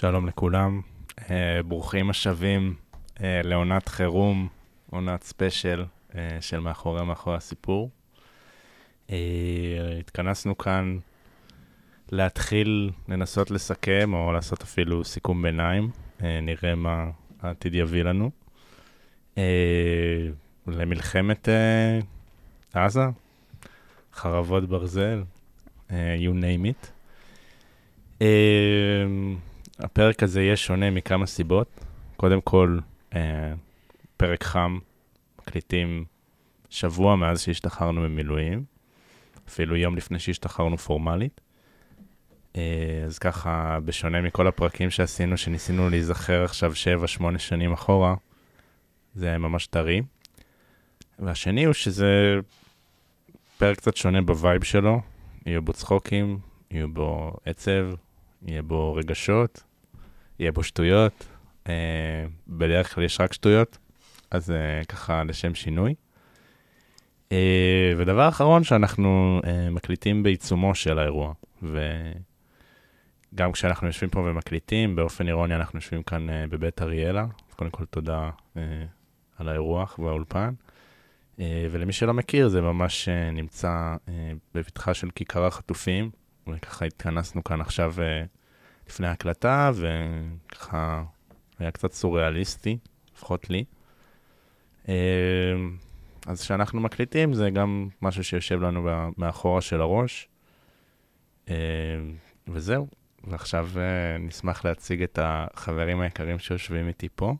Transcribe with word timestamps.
שלום 0.00 0.26
לכולם, 0.26 0.80
אה, 1.30 1.60
ברוכים 1.62 2.10
השבים 2.10 2.74
אה, 3.20 3.40
לעונת 3.44 3.88
חירום, 3.88 4.48
עונת 4.90 5.22
ספיישל 5.22 5.84
אה, 6.14 6.38
של 6.40 6.60
מאחורי 6.60 7.04
מאחורי 7.04 7.36
הסיפור. 7.36 7.90
אה, 9.10 9.16
התכנסנו 10.00 10.58
כאן 10.58 10.98
להתחיל 12.12 12.90
לנסות 13.08 13.50
לסכם, 13.50 14.14
או 14.14 14.32
לעשות 14.32 14.62
אפילו 14.62 15.04
סיכום 15.04 15.42
ביניים, 15.42 15.90
אה, 16.22 16.40
נראה 16.40 16.74
מה 16.74 17.04
העתיד 17.40 17.74
יביא 17.74 18.02
לנו. 18.02 18.30
אה, 19.38 20.28
למלחמת 20.66 21.48
אה, 21.48 21.98
עזה, 22.84 23.06
חרבות 24.14 24.68
ברזל, 24.68 25.22
אה, 25.90 26.16
you 26.20 26.34
name 26.34 26.64
it. 26.66 26.86
Uh, 28.20 28.24
הפרק 29.78 30.22
הזה 30.22 30.42
יהיה 30.42 30.56
שונה 30.56 30.90
מכמה 30.90 31.26
סיבות. 31.26 31.80
קודם 32.16 32.40
כל, 32.40 32.78
uh, 33.12 33.16
פרק 34.16 34.44
חם, 34.44 34.78
מקליטים 35.38 36.04
שבוע 36.70 37.16
מאז 37.16 37.40
שהשתחררנו 37.40 38.00
ממילואים, 38.00 38.64
אפילו 39.48 39.76
יום 39.76 39.96
לפני 39.96 40.18
שהשתחררנו 40.18 40.78
פורמלית. 40.78 41.40
Uh, 42.52 42.58
אז 43.06 43.18
ככה, 43.18 43.78
בשונה 43.84 44.20
מכל 44.20 44.46
הפרקים 44.46 44.90
שעשינו, 44.90 45.36
שניסינו 45.36 45.90
להיזכר 45.90 46.44
עכשיו 46.44 46.72
7-8 47.20 47.38
שנים 47.38 47.72
אחורה, 47.72 48.14
זה 49.14 49.38
ממש 49.38 49.66
טרי. 49.66 50.02
והשני 51.18 51.64
הוא 51.64 51.74
שזה 51.74 52.34
פרק 53.58 53.76
קצת 53.76 53.96
שונה 53.96 54.22
ב 54.22 54.30
vibe 54.30 54.64
שלו, 54.64 55.00
יהיו 55.46 55.62
בו 55.62 55.72
צחוקים, 55.72 56.38
יהיו 56.70 56.88
בו 56.88 57.32
עצב, 57.44 57.86
יהיה 58.46 58.62
בו 58.62 58.94
רגשות, 58.94 59.62
יהיה 60.38 60.52
בו 60.52 60.62
שטויות. 60.62 61.26
אה, 61.64 61.70
בדרך 62.48 62.94
כלל 62.94 63.04
יש 63.04 63.20
רק 63.20 63.32
שטויות, 63.32 63.78
אז 64.30 64.50
אה, 64.50 64.86
ככה 64.86 65.24
לשם 65.24 65.54
שינוי. 65.54 65.94
אה, 67.28 67.32
ודבר 67.96 68.28
אחרון, 68.28 68.64
שאנחנו 68.64 69.40
אה, 69.42 69.46
מקליטים 69.70 70.22
בעיצומו 70.22 70.74
של 70.74 70.98
האירוע, 70.98 71.32
וגם 71.62 73.52
כשאנחנו 73.52 73.86
יושבים 73.86 74.10
פה 74.10 74.20
ומקליטים, 74.20 74.96
באופן 74.96 75.28
אירוני 75.28 75.54
אנחנו 75.54 75.76
יושבים 75.78 76.02
כאן 76.02 76.28
אה, 76.28 76.32
בבית 76.50 76.82
אריאלה. 76.82 77.26
אז 77.48 77.54
קודם 77.54 77.70
כל 77.70 77.84
תודה 77.84 78.30
אה, 78.54 78.58
על 79.36 79.48
האירוח 79.48 79.98
והאולפן. 79.98 80.54
Uh, 81.36 81.40
ולמי 81.70 81.92
שלא 81.92 82.14
מכיר, 82.14 82.48
זה 82.48 82.60
ממש 82.60 83.08
uh, 83.08 83.34
נמצא 83.34 83.96
uh, 84.06 84.10
בפתחה 84.54 84.94
של 84.94 85.10
כיכר 85.10 85.46
החטופים, 85.46 86.10
וככה 86.48 86.84
התכנסנו 86.84 87.44
כאן 87.44 87.60
עכשיו 87.60 87.94
uh, 87.96 88.37
לפני 88.88 89.06
ההקלטה, 89.06 89.70
וככה 89.74 91.02
היה 91.58 91.70
קצת 91.70 91.92
סוריאליסטי, 91.92 92.78
לפחות 93.16 93.50
לי. 93.50 93.64
Uh, 94.86 94.88
אז 96.26 96.42
כשאנחנו 96.42 96.80
מקליטים, 96.80 97.34
זה 97.34 97.50
גם 97.50 97.88
משהו 98.02 98.24
שיושב 98.24 98.62
לנו 98.62 98.88
מאחורה 99.16 99.60
של 99.60 99.80
הראש. 99.80 100.28
Uh, 101.46 101.50
וזהו, 102.48 102.88
ועכשיו 103.24 103.68
uh, 103.74 103.78
נשמח 104.20 104.64
להציג 104.64 105.02
את 105.02 105.18
החברים 105.22 106.00
היקרים 106.00 106.38
שיושבים 106.38 106.88
איתי 106.88 107.08
פה. 107.14 107.34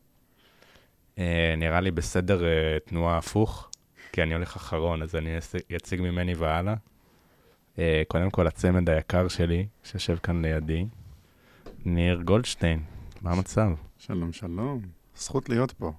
נראה 1.57 1.81
לי 1.81 1.91
בסדר 1.91 2.43
תנועה 2.85 3.19
הפוך, 3.19 3.71
כי 4.13 4.23
אני 4.23 4.35
הולך 4.35 4.57
אחרון, 4.57 5.03
אז 5.03 5.17
אני 5.17 5.39
אציג 5.77 6.01
ממני 6.01 6.35
והלאה. 6.35 6.75
קודם 8.09 8.31
כל, 8.31 8.47
הצמד 8.47 8.91
היקר 8.91 9.29
שלי, 9.29 9.67
שיושב 9.85 10.17
כאן 10.17 10.45
לידי, 10.45 10.87
ניר 11.85 12.21
גולדשטיין, 12.25 12.83
מה 13.23 13.33
המצב? 13.33 13.71
שלום, 13.99 14.33
שלום. 14.33 14.81
זכות 15.17 15.49
להיות 15.49 15.73
פה. 15.73 15.93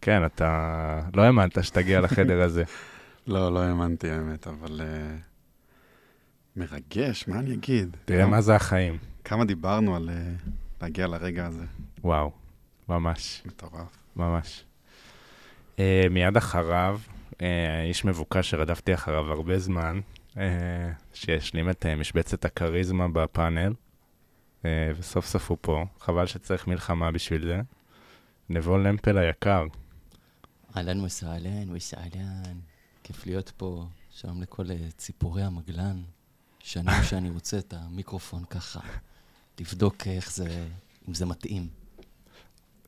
כן, 0.00 0.26
אתה 0.26 1.00
לא 1.14 1.22
האמנת 1.22 1.64
שתגיע 1.64 2.00
לחדר 2.00 2.42
הזה. 2.46 2.64
לא, 3.26 3.52
לא 3.54 3.58
האמנתי 3.62 4.10
האמת, 4.10 4.46
אבל 4.46 4.80
uh, 4.80 5.20
מרגש, 6.56 7.28
מה 7.28 7.38
אני 7.38 7.54
אגיד? 7.54 7.96
תראה 8.04 8.26
מה 8.26 8.40
זה 8.40 8.54
החיים. 8.56 8.98
כמה 9.24 9.44
דיברנו 9.44 9.96
על 9.96 10.08
uh, 10.08 10.50
להגיע 10.82 11.06
לרגע 11.06 11.46
הזה. 11.46 11.64
וואו, 12.04 12.30
ממש. 12.88 13.42
מטורף. 13.46 13.98
ממש. 14.16 14.64
Uh, 15.76 15.80
מיד 16.10 16.36
אחריו, 16.36 17.00
uh, 17.32 17.42
איש 17.84 18.04
מבוקש 18.04 18.50
שרדפתי 18.50 18.94
אחריו 18.94 19.32
הרבה 19.32 19.58
זמן, 19.58 20.00
uh, 20.34 20.38
שהשלים 21.12 21.70
את 21.70 21.86
uh, 21.86 22.00
משבצת 22.00 22.44
הכריזמה 22.44 23.08
בפאנל, 23.08 23.72
וסוף 24.64 25.26
סוף 25.26 25.50
הוא 25.50 25.58
פה. 25.60 25.84
חבל 26.00 26.26
שצריך 26.26 26.66
מלחמה 26.66 27.10
בשביל 27.10 27.46
זה. 27.46 27.60
נבול 28.48 28.88
למפל 28.88 29.18
היקר. 29.18 29.66
אהלן 30.76 31.00
וסהלן 31.00 31.70
וסהלן, 31.70 32.58
כיף 33.02 33.26
להיות 33.26 33.52
פה. 33.56 33.86
שלום 34.10 34.42
לכל 34.42 34.64
ציפורי 34.96 35.42
המגלן. 35.42 36.02
שנים 36.58 37.02
שאני 37.08 37.30
רוצה 37.30 37.58
את 37.58 37.74
המיקרופון 37.76 38.44
ככה, 38.44 38.80
לבדוק 39.60 40.06
איך 40.06 40.32
זה, 40.32 40.66
אם 41.08 41.14
זה 41.14 41.26
מתאים. 41.26 41.68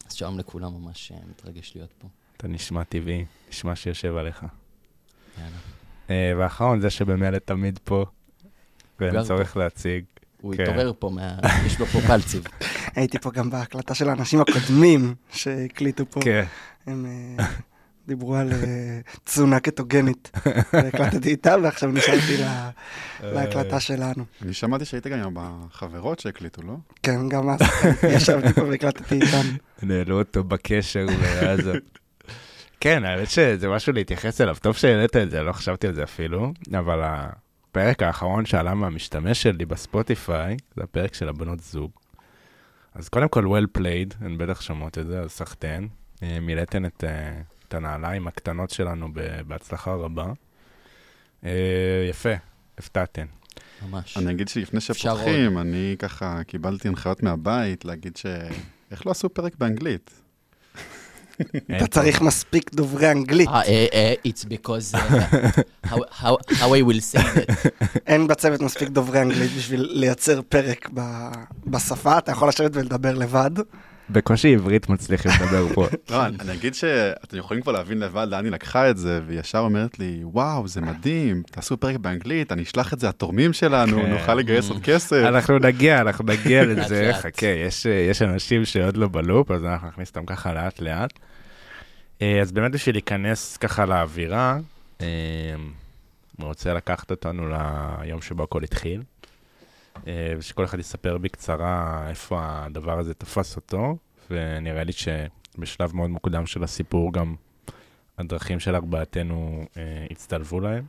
אז 0.07 0.13
שלום 0.13 0.39
לכולם, 0.39 0.75
ממש 0.75 1.13
מתרגש 1.31 1.73
להיות 1.77 1.93
פה. 1.99 2.09
אתה 2.37 2.49
נשמע 2.49 2.85
טבעי, 2.85 3.25
נשמע 3.49 3.77
שיושב 3.77 4.17
עליך. 4.17 4.47
יאללה. 5.39 5.57
Uh, 6.09 6.11
ואחרון, 6.39 6.81
זה 6.81 6.91
שבמילא 6.91 7.39
תמיד 7.39 7.79
פה, 7.85 8.05
ואין 9.01 9.23
צורך 9.23 9.57
להציג. 9.57 10.05
הוא 10.43 10.55
התעורר 10.55 10.93
פה, 10.99 11.11
יש 11.67 11.79
לו 11.79 11.87
פה 11.87 12.01
פלציב. 12.01 12.45
הייתי 12.97 13.19
פה 13.19 13.31
גם 13.31 13.51
בהקלטה 13.51 13.95
של 13.95 14.09
האנשים 14.09 14.41
הקודמים 14.41 15.15
שהקליטו 15.33 16.05
פה. 16.11 16.21
כן. 16.21 16.45
הם 16.87 17.07
דיברו 18.07 18.37
על 18.37 18.53
תזונה 19.25 19.61
קטוגנית. 19.61 20.31
והקלטתי 20.73 21.29
איתם, 21.29 21.61
ועכשיו 21.63 21.91
נשארתי 21.91 22.37
להקלטה 23.23 23.81
שלנו. 23.81 24.25
אני 24.43 24.53
שמעתי 24.53 24.85
שהיית 24.85 25.07
גם 25.07 25.35
בחברות 25.35 26.19
שהקליטו, 26.19 26.63
לא? 26.63 26.75
כן, 27.03 27.29
גם 27.29 27.49
אז 27.49 27.61
ישבתי 28.09 28.53
פה 28.53 28.63
והקלטתי 28.63 29.15
איתם. 29.15 29.57
נעלו 29.83 30.19
אותו 30.19 30.45
בקשר 30.45 31.07
בעזה. 31.07 31.73
כן, 32.81 33.05
האמת 33.05 33.31
שזה 33.31 33.69
משהו 33.69 33.93
להתייחס 33.93 34.41
אליו. 34.41 34.57
טוב 34.63 34.77
שהעלית 34.77 35.17
את 35.17 35.31
זה, 35.31 35.43
לא 35.43 35.53
חשבתי 35.53 35.87
על 35.87 35.95
זה 35.95 36.03
אפילו, 36.03 36.53
אבל 36.79 37.01
הפרק 37.73 38.03
האחרון 38.03 38.47
שעלה 38.47 38.75
מהמשתמש 38.75 39.43
שלי 39.43 39.65
בספוטיפיי, 39.65 40.57
זה 40.77 40.83
הפרק 40.83 41.15
של 41.15 41.29
הבנות 41.29 41.61
זוג. 41.61 41.91
אז 42.95 43.09
קודם 43.09 43.29
כל, 43.29 43.45
well 43.45 43.79
played, 43.79 44.15
הן 44.21 44.39
בטח 44.39 44.61
שומעות 44.61 44.99
את 44.99 45.07
זה, 45.07 45.21
אז 45.21 45.31
סחטיין. 45.31 45.89
מילאתן 46.23 46.85
את, 46.85 47.05
את 47.69 47.75
הנעליים 47.75 48.27
הקטנות 48.29 48.71
שלנו 48.71 49.09
בהצלחה 49.47 49.95
רבה. 49.95 50.33
יפה, 52.11 52.33
הפתעתן. 52.79 53.27
ממש. 53.83 54.17
אני 54.17 54.31
אגיד 54.31 54.49
שלפני 54.49 54.81
שפותחים, 54.81 55.59
אני 55.59 55.97
ככה 55.99 56.45
קיבלתי 56.45 56.89
הנחיות 56.89 57.23
מהבית 57.23 57.85
להגיד 57.85 58.17
ש... 58.17 58.27
איך 58.91 59.07
לא 59.07 59.11
עשו 59.11 59.29
פרק 59.29 59.57
באנגלית? 59.57 60.22
אתה 61.77 61.87
צריך 61.87 62.21
מספיק 62.21 62.75
דוברי 62.75 63.11
אנגלית. 63.11 63.49
It's 64.29 64.45
because 64.45 64.95
how 66.21 66.37
I 66.49 66.83
will 66.83 67.01
say 67.15 67.19
that. 67.19 67.69
אין 68.07 68.27
בצוות 68.27 68.61
מספיק 68.61 68.89
דוברי 68.89 69.23
אנגלית 69.23 69.51
בשביל 69.59 69.89
לייצר 69.91 70.41
פרק 70.49 70.89
בשפה, 71.67 72.19
אתה 72.19 72.33
יכול 72.33 72.49
לשבת 72.49 72.71
ולדבר 72.75 73.15
לבד. 73.15 73.51
בקושי 74.11 74.55
עברית 74.55 74.89
מצליחים 74.89 75.31
לדבר 75.41 75.75
פה. 75.75 75.87
לא, 76.11 76.27
אני 76.27 76.53
אגיד 76.55 76.75
שאתם 76.75 77.37
יכולים 77.37 77.63
כבר 77.63 77.73
להבין 77.73 77.99
לבד 77.99 78.27
לאן 78.31 78.45
היא 78.45 78.53
לקחה 78.53 78.91
את 78.91 78.97
זה, 78.99 79.21
והיא 79.27 79.41
ישר 79.41 79.59
אומרת 79.59 79.99
לי, 79.99 80.21
וואו, 80.25 80.69
זה 80.69 80.81
מדהים, 80.81 81.43
תעשו 81.51 81.77
פרק 81.77 81.97
באנגלית, 81.97 82.53
אני 82.53 82.63
אשלח 82.63 82.93
את 82.95 83.01
זה 83.01 83.09
לתורמים 83.09 83.53
שלנו, 83.53 84.07
נוכל 84.07 84.35
לגייס 84.35 84.71
עוד 84.71 84.83
כסף. 84.83 85.25
אנחנו 85.29 85.59
נגיע, 85.59 86.01
אנחנו 86.01 86.25
נגיע 86.25 86.65
לזה, 86.69 87.11
חכה, 87.15 87.47
יש 88.09 88.23
אנשים 88.23 88.65
שעוד 88.65 88.97
לא 88.97 89.09
בלופ, 89.09 89.51
אז 89.51 89.65
אנחנו 89.65 89.89
נכניס 89.89 90.09
אותם 90.09 90.27
ככה 90.27 90.53
לאט 90.53 90.81
לאט. 90.81 91.19
אז 92.21 92.53
באמת 92.53 92.73
בשביל 92.73 92.95
להיכנס 92.95 93.57
ככה 93.57 93.87
לאווירה, 93.87 94.59
אני 95.01 95.07
רוצה 96.39 96.75
לקחת 96.75 97.11
אותנו 97.11 97.49
ליום 97.49 98.23
שבו 98.23 98.43
הכל 98.43 98.63
התחיל. 98.63 99.03
ושכל 100.39 100.65
אחד 100.65 100.79
יספר 100.79 101.19
בקצרה 101.19 102.07
איפה 102.09 102.39
הדבר 102.43 102.99
הזה 102.99 103.15
תפס 103.15 103.57
אותו, 103.57 103.97
ונראה 104.31 104.85
לי 104.85 104.93
שבשלב 104.93 105.97
מאוד 105.97 106.11
מוקדם 106.11 106.47
של 106.47 106.65
הסיפור 106.65 107.13
גם 107.13 107.35
הדרכים 108.19 108.61
של 108.61 108.75
ארבעתנו 108.75 109.67
אה, 109.77 110.07
הצטלבו 110.11 110.61
להם. 110.61 110.85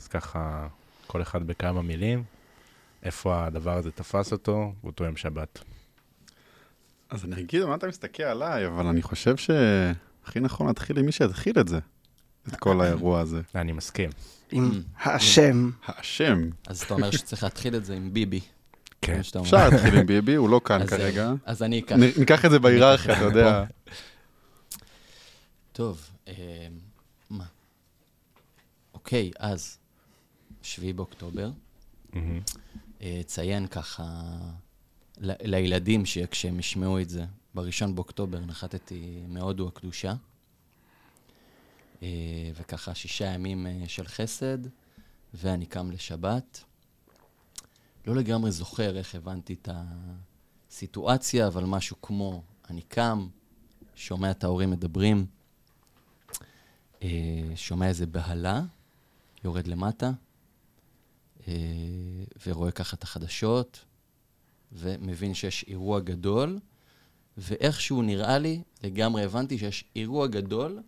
אז 0.00 0.08
ככה, 0.08 0.68
כל 1.06 1.22
אחד 1.22 1.46
בכמה 1.46 1.82
מילים, 1.82 2.24
איפה 3.02 3.46
הדבר 3.46 3.76
הזה 3.76 3.90
תפס 3.90 4.32
אותו, 4.32 4.72
באותו 4.82 5.04
יום 5.04 5.16
שבת. 5.16 5.58
אז 7.10 7.24
אני 7.24 7.40
אגיד, 7.40 7.64
מה 7.64 7.74
אתה 7.74 7.86
מסתכל 7.86 8.22
עליי, 8.22 8.66
אבל 8.66 8.86
אני 8.86 9.02
חושב 9.02 9.36
שהכי 9.36 10.40
נכון 10.40 10.66
להתחיל 10.66 10.98
עם 10.98 11.06
מי 11.06 11.12
שהתחיל 11.12 11.60
את 11.60 11.68
זה, 11.68 11.78
את 12.48 12.56
כל 12.56 12.80
האירוע 12.80 13.20
הזה. 13.20 13.40
אני 13.54 13.72
מסכים. 13.72 14.10
עם 14.52 14.82
האשם. 14.96 15.70
האשם. 15.86 16.50
אז 16.66 16.82
אתה 16.82 16.94
אומר 16.94 17.10
שצריך 17.10 17.44
להתחיל 17.44 17.76
את 17.76 17.84
זה 17.84 17.94
עם 17.94 18.14
ביבי. 18.14 18.40
כן. 19.00 19.20
אפשר 19.40 19.68
להתחיל 19.68 19.94
עם 19.98 20.06
ביבי, 20.06 20.34
הוא 20.34 20.48
לא 20.48 20.60
כאן 20.64 20.82
אז, 20.82 20.88
כרגע. 20.88 21.26
אה, 21.26 21.34
אז 21.44 21.62
אני 21.62 21.78
אקח. 21.78 21.96
ניקח 22.18 22.44
את 22.44 22.50
זה 22.50 22.58
בהיררכיה, 22.58 23.16
אתה 23.16 23.24
יודע. 23.24 23.64
טוב, 25.72 26.10
אה, 26.28 26.66
מה? 27.30 27.44
אוקיי, 28.94 29.30
אז, 29.38 29.78
7 30.62 30.92
באוקטובר, 30.92 31.50
מהמם. 32.12 32.40
אה, 33.02 33.20
ציין 33.26 33.66
ככה 33.66 34.04
לילדים 35.20 36.06
שכשהם 36.06 36.58
ישמעו 36.58 37.00
את 37.00 37.08
זה, 37.08 37.24
בראשון 37.54 37.94
באוקטובר 37.94 38.40
נחתתי 38.40 39.22
מהודו 39.28 39.68
הקדושה, 39.68 40.08
אה, 40.08 40.14
וככה 42.54 42.94
שישה 42.94 43.24
ימים 43.24 43.66
אה, 43.66 43.82
של 43.86 44.06
חסד, 44.06 44.58
ואני 45.34 45.66
קם 45.66 45.90
לשבת. 45.90 46.64
לא 48.06 48.14
לגמרי 48.14 48.50
זוכר 48.50 48.96
איך 48.96 49.14
הבנתי 49.14 49.52
את 49.52 49.68
הסיטואציה, 50.70 51.46
אבל 51.46 51.64
משהו 51.64 51.96
כמו, 52.02 52.42
אני 52.70 52.82
קם, 52.82 53.28
שומע 53.94 54.30
את 54.30 54.44
ההורים 54.44 54.70
מדברים, 54.70 55.26
אה, 57.02 57.08
שומע 57.56 57.88
איזה 57.88 58.06
בהלה, 58.06 58.62
יורד 59.44 59.66
למטה, 59.66 60.10
אה, 61.48 61.52
ורואה 62.46 62.70
ככה 62.70 62.96
את 62.96 63.02
החדשות, 63.02 63.84
ומבין 64.72 65.34
שיש 65.34 65.64
אירוע 65.68 66.00
גדול, 66.00 66.58
ואיכשהו 67.36 68.02
נראה 68.02 68.38
לי, 68.38 68.62
לגמרי 68.82 69.24
הבנתי 69.24 69.58
שיש 69.58 69.84
אירוע 69.96 70.26
גדול 70.26 70.82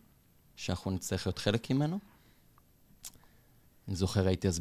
שאנחנו 0.56 0.90
נצטרך 0.90 1.26
להיות 1.26 1.38
חלק 1.38 1.70
ממנו. 1.70 1.98
אני 3.88 3.96
זוכר, 3.96 4.26
הייתי 4.26 4.48
אז 4.48 4.60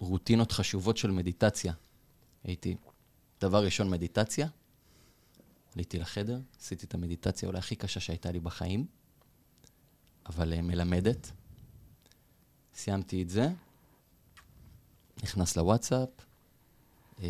ברוטינות 0.00 0.52
חשובות 0.52 0.96
של 0.96 1.10
מדיטציה. 1.10 1.72
הייתי, 2.44 2.76
דבר 3.40 3.64
ראשון, 3.64 3.90
מדיטציה. 3.90 4.48
עליתי 5.74 5.98
לחדר, 5.98 6.40
עשיתי 6.60 6.86
את 6.86 6.94
המדיטציה 6.94 7.48
אולי 7.48 7.58
הכי 7.58 7.76
קשה 7.76 8.00
שהייתה 8.00 8.30
לי 8.30 8.40
בחיים, 8.40 8.86
אבל 10.26 10.52
אה, 10.52 10.62
מלמדת. 10.62 11.32
סיימתי 12.74 13.22
את 13.22 13.28
זה, 13.28 13.48
נכנס 15.22 15.56
לוואטסאפ, 15.56 16.08
אה, 17.22 17.26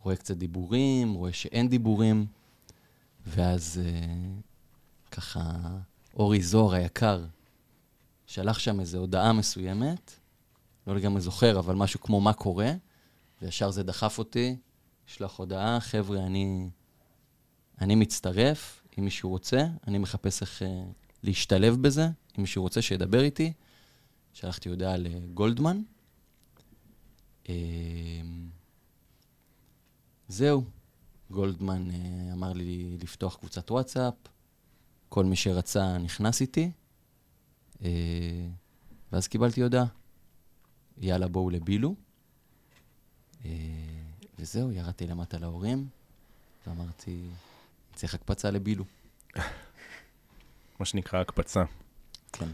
רואה 0.00 0.16
קצת 0.16 0.36
דיבורים, 0.36 1.12
רואה 1.12 1.32
שאין 1.32 1.68
דיבורים, 1.68 2.26
ואז 3.26 3.80
אה, 3.84 4.40
ככה 5.10 5.78
אורי 6.16 6.42
זוהר 6.42 6.74
היקר 6.74 7.24
שלח 8.26 8.58
שם 8.58 8.80
איזו 8.80 8.98
הודעה 8.98 9.32
מסוימת, 9.32 10.12
לא 10.86 10.96
לגמרי 10.96 11.20
זוכר, 11.20 11.58
אבל 11.58 11.74
משהו 11.74 12.00
כמו 12.00 12.20
מה 12.20 12.32
קורה, 12.32 12.72
וישר 13.42 13.70
זה 13.70 13.82
דחף 13.82 14.18
אותי, 14.18 14.56
שלח 15.06 15.36
הודעה, 15.36 15.80
חבר'ה, 15.80 16.26
אני, 16.26 16.70
אני 17.80 17.94
מצטרף, 17.94 18.82
אם 18.98 19.04
מישהו 19.04 19.30
רוצה, 19.30 19.66
אני 19.86 19.98
מחפש 19.98 20.42
איך 20.42 20.62
אה, 20.62 20.84
להשתלב 21.22 21.82
בזה, 21.82 22.04
אם 22.04 22.42
מישהו 22.42 22.62
רוצה 22.62 22.82
שידבר 22.82 23.20
איתי. 23.20 23.52
שלחתי 24.32 24.68
הודעה 24.68 24.96
לגולדמן. 24.96 25.82
אה, 27.48 27.54
זהו, 30.28 30.64
גולדמן 31.30 31.90
אה, 31.90 32.32
אמר 32.32 32.52
לי 32.52 32.96
לפתוח 33.02 33.36
קבוצת 33.36 33.70
וואטסאפ, 33.70 34.14
כל 35.14 35.24
מי 35.24 35.36
שרצה 35.36 35.98
נכנס 35.98 36.40
איתי, 36.40 36.70
אה, 37.84 37.88
ואז 39.12 39.28
קיבלתי 39.28 39.62
הודעה, 39.62 39.84
יאללה 40.98 41.28
בואו 41.28 41.50
לבילו. 41.50 41.94
אה, 43.44 43.50
וזהו, 44.38 44.72
ירדתי 44.72 45.06
למטה 45.06 45.38
להורים, 45.38 45.86
ואמרתי, 46.66 47.20
צריך 47.94 48.14
הקפצה 48.14 48.50
לבילו. 48.50 48.84
מה 50.80 50.86
שנקרא 50.86 51.20
הקפצה. 51.20 51.64
כן. 52.32 52.48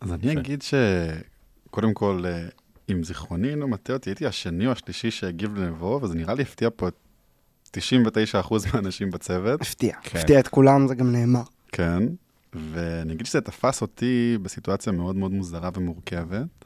אז 0.00 0.12
אני. 0.12 0.40
אגיד 0.40 0.62
שקודם 0.62 1.94
כל, 1.94 2.22
אה, 2.26 2.48
אם 2.92 3.04
זיכרוני 3.04 3.50
אינו 3.50 3.68
מטעה 3.68 3.96
אותי, 3.96 4.10
הייתי 4.10 4.26
השני 4.26 4.66
או 4.66 4.72
השלישי 4.72 5.10
שהגיב 5.10 5.54
לנבו, 5.54 6.00
וזה 6.02 6.14
נראה 6.14 6.34
לי 6.34 6.42
הפתיע 6.42 6.68
פה 6.76 6.88
את 6.88 6.96
99% 7.76 7.78
מהאנשים 8.72 9.10
בצוות. 9.10 9.60
הפתיע, 9.60 9.96
כן. 10.02 10.18
הפתיע 10.18 10.40
את 10.40 10.48
כולם, 10.48 10.88
זה 10.88 10.94
גם 10.94 11.12
נאמר. 11.12 11.42
כן, 11.72 12.02
ואני 12.52 13.12
אגיד 13.12 13.26
שזה 13.26 13.40
תפס 13.40 13.82
אותי 13.82 14.38
בסיטואציה 14.42 14.92
מאוד 14.92 15.16
מאוד 15.16 15.30
מוזרה 15.30 15.70
ומורכבת, 15.74 16.64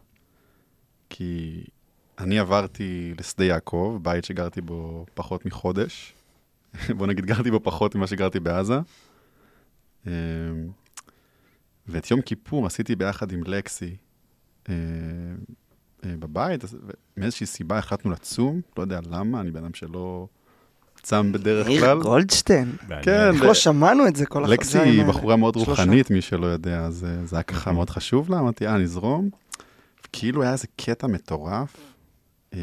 כי 1.10 1.64
אני 2.18 2.38
עברתי 2.38 3.14
לשדה 3.18 3.44
יעקב, 3.44 3.98
בית 4.02 4.24
שגרתי 4.24 4.60
בו 4.60 5.06
פחות 5.14 5.46
מחודש. 5.46 6.14
בוא 6.96 7.06
נגיד, 7.06 7.26
גרתי 7.26 7.50
בו 7.50 7.60
פחות 7.62 7.94
ממה 7.94 8.06
שגרתי 8.06 8.40
בעזה. 8.40 8.78
אמ, 10.06 10.12
ואת 11.86 12.10
יום 12.10 12.20
כיפור 12.20 12.66
עשיתי 12.66 12.96
ביחד 12.96 13.32
עם 13.32 13.42
לקסי 13.46 13.96
אה, 14.68 14.74
אה, 16.04 16.16
בבית, 16.18 16.64
מאיזושהי 17.16 17.46
סיבה 17.46 17.78
החלטנו 17.78 18.10
לצום, 18.10 18.60
לא 18.76 18.82
יודע 18.82 19.00
למה, 19.10 19.40
אני 19.40 19.50
בן 19.50 19.64
אדם 19.64 19.74
שלא 19.74 20.28
צם 21.04 21.32
בדרך 21.32 21.66
מאיר 21.66 21.80
כלל. 21.80 22.02
גולדשטיין. 22.02 22.72
מעניין. 22.82 23.04
כן, 23.04 23.30
איך 23.34 23.42
לא 23.42 23.54
שמענו 23.54 24.06
את 24.06 24.16
זה 24.16 24.26
כל 24.26 24.44
לקסי 24.48 24.78
החודשיים 24.78 24.94
היא 24.94 25.00
האלה? 25.00 25.12
בחורה 25.12 25.36
מאוד 25.36 25.54
שלושה. 25.54 25.70
רוחנית, 25.70 26.10
מי 26.10 26.22
שלא 26.22 26.46
יודע, 26.46 26.80
אז 26.80 27.04
אה, 27.04 27.26
זה 27.26 27.36
היה 27.36 27.42
ככה 27.42 27.60
נכון. 27.60 27.74
מאוד 27.74 27.90
חשוב 27.90 28.30
לה, 28.30 28.38
אמרתי, 28.38 28.66
אה, 28.66 28.78
נזרום. 28.78 29.30
כאילו 30.12 30.42
היה 30.42 30.52
איזה 30.52 30.66
קטע 30.76 31.06
מטורף, 31.06 31.76
אה, 32.54 32.58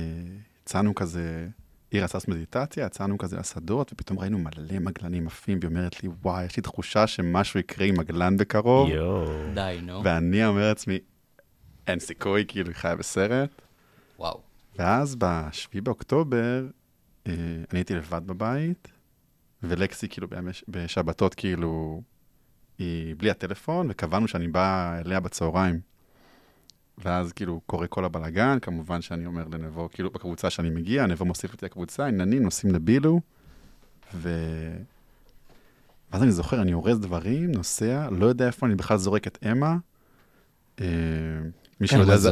יצאנו 0.64 0.96
כזה, 0.96 1.48
היא 1.92 2.02
רצה 2.02 2.18
לעשות 2.18 2.28
מדיטציה, 2.28 2.86
יצאנו 2.86 3.18
כזה 3.18 3.38
לשדות, 3.40 3.94
ופתאום 3.94 4.20
ראינו 4.20 4.38
מלא 4.38 4.80
מגלנים 4.80 5.28
עפים, 5.28 5.60
והיא 5.62 5.70
אומרת 5.70 6.04
לי, 6.04 6.10
וואי, 6.24 6.46
יש 6.46 6.56
לי 6.58 6.64
תחושה 6.64 7.08
שמשהו 7.08 7.60
יקרה 7.60 7.86
עם 7.86 8.00
מגלן 8.00 8.38
בקרוב, 8.38 8.90
יואו. 8.90 9.26
די, 9.54 9.80
נו. 9.82 10.02
ואני 10.04 10.46
אומר 10.46 10.68
לעצמי, 10.68 11.00
אין 11.88 12.00
סיכוי, 12.00 12.46
כאילו, 12.48 12.68
היא 12.68 12.76
חיה 12.76 12.96
בסרט. 12.96 13.62
וואו. 14.20 14.42
ואז 14.80 15.16
ב-7 15.16 15.82
באוקטובר, 15.84 16.66
אני 17.26 17.36
הייתי 17.72 17.96
לבד 17.96 18.22
בבית, 18.26 18.88
ולקסי 19.64 20.08
כאילו 20.10 20.28
בשבתות 20.68 21.34
כאילו, 21.34 22.02
היא 22.78 23.16
בלי 23.18 23.30
הטלפון, 23.30 23.88
וקבענו 23.90 24.28
שאני 24.28 24.48
בא 24.48 25.00
אליה 25.06 25.20
בצהריים. 25.20 25.80
ואז 26.98 27.34
כאילו 27.34 27.62
קורה 27.66 27.88
כל 27.88 28.06
הבלגן, 28.06 28.60
כמובן 28.62 29.02
שאני 29.02 29.26
אומר 29.26 29.48
לנבו, 29.48 29.90
כאילו 29.92 30.10
בקבוצה 30.10 30.50
שאני 30.50 30.70
מגיע, 30.70 31.06
נבו 31.06 31.26
מוסיף 31.26 31.54
אותי 31.54 31.66
לקבוצה, 31.66 32.06
עניינים, 32.06 32.44
נוסעים 32.44 32.76
לבילו, 32.76 33.22
ו... 34.14 34.30
ואז 36.12 36.24
אני 36.24 36.32
זוכר, 36.32 36.62
אני 36.62 36.74
אורז 36.74 37.00
דברים, 37.00 37.52
נוסע, 37.52 38.10
לא 38.12 38.26
יודע 38.26 38.48
איפה 38.48 38.66
אני 38.66 38.76
בכלל 38.76 38.98
זורק 38.98 39.28
את 39.28 39.38
אמה. 39.52 39.78
אה, 40.82 40.86
מי 41.82 41.88
שלא 41.88 42.02
יודע, 42.02 42.18
זה, 42.18 42.32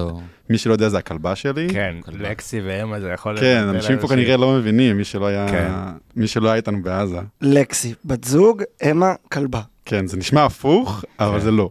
מי 0.50 0.58
שלא 0.58 0.74
יודע, 0.74 0.89
זה 0.89 0.98
הכלבה 0.98 1.36
שלי. 1.36 1.68
כן, 1.70 1.96
כלבה. 2.01 2.29
לקסי 2.29 2.62
ואמה 2.62 3.00
זה 3.00 3.10
יכול... 3.10 3.39
כן, 3.39 3.63
אנשים 3.68 4.00
פה. 4.00 4.08
כנראה 4.08 4.38
לא 4.38 4.53
מבינים, 4.53 4.98
מי 4.98 5.03
שלא 5.03 5.27
היה, 5.27 5.48
כן. 5.50 5.72
מי 6.15 6.27
שלא 6.27 6.48
היה 6.48 6.56
איתנו 6.56 6.84
בעזה. 6.84 7.20
לקסי, 7.41 7.94
בת 8.06 8.24
זוג, 8.24 8.63
אמה, 8.91 9.13
כלבה. 9.32 9.62
כן, 9.86 10.08
זה 10.08 10.18
נשמע 10.18 10.46
הפוך, 10.46 11.03
אבל 11.20 11.38
כן. 11.38 11.44
זה 11.44 11.51
לא. 11.51 11.70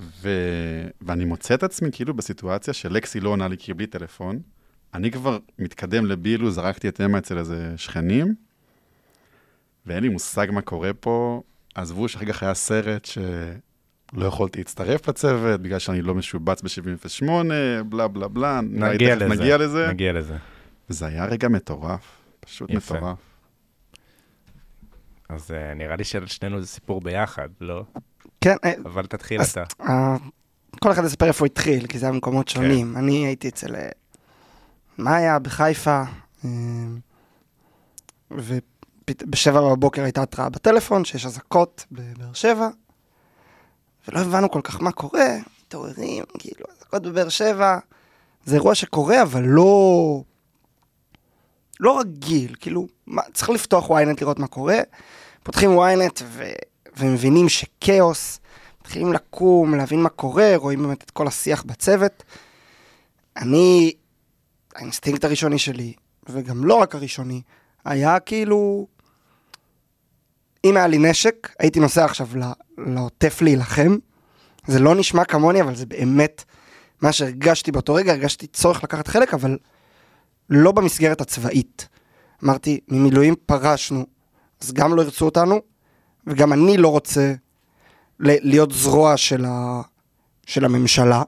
ו... 0.00 0.30
ואני 1.02 1.24
מוצא 1.24 1.54
את 1.54 1.62
עצמי 1.62 1.88
כאילו 1.92 2.14
בסיטואציה 2.14 2.74
שלקסי 2.74 3.20
לא 3.20 3.28
עונה 3.28 3.48
לי 3.48 3.56
כי 3.58 3.74
בלי 3.74 3.86
טלפון. 3.86 4.38
אני 4.94 5.10
כבר 5.10 5.38
מתקדם 5.58 6.06
לבילו, 6.06 6.50
זרקתי 6.50 6.88
את 6.88 7.00
אמה 7.00 7.18
אצל 7.18 7.38
איזה 7.38 7.72
שכנים, 7.76 8.34
ואין 9.86 10.02
לי 10.02 10.08
מושג 10.08 10.46
מה 10.50 10.60
קורה 10.60 10.90
פה. 11.00 11.42
עזבו 11.74 12.08
שאחר 12.08 12.24
כך 12.24 12.42
היה 12.42 12.54
סרט 12.54 13.08
שלא 14.14 14.26
יכולתי 14.26 14.58
להצטרף 14.58 15.08
לצוות, 15.08 15.60
בגלל 15.60 15.78
שאני 15.78 16.02
לא 16.02 16.14
משובץ 16.14 16.62
ב-708, 16.62 17.26
בלה 17.88 18.08
בלה 18.08 18.28
בלה. 18.28 18.60
נגיע 18.62 19.14
לזה. 19.16 19.26
נגיע 19.28 19.56
לזה. 19.58 19.88
נגיע 19.88 20.12
לזה. 20.12 20.36
וזה 20.90 21.06
היה 21.06 21.24
רגע 21.24 21.48
מטורף, 21.48 22.00
פשוט 22.40 22.70
יפה. 22.70 22.94
מטורף. 22.96 23.18
אז 25.28 25.50
אה, 25.50 25.74
נראה 25.74 25.96
לי 25.96 26.04
שלשנינו 26.04 26.60
זה 26.60 26.66
סיפור 26.66 27.00
ביחד, 27.00 27.48
לא? 27.60 27.84
כן, 28.40 28.56
אה, 28.64 28.72
אבל 28.84 29.06
תתחיל 29.06 29.40
אז- 29.40 29.50
אתה. 29.50 29.64
אה, 29.82 30.16
כל 30.80 30.92
אחד 30.92 31.04
יספר 31.04 31.26
איפה 31.26 31.44
הוא 31.44 31.46
התחיל, 31.46 31.86
כי 31.86 31.98
זה 31.98 32.06
היה 32.06 32.12
במקומות 32.12 32.48
שונים. 32.48 32.96
אני 32.96 33.26
הייתי 33.26 33.48
אצל 33.48 33.74
מאיה 34.98 35.38
בחיפה, 35.38 36.02
ובשבע 38.30 39.60
בבוקר 39.60 40.02
הייתה 40.02 40.22
התראה 40.22 40.48
בטלפון 40.48 41.04
שיש 41.04 41.26
אזעקות 41.26 41.86
בבאר 41.92 42.32
שבע, 42.32 42.68
ולא 44.08 44.20
הבנו 44.20 44.50
כל 44.50 44.60
כך 44.64 44.82
מה 44.82 44.92
קורה, 44.92 45.36
מתעוררים, 45.66 46.24
כאילו, 46.38 46.66
אזעקות 46.76 47.02
בבאר 47.02 47.28
שבע, 47.28 47.78
זה 48.44 48.54
אירוע 48.54 48.74
שקורה, 48.74 49.22
אבל 49.22 49.42
לא... 49.42 50.22
לא 51.80 52.00
רגיל, 52.00 52.54
כאילו, 52.60 52.86
מה, 53.06 53.22
צריך 53.34 53.50
לפתוח 53.50 53.90
ynet 53.90 54.20
לראות 54.20 54.38
מה 54.38 54.46
קורה, 54.46 54.78
פותחים 55.42 55.70
ynet 55.78 56.22
ו... 56.24 56.44
ומבינים 56.96 57.48
שכאוס, 57.48 58.40
מתחילים 58.80 59.12
לקום, 59.12 59.74
להבין 59.74 60.02
מה 60.02 60.08
קורה, 60.08 60.52
רואים 60.56 60.82
באמת 60.82 61.02
את 61.02 61.10
כל 61.10 61.26
השיח 61.26 61.62
בצוות. 61.62 62.24
אני 63.36 63.92
האינסטינקט 64.74 65.24
הראשוני 65.24 65.58
שלי, 65.58 65.92
וגם 66.28 66.64
לא 66.64 66.74
רק 66.74 66.94
הראשוני, 66.94 67.42
היה 67.84 68.20
כאילו, 68.20 68.86
אם 70.64 70.76
היה 70.76 70.86
לי 70.86 70.98
נשק, 70.98 71.48
הייתי 71.58 71.80
נוסע 71.80 72.04
עכשיו 72.04 72.28
לעוטף 72.78 73.42
להילחם. 73.42 73.96
זה 74.66 74.78
לא 74.78 74.94
נשמע 74.94 75.24
כמוני, 75.24 75.62
אבל 75.62 75.74
זה 75.74 75.86
באמת 75.86 76.44
מה 77.02 77.12
שהרגשתי 77.12 77.72
באותו 77.72 77.94
רגע, 77.94 78.12
הרגשתי 78.12 78.46
צורך 78.46 78.84
לקחת 78.84 79.08
חלק, 79.08 79.34
אבל 79.34 79.58
לא 80.50 80.72
במסגרת 80.72 81.20
הצבאית. 81.20 81.88
אמרתי, 82.44 82.80
ממילואים 82.88 83.34
פרשנו, 83.46 84.06
אז 84.60 84.72
גם 84.72 84.94
לא 84.94 85.02
ירצו 85.02 85.24
אותנו, 85.24 85.60
וגם 86.26 86.52
אני 86.52 86.76
לא 86.76 86.88
רוצה 86.88 87.34
להיות 88.18 88.72
זרוע 88.72 89.16
של, 89.16 89.44
ה- 89.44 89.82
של 90.46 90.64
הממשלה. 90.64 91.22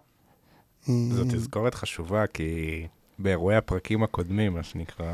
זו 0.87 1.23
אה, 1.23 1.29
תזכורת 1.31 1.75
חשובה, 1.75 2.27
כי 2.27 2.87
באירועי 3.19 3.57
הפרקים 3.57 4.03
הקודמים, 4.03 4.55
מה 4.55 4.63
שנקרא, 4.63 5.13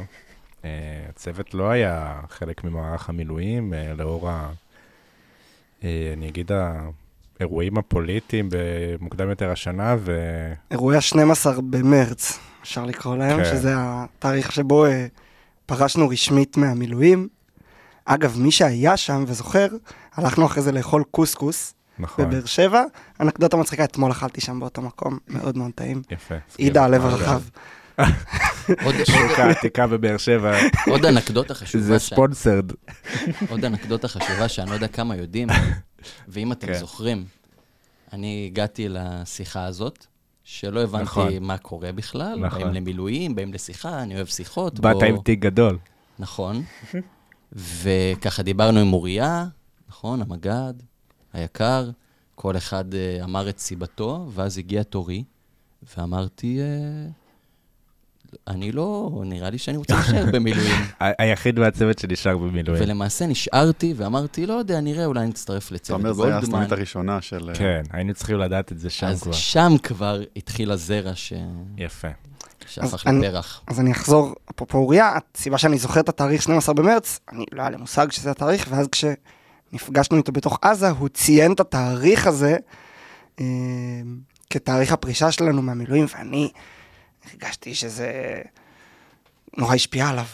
אה, 0.64 0.70
הצוות 1.08 1.54
לא 1.54 1.70
היה 1.70 2.20
חלק 2.28 2.64
ממערך 2.64 3.08
המילואים, 3.08 3.74
אה, 3.74 3.94
לאור 3.94 4.28
ה... 4.28 4.52
אה, 5.84 6.10
אני 6.16 6.28
אגיד 6.28 6.50
האירועים 7.38 7.78
הפוליטיים 7.78 8.48
במוקדם 8.50 9.30
יותר 9.30 9.50
השנה, 9.50 9.96
ו... 9.98 10.20
אירועי 10.70 10.96
ה-12 10.96 11.60
במרץ, 11.60 12.38
אפשר 12.62 12.84
לקרוא 12.84 13.16
להם, 13.16 13.36
כן. 13.36 13.44
שזה 13.44 13.74
התאריך 13.76 14.52
שבו 14.52 14.86
אה, 14.86 15.06
פרשנו 15.66 16.08
רשמית 16.08 16.56
מהמילואים. 16.56 17.28
אגב, 18.04 18.38
מי 18.38 18.50
שהיה 18.50 18.96
שם 18.96 19.24
וזוכר, 19.26 19.68
הלכנו 20.14 20.46
אחרי 20.46 20.62
זה 20.62 20.72
לאכול 20.72 21.04
קוסקוס 21.10 21.74
נכון, 21.98 22.24
בבאר 22.24 22.44
שבע. 22.44 22.82
אנקדוטה 23.20 23.56
מצחיקה, 23.56 23.84
אתמול 23.84 24.10
אכלתי 24.10 24.40
שם 24.40 24.60
באותו 24.60 24.82
מקום, 24.82 25.18
מאוד 25.28 25.58
מאוד 25.58 25.70
טעים. 25.74 26.02
יפה. 26.10 26.34
עידה, 26.58 26.84
הלב 26.84 27.04
הרחב. 27.04 27.42
עוד- 28.84 28.94
שוק 29.04 29.38
העתיקה 29.38 29.86
בבאר 29.86 30.16
שבע, 30.16 30.58
עוד 30.90 31.04
אנקדוטה 31.04 31.54
חשובה. 31.54 31.84
זה 31.84 31.98
ספונסרד. 31.98 32.72
עוד 33.50 33.64
אנקדוטה 33.64 34.08
חשובה 34.08 34.48
שאני 34.48 34.70
לא 34.70 34.74
יודע 34.74 34.88
כמה 34.88 35.16
יודעים, 35.16 35.48
ואם 36.28 36.52
אתם 36.52 36.66
כן. 36.66 36.74
זוכרים, 36.74 37.24
אני 38.12 38.48
הגעתי 38.50 38.86
לשיחה 38.88 39.64
הזאת, 39.64 40.06
שלא 40.44 40.80
הבנתי 40.82 41.02
נכון. 41.04 41.32
מה 41.40 41.58
קורה 41.58 41.92
בכלל, 41.92 42.38
נכון. 42.46 42.60
באים 42.62 42.74
למילואים, 42.74 43.34
באים 43.34 43.52
לשיחה, 43.52 44.02
אני 44.02 44.14
אוהב 44.16 44.26
שיחות. 44.26 44.80
באת 44.80 44.92
בוא- 44.96 45.04
עם 45.04 45.18
תיק 45.20 45.40
גדול. 45.40 45.78
נכון. 46.18 46.62
וככה 47.52 48.42
דיברנו 48.42 48.80
עם 48.80 48.92
אוריה, 48.92 49.44
נכון, 49.88 50.22
המג"ד, 50.22 50.74
היקר, 51.32 51.90
כל 52.34 52.56
אחד 52.56 52.94
אה, 52.94 53.24
אמר 53.24 53.48
את 53.48 53.58
סיבתו, 53.58 54.30
ואז 54.34 54.58
הגיע 54.58 54.82
תורי, 54.82 55.24
ואמרתי, 55.96 56.58
אה, 56.60 56.64
אני 58.48 58.72
לא, 58.72 59.10
נראה 59.24 59.50
לי 59.50 59.58
שאני 59.58 59.76
רוצה 59.76 59.94
להישאר 59.94 60.24
במילואים. 60.32 60.74
היחיד 61.18 61.58
מהצוות 61.60 61.98
שנשאר 61.98 62.38
במילואים. 62.38 62.82
ולמעשה 62.82 63.26
נשארתי 63.26 63.94
ואמרתי, 63.96 64.46
לא 64.46 64.52
יודע, 64.54 64.80
נראה, 64.80 65.04
אולי 65.06 65.26
נצטרף 65.26 65.66
אתה 65.66 65.74
לצוות 65.74 66.00
אומר, 66.00 66.12
זה 66.12 66.22
היה 66.22 66.30
גולדמן. 66.32 66.48
הסנונית 66.48 66.72
הראשונה 66.72 67.20
של... 67.20 67.48
אה, 67.50 67.54
כן, 67.54 67.82
היינו 67.90 68.14
צריכים 68.14 68.38
לדעת 68.38 68.72
את 68.72 68.78
זה 68.78 68.90
שם 68.90 69.06
אז 69.06 69.22
כבר. 69.22 69.32
שם 69.32 69.72
כבר 69.82 70.20
התחיל 70.36 70.70
הזרע 70.70 71.14
ש... 71.14 71.32
יפה. 71.78 72.08
שהפך 72.66 72.94
אז 72.94 73.00
אני- 73.06 73.26
לפרח. 73.28 73.60
אז 73.66 73.80
אני 73.80 73.92
אחזור, 73.92 74.34
אפרופו 74.54 74.78
אוריה, 74.78 75.12
הסיבה 75.34 75.58
שאני 75.58 75.78
זוכר 75.78 76.00
את 76.00 76.08
התאריך 76.08 76.42
12 76.42 76.74
במרץ, 76.74 77.20
אני 77.32 77.44
לא 77.52 77.60
היה 77.62 77.70
לי 77.70 77.76
מושג 77.76 78.10
שזה 78.10 78.30
התאריך, 78.30 78.66
ואז 78.70 78.88
כשנפגשנו 78.92 80.16
איתו 80.16 80.32
בתוך 80.32 80.58
עזה, 80.62 80.90
הוא 80.90 81.08
ציין 81.08 81.52
את 81.52 81.60
התאריך 81.60 82.26
הזה 82.26 82.56
אה, 83.40 83.44
כתאריך 84.50 84.92
הפרישה 84.92 85.30
שלנו 85.32 85.62
מהמילואים, 85.62 86.06
ואני 86.18 86.50
הרגשתי 87.32 87.74
שזה 87.74 88.40
נורא 89.56 89.74
השפיע 89.74 90.08
עליו. 90.08 90.24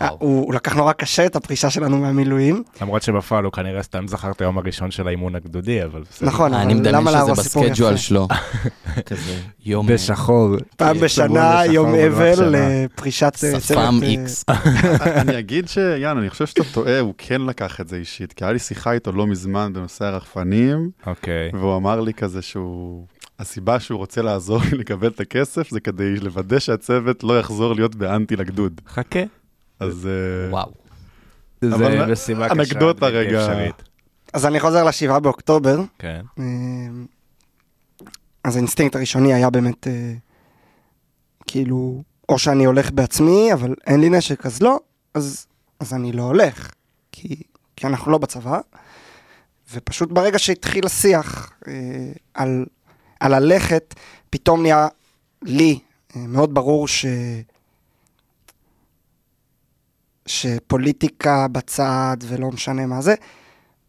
וואו. 0.00 0.16
הוא, 0.20 0.44
הוא 0.44 0.54
לקח 0.54 0.74
נורא 0.74 0.92
קשה 0.92 1.26
את 1.26 1.36
הפרישה 1.36 1.70
שלנו 1.70 1.98
מהמילואים. 1.98 2.62
למרות 2.80 3.02
שבפועל 3.02 3.44
הוא 3.44 3.52
כנראה 3.52 3.82
סתם 3.82 4.08
זכר 4.08 4.30
את 4.30 4.40
היום 4.40 4.58
הראשון 4.58 4.90
של 4.90 5.08
האימון 5.08 5.34
הגדודי, 5.34 5.84
אבל 5.84 6.02
בסדר. 6.10 6.28
נכון, 6.28 6.54
אני 6.54 6.72
אבל 6.72 6.80
מדמיין 6.80 6.94
למה 6.94 7.10
שזה 7.10 7.18
להרוס 7.18 7.40
סיפור 7.40 7.62
בסקייג'ואל? 7.62 7.96
שלו. 7.96 8.28
כזה 9.06 9.40
יום... 9.66 9.88
אה, 9.88 9.94
בשחור. 9.94 10.56
פעם 10.76 10.94
שבוע 10.94 11.04
בשנה, 11.04 11.60
בשחור 11.60 11.74
יום 11.74 11.94
אבל 11.94 12.36
שנה. 12.36 12.48
לפרישת 12.48 13.24
אה, 13.44 13.60
שפם 13.60 13.60
צוות, 13.60 14.02
אה, 14.02 14.08
איקס. 14.08 14.44
אני 15.20 15.38
אגיד 15.38 15.68
שיאן, 15.68 16.18
אני 16.18 16.30
חושב 16.30 16.46
שאתה 16.46 16.64
טועה, 16.72 17.00
הוא 17.00 17.14
כן 17.18 17.40
לקח 17.40 17.80
את 17.80 17.88
זה 17.88 17.96
אישית, 17.96 18.32
כי 18.32 18.44
היה 18.44 18.52
לי 18.52 18.58
שיחה 18.58 18.92
איתו 18.92 19.12
לא 19.12 19.26
מזמן 19.26 19.72
בנושא 19.72 20.04
הרחפנים, 20.04 20.90
אוקיי. 21.06 21.50
והוא 21.52 21.76
אמר 21.76 22.00
לי 22.00 22.14
כזה 22.14 22.42
שהוא... 22.42 23.06
הסיבה 23.38 23.80
שהוא 23.80 23.98
רוצה 23.98 24.22
לעזור 24.22 24.58
לי 24.70 24.78
לקבל 24.78 25.08
את 25.08 25.20
הכסף 25.20 25.70
זה 25.70 25.80
כדי 25.80 26.16
לוודא 26.20 26.58
שהצוות 26.58 27.24
לא 27.24 27.40
יחזור 27.40 27.74
להיות 27.74 27.94
באנטי 27.94 28.36
לגדוד. 28.36 28.80
חכה. 28.88 29.20
אז... 29.80 30.06
אה, 30.06 30.50
וואו. 30.50 30.72
זה 31.60 32.06
משימה 32.06 32.48
קשה. 32.48 32.60
אנקדוטה 32.60 33.06
רגע. 33.06 33.40
אפשרית. 33.40 33.82
אז 34.32 34.46
אני 34.46 34.60
חוזר 34.60 34.84
לשבעה 34.84 35.20
באוקטובר. 35.20 35.80
כן. 35.98 36.20
אה, 36.38 36.44
אז 38.44 38.56
האינסטינקט 38.56 38.96
הראשוני 38.96 39.34
היה 39.34 39.50
באמת, 39.50 39.86
אה, 39.86 40.12
כאילו, 41.46 42.02
או 42.28 42.38
שאני 42.38 42.64
הולך 42.64 42.90
בעצמי, 42.90 43.52
אבל 43.52 43.74
אין 43.86 44.00
לי 44.00 44.10
נשק, 44.10 44.46
אז 44.46 44.62
לא, 44.62 44.80
אז, 45.14 45.46
אז 45.80 45.94
אני 45.94 46.12
לא 46.12 46.22
הולך, 46.22 46.70
כי, 47.12 47.42
כי 47.76 47.86
אנחנו 47.86 48.12
לא 48.12 48.18
בצבא. 48.18 48.60
ופשוט 49.72 50.12
ברגע 50.12 50.38
שהתחיל 50.38 50.86
השיח 50.86 51.52
אה, 51.68 51.72
על, 52.34 52.66
על 53.20 53.38
ללכת, 53.38 53.94
פתאום 54.30 54.62
נהיה 54.62 54.88
לי 55.42 55.78
אה, 56.16 56.26
מאוד 56.26 56.54
ברור 56.54 56.88
ש... 56.88 57.06
שפוליטיקה 60.26 61.48
בצד 61.48 62.16
ולא 62.22 62.48
משנה 62.50 62.86
מה 62.86 63.00
זה, 63.00 63.14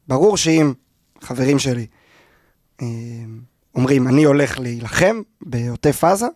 ברור 0.08 0.38
שאם 0.38 0.74
חברים 1.22 1.60
שלי 1.60 1.88
אה, 2.82 2.88
אומרים, 3.76 4.08
אני 4.08 4.24
הולך 4.24 4.60
להילחם 4.60 5.22
בעוטף 5.42 6.04
עזה, 6.04 6.28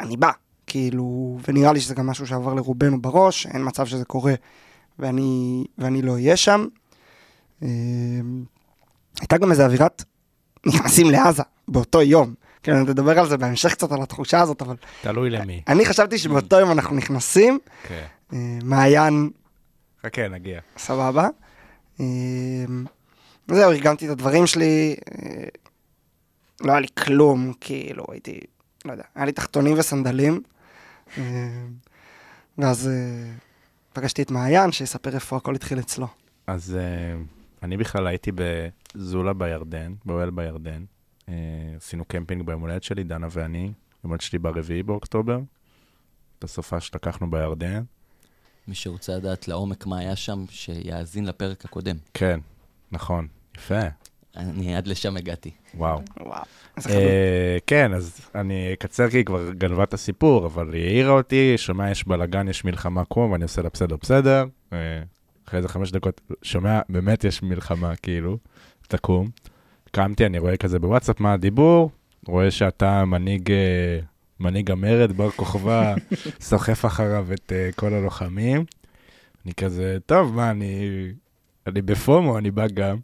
אני 0.00 0.16
בא. 0.16 0.30
כאילו, 0.68 1.38
ונראה 1.48 1.72
לי 1.72 1.80
שזה 1.80 1.94
גם 1.94 2.06
משהו 2.06 2.26
שעבר 2.26 2.54
לרובנו 2.54 3.02
בראש, 3.02 3.46
אין 3.46 3.62
מצב 3.64 3.86
שזה 3.86 4.04
קורה 4.04 4.34
ואני, 4.98 5.64
ואני 5.78 6.02
לא 6.02 6.12
אהיה 6.12 6.36
שם. 6.36 6.66
אה, 7.62 7.68
הייתה 9.20 9.38
גם 9.38 9.50
איזו 9.50 9.62
אווירת 9.62 10.04
נכנסים 10.68 11.10
לעזה 11.10 11.42
באותו 11.68 12.02
יום. 12.02 12.34
כן, 12.62 12.72
אני 12.72 12.90
אדבר 12.90 13.18
על 13.18 13.28
זה 13.28 13.36
בהמשך 13.36 13.72
קצת, 13.72 13.92
על 13.92 14.02
התחושה 14.02 14.40
הזאת, 14.40 14.62
אבל 14.62 14.76
תלוי 15.02 15.30
למי. 15.30 15.62
אני 15.68 15.86
חשבתי 15.86 16.18
שבאותו 16.18 16.60
יום 16.60 16.70
אנחנו 16.70 16.96
נכנסים, 16.96 17.58
כן. 17.88 18.04
אה, 18.32 18.58
מעיין 18.64 19.30
חכה, 20.06 20.28
נגיע. 20.28 20.60
סבבה. 20.76 21.28
אמ, 22.00 22.84
זהו, 23.48 23.72
ארגנתי 23.72 24.06
את 24.06 24.10
הדברים 24.10 24.46
שלי, 24.46 24.96
אה, 25.10 25.44
לא 26.60 26.72
היה 26.72 26.80
לי 26.80 26.88
כלום, 26.98 27.52
כאילו, 27.60 28.04
הייתי, 28.10 28.40
לא 28.84 28.92
יודע, 28.92 29.04
היה 29.14 29.26
לי 29.26 29.32
תחתונים 29.32 29.74
וסנדלים. 29.78 30.42
ואז 32.58 32.88
אה, 32.88 33.32
פגשתי 33.92 34.22
את 34.22 34.30
מעיין, 34.30 34.72
שיספר 34.72 35.14
איפה 35.14 35.36
הכל 35.36 35.54
התחיל 35.54 35.78
אצלו. 35.78 36.06
אז 36.46 36.76
אה, 36.80 37.20
אני 37.62 37.76
בכלל 37.76 38.06
הייתי 38.06 38.30
בזולה 38.34 39.32
בירדן, 39.32 39.94
באוהל 40.04 40.30
בירדן. 40.30 40.84
אה, 41.28 41.34
עשינו 41.76 42.04
קמפינג 42.04 42.42
ביום 42.42 42.60
הולדת 42.60 42.82
שלי, 42.82 43.04
דנה 43.04 43.26
ואני. 43.30 43.62
יום 43.64 43.74
הולדת 44.02 44.20
שלי 44.20 44.38
ברביעי 44.38 44.82
באוקטובר. 44.82 45.38
בסופה 46.42 46.80
שלקחנו 46.80 47.30
בירדן. 47.30 47.82
מי 48.68 48.74
שרוצה 48.74 49.16
לדעת 49.16 49.48
לעומק 49.48 49.86
מה 49.86 49.98
היה 49.98 50.16
שם, 50.16 50.44
שיאזין 50.50 51.26
לפרק 51.26 51.64
הקודם. 51.64 51.96
כן, 52.14 52.40
נכון. 52.92 53.28
יפה. 53.56 53.80
אני 54.36 54.76
עד 54.76 54.86
לשם 54.86 55.16
הגעתי. 55.16 55.50
וואו. 55.74 56.00
וואו. 56.20 56.42
אה, 56.90 57.56
כן, 57.66 57.94
אז 57.94 58.20
אני 58.34 58.72
אקצר 58.72 59.10
כי 59.10 59.16
היא 59.16 59.24
כבר 59.24 59.52
גנבה 59.52 59.84
את 59.84 59.94
הסיפור, 59.94 60.46
אבל 60.46 60.74
היא 60.74 60.84
העירה 60.84 61.10
אותי, 61.12 61.58
שומע 61.58 61.90
יש 61.90 62.06
בלאגן, 62.06 62.48
יש 62.48 62.64
מלחמה 62.64 63.04
קום, 63.04 63.32
ואני 63.32 63.42
עושה 63.42 63.62
לה 63.62 63.68
בסדר, 63.72 63.96
בסדר. 63.96 64.44
אחרי 65.48 65.58
איזה 65.58 65.68
חמש 65.68 65.90
דקות, 65.90 66.20
שומע, 66.42 66.80
באמת 66.88 67.24
יש 67.24 67.42
מלחמה, 67.42 67.96
כאילו, 67.96 68.38
תקום. 68.88 69.30
קמתי, 69.90 70.26
אני 70.26 70.38
רואה 70.38 70.56
כזה 70.56 70.78
בוואטסאפ 70.78 71.20
מה 71.20 71.32
הדיבור, 71.32 71.90
רואה 72.26 72.50
שאתה 72.50 73.04
מנהיג, 73.04 73.50
אה, 73.52 73.98
מנהיג 74.40 74.70
המרד, 74.70 75.12
בר 75.12 75.30
כוכבא, 75.30 75.94
סוחף 76.40 76.84
אחריו 76.84 77.26
את 77.32 77.52
אה, 77.52 77.70
כל 77.76 77.94
הלוחמים. 77.94 78.64
אני 79.44 79.54
כזה, 79.54 79.98
טוב, 80.06 80.34
מה, 80.34 80.50
אני, 80.50 80.82
אני 81.66 81.82
בפומו, 81.82 82.38
אני 82.38 82.50
בא 82.50 82.66
גם. 82.66 82.96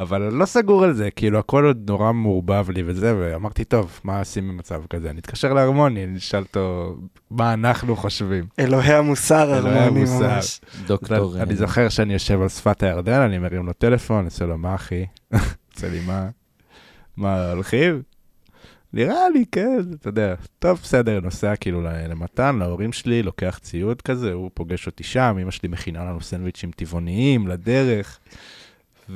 אבל 0.00 0.22
לא 0.22 0.46
סגור 0.46 0.84
על 0.84 0.92
זה, 0.92 1.10
כאילו 1.10 1.38
הכל 1.38 1.64
עוד 1.64 1.90
נורא 1.90 2.12
מעורבב 2.12 2.70
לי 2.70 2.82
וזה, 2.86 3.16
ואמרתי, 3.18 3.64
טוב, 3.64 4.00
מה 4.04 4.18
עושים 4.18 4.48
במצב 4.48 4.82
כזה? 4.90 5.10
אני 5.10 5.20
אתקשר 5.20 5.52
להרמוני, 5.52 6.04
אני 6.04 6.18
אשאל 6.18 6.40
אותו 6.40 6.96
מה 7.30 7.52
אנחנו 7.52 7.96
חושבים. 7.96 8.44
אלוהי 8.58 8.94
המוסר, 8.94 9.58
אלוהי 9.58 9.78
הרמוני 9.78 10.00
המוסר. 10.00 10.34
ממש. 10.34 10.60
דוקטור... 10.86 11.36
אני 11.36 11.50
אה, 11.50 11.56
זוכר 11.56 11.88
שאני 11.88 12.12
יושב 12.12 12.42
על 12.42 12.48
שפת 12.48 12.82
הירדן, 12.82 13.20
אני 13.20 13.38
מרים 13.38 13.66
לו 13.66 13.72
טלפון, 13.72 14.18
אני 14.18 14.26
עושה 14.26 14.46
לו, 14.46 14.58
מה 14.58 14.74
אחי? 14.74 15.06
עושה 15.74 15.88
לי, 15.88 16.00
מה? 16.06 16.28
מה, 17.16 17.50
הולכים? 17.52 18.02
נראה 18.92 19.28
לי, 19.28 19.44
כן, 19.52 19.80
אתה 20.00 20.08
יודע. 20.08 20.34
טוב, 20.58 20.80
בסדר, 20.82 21.20
נוסע 21.20 21.56
כאילו 21.56 21.82
למתן, 21.82 22.56
להורים 22.58 22.92
שלי, 22.92 23.22
לוקח 23.22 23.58
ציוד 23.62 24.02
כזה, 24.02 24.32
הוא 24.32 24.50
פוגש 24.54 24.86
אותי 24.86 25.04
שם, 25.04 25.36
אמא 25.42 25.50
שלי 25.50 25.68
מכינה 25.68 26.04
לנו 26.04 26.20
סנדוויצ'ים 26.20 26.70
טבעוניים 26.70 27.48
לדרך, 27.48 28.18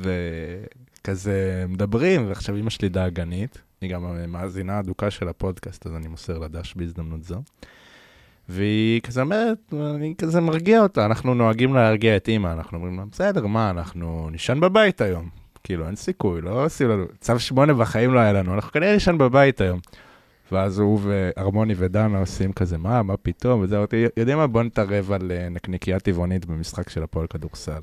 וכזה 0.01 1.65
מדברים, 1.69 2.27
ועכשיו 2.27 2.57
אמא 2.57 2.69
שלי 2.69 2.89
דאגנית, 2.89 3.61
היא 3.81 3.89
גם 3.93 4.31
מאזינה 4.31 4.79
אדוקה 4.79 5.11
של 5.11 5.27
הפודקאסט, 5.27 5.87
אז 5.87 5.95
אני 5.95 6.07
מוסר 6.07 6.37
לה 6.37 6.47
דש 6.47 6.73
בהזדמנות 6.75 7.23
זו. 7.23 7.41
והיא 8.49 9.01
כזה 9.01 9.21
אומרת, 9.21 9.73
אני 9.95 10.13
כזה 10.17 10.41
מרגיע 10.41 10.81
אותה, 10.81 11.05
אנחנו 11.05 11.33
נוהגים 11.33 11.73
להרגיע 11.73 12.17
את 12.17 12.27
אימא, 12.27 12.53
אנחנו 12.53 12.77
אומרים 12.77 12.97
לה, 12.97 13.05
בסדר, 13.11 13.47
מה, 13.47 13.69
אנחנו 13.69 14.29
נישן 14.31 14.59
בבית 14.59 15.01
היום. 15.01 15.29
כאילו, 15.63 15.87
אין 15.87 15.95
סיכוי, 15.95 16.41
לא 16.41 16.65
עושים 16.65 16.89
לנו, 16.89 17.05
צו 17.19 17.39
שמונה 17.39 17.73
בחיים 17.73 18.13
לא 18.13 18.19
היה 18.19 18.33
לנו, 18.33 18.53
אנחנו 18.53 18.71
כנראה 18.71 18.93
נישן 18.93 19.17
בבית 19.17 19.61
היום. 19.61 19.79
ואז 20.51 20.79
הוא 20.79 20.99
והרמוני 21.03 21.73
ודנה 21.77 22.19
עושים 22.19 22.53
כזה, 22.53 22.77
מה, 22.77 23.03
מה 23.03 23.17
פתאום, 23.17 23.61
וזה, 23.61 23.77
יודעים 24.17 24.37
מה, 24.37 24.47
בוא 24.47 24.63
נתערב 24.63 25.11
על 25.11 25.31
אה, 25.31 25.49
נקניקייה 25.49 25.99
טבעונית 25.99 26.45
במשחק 26.45 26.89
של 26.89 27.03
הפועל 27.03 27.27
כדורסל. 27.27 27.79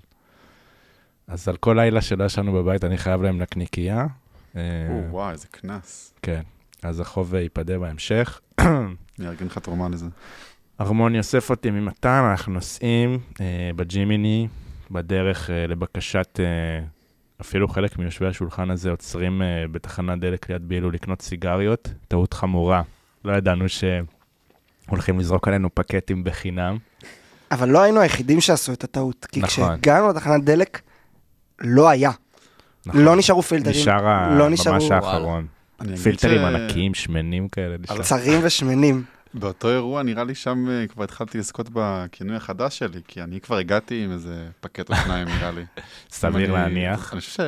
אז 1.33 1.49
על 1.49 1.57
כל 1.57 1.75
לילה 1.79 2.01
שלא 2.01 2.25
ישנו 2.25 2.53
בבית, 2.53 2.85
אני 2.85 2.99
חייב 2.99 3.23
להם 3.23 3.39
נקניקייה. 3.39 4.07
אה, 4.57 4.61
או, 4.91 5.11
וואי, 5.11 5.33
איזה 5.33 5.47
קנס. 5.51 6.15
כן, 6.23 6.41
אז 6.83 7.01
החוב 7.01 7.35
אה, 7.35 7.41
ייפדה 7.41 7.79
בהמשך. 7.79 8.41
אני 8.61 9.27
אארגן 9.27 9.47
לך 9.47 9.59
תרומה 9.59 9.89
לזה. 9.89 10.07
ארמון 10.81 11.17
אוסף 11.17 11.51
אותי 11.51 11.71
ממתן, 11.71 12.29
אנחנו 12.31 12.53
נוסעים 12.53 13.19
אה, 13.41 13.71
בג'ימיני, 13.77 14.49
בדרך 14.91 15.51
אה, 15.51 15.67
לבקשת, 15.67 16.41
אה, 16.41 16.85
אפילו 17.41 17.69
חלק 17.69 17.99
מיושבי 17.99 18.27
השולחן 18.27 18.71
הזה 18.71 18.91
עוצרים 18.91 19.43
אה, 19.43 19.65
בתחנת 19.73 20.21
דלק 20.21 20.51
ליד 20.51 20.69
בילו 20.69 20.91
לקנות 20.91 21.23
סיגריות, 21.23 21.89
טעות 22.09 22.35
חמורה. 22.35 22.83
לא 23.25 23.33
ידענו 23.37 23.65
שהולכים 23.69 25.19
לזרוק 25.19 25.49
עלינו 25.49 25.69
פקטים 25.75 26.25
בחינם. 26.25 26.79
אבל 27.51 27.69
לא 27.69 27.83
היינו 27.83 28.01
היחידים 28.01 28.41
שעשו 28.41 28.73
את 28.73 28.85
הטעות, 28.85 29.27
כי 29.33 29.41
נכון. 29.41 29.49
כשהגענו 29.49 30.09
לתחנת 30.09 30.45
דלק, 30.45 30.81
לא 31.63 31.89
היה. 31.89 32.11
נכון. 32.87 33.01
לא 33.05 33.17
נשארו 33.17 33.43
פילטרים. 33.43 33.77
נשאר 33.77 34.07
ה- 34.07 34.35
לא 34.39 34.49
ממש 34.49 34.61
נשארו 34.61 34.93
האחרון. 34.95 35.47
אני 35.81 35.89
אגיד 35.89 36.01
פילטרים 36.03 36.41
ש- 36.41 36.45
ענקיים, 36.45 36.95
שמנים 36.95 37.49
כאלה. 37.49 37.77
נשאר. 37.81 38.03
צרים 38.03 38.41
ושמנים. 38.45 39.05
באותו 39.35 39.69
אירוע, 39.71 40.03
נראה 40.03 40.25
לי 40.25 40.35
שם 40.35 40.67
אה, 40.71 40.87
כבר 40.87 41.05
התחלתי 41.05 41.39
לזכות 41.39 41.69
בכינוי 41.73 42.37
החדש 42.37 42.79
שלי, 42.79 43.01
כי 43.09 43.23
אני 43.23 43.41
כבר 43.41 43.57
הגעתי 43.57 44.05
עם 44.05 44.13
איזה 44.13 44.47
פקט 44.61 44.91
או 44.91 44.97
שניים, 44.97 45.29
נראה 45.29 45.51
לי. 45.51 45.65
סביר 46.11 46.53
להניח. 46.53 47.13
אני 47.13 47.21
חושב 47.21 47.43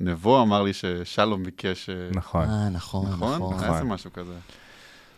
שנבו 0.00 0.42
אמר 0.42 0.62
לי 0.62 0.72
ששלום 0.72 1.44
ביקש... 1.44 1.90
אה, 1.90 1.94
נכון. 2.12 2.44
אה, 2.48 2.68
נכון, 2.68 3.06
נכון? 3.10 3.34
נכון. 3.34 3.58
היה 3.64 3.72
איזה 3.72 3.84
משהו 3.84 4.12
כזה. 4.12 4.32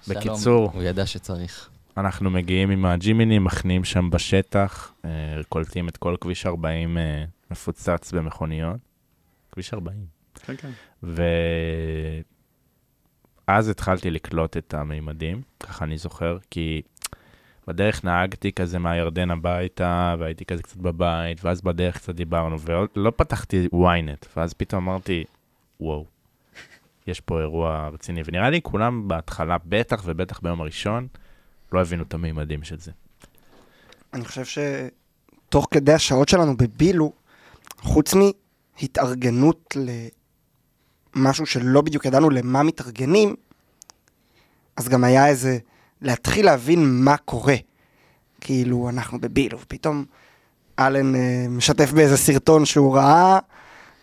בקיצור. 0.08 0.70
הוא 0.74 0.82
ידע 0.82 1.06
שצריך. 1.06 1.68
אנחנו 1.96 2.30
מגיעים 2.30 2.70
עם 2.70 2.84
הג'ימיני, 2.86 3.38
מחנים 3.38 3.84
שם 3.84 4.10
בשטח, 4.10 4.92
אה, 5.04 5.10
קולטים 5.48 5.88
את 5.88 5.96
כל 5.96 6.16
כביש 6.20 6.46
40 6.46 6.98
אה, 6.98 7.24
מפוצץ 7.50 8.12
במכוניות. 8.12 8.78
כביש 9.52 9.74
40. 9.74 10.06
כן, 10.34 10.54
כן. 10.56 10.70
ואז 13.48 13.68
התחלתי 13.68 14.10
לקלוט 14.10 14.56
את 14.56 14.74
המימדים, 14.74 15.42
ככה 15.60 15.84
אני 15.84 15.98
זוכר, 15.98 16.38
כי 16.50 16.82
בדרך 17.66 18.04
נהגתי 18.04 18.52
כזה 18.52 18.78
מהירדן 18.78 19.30
הביתה, 19.30 20.14
והייתי 20.18 20.44
כזה 20.44 20.62
קצת 20.62 20.76
בבית, 20.76 21.44
ואז 21.44 21.60
בדרך 21.60 21.96
קצת 21.96 22.14
דיברנו, 22.14 22.56
ולא 22.60 23.12
פתחתי 23.16 23.68
ynet, 23.72 24.26
ואז 24.36 24.54
פתאום 24.54 24.88
אמרתי, 24.88 25.24
וואו, 25.80 26.06
יש 27.06 27.20
פה 27.20 27.40
אירוע 27.40 27.88
רציני. 27.88 28.22
ונראה 28.24 28.50
לי 28.50 28.62
כולם 28.62 29.08
בהתחלה, 29.08 29.56
בטח 29.64 30.02
ובטח 30.04 30.40
ביום 30.40 30.60
הראשון, 30.60 31.08
לא 31.72 31.80
הבינו 31.80 32.02
את 32.02 32.14
המימדים 32.14 32.62
של 32.62 32.78
זה. 32.78 32.92
אני 34.14 34.24
חושב 34.24 34.44
שתוך 34.44 35.68
כדי 35.70 35.92
השעות 35.92 36.28
שלנו 36.28 36.56
בבילו, 36.56 37.12
חוץ 37.80 38.14
מהתארגנות 38.14 39.76
למשהו 41.16 41.46
שלא 41.46 41.80
בדיוק 41.80 42.04
ידענו 42.04 42.30
למה 42.30 42.62
מתארגנים, 42.62 43.34
אז 44.76 44.88
גם 44.88 45.04
היה 45.04 45.26
איזה 45.26 45.58
להתחיל 46.02 46.46
להבין 46.46 47.04
מה 47.04 47.16
קורה. 47.16 47.56
כאילו, 48.40 48.88
אנחנו 48.88 49.20
בבילו, 49.20 49.60
ופתאום 49.60 50.04
אלן 50.78 51.14
אה, 51.14 51.46
משתף 51.48 51.92
באיזה 51.92 52.16
סרטון 52.16 52.64
שהוא 52.64 52.96
ראה, 52.96 53.38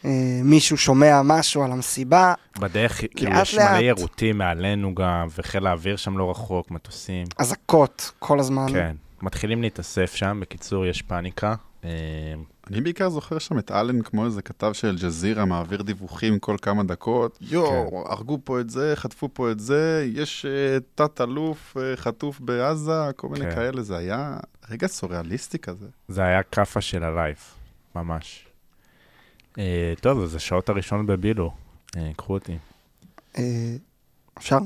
אה, 0.06 0.39
מישהו 0.43 0.78
שומע 0.78 1.21
משהו 1.23 1.63
על 1.63 1.71
המסיבה, 1.71 2.34
בדרך, 2.60 3.01
כאילו, 3.15 3.32
לאט 3.32 3.41
יש 3.41 3.56
מלא 3.56 3.63
לאט. 3.63 3.82
יירוטים 3.82 4.38
מעלינו 4.38 4.95
גם, 4.95 5.28
וחיל 5.38 5.67
האוויר 5.67 5.95
שם 5.95 6.17
לא 6.17 6.32
רחוק, 6.32 6.71
מטוסים. 6.71 7.28
אזעקות 7.38 8.12
כל 8.19 8.39
הזמן. 8.39 8.67
כן. 8.71 8.95
מתחילים 9.21 9.62
להתאסף 9.62 10.15
שם, 10.15 10.39
בקיצור, 10.41 10.86
יש 10.86 11.01
פאניקה. 11.01 11.56
אה, 11.83 11.89
אני 12.67 12.81
בעיקר 12.81 13.09
זוכר 13.09 13.39
שם 13.39 13.59
את 13.59 13.71
אלן 13.71 14.01
כמו 14.01 14.25
איזה 14.25 14.41
כתב 14.41 14.73
של 14.73 14.87
אל-ג'זירה, 14.87 15.45
מעביר 15.45 15.81
דיווחים 15.81 16.39
כל 16.39 16.55
כמה 16.61 16.83
דקות. 16.83 17.37
יואו, 17.41 18.11
הרגו 18.11 18.39
פה 18.43 18.59
את 18.59 18.69
זה, 18.69 18.93
חטפו 18.95 19.29
פה 19.33 19.51
את 19.51 19.59
זה, 19.59 20.07
יש 20.13 20.45
אה, 20.45 20.77
תת-אלוף 20.95 21.77
אה, 21.77 21.97
חטוף 21.97 22.39
בעזה, 22.39 23.11
כל 23.15 23.29
מיני 23.29 23.45
כן. 23.45 23.55
כאלה. 23.55 23.81
זה 23.81 23.97
היה 23.97 24.37
רגע 24.69 24.87
סוריאליסטי 24.87 25.59
כזה. 25.59 25.85
זה 26.07 26.23
היה 26.23 26.43
כאפה 26.43 26.81
של 26.81 27.03
הלייף, 27.03 27.55
ממש. 27.95 28.47
אה, 29.59 29.93
טוב, 30.01 30.23
אז 30.23 30.35
השעות 30.35 30.69
הראשונות 30.69 31.05
בבילו, 31.05 31.51
אה, 31.97 32.11
קחו 32.15 32.33
אותי. 32.33 32.57
אה, 33.37 33.75
אפשר? 34.37 34.57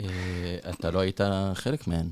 אה, 0.00 0.56
אתה 0.70 0.90
לא 0.90 1.00
היית 1.00 1.20
חלק 1.54 1.86
מהן. 1.86 2.06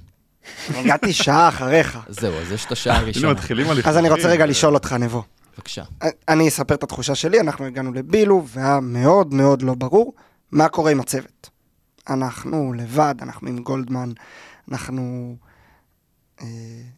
הגעתי 0.69 1.13
שעה 1.13 1.49
אחריך. 1.49 1.99
זהו, 2.09 2.35
אז 2.35 2.53
יש 2.53 2.65
את 2.65 2.73
השעה 2.73 2.97
הראשונה. 2.97 3.33
מתחילים 3.33 3.71
על 3.71 3.81
אז 3.85 3.97
אני 3.97 4.11
רוצה 4.11 4.29
רגע 4.29 4.47
לשאול 4.47 4.75
אותך, 4.75 4.93
נבו. 4.93 5.23
בבקשה. 5.57 5.83
אני 6.29 6.49
אספר 6.49 6.75
את 6.75 6.83
התחושה 6.83 7.15
שלי, 7.15 7.41
אנחנו 7.41 7.65
הגענו 7.67 7.93
לבילו, 7.93 8.45
והיה 8.47 8.81
מאוד 8.81 9.35
מאוד 9.35 9.63
לא 9.63 9.75
ברור 9.75 10.13
מה 10.53 10.69
קורה 10.69 10.91
עם 10.91 11.01
הצוות. 11.01 11.51
אנחנו 12.09 12.73
לבד, 12.73 13.15
אנחנו 13.23 13.49
עם 13.49 13.59
גולדמן, 13.59 14.13
אנחנו 14.71 15.37
אה, 16.41 16.47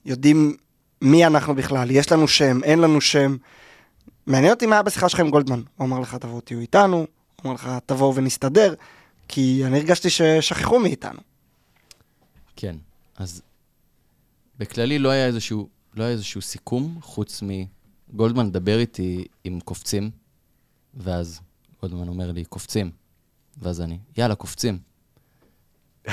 יודעים 0.04 0.56
מי 1.02 1.26
אנחנו 1.26 1.54
בכלל, 1.54 1.90
יש 1.90 2.12
לנו 2.12 2.28
שם, 2.28 2.64
אין 2.64 2.78
לנו 2.78 3.00
שם. 3.00 3.36
מעניין 4.26 4.52
אותי 4.52 4.66
מה 4.66 4.74
היה 4.74 4.82
בשיחה 4.82 5.08
שלך 5.08 5.20
עם 5.20 5.30
גולדמן. 5.30 5.62
הוא 5.76 5.86
אמר 5.86 6.00
לך, 6.00 6.14
תבואו 6.14 6.40
תהיו 6.40 6.60
איתנו, 6.60 6.96
הוא 6.96 7.06
אמר 7.44 7.52
לך, 7.52 7.70
תבואו 7.86 8.14
ונסתדר, 8.14 8.74
כי 9.28 9.62
אני 9.64 9.78
הרגשתי 9.78 10.10
ששכחו 10.10 10.78
מאיתנו. 10.78 11.20
כן, 12.56 12.76
אז 13.18 13.42
בכללי 14.58 14.98
לא 14.98 15.08
היה 15.08 15.26
איזשהו, 15.26 15.68
לא 15.94 16.04
היה 16.04 16.12
איזשהו 16.12 16.42
סיכום, 16.42 16.98
חוץ 17.02 17.42
מגולדמן 17.42 18.46
מדבר 18.46 18.78
איתי 18.78 19.24
עם 19.44 19.60
קופצים, 19.60 20.10
ואז 20.94 21.40
גולדמן 21.82 22.08
אומר 22.08 22.32
לי, 22.32 22.44
קופצים. 22.44 22.90
ואז 23.62 23.80
אני, 23.80 23.98
יאללה, 24.16 24.34
קופצים. 24.34 24.78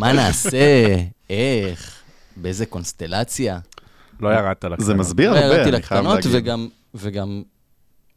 מה 0.00 0.12
נעשה? 0.12 0.96
איך? 1.30 2.02
באיזה 2.36 2.66
קונסטלציה? 2.66 3.58
לא 4.20 4.28
ירדת 4.28 4.64
לקטנות. 4.64 4.80
זה 4.80 4.94
מסביר 4.94 5.30
לא 5.30 5.36
הרבה, 5.36 5.54
ירדתי 5.54 5.76
אני 5.76 5.82
חייב 5.82 6.00
לקטנות, 6.00 6.24
להגיד. 6.24 6.30
וגם, 6.34 6.68
וגם 6.94 7.42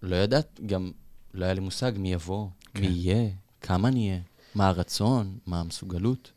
לא 0.02 0.15
ידעת, 0.15 0.60
גם 0.65 0.92
לא 1.34 1.46
היה 1.46 1.54
לי 1.54 1.60
מושג 1.60 1.92
מי 1.98 2.13
יבוא, 2.13 2.48
מי 2.76 2.88
יהיה, 2.88 3.30
כמה 3.62 3.89
נהיה, 3.89 4.20
מה 4.56 4.68
הרצון, 4.68 5.38
מה 5.46 5.60
המסוגלות. 5.60 6.32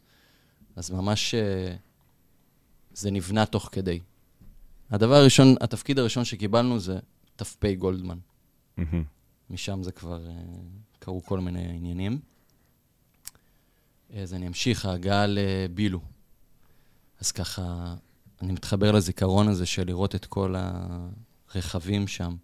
אז 0.76 0.90
ממש 0.90 1.34
אה, 1.34 1.74
זה 2.92 3.10
נבנה 3.10 3.46
תוך 3.46 3.68
כדי. 3.72 4.00
הדבר 4.90 5.14
הראשון, 5.14 5.54
התפקיד 5.60 5.98
הראשון 5.98 6.24
שקיבלנו 6.24 6.80
זה 6.80 6.98
ת"פ 7.36 7.64
גולדמן. 7.78 8.18
משם 9.50 9.82
זה 9.82 9.92
כבר 9.92 10.26
אה, 10.26 10.32
קרו 10.98 11.22
כל 11.22 11.40
מיני 11.40 11.68
עניינים. 11.68 12.20
אז 14.14 14.34
אני 14.34 14.46
אמשיך, 14.46 14.86
ההגעה 14.86 15.26
לבילו. 15.28 16.00
אז 17.20 17.32
ככה, 17.32 17.94
אני 18.42 18.52
מתחבר 18.52 18.92
לזיכרון 18.92 19.48
הזה 19.48 19.66
של 19.66 19.86
לראות 19.86 20.14
את 20.14 20.26
כל 20.26 20.54
הרכבים 21.54 22.08
שם, 22.08 22.36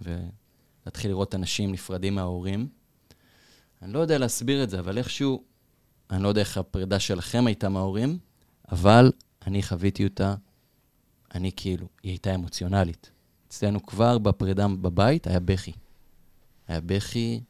ולהתחיל 0.00 1.10
לראות 1.10 1.34
אנשים 1.34 1.72
נפרדים 1.72 2.14
מההורים. 2.14 2.68
אני 3.82 3.92
לא 3.92 3.98
יודע 3.98 4.18
להסביר 4.18 4.64
את 4.64 4.70
זה, 4.70 4.78
אבל 4.78 4.98
איכשהו, 4.98 5.44
אני 6.14 6.22
לא 6.22 6.28
יודע 6.28 6.40
איך 6.40 6.58
הפרידה 6.58 7.00
שלכם 7.00 7.46
הייתה 7.46 7.68
מההורים, 7.68 8.18
אבל 8.72 9.12
אני 9.46 9.62
חוויתי 9.62 10.04
אותה, 10.04 10.34
אני 11.34 11.50
כאילו, 11.56 11.88
היא 12.02 12.10
הייתה 12.10 12.34
אמוציונלית. 12.34 13.10
אצלנו 13.48 13.86
כבר 13.86 14.18
בפרידה 14.18 14.68
בבית 14.68 15.26
היה 15.26 15.40
בכי. 15.40 15.72
היה 16.68 16.80
בכי, 16.80 17.40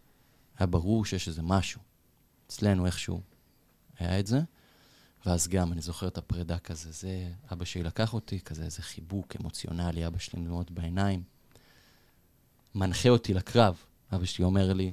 היה 0.58 0.66
ברור 0.66 1.04
שיש 1.04 1.28
איזה 1.28 1.42
משהו. 1.42 1.80
אצלנו 2.46 2.86
איכשהו 2.86 3.20
היה 3.98 4.20
את 4.20 4.26
זה. 4.26 4.40
ואז 5.26 5.48
גם, 5.48 5.72
אני 5.72 5.80
זוכר 5.80 6.08
את 6.08 6.18
הפרידה 6.18 6.58
כזה, 6.58 6.92
זה, 6.92 7.28
אבא 7.52 7.64
שלי 7.64 7.82
לקח 7.82 8.14
אותי, 8.14 8.40
כזה 8.40 8.64
איזה 8.64 8.82
חיבוק 8.82 9.36
אמוציונלי, 9.40 10.06
אבא 10.06 10.18
שלי 10.18 10.42
דמעות 10.42 10.70
בעיניים. 10.70 11.22
מנחה 12.74 13.08
אותי 13.08 13.34
לקרב. 13.34 13.76
אבא 14.14 14.24
שלי 14.24 14.44
אומר 14.44 14.72
לי, 14.72 14.92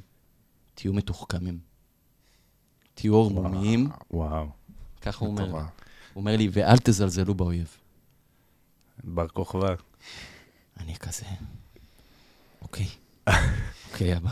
תהיו 0.73 0.93
מתוחכמים. 0.93 1.70
תהיו 2.93 3.21
ערמומיים, 3.23 3.89
וואו, 4.11 4.47
ככה 5.01 5.25
הוא 5.25 5.37
אומר. 5.37 5.51
הוא 5.53 5.61
אומר 6.15 6.37
לי, 6.37 6.49
ואל 6.51 6.77
תזלזלו 6.77 7.33
באויב. 7.35 7.77
בר 9.03 9.27
כוכבא. 9.27 9.73
אני 10.79 10.95
כזה, 10.95 11.25
אוקיי, 12.61 12.87
אוקיי, 13.91 14.17
אבא. 14.17 14.31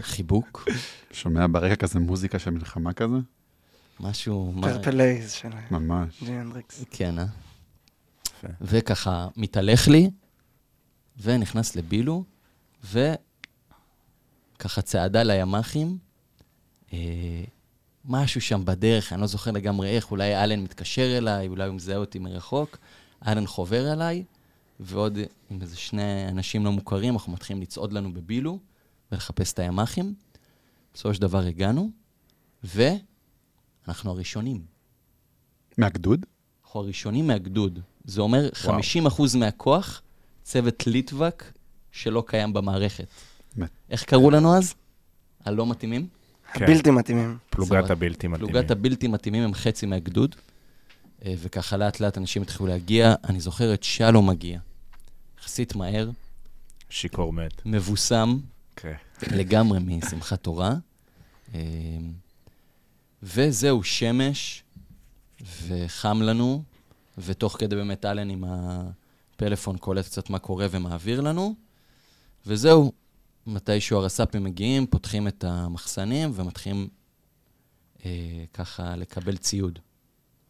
חיבוק, 0.00 0.68
שומע 1.12 1.46
ברקע 1.52 1.76
כזה 1.76 1.98
מוזיקה 1.98 2.38
של 2.38 2.50
מלחמה 2.50 2.92
כזה? 2.92 3.16
משהו... 4.00 4.52
מה- 4.52 4.68
Purple 4.68 5.06
Haze 5.06 5.32
של 5.32 5.48
ממש. 5.70 6.22
ג'ימי 6.24 6.32
הנדריקס. 6.32 6.84
כן, 6.90 7.18
אה? 7.18 7.24
וככה, 8.60 9.28
מתהלך 9.36 9.88
לי, 9.88 10.10
ונכנס 11.22 11.76
לבילו, 11.76 12.24
וככה 12.84 14.82
צעדה 14.82 15.22
לימ"חים. 15.22 15.98
משהו 18.04 18.40
שם 18.40 18.64
בדרך, 18.64 19.12
אני 19.12 19.20
לא 19.20 19.26
זוכר 19.26 19.50
לגמרי 19.50 19.88
איך, 19.88 20.10
אולי 20.10 20.44
אלן 20.44 20.60
מתקשר 20.60 21.18
אליי, 21.18 21.48
אולי 21.48 21.66
הוא 21.66 21.74
מזהה 21.74 21.96
אותי 21.96 22.18
מרחוק. 22.18 22.78
אלן 23.26 23.46
חובר 23.46 23.92
אליי, 23.92 24.24
ועוד 24.80 25.18
עם 25.50 25.62
איזה 25.62 25.76
שני 25.76 26.28
אנשים 26.28 26.64
לא 26.64 26.72
מוכרים, 26.72 27.14
אנחנו 27.14 27.32
מתחילים 27.32 27.62
לצעוד 27.62 27.92
לנו 27.92 28.12
בבילו 28.12 28.58
ולחפש 29.12 29.52
את 29.52 29.58
הימ"חים. 29.58 30.14
בסופו 30.94 31.14
של 31.14 31.20
דבר 31.20 31.40
הגענו, 31.40 31.90
ואנחנו 32.64 34.10
הראשונים. 34.10 34.64
מהגדוד? 35.78 36.26
אנחנו 36.64 36.80
הראשונים 36.80 37.26
מהגדוד. 37.26 37.80
זה 38.04 38.20
אומר 38.20 38.48
50% 39.08 39.36
מהכוח, 39.38 40.02
צוות 40.42 40.86
ליטווק 40.86 41.42
שלא 41.92 42.24
קיים 42.26 42.52
במערכת. 42.52 43.06
באמת. 43.56 43.70
איך 43.90 44.04
קראו 44.04 44.30
לנו 44.30 44.56
אז? 44.56 44.74
הלא 45.44 45.66
מתאימים? 45.66 46.08
כן. 46.54 46.66
בלתי 46.66 46.90
מתאימים. 46.90 47.38
פלוגת. 47.50 47.90
הבלתי 47.90 48.28
מתאימים. 48.28 48.52
פלוגת 48.52 48.70
הבלתי 48.70 49.08
מתאימים 49.08 49.42
הם 49.42 49.54
חצי 49.54 49.86
מהגדוד, 49.86 50.36
אה, 51.24 51.34
וככה 51.38 51.76
לאט 51.76 52.00
לאט 52.00 52.18
אנשים 52.18 52.42
התחילו 52.42 52.66
להגיע. 52.66 53.14
אני 53.28 53.40
זוכר 53.40 53.74
את 53.74 53.82
שלום 53.82 54.30
מגיע, 54.30 54.58
יחסית 55.40 55.76
מהר, 55.76 56.10
שיכור 56.90 57.32
מת. 57.32 57.62
מבוסם 57.64 58.38
כן. 58.76 58.94
לגמרי 59.30 59.78
משמחת 59.80 60.42
תורה. 60.42 60.74
אה, 61.54 61.60
וזהו, 63.22 63.82
שמש, 63.82 64.62
וחם 65.66 66.22
לנו, 66.22 66.62
ותוך 67.18 67.56
כדי 67.58 67.76
באמת 67.76 68.04
אלן 68.04 68.30
עם 68.30 68.44
הפלאפון 68.46 69.76
קולט 69.76 70.04
קצת 70.04 70.30
מה 70.30 70.38
קורה 70.38 70.66
ומעביר 70.70 71.20
לנו, 71.20 71.54
וזהו, 72.46 72.92
מתישהו 73.46 73.98
הרס"פים 73.98 74.44
מגיעים, 74.44 74.86
פותחים 74.86 75.28
את 75.28 75.44
המחסנים 75.44 76.30
ומתחילים 76.34 76.88
אה, 78.06 78.10
ככה 78.54 78.96
לקבל 78.96 79.36
ציוד. 79.36 79.78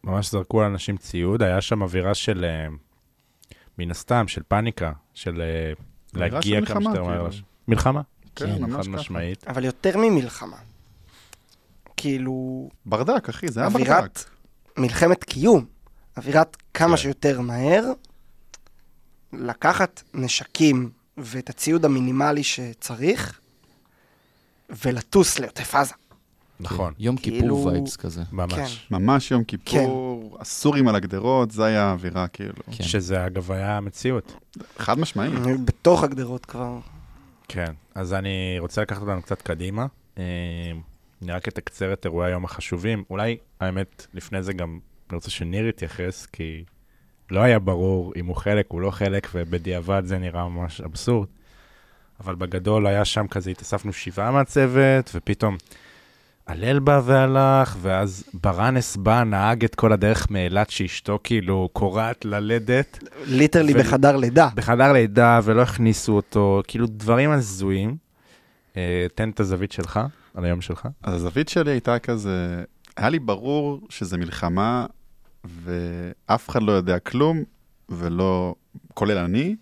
ממש 0.04 0.30
זרקו 0.30 0.60
על 0.60 0.66
אנשים 0.66 0.96
ציוד, 0.96 1.42
היה 1.42 1.60
שם 1.60 1.82
אווירה 1.82 2.14
של, 2.14 2.44
אה, 2.44 2.66
מן 3.78 3.90
הסתם, 3.90 4.28
של 4.28 4.42
פאניקה, 4.48 4.92
של 5.14 5.42
אה, 5.42 5.72
להגיע 6.14 6.60
של 6.60 6.66
כמה 6.66 6.78
מלחמה, 6.80 6.94
שיותר 6.94 7.04
מהר. 7.04 7.30
כאילו. 7.30 7.44
מלחמה, 7.68 8.00
כן, 8.36 8.62
ממש 8.62 8.86
חד. 8.86 8.92
משמעית. 8.92 9.48
אבל 9.48 9.64
יותר 9.64 9.96
ממלחמה. 9.98 10.56
כאילו, 11.96 12.68
ברדק, 12.86 13.28
אחי, 13.28 13.48
זה 13.48 13.60
היה 13.60 13.70
ברדק. 13.70 13.86
אווירת 13.88 14.24
מלחמת 14.78 15.24
קיום. 15.24 15.66
אווירת 16.16 16.56
כמה 16.74 16.90
כן. 16.90 16.96
שיותר 16.96 17.40
מהר, 17.40 17.84
לקחת 19.32 20.02
נשקים 20.14 20.90
ואת 21.16 21.50
הציוד 21.50 21.84
המינימלי 21.84 22.42
שצריך, 22.44 23.40
ולטוס 24.84 25.38
לעוטף 25.38 25.74
עזה. 25.74 25.94
נכון, 26.60 26.92
כן, 26.94 27.02
יום 27.02 27.16
כאילו- 27.16 27.40
כיפור 27.56 27.66
וייבס 27.66 27.96
כזה. 27.96 28.22
ממש. 28.32 28.86
ממש 28.90 29.30
יום 29.30 29.44
כיפור, 29.44 30.38
הסורים 30.40 30.88
על 30.88 30.94
הגדרות, 30.94 31.50
זה 31.50 31.64
היה 31.64 31.82
האווירה, 31.84 32.28
כאילו. 32.28 32.54
כן. 32.76 32.84
שזה 32.84 33.26
אגב 33.26 33.52
היה 33.52 33.76
המציאות. 33.76 34.34
חד 34.78 34.98
משמעי. 34.98 35.30
בתוך 35.64 36.02
הגדרות 36.02 36.46
כבר. 36.46 36.78
כן, 37.48 37.72
אז 37.94 38.14
אני 38.14 38.56
רוצה 38.58 38.82
לקחת 38.82 39.00
אותנו 39.00 39.22
קצת 39.22 39.42
קדימה. 39.42 39.86
אה, 40.18 40.22
אני 41.22 41.32
רק 41.32 41.48
אתקצר 41.48 41.92
את 41.92 42.04
אירועי 42.04 42.30
היום 42.30 42.44
החשובים. 42.44 43.04
אולי, 43.10 43.36
האמת, 43.60 44.06
לפני 44.14 44.42
זה 44.42 44.52
גם 44.52 44.78
אני 45.10 45.16
רוצה 45.16 45.30
שניר 45.30 45.68
יתייחס, 45.68 46.26
כי 46.26 46.64
לא 47.30 47.40
היה 47.40 47.58
ברור 47.58 48.12
אם 48.16 48.26
הוא 48.26 48.36
חלק, 48.36 48.66
הוא 48.68 48.80
לא 48.80 48.90
חלק, 48.90 49.28
ובדיעבד 49.34 50.02
זה 50.04 50.18
נראה 50.18 50.48
ממש 50.48 50.80
אבסורד. 50.80 51.28
אבל 52.20 52.34
בגדול 52.34 52.86
היה 52.86 53.04
שם 53.04 53.26
כזה, 53.26 53.50
התאספנו 53.50 53.92
שבעה 53.92 54.30
מהצוות, 54.30 55.10
ופתאום 55.14 55.56
הלל 56.46 56.78
בא 56.78 57.00
והלך, 57.04 57.76
ואז 57.80 58.24
ברנס 58.34 58.96
בא, 58.96 59.22
נהג 59.22 59.64
את 59.64 59.74
כל 59.74 59.92
הדרך 59.92 60.30
מאילת, 60.30 60.70
שאשתו 60.70 61.18
כאילו 61.24 61.68
קורעת 61.72 62.24
ללדת. 62.24 62.98
ליטרלי 63.26 63.74
ו- 63.74 63.78
בחדר 63.78 64.16
לידה. 64.16 64.48
בחדר 64.54 64.92
לידה 64.92 65.40
ולא 65.44 65.62
הכניסו 65.62 66.12
אותו, 66.12 66.62
כאילו 66.66 66.86
דברים 66.86 67.30
הזויים. 67.30 67.96
אה, 68.76 69.06
תן 69.14 69.30
את 69.30 69.40
הזווית 69.40 69.72
שלך, 69.72 70.00
על 70.34 70.44
היום 70.44 70.60
שלך. 70.60 70.88
אז 71.02 71.14
הזווית 71.14 71.48
שלי 71.48 71.70
הייתה 71.70 71.98
כזה, 71.98 72.64
היה 72.96 73.08
לי 73.08 73.18
ברור 73.18 73.80
שזה 73.88 74.16
מלחמה, 74.16 74.86
ואף 75.44 76.48
אחד 76.48 76.62
לא 76.62 76.72
יודע 76.72 76.98
כלום, 76.98 77.44
ולא, 77.88 78.54
כולל 78.94 79.18
אני, 79.18 79.56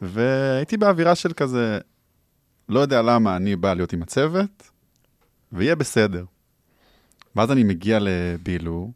והייתי 0.00 0.76
באווירה 0.76 1.14
של 1.14 1.32
כזה, 1.32 1.78
לא 2.68 2.80
יודע 2.80 3.02
למה 3.02 3.36
אני 3.36 3.56
בא 3.56 3.74
להיות 3.74 3.92
עם 3.92 4.02
הצוות, 4.02 4.70
ויהיה 5.52 5.76
בסדר. 5.76 6.24
ואז 7.36 7.52
אני 7.52 7.64
מגיע 7.64 7.98
לבילו, 8.00 8.92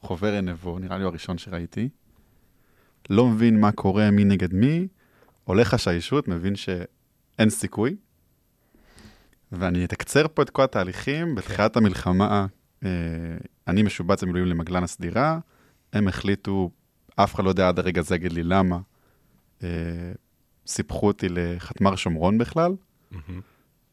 חובר 0.00 0.32
עין 0.32 0.48
נבו, 0.48 0.78
נראה 0.78 0.96
לי 0.96 1.02
הוא 1.02 1.10
הראשון 1.10 1.38
שראיתי, 1.38 1.88
לא 3.10 3.26
מבין 3.26 3.60
מה 3.60 3.72
קורה, 3.72 4.10
מי 4.10 4.24
נגד 4.24 4.54
מי, 4.54 4.88
הולך 5.44 5.74
השיישות, 5.74 6.28
מבין 6.28 6.56
שאין 6.56 7.50
סיכוי. 7.50 7.96
ואני 9.52 9.84
אתקצר 9.84 10.26
פה 10.34 10.42
את 10.42 10.50
כל 10.50 10.62
התהליכים. 10.62 11.34
בתחילת 11.34 11.76
המלחמה, 11.76 12.46
אני 13.68 13.82
משובץ 13.82 14.22
במילואים 14.22 14.46
למגלן 14.46 14.82
הסדירה, 14.82 15.38
הם 15.92 16.08
החליטו, 16.08 16.70
אף 17.16 17.34
אחד 17.34 17.44
לא 17.44 17.48
יודע 17.48 17.68
עד 17.68 17.78
הרגע 17.78 18.00
הזה, 18.00 18.14
יגיד 18.14 18.32
לי 18.32 18.42
למה, 18.42 18.78
אה, 19.62 19.68
סיפחו 20.66 21.06
אותי 21.06 21.26
לחתמר 21.30 21.96
שומרון 21.96 22.38
בכלל, 22.38 22.72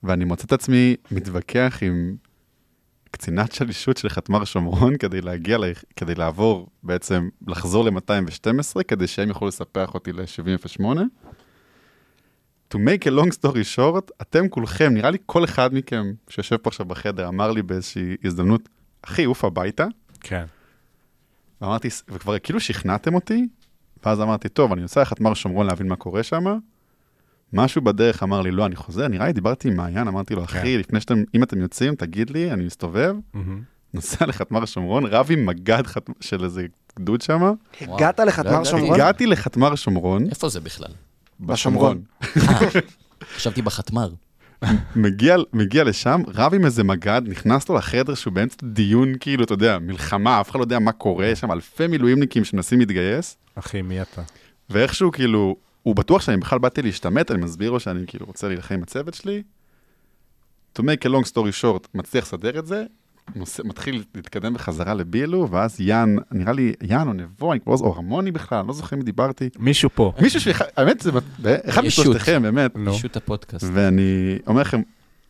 ואני 0.03 0.25
מוצא 0.25 0.45
את 0.45 0.51
עצמי 0.51 0.95
מתווכח 1.11 1.79
עם 1.81 2.15
קצינת 3.11 3.51
שלישות 3.51 3.97
של 3.97 4.09
חתמר 4.09 4.45
שומרון 4.45 4.97
כדי 4.97 5.21
להגיע, 5.21 5.57
ל... 5.57 5.63
כדי 5.95 6.15
לעבור, 6.15 6.67
בעצם 6.83 7.29
לחזור 7.47 7.83
ל-212, 7.85 8.83
כדי 8.87 9.07
שהם 9.07 9.29
יוכלו 9.29 9.47
לספח 9.47 9.93
אותי 9.93 10.13
ל-7008. 10.13 10.81
To 12.73 12.77
make 12.77 13.05
a 13.05 13.11
long 13.11 13.31
story 13.41 13.75
short, 13.75 14.11
אתם 14.21 14.49
כולכם, 14.49 14.93
נראה 14.93 15.11
לי 15.11 15.17
כל 15.25 15.43
אחד 15.43 15.73
מכם 15.73 16.13
שיושב 16.29 16.57
פה 16.57 16.69
עכשיו 16.69 16.85
בחדר, 16.85 17.27
אמר 17.27 17.51
לי 17.51 17.61
באיזושהי 17.61 18.15
הזדמנות, 18.23 18.69
אחי, 19.07 19.23
עוף 19.23 19.45
הביתה. 19.45 19.85
כן. 20.19 20.45
ואמרתי, 21.61 21.87
וכבר 22.09 22.39
כאילו 22.39 22.59
שכנעתם 22.59 23.15
אותי, 23.15 23.47
ואז 24.05 24.21
אמרתי, 24.21 24.49
טוב, 24.49 24.71
אני 24.71 24.81
נוסע 24.81 25.01
לחתמר 25.01 25.33
שומרון 25.33 25.67
להבין 25.67 25.87
מה 25.87 25.95
קורה 25.95 26.23
שם. 26.23 26.45
משהו 27.53 27.81
בדרך 27.81 28.23
אמר 28.23 28.41
לי, 28.41 28.51
לא, 28.51 28.65
אני 28.65 28.75
חוזר, 28.75 29.07
נראה 29.07 29.25
לי 29.27 29.33
דיברתי 29.33 29.67
עם 29.67 29.75
מעיין, 29.75 30.07
אמרתי 30.07 30.35
לו, 30.35 30.43
אחי, 30.43 30.59
כן. 30.59 30.79
לפני 30.79 31.01
שאתם, 31.01 31.23
אם 31.35 31.43
אתם 31.43 31.61
יוצאים, 31.61 31.95
תגיד 31.95 32.29
לי, 32.29 32.51
אני 32.51 32.65
מסתובב, 32.65 33.15
נוסע 33.93 34.25
לחתמר 34.25 34.65
שומרון, 34.65 35.05
רב 35.05 35.27
עם 35.29 35.45
מג"ד 35.45 35.87
חת... 35.87 36.09
של 36.19 36.43
איזה 36.43 36.65
גדוד 36.99 37.21
שם. 37.21 37.53
הגעת 37.81 38.19
לא 38.19 38.25
לחתמר 38.25 38.51
ידעתי. 38.51 38.69
שומרון? 38.69 38.93
הגעתי 38.93 39.25
לחתמר 39.25 39.75
שומרון, 39.75 40.29
איפה 40.29 40.49
זה 40.49 40.59
בכלל? 40.59 40.91
בשומרון. 41.39 42.01
אה, 42.23 42.57
חשבתי 43.35 43.61
בחתמר. 43.61 44.09
מגיע, 44.95 45.35
מגיע 45.53 45.83
לשם, 45.83 46.21
רב 46.27 46.53
עם 46.53 46.65
איזה 46.65 46.83
מג"ד, 46.83 47.21
נכנס 47.25 47.69
לו 47.69 47.75
לחדר 47.75 48.15
שהוא 48.15 48.33
באמצע 48.33 48.55
דיון, 48.63 49.13
כאילו, 49.19 49.43
אתה 49.43 49.53
יודע, 49.53 49.79
מלחמה, 49.79 50.41
אף 50.41 50.51
אחד 50.51 50.59
לא 50.59 50.63
יודע 50.63 50.79
מה 50.79 50.91
קורה, 50.91 51.25
יש 51.25 51.39
שם 51.39 51.51
אלפי 51.51 51.87
מילואימניקים 51.87 52.43
שמנסים 52.43 52.79
להתגייס, 52.79 53.37
אחי, 53.55 53.81
מי 53.81 54.01
אתה? 54.01 54.21
ואיכשהו 54.69 55.11
כאילו, 55.11 55.55
הוא 55.83 55.95
בטוח 55.95 56.21
שאני 56.21 56.37
בכלל 56.37 56.59
באתי 56.59 56.81
להשתמט, 56.81 57.31
אני 57.31 57.43
מסביר 57.43 57.71
לו 57.71 57.79
שאני 57.79 58.03
כאילו 58.07 58.25
רוצה 58.25 58.47
להילחם 58.47 58.75
עם 58.75 58.83
הצוות 58.83 59.13
שלי. 59.13 59.43
To 60.79 60.81
make 60.81 61.05
a 61.05 61.09
long 61.09 61.31
story 61.31 61.61
short, 61.61 61.87
מצליח 61.93 62.23
לסדר 62.23 62.59
את 62.59 62.65
זה, 62.65 62.83
נושא, 63.35 63.61
מתחיל 63.65 64.03
להתקדם 64.15 64.53
בחזרה 64.53 64.93
לבילו, 64.93 65.49
ואז 65.51 65.81
יאן, 65.81 66.15
נראה 66.31 66.53
לי, 66.53 66.73
יאן 66.81 67.07
או 67.07 67.13
נבו, 67.13 67.51
אני 67.51 67.59
כבר 67.59 67.71
לא 67.71 67.77
זוכר, 67.77 67.89
או 67.89 67.95
רמוני 67.95 68.31
בכלל, 68.31 68.57
אני 68.59 68.67
לא 68.67 68.73
זוכר 68.73 68.95
מי 68.95 69.03
דיברתי. 69.03 69.49
מישהו 69.59 69.89
פה. 69.95 70.13
מישהו 70.21 70.41
ש... 70.41 70.47
האמת, 70.77 70.99
זה 70.99 71.09
אחד 71.69 71.83
ישות. 71.83 72.05
משלושתכם, 72.05 72.41
באמת. 72.41 72.75
נו. 72.75 72.93
פשוט 72.93 73.17
הפודקאסט. 73.17 73.65
ואני 73.73 74.37
אומר 74.47 74.61
לכם, 74.61 74.81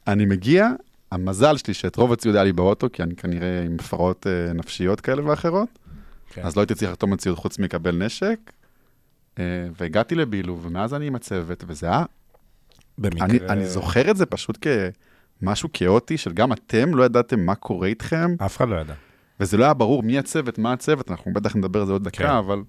אני 0.08 0.26
מגיע, 0.26 0.68
המזל 1.12 1.58
שלי 1.58 1.74
שאת 1.74 1.96
רוב 1.96 2.14
הציוד 2.14 2.36
היה 2.36 2.44
לי 2.44 2.54
באוטו, 2.54 2.88
כי 2.94 3.04
אני 3.04 3.16
כנראה 3.16 3.64
עם 3.66 3.76
הפרעות 3.80 4.28
אה, 4.28 4.54
נפשיות 4.54 5.02
כאלה 5.02 5.26
ואחרות, 5.26 5.70
כן. 6.30 6.42
אז 6.42 6.56
לא 6.56 6.62
הייתי 6.62 6.76
צריך 6.76 6.92
לחתום 6.92 7.12
על 7.12 7.18
ציוד 7.18 7.38
חוץ 7.38 7.60
מלקבל 7.60 8.06
נשק, 8.06 8.40
אה, 9.40 9.44
והגעתי 9.80 10.16
לבילו, 10.16 10.60
ומאז 10.62 10.94
אני 10.94 11.08
עם 11.08 11.16
הצוות, 11.16 11.64
וזה 11.68 11.88
היה, 11.88 12.04
במקרה... 12.98 13.26
אני, 13.26 13.40
אני 13.50 13.68
זוכר 13.68 14.12
את 14.12 14.18
זה 14.18 14.26
פשוט 14.26 14.58
משהו 15.42 15.70
כאוטי 15.74 16.18
של 16.18 16.34
גם 16.34 16.54
אתם 16.54 16.96
לא 16.96 17.04
ידעתם 17.04 17.40
מה 17.40 17.56
קורה 17.56 17.88
איתכם, 17.88 18.36
אף 18.46 18.58
אחד 18.58 18.70
לא 18.70 18.76
ידע. 18.76 18.94
וזה 19.40 19.58
לא 19.58 19.64
היה 19.64 19.74
ברור 19.74 20.04
מי 20.04 20.20
הצוות, 20.20 20.58
מה 20.58 20.74
הצוות, 20.74 21.12
אנחנו 21.12 21.34
בטח 21.34 21.56
נדבר 21.56 21.80
על 21.80 21.86
זה 21.86 21.94
עוד 21.94 22.04
דקה, 22.04 22.18
כן. 22.18 22.30
אבל 22.30 22.64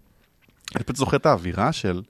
אני 0.77 0.85
פשוט 0.85 0.97
זוכר 0.97 1.17
את 1.17 1.27
האווירה 1.27 1.73
של... 1.73 2.03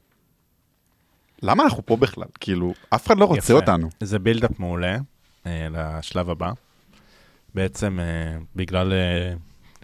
למה 1.42 1.64
אנחנו 1.64 1.86
פה 1.86 1.96
בכלל? 1.96 2.28
כאילו, 2.40 2.74
אף 2.90 3.06
אחד 3.06 3.18
לא 3.18 3.24
רוצה 3.24 3.38
יפה. 3.38 3.52
אותנו. 3.52 3.88
זה 4.00 4.18
בילדאפ 4.18 4.60
מעולה 4.60 4.96
אה, 5.46 5.68
לשלב 5.72 6.30
הבא. 6.30 6.50
בעצם 7.54 8.00
אה, 8.00 8.38
בגלל 8.56 8.92
אה, 8.92 9.34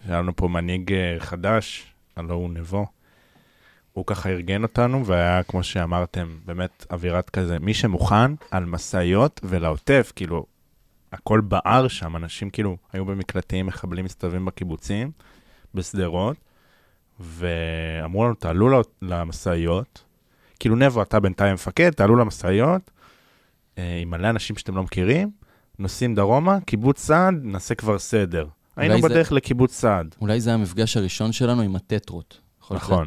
שהיה 0.06 0.18
לנו 0.18 0.36
פה 0.36 0.48
מנהיג 0.48 0.92
אה, 0.92 1.16
חדש, 1.18 1.92
הלו 2.16 2.34
הוא 2.34 2.50
נבו, 2.50 2.86
הוא 3.92 4.06
ככה 4.06 4.28
ארגן 4.28 4.62
אותנו, 4.62 5.06
והיה, 5.06 5.42
כמו 5.42 5.62
שאמרתם, 5.62 6.28
באמת 6.44 6.86
אווירת 6.90 7.30
כזה, 7.30 7.58
מי 7.58 7.74
שמוכן 7.74 8.34
על 8.50 8.64
משאיות 8.64 9.40
ולעוטף, 9.44 10.12
כאילו, 10.16 10.46
הכל 11.14 11.40
בער 11.40 11.88
שם, 11.88 12.16
אנשים 12.16 12.50
כאילו 12.50 12.76
היו 12.92 13.04
במקלטים, 13.04 13.66
מחבלים 13.66 14.04
מסתובבים 14.04 14.44
בקיבוצים, 14.44 15.10
בשדרות, 15.74 16.36
ואמרו 17.20 18.24
לנו, 18.24 18.34
תעלו 18.34 18.82
למשאיות, 19.02 20.04
כאילו 20.60 20.76
נבו, 20.76 21.02
אתה 21.02 21.20
בינתיים 21.20 21.54
מפקד, 21.54 21.90
תעלו 21.90 22.16
למשאיות, 22.16 22.90
אה, 23.78 23.98
עם 24.02 24.10
מלא 24.10 24.30
אנשים 24.30 24.56
שאתם 24.56 24.76
לא 24.76 24.82
מכירים, 24.82 25.30
נוסעים 25.78 26.14
דרומה, 26.14 26.60
קיבוץ 26.60 26.98
סעד, 26.98 27.34
נעשה 27.42 27.74
כבר 27.74 27.98
סדר. 27.98 28.46
היינו 28.76 29.00
זה- 29.00 29.08
בדרך 29.08 29.32
לקיבוץ 29.32 29.72
סעד. 29.74 30.14
אולי 30.20 30.40
זה 30.40 30.54
המפגש 30.54 30.96
הראשון 30.96 31.32
שלנו 31.32 31.62
עם 31.62 31.76
הטטרות. 31.76 32.40
נכון. 32.70 33.06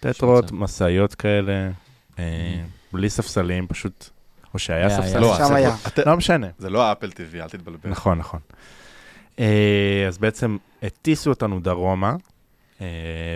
טטרות, 0.00 0.44
שזה- 0.48 0.56
משאיות 0.56 1.14
כאלה, 1.14 1.70
אה, 2.18 2.64
בלי 2.92 3.10
ספסלים, 3.10 3.66
פשוט, 3.66 4.10
או 4.54 4.58
שהיה 4.58 4.86
היה, 4.86 4.96
היה. 4.98 5.02
ספסל. 5.06 5.18
לא, 5.20 5.36
שם 5.36 5.54
היה. 5.54 5.76
אתם- 5.86 6.02
לא 6.06 6.16
משנה. 6.16 6.46
זה 6.58 6.70
לא 6.70 6.92
אפל 6.92 7.10
TV, 7.10 7.36
אל 7.42 7.48
תתבלבל. 7.48 7.90
נכון, 7.90 8.18
נכון. 8.18 8.40
אה, 9.38 10.04
אז 10.08 10.18
בעצם 10.18 10.56
הטיסו 10.82 11.30
אותנו 11.30 11.60
דרומה, 11.60 12.16
אה, 12.80 12.86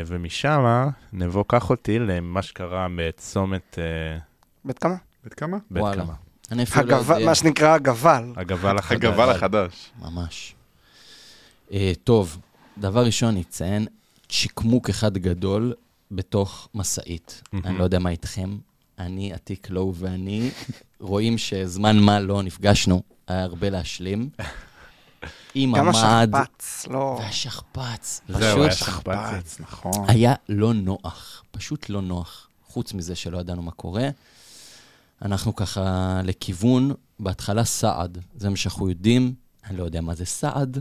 ומשם 0.06 0.64
נבוא 1.12 1.44
קח 1.48 1.70
אותי 1.70 1.98
למה 1.98 2.42
שקרה 2.42 2.86
בצומת 2.96 3.78
אה, 3.78 4.18
בית 4.64 4.78
כמה? 4.78 4.94
בית 5.24 5.34
כמה? 5.34 5.56
בית. 5.70 5.84
קמה. 5.94 6.14
אני 6.52 6.62
אפילו 6.62 6.86
לא 6.86 6.96
יודע. 6.96 7.24
מה 7.26 7.34
שנקרא 7.34 7.74
הגבל. 7.74 8.32
הגבל 8.36 8.78
החדש. 8.78 8.96
הגבל 8.96 9.30
החדש. 9.30 9.90
ממש. 9.98 10.54
טוב, 12.04 12.38
דבר 12.78 13.04
ראשון, 13.04 13.36
נציין 13.36 13.86
צ'יקמוק 14.28 14.88
אחד 14.88 15.18
גדול 15.18 15.74
בתוך 16.10 16.68
משאית. 16.74 17.42
אני 17.64 17.78
לא 17.78 17.84
יודע 17.84 17.98
מה 17.98 18.10
איתכם, 18.10 18.56
אני, 18.98 19.32
עתיק 19.32 19.70
לואו 19.70 19.94
ואני, 19.94 20.50
רואים 21.00 21.38
שזמן 21.38 21.98
מה 21.98 22.20
לא 22.20 22.42
נפגשנו, 22.42 23.02
היה 23.28 23.42
הרבה 23.42 23.70
להשלים. 23.70 24.30
עם 25.54 25.76
גם 25.76 25.88
המד 25.88 26.34
השכפ"ץ, 26.34 26.86
לא... 26.90 27.18
והשכפ"ץ. 27.20 28.20
זהו, 28.28 28.38
פשוט 28.38 28.60
היה 28.60 28.72
שכפ"צי. 28.72 29.36
שכפ"ץ, 29.36 29.60
נכון. 29.60 30.04
היה 30.08 30.34
לא 30.48 30.74
נוח, 30.74 31.42
פשוט 31.50 31.88
לא 31.88 32.02
נוח. 32.02 32.48
חוץ 32.68 32.94
מזה 32.94 33.14
שלא 33.14 33.38
ידענו 33.38 33.62
מה 33.62 33.70
קורה. 33.70 34.08
אנחנו 35.22 35.56
ככה 35.56 36.20
לכיוון, 36.24 36.92
בהתחלה 37.20 37.64
סעד, 37.64 38.18
זה 38.36 38.48
מה 38.48 38.56
שאנחנו 38.56 38.88
יודעים, 38.88 39.34
אני 39.64 39.76
לא 39.76 39.84
יודע 39.84 40.00
מה 40.00 40.14
זה 40.14 40.24
סעד, 40.24 40.80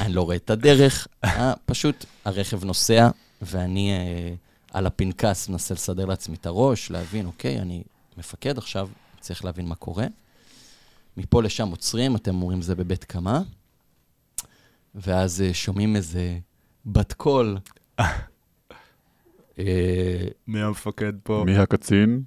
אני 0.00 0.12
לא 0.12 0.22
רואה 0.22 0.36
את 0.36 0.50
הדרך, 0.50 1.06
אה, 1.24 1.52
פשוט 1.66 2.04
הרכב 2.24 2.64
נוסע, 2.64 3.08
ואני 3.42 3.90
אה, 3.90 4.34
על 4.72 4.86
הפנקס 4.86 5.48
מנסה 5.48 5.74
לסדר 5.74 6.04
לעצמי 6.04 6.36
את 6.36 6.46
הראש, 6.46 6.90
להבין, 6.90 7.26
אוקיי, 7.26 7.60
אני 7.60 7.82
מפקד 8.16 8.58
עכשיו, 8.58 8.88
צריך 9.20 9.44
להבין 9.44 9.66
מה 9.66 9.74
קורה. 9.74 10.06
מפה 11.16 11.42
לשם 11.42 11.68
עוצרים, 11.68 12.16
אתם 12.16 12.34
אומרים 12.34 12.62
זה 12.62 12.74
בבית 12.74 13.04
קמה, 13.04 13.42
ואז 14.94 15.42
אה, 15.42 15.54
שומעים 15.54 15.96
איזה 15.96 16.38
בת 16.86 17.12
קול. 17.12 17.58
אה, 19.58 20.26
מי 20.46 20.62
המפקד 20.62 21.12
פה? 21.22 21.42
מי 21.46 21.56
הקצין? 21.56 22.22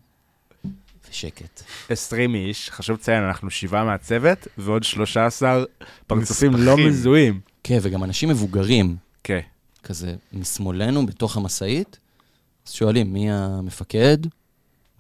ושקט. 1.10 1.64
20 1.90 2.36
איש, 2.36 2.70
חשוב 2.70 2.98
לציין, 2.98 3.24
אנחנו 3.24 3.50
שבעה 3.50 3.84
מהצוות, 3.84 4.48
ועוד 4.58 4.84
13 4.84 5.64
פרצופים 6.08 6.52
לא. 6.56 6.78
מזוהים. 6.78 7.40
כן, 7.64 7.78
וגם 7.82 8.04
אנשים 8.04 8.30
מבוגרים, 8.30 8.96
כן. 9.24 9.40
כזה 9.84 10.16
משמאלנו, 10.34 11.06
בתוך 11.06 11.38
המשאית, 11.38 12.00
אז 12.68 12.74
שואלים, 12.74 13.14
מי 13.14 13.32
המפקד? 13.32 14.18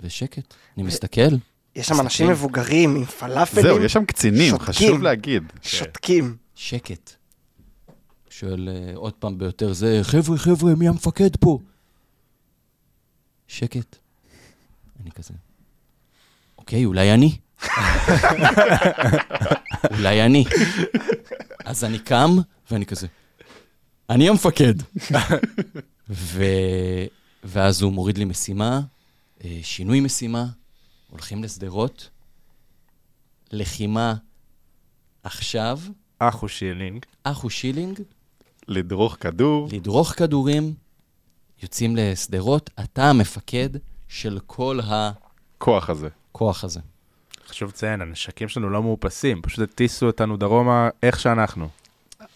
ושקט. 0.03 0.53
אני 0.77 0.84
מסתכל, 0.84 1.36
יש 1.75 1.88
שם 1.88 1.99
אנשים 1.99 2.29
מבוגרים 2.29 2.95
עם 2.95 3.05
פלאפלים, 3.05 3.65
זהו, 3.65 3.81
יש 3.81 3.93
שם 3.93 4.05
קצינים, 4.05 4.49
שותקים. 4.49 4.73
חשוב 4.73 5.01
להגיד. 5.01 5.43
שותקים. 5.62 6.36
שקט. 6.55 7.12
שואל 8.29 8.69
אה, 8.69 8.95
עוד 8.95 9.13
פעם 9.13 9.38
ביותר 9.38 9.73
זה, 9.73 9.99
חבר'ה, 10.03 10.38
חבר'ה, 10.38 10.75
מי 10.75 10.88
המפקד 10.88 11.36
פה? 11.39 11.59
שקט. 13.47 13.95
אני 15.01 15.12
כזה, 15.12 15.33
אוקיי, 16.57 16.86
אולי 16.86 17.13
אני. 17.13 17.38
אולי 19.91 20.25
אני. 20.25 20.43
אז 21.65 21.83
אני 21.83 21.99
קם, 21.99 22.29
ואני 22.71 22.86
כזה, 22.86 23.07
אני 24.09 24.29
המפקד. 24.29 24.73
ו... 26.09 26.43
ואז 27.43 27.81
הוא 27.81 27.93
מוריד 27.93 28.17
לי 28.17 28.25
משימה, 28.25 28.81
אה, 29.43 29.59
שינוי 29.63 29.99
משימה, 29.99 30.45
הולכים 31.13 31.43
לשדרות, 31.43 32.10
לחימה 33.52 34.13
עכשיו, 35.23 35.80
אחו 36.19 36.47
שילינג. 36.49 37.06
אחו 37.23 37.49
שילינג, 37.49 37.99
לדרוך 38.67 39.17
כדור. 39.19 39.67
לדרוך 39.71 40.10
כדורים, 40.10 40.73
יוצאים 41.63 41.95
לשדרות, 41.95 42.69
אתה 42.84 43.10
המפקד 43.10 43.69
של 44.08 44.39
כל 44.47 44.80
כוח 45.58 45.89
הזה. 45.89 46.08
הכוח 46.32 46.63
הזה. 46.63 46.80
חשוב 47.47 47.69
לציין, 47.69 48.02
הנשקים 48.02 48.47
שלנו 48.47 48.69
לא 48.69 48.84
מאופסים, 48.84 49.41
פשוט 49.41 49.69
הטיסו 49.71 50.06
אותנו 50.06 50.38
דרומה 50.38 50.89
איך 51.04 51.19
שאנחנו. 51.19 51.69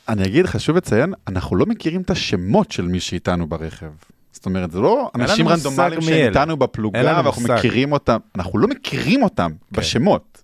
אני 0.10 0.28
אגיד, 0.28 0.46
חשוב 0.46 0.78
לציין, 0.78 1.14
אנחנו 1.28 1.56
לא 1.56 1.66
מכירים 1.66 2.02
את 2.02 2.10
השמות 2.10 2.72
של 2.72 2.84
מי 2.88 3.00
שאיתנו 3.00 3.48
ברכב. 3.48 3.92
זאת 4.38 4.46
אומרת, 4.46 4.72
זה 4.72 4.80
לא 4.80 5.12
אנשים 5.16 5.48
רנדומליים 5.48 6.02
שהם. 6.02 6.28
איתנו 6.28 6.58
בפלוגה, 6.58 7.00
ואנחנו 7.06 7.42
מושג. 7.42 7.56
מכירים 7.58 7.92
אותם. 7.92 8.18
אנחנו 8.36 8.60
לא 8.60 8.68
מכירים 8.68 9.24
אותם 9.24 9.52
כן. 9.52 9.82
בשמות. 9.82 10.44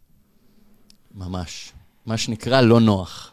ממש. 1.15 1.73
מה 2.06 2.17
שנקרא 2.17 2.62
לא 2.62 2.79
נוח. 2.79 3.32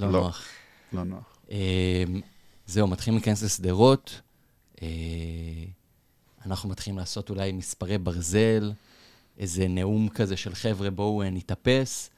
לא, 0.00 0.06
לא. 0.06 0.20
נוח. 0.20 0.44
לא 0.92 1.04
נוח. 1.04 1.36
אה, 1.50 2.04
זהו, 2.66 2.86
מתחילים 2.86 3.18
להיכנס 3.18 3.42
לשדרות. 3.42 4.20
אה, 4.82 4.88
אנחנו 6.46 6.68
מתחילים 6.68 6.98
לעשות 6.98 7.30
אולי 7.30 7.52
מספרי 7.52 7.98
ברזל, 7.98 8.72
איזה 9.38 9.68
נאום 9.68 10.08
כזה 10.08 10.36
של 10.36 10.54
חבר'ה, 10.54 10.90
בואו 10.90 11.22
אה, 11.22 11.30
נתאפס. 11.30 12.10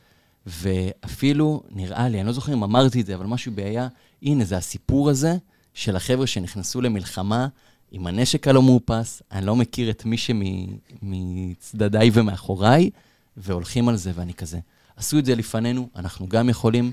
ואפילו, 0.46 1.62
נראה 1.70 2.08
לי, 2.08 2.18
אני 2.18 2.26
לא 2.26 2.32
זוכר 2.32 2.52
אם 2.52 2.62
אמרתי 2.62 3.00
את 3.00 3.06
זה, 3.06 3.14
אבל 3.14 3.26
משהו 3.26 3.52
היה, 3.56 3.88
הנה, 4.22 4.44
זה 4.44 4.56
הסיפור 4.56 5.10
הזה 5.10 5.36
של 5.78 5.96
החבר'ה 5.96 6.26
שנכנסו 6.26 6.80
למלחמה 6.80 7.48
עם 7.90 8.06
הנשק 8.06 8.48
הלא 8.48 8.62
מאופס, 8.62 9.22
אני 9.32 9.46
לא 9.46 9.56
מכיר 9.56 9.90
את 9.90 10.04
מי 10.04 10.16
שמצדדיי 10.18 12.10
ומאחוריי, 12.12 12.90
והולכים 13.36 13.88
על 13.88 13.96
זה, 13.96 14.12
ואני 14.14 14.34
כזה, 14.34 14.58
עשו 14.96 15.18
את 15.18 15.24
זה 15.24 15.34
לפנינו, 15.34 15.88
אנחנו 15.96 16.28
גם 16.28 16.48
יכולים. 16.48 16.92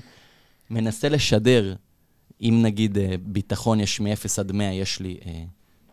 מנסה 0.70 1.08
לשדר, 1.08 1.74
אם 2.40 2.60
נגיד 2.62 2.98
אה, 2.98 3.14
ביטחון 3.22 3.80
יש 3.80 4.00
מ-0 4.00 4.40
עד 4.40 4.52
100, 4.52 4.72
יש 4.72 5.00
לי 5.00 5.18
אה, 5.26 5.44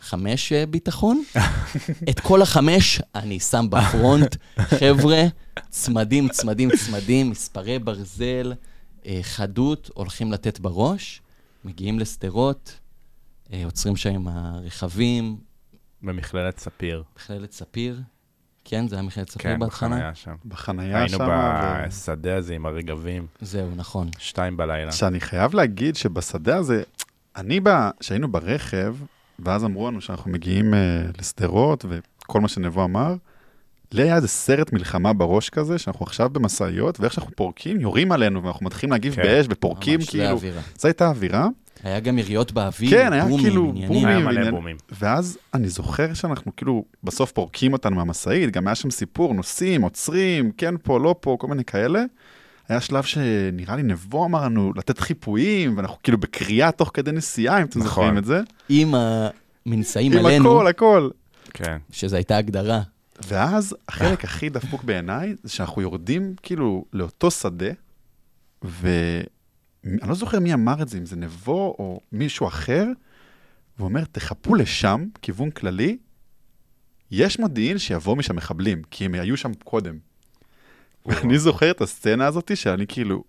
חמש 0.02 0.52
אה, 0.52 0.66
ביטחון, 0.66 1.24
את 2.10 2.20
כל 2.20 2.42
החמש 2.42 3.02
אני 3.16 3.40
שם 3.40 3.66
בפרונט. 3.70 4.36
חבר'ה, 4.80 5.24
צמדים, 5.70 6.30
צמדים, 6.30 6.70
צמדים, 6.78 7.30
מספרי 7.30 7.80
ברזל, 7.80 8.54
אה, 9.06 9.20
חדות, 9.22 9.90
הולכים 9.94 10.32
לתת 10.32 10.60
בראש, 10.60 11.22
מגיעים 11.66 12.00
לשדרות, 12.00 12.83
עוצרים 13.64 13.96
שם 13.96 14.14
עם 14.14 14.28
הרכבים, 14.28 15.38
במכללת 16.02 16.60
ספיר. 16.60 17.04
מכללת 17.16 17.52
ספיר. 17.52 18.02
כן, 18.66 18.88
זה 18.88 18.96
היה 18.96 19.04
מכללת 19.04 19.30
ספיר 19.30 19.44
כן, 19.44 19.60
בהתחלה? 19.60 19.90
בחניה 19.90 20.16
שם. 20.16 20.36
בחנייה 20.46 20.98
היינו 20.98 21.18
שם. 21.18 21.24
ו- 21.24 21.88
בשדה 21.88 22.36
הזה 22.36 22.54
עם 22.54 22.66
הרגבים, 22.66 23.28
זהו, 23.42 23.70
נכון. 23.76 24.10
שתיים 24.18 24.58
בלילה. 24.58 24.92
שאני 24.92 25.20
חייב 25.20 25.56
להגיד 25.56 25.96
שבשדה 25.96 26.58
הזה, 26.58 26.84
אני, 27.36 27.60
כשהיינו 28.00 28.32
ברכב, 28.32 28.96
ואז 29.40 29.64
אמרו 29.64 29.88
לנו 29.88 30.02
שאנחנו 30.02 30.32
מגיעים 30.32 30.74
uh, 30.74 30.78
לשדרות, 31.20 31.86
וכל 31.90 32.42
מה 32.42 32.48
שנבו 32.48 32.84
אמר, 32.84 33.16
לי 33.92 34.02
היה 34.02 34.16
איזה 34.16 34.28
סרט 34.28 34.74
מלחמה 34.74 35.14
בראש 35.14 35.50
כזה, 35.50 35.78
שאנחנו 35.78 36.06
עכשיו 36.06 36.30
במשאיות, 36.30 37.00
ואיך 37.00 37.14
שאנחנו 37.14 37.32
פורקים, 37.36 37.80
יורים 37.80 38.12
עלינו, 38.12 38.44
ואנחנו 38.44 38.66
מתחילים 38.66 38.92
להגיב 38.92 39.16
כן. 39.16 39.22
באש, 39.24 39.46
ופורקים, 39.50 40.00
ממש, 40.00 40.06
זה 40.06 40.12
כאילו, 40.12 40.26
האווירה. 40.26 40.62
זו 40.78 40.88
הייתה 40.88 41.08
האווירה. 41.08 41.48
היה 41.84 42.00
גם 42.00 42.18
יריות 42.20 42.52
באוויר, 42.52 42.90
כן, 42.90 43.14
היה 43.14 43.24
בומים, 43.26 43.40
כאילו 43.42 43.70
עניינים. 43.70 43.88
בומים. 43.88 44.08
היה 44.08 44.20
מלא 44.20 44.26
ועניין- 44.28 44.52
בומים. 44.52 44.78
ואז 44.92 45.38
אני 45.54 45.70
זוכר 45.70 46.14
שאנחנו 46.14 46.56
כאילו, 46.56 46.86
בסוף 47.04 47.32
פורקים 47.32 47.74
אותנו 47.74 47.96
מהמשאית, 47.96 48.52
גם 48.52 48.68
היה 48.68 48.76
שם 48.76 48.90
סיפור, 48.92 49.34
נוסעים, 49.34 49.82
עוצרים, 49.82 50.52
כן 50.52 50.76
פה, 50.84 51.00
לא 51.00 51.16
פה, 51.20 51.36
כל 51.40 51.48
מיני 51.48 51.64
כאלה. 51.64 52.04
היה 52.70 52.82
שלב 52.82 53.04
שנראה 53.04 53.76
לי 53.76 53.84
נבו 53.84 54.26
אמר 54.26 54.46
לנו 54.46 54.74
לתת 54.76 55.00
חיפויים, 55.00 55.78
ואנחנו 55.78 55.98
כאילו 56.04 56.18
בקריאה 56.18 56.72
תוך 56.72 56.92
כדי 56.94 57.12
נסיעה, 57.12 57.58
אם 57.62 57.66
אתם 57.66 57.80
נכון. 57.80 57.90
זוכרים 57.90 58.18
את 58.18 58.26
זה. 58.26 58.42
עם 58.70 58.94
המנשאים 59.66 60.12
עם 60.12 60.26
עלינו, 60.26 60.56
הכל, 60.56 60.68
הכל. 60.68 61.10
כן. 61.54 61.78
שזו 61.92 62.16
הייתה 62.16 62.38
הגדרה. 62.38 62.82
ואז 63.28 63.76
החלק 63.90 64.24
הכי 64.24 64.50
דפוק 64.50 64.84
בעיניי, 64.84 65.36
זה 65.44 65.50
שאנחנו 65.50 65.82
יורדים 65.82 66.36
כאילו 66.44 66.86
לאותו 66.94 67.32
שדה, 67.32 67.70
ואני 69.84 70.10
לא 70.10 70.16
זוכר 70.16 70.40
מי 70.40 70.54
אמר 70.54 70.82
את 70.82 70.90
זה, 70.90 70.98
אם 70.98 71.06
זה 71.06 71.16
נבו 71.16 71.76
או 71.80 72.00
מישהו 72.12 72.48
אחר, 72.48 72.86
והוא 73.78 73.90
אומר, 73.90 74.04
תחפו 74.12 74.56
לשם, 74.56 75.06
כיוון 75.22 75.52
כללי, 75.52 75.98
יש 77.12 77.40
מודיעין 77.40 77.78
שיבוא 77.78 78.16
משם 78.16 78.36
מחבלים, 78.36 78.82
כי 78.92 79.06
הם 79.06 79.14
היו 79.14 79.38
שם 79.38 79.54
קודם. 79.54 79.98
ואני 81.06 81.40
זוכר 81.40 81.72
את 81.72 81.82
הסצנה 81.82 82.26
הזאת 82.26 82.58
שאני 82.58 82.88
כאילו, 82.88 83.24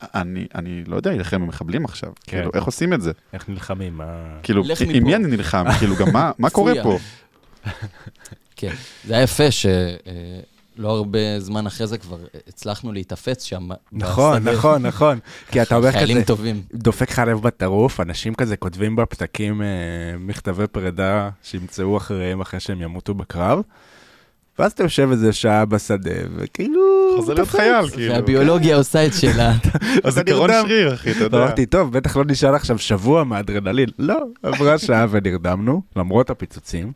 אני, 0.00 0.46
אני 0.54 0.84
לא 0.84 0.96
יודע 0.96 1.10
להילחם 1.10 1.42
במחבלים 1.42 1.84
עכשיו, 1.84 2.12
כן. 2.14 2.36
כאילו, 2.36 2.50
איך 2.54 2.64
עושים 2.64 2.92
את 2.92 3.02
זה? 3.02 3.12
איך 3.32 3.48
נלחמים? 3.48 3.96
מה... 3.96 4.38
כאילו, 4.42 4.64
עם. 4.94 5.04
מי 5.04 5.16
אני 5.16 5.26
נלחם? 5.26 5.64
כאילו, 5.78 5.96
גם 5.96 6.12
מה, 6.12 6.30
מה 6.38 6.50
קורה. 6.50 6.72
פה? 6.82 6.98
כן. 8.56 8.74
זה 9.04 9.14
היה 9.14 9.22
יפה 9.22 9.50
שלא 10.80 10.90
הרבה 10.90 11.40
זמן 11.40 11.66
אחרי 11.66 11.86
זה 11.86 11.98
כבר 11.98 12.16
הצלחנו 12.48 12.92
להיתפס 12.92 13.42
שם. 13.42 13.68
נכון, 13.92 14.38
בשדה. 14.38 14.52
נכון, 14.52 14.86
נכון. 14.86 15.18
כי 15.50 15.62
אתה 15.62 15.76
אומר 15.76 15.92
חיילים 15.92 16.16
כזה, 16.16 16.26
טובים. 16.26 16.62
דופק 16.74 17.10
לך 17.10 17.22
לב 17.26 17.42
בטירוף, 17.42 18.00
אנשים 18.00 18.34
כזה 18.34 18.56
כותבים 18.56 18.96
בפתקים 18.96 19.62
אה, 19.62 19.66
מכתבי 20.18 20.66
פרידה 20.66 21.30
שימצאו 21.42 21.96
אחריהם 21.96 22.40
אחרי 22.40 22.60
שהם 22.60 22.82
ימותו 22.82 23.14
בקרב, 23.14 23.62
ואז 24.58 24.72
אתה 24.72 24.82
יושב 24.82 25.08
איזה 25.10 25.32
שעה 25.32 25.64
בשדה, 25.64 26.10
וכאילו... 26.36 26.82
חוזר 27.16 27.34
להיות. 27.34 27.48
חייל, 27.48 27.88
כאילו. 27.90 28.14
והביולוגיה 28.14 28.76
עושה 28.76 29.06
את 29.06 29.14
שלה. 29.14 29.52
אז 30.04 30.18
נרדם. 30.18 30.64
שריר, 30.66 30.94
אחי, 30.94 31.10
אתה 31.10 31.24
יודע. 31.24 31.38
אמרתי, 31.38 31.66
טוב, 31.66 31.92
בטח 31.92 32.16
לא 32.16 32.24
נשאר 32.26 32.54
עכשיו 32.54 32.78
שבוע 32.78 33.24
מאדרנלין. 33.24 33.88
לא, 33.98 34.18
עברה 34.42 34.78
שעה 34.78 35.06
ונרדמנו, 35.10 35.82
למרות 35.96 36.30
הפיצוצים. 36.30 36.92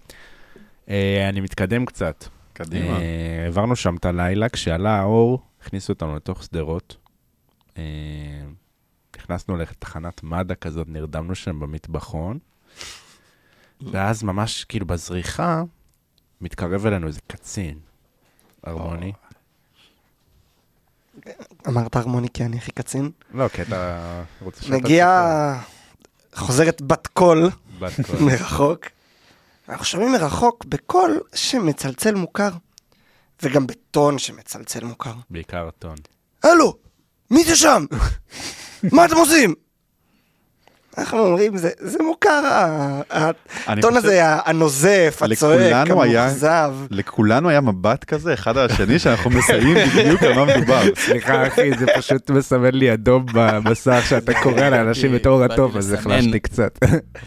אה, 0.90 1.28
אני 1.28 1.40
מתקדם 1.40 1.84
קצת. 1.84 2.24
קדימה. 2.54 2.96
אה, 2.96 3.42
העברנו 3.44 3.76
שם 3.76 3.96
את 3.96 4.04
הלילה, 4.04 4.48
כשעלה 4.48 5.00
האור, 5.00 5.42
הכניסו 5.62 5.92
אותנו 5.92 6.16
לתוך 6.16 6.42
שדרות. 6.42 6.96
אה, 7.78 7.82
נכנסנו 9.16 9.56
לתחנת 9.56 10.22
מד"א 10.22 10.54
כזאת, 10.60 10.88
נרדמנו 10.88 11.34
שם 11.34 11.60
במטבחון. 11.60 12.38
ואז 13.92 14.22
ממש, 14.22 14.64
כאילו, 14.64 14.86
בזריחה, 14.86 15.62
מתקרב 16.40 16.86
אלינו 16.86 17.06
איזה 17.06 17.20
קצין, 17.26 17.78
הרמוני. 18.62 19.12
אמרת 21.68 21.96
הרמוני 21.96 22.28
כי 22.34 22.44
אני 22.44 22.56
הכי 22.56 22.72
קצין. 22.72 23.10
לא, 23.34 23.48
כי 23.48 23.62
אתה 23.62 24.22
רוצה 24.40 24.62
שאתה... 24.62 24.76
מגיע, 24.76 25.08
חוזרת 26.34 26.82
בת 26.82 27.06
קול 27.06 27.50
תספר. 27.50 27.86
בת 27.86 28.06
קול. 28.06 28.18
מרחוק. 28.20 28.86
אנחנו 29.68 29.84
שומעים 29.84 30.12
מרחוק 30.12 30.64
בקול 30.64 31.20
שמצלצל 31.34 32.14
מוכר, 32.14 32.50
וגם 33.42 33.66
בטון 33.66 34.18
שמצלצל 34.18 34.84
מוכר. 34.84 35.14
בעיקר 35.30 35.70
טון. 35.78 35.96
הלו, 36.42 36.76
מי 37.30 37.44
זה 37.44 37.56
שם? 37.56 37.84
מה 38.92 39.04
אתם 39.04 39.16
עושים? 39.16 39.54
אנחנו 40.98 41.18
אומרים, 41.18 41.56
זה, 41.56 41.70
זה 41.78 41.98
מוכר, 42.02 42.40
הטון 43.66 43.94
חושב- 43.94 43.96
הזה, 43.96 44.20
הנוזף, 44.44 45.18
הצועק, 45.22 45.30
לכולנו 45.88 46.02
היה- 46.02 46.22
המאוכזב. 46.24 46.74
לכולנו 46.90 47.48
היה 47.48 47.60
מבט 47.60 48.04
כזה, 48.04 48.34
אחד 48.34 48.58
על 48.58 48.70
השני, 48.70 48.98
שאנחנו 48.98 49.30
מסייעים 49.30 49.76
בדיוק 49.96 50.22
על 50.22 50.32
מה 50.34 50.56
מדובר. 50.56 50.82
סליחה 51.06 51.46
אחי, 51.46 51.78
זה 51.78 51.86
פשוט 51.96 52.30
מסמן 52.30 52.74
לי 52.74 52.92
אדום 52.94 53.26
במסך 53.34 54.02
שאתה 54.08 54.32
קורא 54.42 54.68
לאנשים 54.68 55.12
בתור 55.12 55.38
באתי 55.40 55.52
הטוב, 55.54 55.76
אז. 55.76 55.92
החלשתי 55.92 56.40
קצת. 56.40 56.78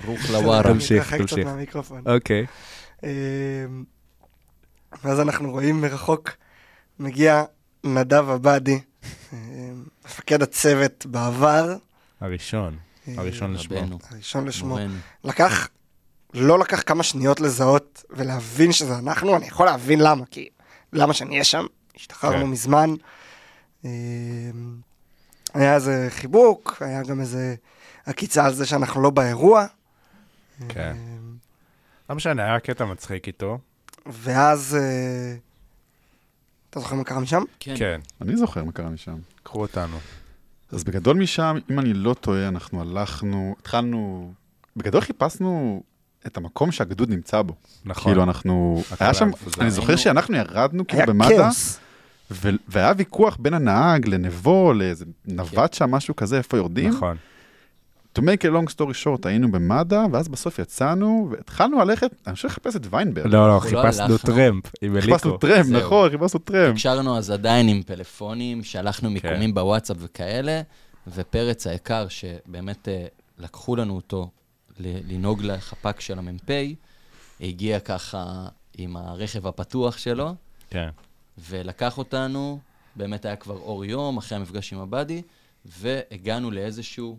רוך 0.05 0.19
לווארה. 0.29 0.63
תמשיך, 0.73 1.13
תמשיך. 1.13 1.47
אוקיי. 2.05 2.45
אמ, 3.03 3.09
ואז 5.03 5.19
אנחנו 5.19 5.51
רואים 5.51 5.81
מרחוק, 5.81 6.29
מגיע 6.99 7.43
נדב 7.83 8.29
עבאדי, 8.29 8.79
אמ, 9.33 9.37
מפקד 10.05 10.41
הצוות 10.41 11.05
בעבר, 11.05 11.75
הראשון, 12.21 12.75
הראשון 13.17 13.53
לשמו. 13.53 13.77
רבנו, 13.77 13.99
הראשון 14.11 14.47
לשמו. 14.47 14.77
לקח, 15.23 15.69
לא 16.33 16.59
לקח 16.59 16.83
כמה 16.85 17.03
שניות 17.03 17.39
לזהות 17.39 18.03
ולהבין 18.09 18.71
שזה 18.71 18.97
אנחנו, 18.97 19.35
אני 19.37 19.47
יכול 19.47 19.65
להבין 19.65 19.99
למה, 19.99 20.25
כי 20.25 20.49
למה 20.93 21.13
שאני 21.13 21.31
אהיה 21.31 21.43
שם, 21.43 21.65
השתחררנו 21.95 22.45
כן. 22.45 22.51
מזמן. 22.51 22.89
אמ, 23.85 23.89
היה 25.53 25.75
איזה 25.75 26.07
חיבוק, 26.09 26.77
היה 26.81 27.03
גם 27.03 27.21
איזה 27.21 27.55
עקיצה 28.05 28.45
על 28.45 28.53
זה 28.53 28.65
שאנחנו 28.65 29.01
לא 29.01 29.09
באירוע. 29.09 29.65
כן. 30.69 30.95
אמ, 30.95 31.35
לא 32.09 32.15
משנה, 32.15 32.43
היה 32.43 32.59
קטע 32.59 32.85
מצחיק 32.85 33.27
איתו. 33.27 33.57
ואז, 34.05 34.77
אה, 34.79 35.35
אתה 36.69 36.79
זוכר 36.79 36.95
מה 36.95 37.03
קרה 37.03 37.19
משם? 37.19 37.43
כן. 37.59 37.73
כן, 37.77 38.01
אני 38.21 38.37
זוכר 38.37 38.63
מה 38.63 38.71
קרה 38.71 38.89
משם. 38.89 39.15
קחו 39.43 39.61
אותנו. 39.61 39.97
אז 40.71 40.83
בגדול 40.83 41.17
משם, 41.17 41.57
אם 41.71 41.79
אני 41.79 41.93
לא 41.93 42.13
טועה, 42.13 42.47
אנחנו 42.47 42.81
הלכנו, 42.81 43.55
התחלנו, 43.59 44.31
בגדול 44.75 45.01
חיפשנו 45.01 45.83
את 46.27 46.37
המקום 46.37 46.71
שהגדוד 46.71 47.09
נמצא 47.09 47.41
בו. 47.41 47.53
נכון. 47.85 48.03
כאילו 48.03 48.23
אנחנו, 48.23 48.83
היה 48.99 49.13
שם. 49.13 49.29
אני 49.61 49.71
זוכר 49.71 49.87
היינו- 49.87 50.01
שאנחנו 50.01 50.35
ירדנו 50.37 50.87
כאילו 50.87 51.03
במד"א, 51.07 51.49
והיה 52.67 52.93
ויכוח 52.97 53.37
בין 53.39 53.53
הנהג 53.53 54.07
לנבו, 54.07 54.73
לאיזה 54.73 55.05
נווט 55.25 55.73
שם, 55.73 55.91
משהו 55.91 56.15
כזה, 56.15 56.37
איפה 56.37 56.57
יורדים. 56.57 56.89
נכון. 56.89 57.17
To 58.17 58.21
make 58.21 58.43
a 58.45 58.49
long 58.49 58.73
story 58.75 59.03
short, 59.03 59.27
היינו 59.27 59.51
במד"א, 59.51 60.05
ואז 60.11 60.27
בסוף 60.27 60.59
יצאנו, 60.59 61.29
והתחלנו 61.31 61.79
ללכת, 61.79 62.11
אני 62.27 62.35
חושב 62.35 62.47
לחפש 62.47 62.75
את 62.75 62.81
ויינברג. 62.89 63.27
לא, 63.27 63.47
לא, 63.47 63.55
לא 63.55 63.59
חיפשנו. 63.59 64.17
טרמפ 64.17 64.63
עם 64.81 64.95
אליקו. 64.97 65.11
חיפשנו 65.11 65.37
טרמפ. 65.37 65.65
נכון, 65.69 66.09
חיפשנו 66.09 66.39
טרמפ. 66.39 66.71
הקשרנו 66.73 67.17
אז 67.17 67.31
עדיין 67.31 67.67
עם 67.67 67.83
פלאפונים, 67.83 68.63
שלחנו 68.63 69.09
מיקומים 69.09 69.53
בוואטסאפ 69.53 69.97
וכאלה, 69.99 70.61
ופרץ 71.07 71.67
היקר, 71.67 72.07
שבאמת 72.07 72.87
אה, 72.87 73.05
לקחו 73.39 73.75
לנו 73.75 73.95
אותו 73.95 74.29
ל- 74.79 75.13
לנהוג 75.13 75.43
לחפ"ק 75.43 75.99
של 75.99 76.19
המ"פ, 76.19 76.49
הגיע 77.41 77.79
ככה 77.79 78.47
עם 78.77 78.97
הרכב 78.97 79.47
הפתוח 79.47 79.97
שלו, 79.97 80.35
כן. 80.69 80.89
ולקח 81.49 81.97
אותנו, 81.97 82.59
באמת 82.95 83.25
היה 83.25 83.35
כבר 83.35 83.55
אור 83.57 83.85
יום, 83.85 84.17
אחרי 84.17 84.37
המפגש 84.37 84.73
עם 84.73 84.79
הבאדי, 84.79 85.21
והגענו 85.65 86.51
לאיזשהו 86.51 87.17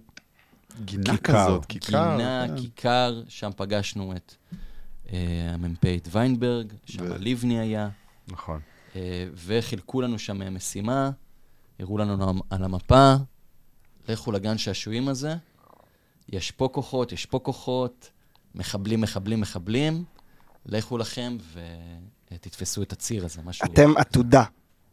גינה 0.85 1.16
כיכר. 1.16 1.44
כזאת, 1.46 1.64
כיכר. 1.64 2.16
גינה, 2.16 2.44
כן. 2.48 2.57
כיכר, 2.57 3.22
שם 3.28 3.50
פגשנו 3.57 4.16
את 4.16 4.35
אה, 5.12 5.50
המ"פ 5.54 5.85
את 5.85 6.09
ויינברג, 6.11 6.72
שם 6.87 7.02
ו- 7.02 7.16
לבני 7.18 7.59
היה. 7.59 7.88
נכון. 8.28 8.61
אה, 8.96 9.28
וחילקו 9.35 10.00
לנו 10.00 10.18
שם 10.18 10.54
משימה, 10.54 11.11
הראו 11.78 11.98
לנו 11.98 12.42
על 12.50 12.64
המפה, 12.64 13.14
לכו 14.09 14.33
לגן 14.33 14.59
שעשועים 14.59 15.09
הזה, 15.09 15.35
יש 16.28 16.50
פה 16.50 16.68
כוחות, 16.72 17.12
יש 17.12 17.26
פה 17.26 17.38
כוחות, 17.38 18.11
מחבלים, 18.54 19.00
מחבלים, 19.00 19.40
מחבלים, 19.40 20.04
לכו 20.66 20.98
לכם 20.98 21.37
ותתפסו 22.33 22.83
את 22.83 22.92
הציר 22.92 23.24
הזה, 23.24 23.42
משהו... 23.44 23.66
אתם 23.66 23.96
עתודה, 23.96 24.44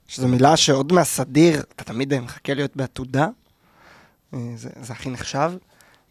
שזו 0.08 0.28
מילה 0.28 0.58
שעוד 0.58 0.94
מהסדיר, 0.94 1.64
אתה 1.76 1.84
תמיד 1.84 2.20
מחכה 2.20 2.54
להיות 2.54 2.76
בעתודה, 2.76 3.28
זה, 4.56 4.70
זה 4.82 4.94
הכי 4.94 5.10
נחשב, 5.10 5.52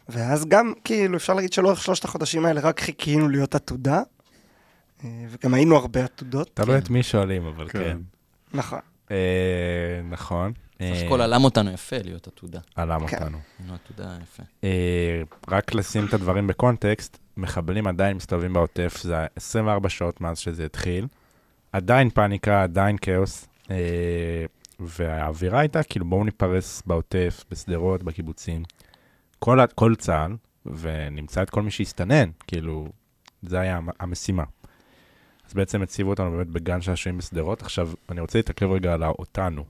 ואז 0.09 0.45
גם, 0.49 0.73
כאילו, 0.85 1.17
אפשר 1.17 1.35
להגיד 1.35 1.53
שלאורך 1.53 1.83
שלושת 1.83 2.05
החודשים 2.05 2.45
האלה 2.45 2.61
רק 2.61 2.81
חיכינו 2.81 3.29
להיות 3.29 3.55
עתודה, 3.55 4.03
אה, 5.05 5.11
וגם 5.31 5.55
היינו 5.55 5.77
הרבה 5.77 6.05
עתודות. 6.05 6.51
תלוי 6.55 6.79
את 6.79 6.91
מי 6.91 7.03
שואלים, 7.03 7.47
אבל 7.47 7.69
כן. 7.69 7.79
כן. 7.79 7.99
נכון. 8.55 8.79
אה, 9.11 9.17
נכון. 10.11 10.53
סך 10.75 10.81
אה, 10.81 11.07
הכל 11.07 11.21
עלם 11.21 11.45
אותנו 11.45 11.71
יפה 11.71 11.97
להיות 12.05 12.27
עתודה. 12.27 12.61
עלם 12.75 13.07
כן. 13.07 13.17
אותנו. 13.17 13.39
היינו 13.59 13.75
עתודה 13.75 14.17
יפה. 14.23 14.43
אה, 14.65 15.23
רק 15.49 15.75
לשים 15.75 16.07
את 16.07 16.15
הדברים 16.15 16.47
בקונטקסט, 16.47 17.19
מחבלים 17.37 17.87
עדיין 17.87 18.17
מסתובבים 18.17 18.53
בעוטף, 18.53 18.99
זה 19.03 19.17
24 19.37 19.89
שעות 19.89 20.21
מאז 20.21 20.39
שזה 20.39 20.65
התחיל. 20.65 21.07
עדיין 21.73 22.11
פאניקה, 22.11 22.63
עדיין 22.63 22.97
כאוס. 23.01 23.47
והאווירה 24.99 25.61
הייתה 25.61 25.83
כאילו 25.83 26.05
בואו 26.05 26.25
ניפרס 26.25 26.83
בעוטף, 26.87 27.45
בשדרות, 27.51 28.03
בקיבוצים. 28.03 28.63
כל, 29.39 29.59
כל 29.75 29.95
צה"ל, 29.95 30.37
ונמצא 30.79 31.43
את 31.43 31.51
כל 31.51 31.63
מי 31.63 31.71
שהסתנן, 31.71 32.31
כאילו, 32.47 32.89
זה 33.43 33.61
היה 33.61 33.77
המ- 33.77 33.89
המשימה. 34.01 34.43
אז 35.49 35.55
בעצם 35.55 35.83
הציבו 35.83 36.11
אותנו 36.11 36.31
באמת 36.31 36.47
בגן 36.47 36.81
שעשועים 36.81 37.19
בשדרות. 37.19 37.63
עכשיו, 37.63 37.91
אני 38.11 38.21
רוצה 38.21 38.39
להתעכב 38.39 38.71
רגע 38.71 38.93
על 38.95 39.03
האותנו. 39.03 39.65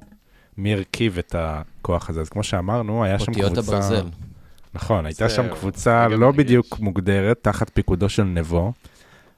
מי 0.57 0.73
הרכיב 0.75 1.19
את 1.19 1.35
הכוח 1.39 2.11
הזה? 2.11 2.21
אז 2.21 2.29
כמו 2.29 2.43
שאמרנו, 2.43 3.05
היה 3.05 3.19
שם 3.19 3.33
קבוצה... 3.33 3.47
אותיות 3.49 3.69
הברזל. 3.69 4.07
נכון, 4.75 5.07
הייתה 5.07 5.29
שם 5.29 5.49
קבוצה 5.55 6.09
לא 6.09 6.17
מרגש. 6.27 6.39
בדיוק 6.39 6.79
מוגדרת, 6.81 7.39
תחת 7.43 7.71
פיקודו 7.75 8.09
של 8.09 8.23
נבו. 8.25 8.73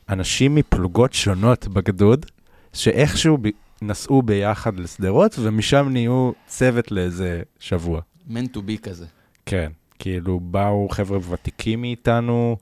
אנשים 0.08 0.54
מפלוגות 0.54 1.12
שונות 1.12 1.68
בגדוד, 1.68 2.26
שאיכשהו 2.72 3.38
ב- 3.42 3.48
נסעו 3.82 4.22
ביחד 4.22 4.78
לשדרות, 4.78 5.38
ומשם 5.38 5.88
נהיו 5.90 6.32
צוות 6.46 6.90
לאיזה 6.90 7.42
שבוע. 7.58 8.00
מן 8.26 8.46
טו 8.46 8.62
בי 8.62 8.78
כזה. 8.78 9.06
כן, 9.46 9.72
כאילו 9.98 10.40
באו 10.40 10.88
חבר'ה 10.88 11.18
ותיקים 11.30 11.80
מאיתנו, 11.80 12.56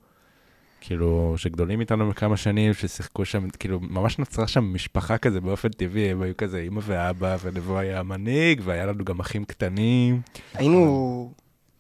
כאילו 0.81 1.35
שגדולים 1.37 1.81
איתנו 1.81 2.09
בכמה 2.11 2.37
שנים, 2.37 2.75
ששיחקו 2.75 3.25
שם, 3.25 3.49
כאילו 3.51 3.81
ממש 3.81 4.19
נוצרה 4.19 4.47
שם 4.47 4.65
משפחה 4.75 5.19
כזה 5.19 5.41
באופן 5.41 5.69
טבעי, 5.69 6.11
הם 6.11 6.23
היו 6.23 6.37
כזה 6.37 6.59
אימא 6.59 6.81
ואבא, 6.83 7.37
ונבו 7.43 7.79
היה 7.79 8.01
המנהיג, 8.01 8.61
והיה 8.65 8.87
לנו 8.87 9.05
גם 9.05 9.21
אחים 9.21 9.45
קטנים. 9.45 10.21
היינו 10.55 11.33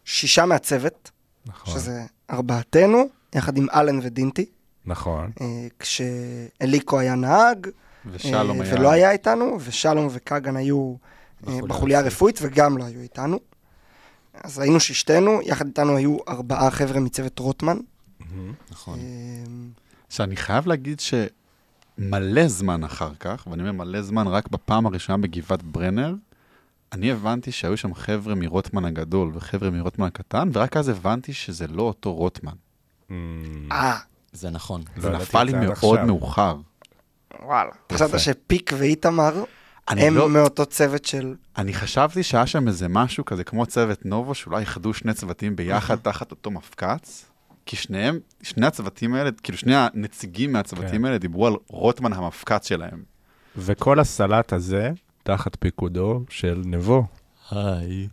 שישה 0.04 0.46
מהצוות, 0.46 1.10
נכון, 1.46 1.74
שזה 1.74 2.02
ארבעתנו, 2.30 3.08
יחד 3.34 3.56
עם 3.56 3.66
אלן 3.74 3.98
ודינטי, 4.02 4.46
נכון. 4.86 5.30
אה, 5.40 5.66
כשאליקו 5.78 6.98
היה 6.98 7.14
נהג, 7.14 7.66
ושלום 8.10 8.60
אה, 8.60 8.66
היה... 8.66 8.74
ולא 8.74 8.90
היה 8.90 9.10
איתנו, 9.10 9.58
ושלום 9.60 10.08
וקאגן 10.10 10.56
היו 10.56 10.94
אה, 10.96 10.96
בחוליה 11.42 11.66
בחוליה 11.66 11.98
הרפואית 11.98 12.38
וגם 12.42 12.78
לא 12.78 12.84
היו 12.84 13.00
איתנו. 13.00 13.38
אז 14.44 14.58
היינו 14.58 14.80
ששתנו, 14.80 15.40
יחד 15.42 15.66
איתנו 15.66 15.96
היו 15.96 16.16
ארבעה 16.28 16.70
חבר'ה 16.70 17.00
מצוות 17.00 17.38
רוטמן. 17.38 17.76
נכון. 18.70 18.98
אה, 18.98 19.44
שאני 20.08 20.36
חייב 20.36 20.66
להגיד 20.66 21.00
שמלא 21.00 22.48
זמן 22.48 22.84
אחר 22.84 23.10
כך, 23.20 23.46
ואני 23.50 23.62
אומר 23.62 23.72
מלא 23.72 24.02
זמן, 24.02 24.26
רק 24.26 24.48
בפעם 24.48 24.86
הראשונה 24.86 25.18
בגבעת 25.18 25.62
ברנר, 25.62 26.14
אני 26.92 27.12
הבנתי 27.12 27.52
שהיו 27.52 27.76
שם 27.76 27.94
חבר'ה 27.94 28.34
מרוטמן 28.34 28.84
הגדול 28.84 29.30
וחבר'ה 29.34 29.70
מרוטמן 29.70 30.06
הקטן, 30.06 30.48
ורק 30.52 30.76
אז 30.76 30.88
הבנתי 30.88 31.32
שזה 31.32 31.66
לא 31.66 31.82
אותו 31.82 32.14
רוטמן. 32.14 32.52
אה, 33.72 33.98
זה 34.32 34.50
נכון. 34.50 34.82
לא 34.96 35.02
זה 35.02 35.08
ידעתי 35.08 35.22
נפל 35.22 35.44
לי 35.44 35.52
מאוד. 35.52 36.04
מאוחר. 36.04 36.56
וואלה. 37.42 37.70
חשבת 37.92 38.08
יפה. 38.08 38.18
שפיק 38.18 38.72
ואיתמר 38.78 39.44
הם 39.88 40.14
לא... 40.14 40.28
מאותו 40.28 40.66
צוות 40.66 41.04
של... 41.04 41.34
אני 41.58 41.74
חשבתי 41.74 42.22
שהיה 42.22 42.46
שם 42.46 42.68
איזה 42.68 42.88
משהו 42.88 43.24
כזה 43.24 43.44
כמו 43.44 43.66
צוות 43.66 44.06
נובו, 44.06 44.34
שאולי 44.34 44.60
איחדו 44.60 44.94
שני 44.94 45.14
צוותים 45.14 45.56
ביחד 45.56 45.96
תחת 45.96 46.30
אותו 46.30 46.50
מפקץ, 46.50 47.30
כי 47.66 47.76
שניהם, 47.76 48.18
שני 48.42 48.66
הצוותים 48.66 49.14
האלה, 49.14 49.30
כאילו 49.42 49.58
שני 49.58 49.74
הנציגים 49.76 50.52
מהצוותים 50.52 51.00
כן. 51.00 51.04
האלה 51.04 51.18
דיברו 51.18 51.46
על 51.46 51.54
רוטמן 51.68 52.12
המפקץ 52.12 52.68
שלהם. 52.68 53.02
וכל 53.56 54.00
הסלט 54.00 54.52
הזה, 54.52 54.90
תחת 55.22 55.56
פיקודו 55.60 56.24
של 56.28 56.62
נבו, 56.64 57.06
היי. 57.50 58.08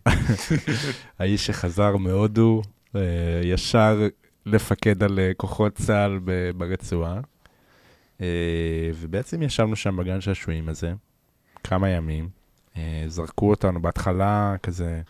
האיש 1.20 1.46
שחזר 1.46 1.98
מהודו, 1.98 2.62
אה, 2.96 3.02
ישר 3.44 4.08
לפקד 4.46 5.04
על 5.04 5.20
אה, 5.20 5.32
כוחות 5.38 5.74
צה"ל 5.74 6.20
ברצועה. 6.58 7.20
אה, 8.22 8.28
ובעצם 8.96 9.42
ישבנו 9.42 9.76
שם 9.76 9.98
בגן 9.98 10.22
שעשועים 10.22 10.70
הזה 10.70 10.94
כמה 11.64 11.90
ימים. 11.90 12.30
אה, 12.78 13.04
זרקו 13.08 13.50
אותנו 13.50 13.82
בהתחלה 13.82 14.56
כזה, 14.64 15.02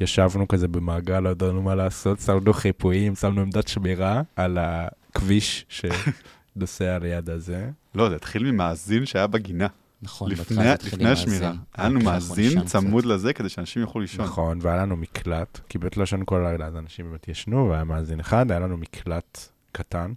ישבנו 0.00 0.48
כזה 0.48 0.68
במעגל, 0.68 1.20
לא 1.20 1.28
ידענו 1.28 1.62
מה 1.62 1.74
לעשות, 1.74 2.20
שמנו 2.20 2.52
חיפויים, 2.52 3.14
שמנו 3.14 3.40
עמדת 3.40 3.68
שמירה 3.68 4.22
על 4.36 4.58
הכביש 4.60 5.66
שנוסע 5.68 6.98
ליד 7.02 7.30
הזה. 7.30 7.70
לא, 7.94 8.08
זה 8.08 8.16
התחיל 8.16 8.50
ממאזין 8.50 9.06
שהיה 9.06 9.26
בגינה. 9.26 9.66
נכון, 10.02 10.30
לפני, 10.30 10.64
לפני 10.86 11.10
השמירה. 11.10 11.52
היה 11.74 11.88
לנו 11.88 12.00
מאזין 12.00 12.64
צמוד 12.64 13.04
קצת. 13.04 13.14
לזה 13.14 13.32
כדי 13.32 13.48
שאנשים 13.48 13.82
יוכלו 13.82 14.00
לישון. 14.00 14.24
נכון, 14.24 14.58
והיה 14.62 14.82
לנו 14.82 14.96
מקלט, 14.96 15.60
כי 15.68 15.78
באמת 15.78 15.96
לא 15.96 16.02
ישנו 16.02 16.26
כל 16.26 16.46
הלילה, 16.46 16.66
אז 16.66 16.76
אנשים 16.76 17.10
באמת 17.10 17.28
ישנו, 17.28 17.68
והיה 17.70 17.84
מאזין 17.84 18.20
אחד, 18.20 18.50
היה 18.50 18.60
לנו 18.60 18.76
מקלט 18.76 19.48
קטן, 19.72 20.12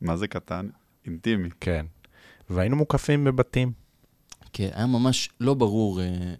מה 0.00 0.16
זה 0.16 0.28
קטן? 0.28 0.68
אינטימי. 1.10 1.48
כן. 1.60 1.86
והיינו 2.50 2.76
מוקפים 2.76 3.24
בבתים. 3.24 3.72
כן, 4.52 4.68
היה 4.72 4.86
ממש 4.86 5.28
לא 5.40 5.54
ברור 5.54 6.00
אה, 6.00 6.34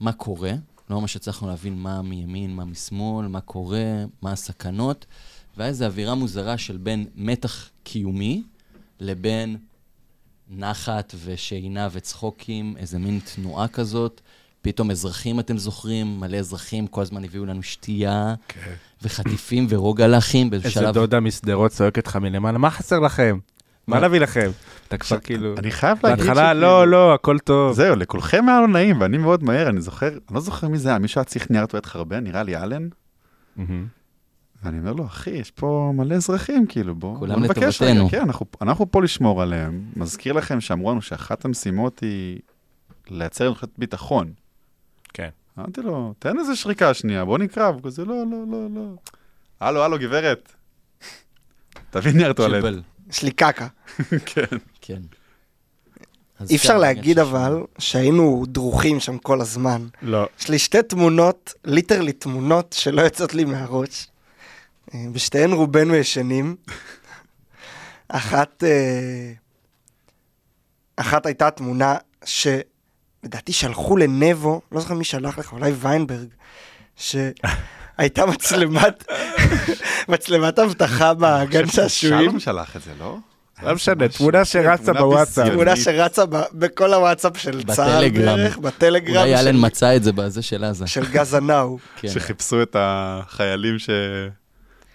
מה 0.00 0.12
קורה, 0.12 0.52
לא 0.90 1.00
ממש 1.00 1.16
הצלחנו 1.16 1.48
להבין 1.48 1.74
מה 1.74 2.02
מימין, 2.02 2.54
מה 2.54 2.64
משמאל, 2.64 3.28
מה 3.28 3.40
קורה, 3.40 4.04
מה 4.22 4.32
הסכנות, 4.32 5.06
והיה 5.56 5.68
איזו 5.68 5.84
אווירה 5.84 6.14
מוזרה 6.14 6.58
של 6.58 6.76
בין 6.76 7.06
מתח 7.14 7.70
קיומי 7.82 8.42
לבין 9.00 9.56
נחת 10.50 11.14
ושינה 11.24 11.88
וצחוקים, 11.92 12.76
איזה 12.76 12.98
מין 12.98 13.20
תנועה 13.34 13.68
כזאת. 13.68 14.20
פתאום 14.62 14.90
אזרחים, 14.90 15.40
אתם 15.40 15.58
זוכרים, 15.58 16.20
מלא 16.20 16.36
אזרחים, 16.36 16.86
כל 16.86 17.02
הזמן 17.02 17.24
הביאו 17.24 17.44
לנו 17.44 17.62
שתייה, 17.62 18.34
וחטיפים 19.02 19.66
ורוגלחים 19.68 20.50
באיזה 20.50 20.68
איזה 20.68 20.80
שלב. 20.80 20.94
דודה 20.94 21.20
משדרות 21.20 21.70
צועקת 21.70 22.06
לך 22.06 22.16
מלמעלה, 22.16 22.58
מה 22.58 22.70
חסר 22.70 22.98
לכם? 22.98 23.38
מה? 23.86 24.00
נביא 24.00 24.20
לכם? 24.20 24.50
אתה 24.88 24.98
כבר 24.98 25.18
כאילו... 25.18 25.54
אני 25.58 25.70
חייב 25.70 25.98
להגיד 26.02 26.18
בהתחלה, 26.26 26.44
שכאילו- 26.44 26.60
לא, 26.60 26.88
לא, 26.88 27.14
הכל 27.14 27.38
טוב. 27.38 27.72
זהו, 27.74 27.96
לכולכם 27.96 28.48
היה 28.48 28.60
לא 28.60 28.68
נעים, 28.68 29.00
ואני 29.00 29.18
מאוד 29.18 29.44
מהר, 29.44 29.68
אני 29.68 29.80
זוכר, 29.80 30.08
אני 30.08 30.18
לא 30.34 30.40
זוכר 30.40 30.68
מי 30.68 30.78
זה 30.78 30.88
היה, 30.88 30.98
מישהו 30.98 31.18
היה 31.18 31.24
צריך 31.24 31.50
נייר 31.50 31.66
טואלט 31.66 31.86
חרבן, 31.86 32.24
נראה 32.24 32.42
לי 32.42 32.56
אלן. 32.56 32.88
ואני 34.62 34.78
אומר 34.78 34.92
לו, 34.92 35.06
אחי, 35.06 35.30
יש 35.30 35.50
פה 35.50 35.92
מלא 35.94 36.14
אזרחים, 36.14 36.66
כאילו, 36.66 36.94
בוא, 36.94 37.18
כולם 37.18 37.34
בוא 37.34 37.42
נבקש 37.42 37.82
רגע, 37.82 37.92
לטובתנו. 37.94 38.10
כן, 38.10 38.20
אנחנו, 38.26 38.46
אנחנו 38.62 38.90
פה 38.90 39.02
לשמור 39.02 39.42
עליהם. 39.42 39.80
מזכיר 39.96 40.32
לכם 40.32 40.60
שאמרו 40.60 40.90
לנו 40.90 41.02
שאחת 41.02 41.44
המשימות 41.44 42.00
היא 42.00 42.38
לייצר 43.10 43.44
לנו 43.44 43.54
ביטחון. 43.78 44.32
כן. 45.14 45.28
אמרתי 45.58 45.82
לו, 45.82 46.14
תן 46.18 46.38
איזה 46.38 46.56
שריקה 46.56 46.94
שנייה, 46.94 47.24
בוא 47.24 47.38
נקרא, 47.38 47.66
הוא 47.66 47.80
כזה, 47.84 48.04
לא, 48.04 48.14
לא, 48.30 48.38
לא, 48.50 48.58
לא. 48.74 48.94
הלו, 49.60 49.84
הלו, 49.84 49.98
גברת. 49.98 50.52
תביא 51.90 52.12
נייר 52.12 52.32
טואלט. 52.32 52.64
יש 53.14 53.22
לי 53.22 53.30
קקה. 53.30 53.66
כן. 54.26 54.56
כן. 54.80 55.00
אי 56.50 56.56
אפשר 56.56 56.78
להגיד 56.78 57.18
אבל 57.18 57.62
שהיינו 57.78 58.44
דרוכים 58.48 59.00
שם 59.00 59.18
כל 59.18 59.40
הזמן. 59.40 59.86
לא. 60.02 60.26
יש 60.40 60.48
לי 60.48 60.58
שתי 60.58 60.82
תמונות, 60.82 61.54
literally 61.64 62.12
תמונות 62.12 62.72
שלא 62.78 63.02
יוצאות 63.02 63.34
לי 63.34 63.44
מהראש. 63.44 64.06
אה, 64.94 65.04
בשתיהן 65.12 65.52
רובנו 65.52 65.94
ישנים. 65.94 66.56
אחת, 68.08 68.64
אה, 68.64 69.32
אחת 70.96 71.26
הייתה 71.26 71.50
תמונה 71.50 71.96
שלדעתי 72.24 73.52
שלחו 73.52 73.96
לנבו, 73.96 74.60
לא 74.72 74.80
זוכר 74.80 74.94
מי 74.94 75.04
שלח 75.04 75.38
לך, 75.38 75.52
אולי 75.52 75.72
ויינברג, 75.72 76.28
שהייתה 77.96 78.26
מצלמת, 78.26 79.04
מצלמת 80.08 80.58
אבטחה 80.58 81.12
בגן 81.14 81.66
שעשועים. 81.66 82.20
שלום 82.30 82.40
שלח 82.40 82.76
את 82.76 82.82
זה, 82.82 82.90
לא? 83.00 83.16
לא 83.62 83.74
משנה, 83.74 84.08
תמונה 84.08 84.44
שרצה 84.44 84.92
בוואטסאפ. 84.92 85.48
תמונה 85.48 85.76
שרצה 85.76 86.26
ב- 86.26 86.42
בכל 86.52 86.94
הוואטסאפ 86.94 87.38
של 87.38 87.62
צה"ל. 87.62 88.10
בערך, 88.10 88.58
בטלגרם 88.58 89.16
אולי 89.16 89.36
אלן 89.36 89.56
מצא 89.58 89.96
את 89.96 90.04
זה 90.04 90.12
בזה 90.12 90.42
של 90.42 90.64
עזה. 90.64 90.86
של 90.86 91.06
גזנאו. 91.12 91.78
כן. 92.00 92.08
שחיפשו 92.08 92.62
את 92.62 92.76
החיילים 92.78 93.78
ש... 93.78 93.90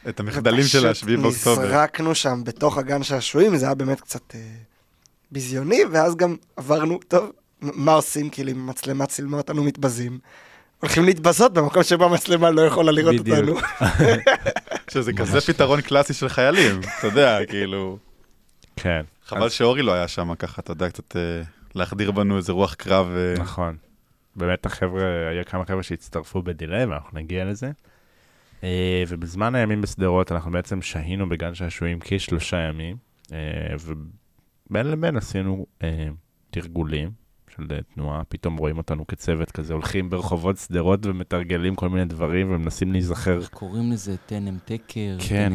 את 0.10 0.20
המחדלים 0.20 0.64
של 0.64 0.88
השביעי 0.88 1.18
באוקטובר. 1.18 1.66
נזרקנו 1.66 2.16
שם 2.16 2.41
בתוך 2.43 2.78
הגן 2.78 3.04
שעשועים, 3.04 3.58
זה 3.58 3.66
היה 3.66 3.76
באמת 3.76 4.02
קצת 4.02 4.36
אה, 4.36 4.39
ביזיוני, 5.32 5.82
ואז 5.91 6.16
גם 6.16 6.36
עברנו, 6.58 7.00
טוב, 7.08 7.32
מה 7.62 7.91
עושים? 7.91 8.30
כאילו 8.30 8.52
אם 8.52 8.68
מצלמה 8.68 9.06
צילמה 9.06 9.38
אותנו 9.38 9.64
מתבזים. 9.64 10.20
הולכים 10.80 11.06
להתבזות 11.06 11.54
במקום 11.54 11.84
שבו 11.84 12.06
המצלמה 12.06 12.50
לא 12.50 12.62
יכולה 12.62 12.92
לראות 12.92 13.16
בדיוק. 13.16 13.38
אותנו. 13.38 13.56
שזה 14.94 15.14
כזה 15.14 15.42
פתרון 15.42 15.82
קלאסי 15.82 16.14
של 16.14 16.30
חיילים, 16.30 16.80
אתה 17.00 17.08
יודע, 17.08 17.46
כאילו... 17.46 17.98
כן. 18.76 19.02
חבל 19.26 19.44
אז- 19.44 19.52
שאורי 19.52 19.82
לא 19.82 19.94
היה 19.94 20.08
שם 20.08 20.36
ככה, 20.36 20.62
אתה 20.62 20.72
יודע, 20.72 20.90
קצת 20.90 21.16
אה, 21.16 21.42
להחדיר 21.76 22.12
בנו 22.12 22.38
איזה 22.38 22.52
רוח 22.52 22.74
קרב. 22.74 23.08
אה, 23.16 23.34
נכון. 23.42 23.78
באמת 24.36 24.66
החבר'ה, 24.66 25.04
היה 25.32 25.44
כמה 25.44 25.66
חבר'ה 25.66 25.84
שהצטרפו 25.84 26.42
בדיליי, 26.42 26.86
ואנחנו 26.86 27.20
נגיע 27.20 27.46
לזה. 27.46 27.72
אה, 28.64 29.04
ובזמן 29.08 29.56
הימים 29.56 29.82
בשדרות 29.82 30.32
אנחנו 30.32 30.52
בעצם 30.52 30.82
שהינו 30.82 31.30
בגן 31.30 31.56
שעשועים 31.56 32.00
כשלושה 32.02 32.58
ימים, 32.58 32.98
ובין 34.70 34.88
לבין 34.88 35.18
עשינו 35.18 35.66
תרגולים 36.52 37.12
של 37.60 37.76
אה, 37.76 37.80
תנועה, 37.95 38.22
פתאום 38.30 38.57
רואים 38.57 38.78
אותנו 38.78 39.07
כצוות 39.07 39.51
כזה, 39.51 39.74
הולכים 39.74 40.10
ברחובות 40.10 40.57
שדרות 40.57 41.05
ומתרגלים 41.05 41.76
כל 41.76 41.89
מיני 41.89 42.05
דברים 42.05 42.51
ומנסים 42.51 42.91
להיזכר. 42.91 43.39
איך 43.39 43.49
קוראים 43.49 43.91
לזה? 43.91 44.16
תנם 44.26 44.57
תקר? 44.66 45.18
כן, 45.20 45.53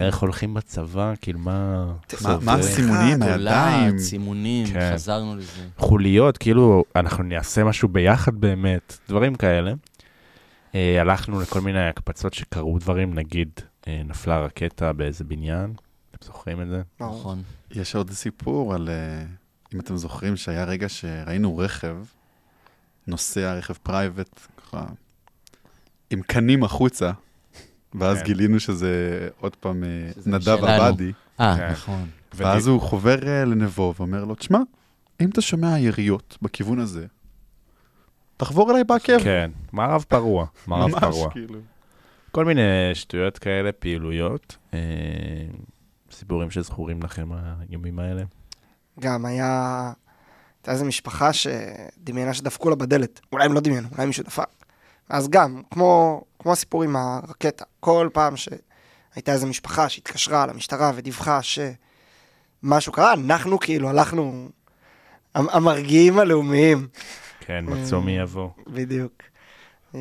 איך, 0.00 0.18
הולכים 0.18 0.54
בצבא, 0.54 1.12
כאילו 1.20 1.38
מה... 1.38 1.92
מה- 2.44 2.54
הסימונים, 2.54 3.22
הידיים? 3.22 3.98
סימונים, 3.98 4.66
כן. 4.66 4.90
חזרנו 4.94 5.36
לזה. 5.36 5.62
חוליות, 5.78 6.38
כאילו 6.38 6.84
אנחנו 6.96 7.22
נעשה 7.24 7.64
משהו 7.64 7.88
ביחד 7.88 8.34
באמת, 8.34 8.98
דברים 9.08 9.34
כאלה. 9.34 9.72
אה, 10.74 11.00
הלכנו 11.00 11.40
לכל 11.40 11.60
מיני 11.60 11.88
הקפצות 11.88 12.34
שקרו 12.34 12.78
דברים, 12.78 13.14
נגיד 13.14 13.48
אה, 13.88 14.02
נפלה 14.04 14.38
רקטה 14.44 14.92
באיזה 14.92 15.24
בניין, 15.24 15.72
אתם 16.10 16.26
זוכרים 16.26 16.62
את 16.62 16.68
זה? 16.68 16.82
נכון. 17.00 17.42
יש 17.70 17.94
עוד 17.96 18.10
סיפור 18.10 18.74
על, 18.74 18.88
אם 19.74 19.80
אתם 19.80 19.96
זוכרים, 19.96 20.36
שהיה 20.36 20.64
רגע 20.64 20.88
שראינו 20.88 21.58
רכב, 21.58 21.96
נוסע, 23.06 23.54
רכב 23.54 23.74
פרייבט, 23.74 24.40
ככה, 24.56 24.84
עם 26.10 26.22
קנים 26.22 26.64
החוצה, 26.64 27.10
ואז 27.94 28.18
כן. 28.18 28.24
גילינו 28.24 28.60
שזה 28.60 29.28
עוד 29.40 29.56
פעם 29.56 29.84
אה, 29.84 30.12
שזה 30.14 30.30
נדב. 30.30 30.64
עבדי, 30.64 31.12
אה, 31.40 31.56
כן. 31.56 31.70
נכון. 31.70 32.08
ואז 32.34 32.66
הוא 32.66 32.80
חובר 32.80 33.28
אה, 33.28 33.44
לנבו 33.44 33.94
ואומר 33.98 34.24
לו, 34.24 34.34
תשמע, 34.34 34.58
אם 35.20 35.28
אתה 35.30 35.40
שומע 35.40 35.78
יריות 35.78 36.38
בכיוון 36.42 36.78
הזה, 36.78 37.06
תחבור 38.36 38.70
אליי 38.70 38.84
בעקב. 38.84 39.18
כן, 39.18 39.50
מערב 39.72 40.04
פרוע, 40.08 40.46
מערב 40.66 40.90
ממש, 40.90 41.00
פרוע. 41.00 41.30
כאילו. 41.30 41.58
כל 42.32 42.44
מיני 42.44 42.60
שטויות 42.94 43.38
כאלה, 43.38 43.72
פעילויות, 43.72 44.56
אה, 44.74 44.78
סיפורים 46.10 46.50
שזכורים 46.50 47.02
לכם 47.02 47.28
הימים 47.68 47.98
האלה. 47.98 48.22
גם 49.02 49.24
היה... 49.24 49.92
הייתה 50.58 50.72
איזו 50.72 50.84
משפחה 50.84 51.30
שדמיינה 51.32 52.34
שדפקו 52.34 52.70
לה 52.70 52.76
בדלת. 52.76 53.20
אולי 53.32 53.44
הם 53.44 53.52
לא 53.52 53.60
דמיינו, 53.60 53.88
אולי 53.92 54.06
מישהו 54.06 54.24
דפק. 54.24 54.48
אז 55.08 55.28
גם, 55.28 55.62
כמו, 55.70 56.22
כמו 56.38 56.52
הסיפור 56.52 56.82
עם 56.82 56.96
הרקטה, 56.96 57.64
כל 57.80 58.08
פעם 58.12 58.34
שהייתה 58.36 59.32
איזו 59.32 59.46
משפחה 59.46 59.88
שהתקשרה 59.88 60.46
למשטרה 60.46 60.92
ודיווחה 60.94 61.40
שמשהו 61.42 62.92
קרה, 62.92 63.12
אנחנו 63.12 63.58
כאילו 63.58 63.88
הלכנו, 63.88 64.48
המ- 65.34 65.48
המרגיעים 65.50 66.18
הלאומיים. 66.18 66.88
כן, 67.40 67.64
מצאו 67.68 68.00
מי 68.02 68.12
יבוא. 68.18 68.48
בדיוק. 68.66 69.12
אמ, 69.94 70.00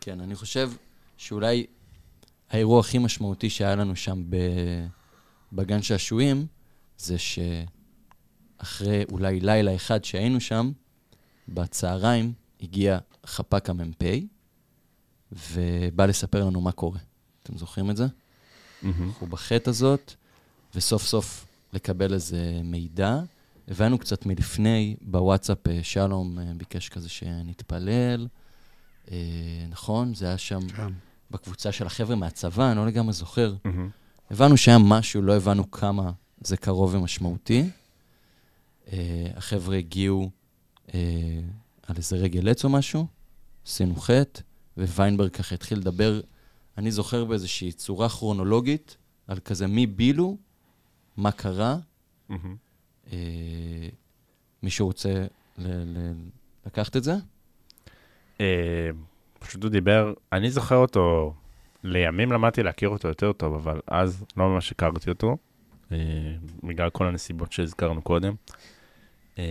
כן, 0.00 0.20
אני 0.20 0.34
חושב 0.34 0.70
שאולי 1.16 1.66
האירוע 2.50 2.80
הכי 2.80 2.98
משמעותי 2.98 3.50
שהיה 3.50 3.74
לנו 3.76 3.96
שם 3.96 4.22
ב... 4.28 4.36
בגן 5.52 5.82
שעשועים, 5.82 6.46
זה 6.98 7.16
שאחרי 7.18 9.04
אולי 9.12 9.40
לילה 9.40 9.74
אחד 9.74 10.04
שהיינו 10.04 10.40
שם, 10.40 10.72
בצהריים 11.48 12.32
הגיע 12.60 12.98
חפ"ק 13.26 13.70
המ"פ, 13.70 14.02
ובא 15.32 16.06
לספר 16.06 16.44
לנו 16.44 16.60
מה 16.60 16.72
קורה. 16.72 16.98
אתם 17.42 17.58
זוכרים 17.58 17.90
את 17.90 17.96
זה? 17.96 18.06
אנחנו 18.84 19.26
בחטא 19.26 19.70
הזאת, 19.70 20.14
וסוף 20.74 21.02
סוף 21.02 21.46
לקבל 21.72 22.14
איזה 22.14 22.60
מידע. 22.64 23.20
הבנו 23.68 23.98
קצת 23.98 24.26
מלפני, 24.26 24.96
בוואטסאפ 25.00 25.68
אה, 25.68 25.80
שלום 25.82 26.38
אה, 26.38 26.44
ביקש 26.56 26.88
כזה 26.88 27.08
שנתפלל. 27.08 28.28
אה, 29.10 29.16
נכון? 29.70 30.14
זה 30.14 30.26
היה 30.26 30.38
שם 30.38 30.68
כן. 30.68 30.92
בקבוצה 31.30 31.72
של 31.72 31.86
החבר'ה 31.86 32.16
מהצבא, 32.16 32.70
אני 32.70 32.76
לא 32.76 32.86
לגמרי 32.86 33.12
זוכר. 33.12 33.54
הבנו 34.32 34.56
שהיה 34.56 34.78
משהו, 34.78 35.22
לא 35.22 35.36
הבנו 35.36 35.70
כמה 35.70 36.12
זה 36.40 36.56
קרוב 36.56 36.94
ומשמעותי. 36.94 37.64
אה, 38.92 39.26
החבר'ה 39.36 39.76
הגיעו 39.76 40.30
אה, 40.94 41.00
על 41.86 41.96
איזה 41.96 42.16
רגל 42.16 42.48
עץ 42.48 42.64
או 42.64 42.70
משהו, 42.70 43.06
עשינו 43.66 43.96
חטא, 43.96 44.40
וויינברג 44.76 45.30
ככה 45.30 45.54
התחיל 45.54 45.78
לדבר, 45.78 46.20
אני 46.78 46.90
זוכר 46.92 47.24
באיזושהי 47.24 47.72
צורה 47.72 48.08
כרונולוגית, 48.08 48.96
על 49.26 49.38
כזה 49.40 49.66
מי 49.66 49.86
בילו, 49.86 50.36
מה 51.16 51.32
קרה. 51.32 51.76
מהמם. 52.28 52.56
אה, 53.12 53.18
מישהו 54.62 54.86
רוצה 54.86 55.26
ל- 55.58 55.66
ל- 55.98 56.12
לקחת 56.66 56.96
את 56.96 57.04
זה? 57.04 57.14
אה, 58.40 58.90
פשוט 59.38 59.62
הוא 59.62 59.70
דיבר, 59.70 60.12
אני 60.32 60.50
זוכר 60.50 60.76
אותו, 60.76 61.34
לימים 61.84 62.32
למדתי 62.32 62.62
להכיר 62.62 62.88
אותו 62.88 63.08
יותר 63.08 63.32
טוב, 63.32 63.54
אבל 63.54 63.80
אז 63.86 64.24
לא 64.36 64.48
ממש 64.48 64.72
הכרתי 64.72 65.10
אותו, 65.10 65.36
אה, 65.92 65.96
בגלל 66.62 66.90
כל 66.90 67.06
הנסיבות 67.06 67.52
שהזכרנו 67.52 68.02
קודם. 68.02 68.34
אה, 69.38 69.44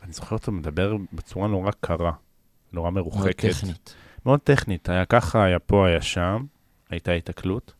ואני 0.00 0.12
זוכר 0.12 0.36
אותו 0.36 0.52
מדבר 0.52 0.96
בצורה 1.12 1.48
נורא 1.48 1.70
קרה, 1.80 2.12
נורא 2.72 2.90
מאוד 2.90 3.04
מרוחקת. 3.04 3.50
טכנית. 3.50 3.94
מאוד 4.26 4.40
טכנית, 4.40 4.88
היה 4.88 5.04
ככה, 5.04 5.44
היה 5.44 5.58
פה, 5.58 5.86
היה 5.86 6.02
שם, 6.02 6.44
הייתה 6.90 7.12
התקלות. 7.12 7.74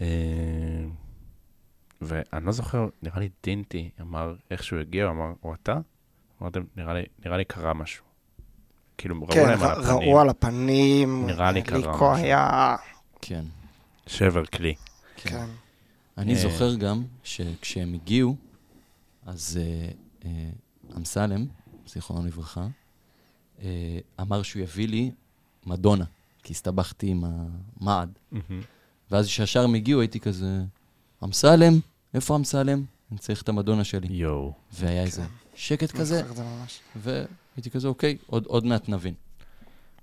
אה, 0.00 0.06
ואני 2.00 2.46
לא 2.46 2.52
זוכר, 2.52 2.88
נראה 3.02 3.18
לי 3.18 3.28
דינטי 3.42 3.90
אמר, 4.00 4.34
איך 4.50 4.64
שהוא 4.64 4.80
הגיע, 4.80 5.04
הוא 5.04 5.12
אמר, 5.12 5.32
או 5.42 5.54
אתה? 5.54 5.78
אמרתם, 6.42 6.62
נראה 6.76 6.94
לי, 6.94 7.02
נראה 7.24 7.36
לי 7.36 7.44
קרה 7.44 7.74
משהו. 7.74 8.13
כאילו, 8.98 9.22
ראו 9.22 9.32
כן, 9.32 9.48
להם 9.48 9.62
על 9.62 9.70
הפנים, 9.70 10.08
ראו 10.08 10.20
על 10.20 10.28
הפנים. 10.28 11.26
נראה 11.26 11.52
לי 11.52 11.62
קרה 11.62 11.78
ליקו. 11.78 12.14
היה... 12.14 12.76
כן. 13.20 13.44
שבר 14.06 14.44
כלי. 14.46 14.74
כן. 15.16 15.46
אני 16.18 16.34
אה. 16.34 16.38
זוכר 16.38 16.74
גם 16.74 17.04
שכשהם 17.24 17.94
הגיעו, 17.94 18.36
אז 19.26 19.60
אה, 19.62 19.88
אה, 20.24 20.50
אמסלם, 20.96 21.46
זיכרונו 21.86 22.26
לברכה, 22.26 22.66
אה, 23.62 23.98
אמר 24.20 24.42
שהוא 24.42 24.62
יביא 24.62 24.88
לי 24.88 25.10
מדונה, 25.66 26.04
כי 26.42 26.52
הסתבכתי 26.52 27.08
עם 27.08 27.24
המעד. 27.80 28.18
ואז 29.10 29.26
כשישר 29.26 29.64
הם 29.64 29.74
הגיעו, 29.74 30.00
הייתי 30.00 30.20
כזה, 30.20 30.62
אמסלם, 31.24 31.80
איפה 32.14 32.36
אמסלם? 32.36 32.84
אני 33.10 33.18
צריך 33.18 33.42
את 33.42 33.48
המדונה 33.48 33.84
שלי. 33.84 34.08
יואו. 34.10 34.52
והיה 34.72 35.02
איזה 35.02 35.22
שקט 35.54 35.90
כזה, 35.90 36.22
זוכר 36.94 37.24
והייתי 37.54 37.70
כזה, 37.70 37.88
אוקיי, 37.88 38.16
עוד, 38.26 38.46
עוד 38.46 38.64
מעט 38.64 38.88
נבין. 38.88 39.14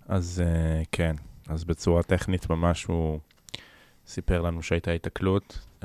אז 0.08 0.44
uh, 0.46 0.88
כן, 0.92 1.16
אז 1.48 1.64
בצורה 1.64 2.04
טכנית 2.04 2.50
ממש 2.50 2.84
הוא 2.84 3.20
סיפר 4.08 4.42
לנו 4.42 4.64
שהייתה 4.64 4.92
התקלות. 4.92 5.60
Uh, 5.82 5.84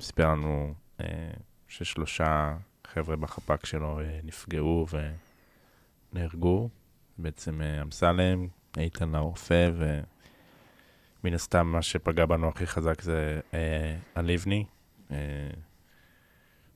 סיפר 0.00 0.28
לנו 0.28 0.74
uh, 0.98 1.02
ששלושה 1.68 2.56
חבר'ה 2.86 3.16
בחפ"ק 3.16 3.66
שלו 3.66 4.00
נפגעו 4.22 4.86
ונהרגו. 6.12 6.68
בעצם 7.18 7.60
אמסלם, 7.82 8.48
איתן 8.76 9.14
הרופא, 9.14 9.70
ומן 11.22 11.34
הסתם 11.34 11.66
מה 11.66 11.82
שפגע 11.82 12.26
בנו 12.26 12.48
הכי 12.48 12.66
חזק 12.66 13.00
זה 13.00 13.40
הלבני, 14.14 14.64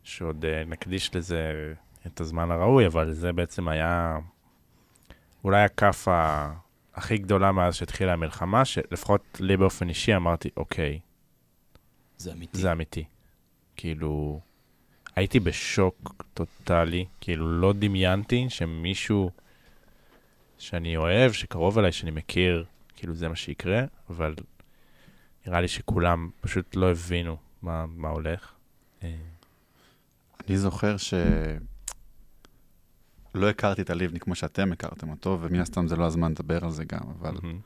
שעוד 0.05 0.45
נקדיש 0.67 1.15
לזה 1.15 1.73
את 2.07 2.21
הזמן 2.21 2.51
הראוי, 2.51 2.87
אבל 2.87 3.13
זה 3.13 3.33
בעצם 3.33 3.69
היה 3.69 4.19
אולי 5.45 5.63
הכאפה 5.63 6.49
הכי 6.95 7.19
גדולה 7.19 7.53
מאז 7.53 7.75
שהתחילה 7.75 8.13
המלחמה, 8.13 8.65
שלפחות 8.65 9.41
לי 9.41 9.57
באופן 9.57 9.89
אישי 9.89 10.17
אמרתי, 10.17 10.49
אוקיי, 10.57 11.01
זה 12.17 12.33
אמיתי. 12.33 12.59
זה 12.59 12.73
אמיתי. 12.73 13.05
כאילו, 13.77 14.41
הייתי 15.17 15.41
בשוק 15.41 16.25
טוטאלי, 16.35 17.07
כאילו 17.21 17.61
לא 17.61 17.73
דמיינתי 17.73 18.47
שמישהו 18.49 19.31
שאני 20.59 20.97
אוהב, 20.97 21.33
שקרוב 21.33 21.79
אליי, 21.79 21.93
שאני 21.93 22.11
מכיר, 22.11 22.65
כאילו 22.97 23.15
זה 23.15 23.29
מה 23.29 23.37
שיקרה, 23.37 23.85
אבל 24.11 24.35
נראה 25.47 25.61
לי 25.61 25.69
שכולם 25.69 26.31
פשוט 26.41 26.77
לא 26.77 26.91
הבינו 26.91 27.37
מה, 27.63 27.87
מה 27.87 28.09
הולך. 28.09 28.53
אה, 29.03 29.17
אני 30.49 30.59
זוכר 30.59 30.97
ש... 30.97 31.15
לא 33.35 33.51
הכרתי 33.51 33.83
את 33.83 33.91
הליבני 33.91 34.21
כמו 34.21 34.35
שאתם 34.35 34.73
הכרתם 34.73 35.11
אותו, 35.11 35.39
ומן 35.41 35.61
הסתם 35.61 35.89
זה 35.89 35.97
לא 35.97 36.05
הזמן 36.07 36.31
לדבר 36.31 36.65
על 36.65 36.71
זה 36.71 36.85
גם, 36.85 37.01
אבל 37.21 37.35
מהמם. 37.43 37.59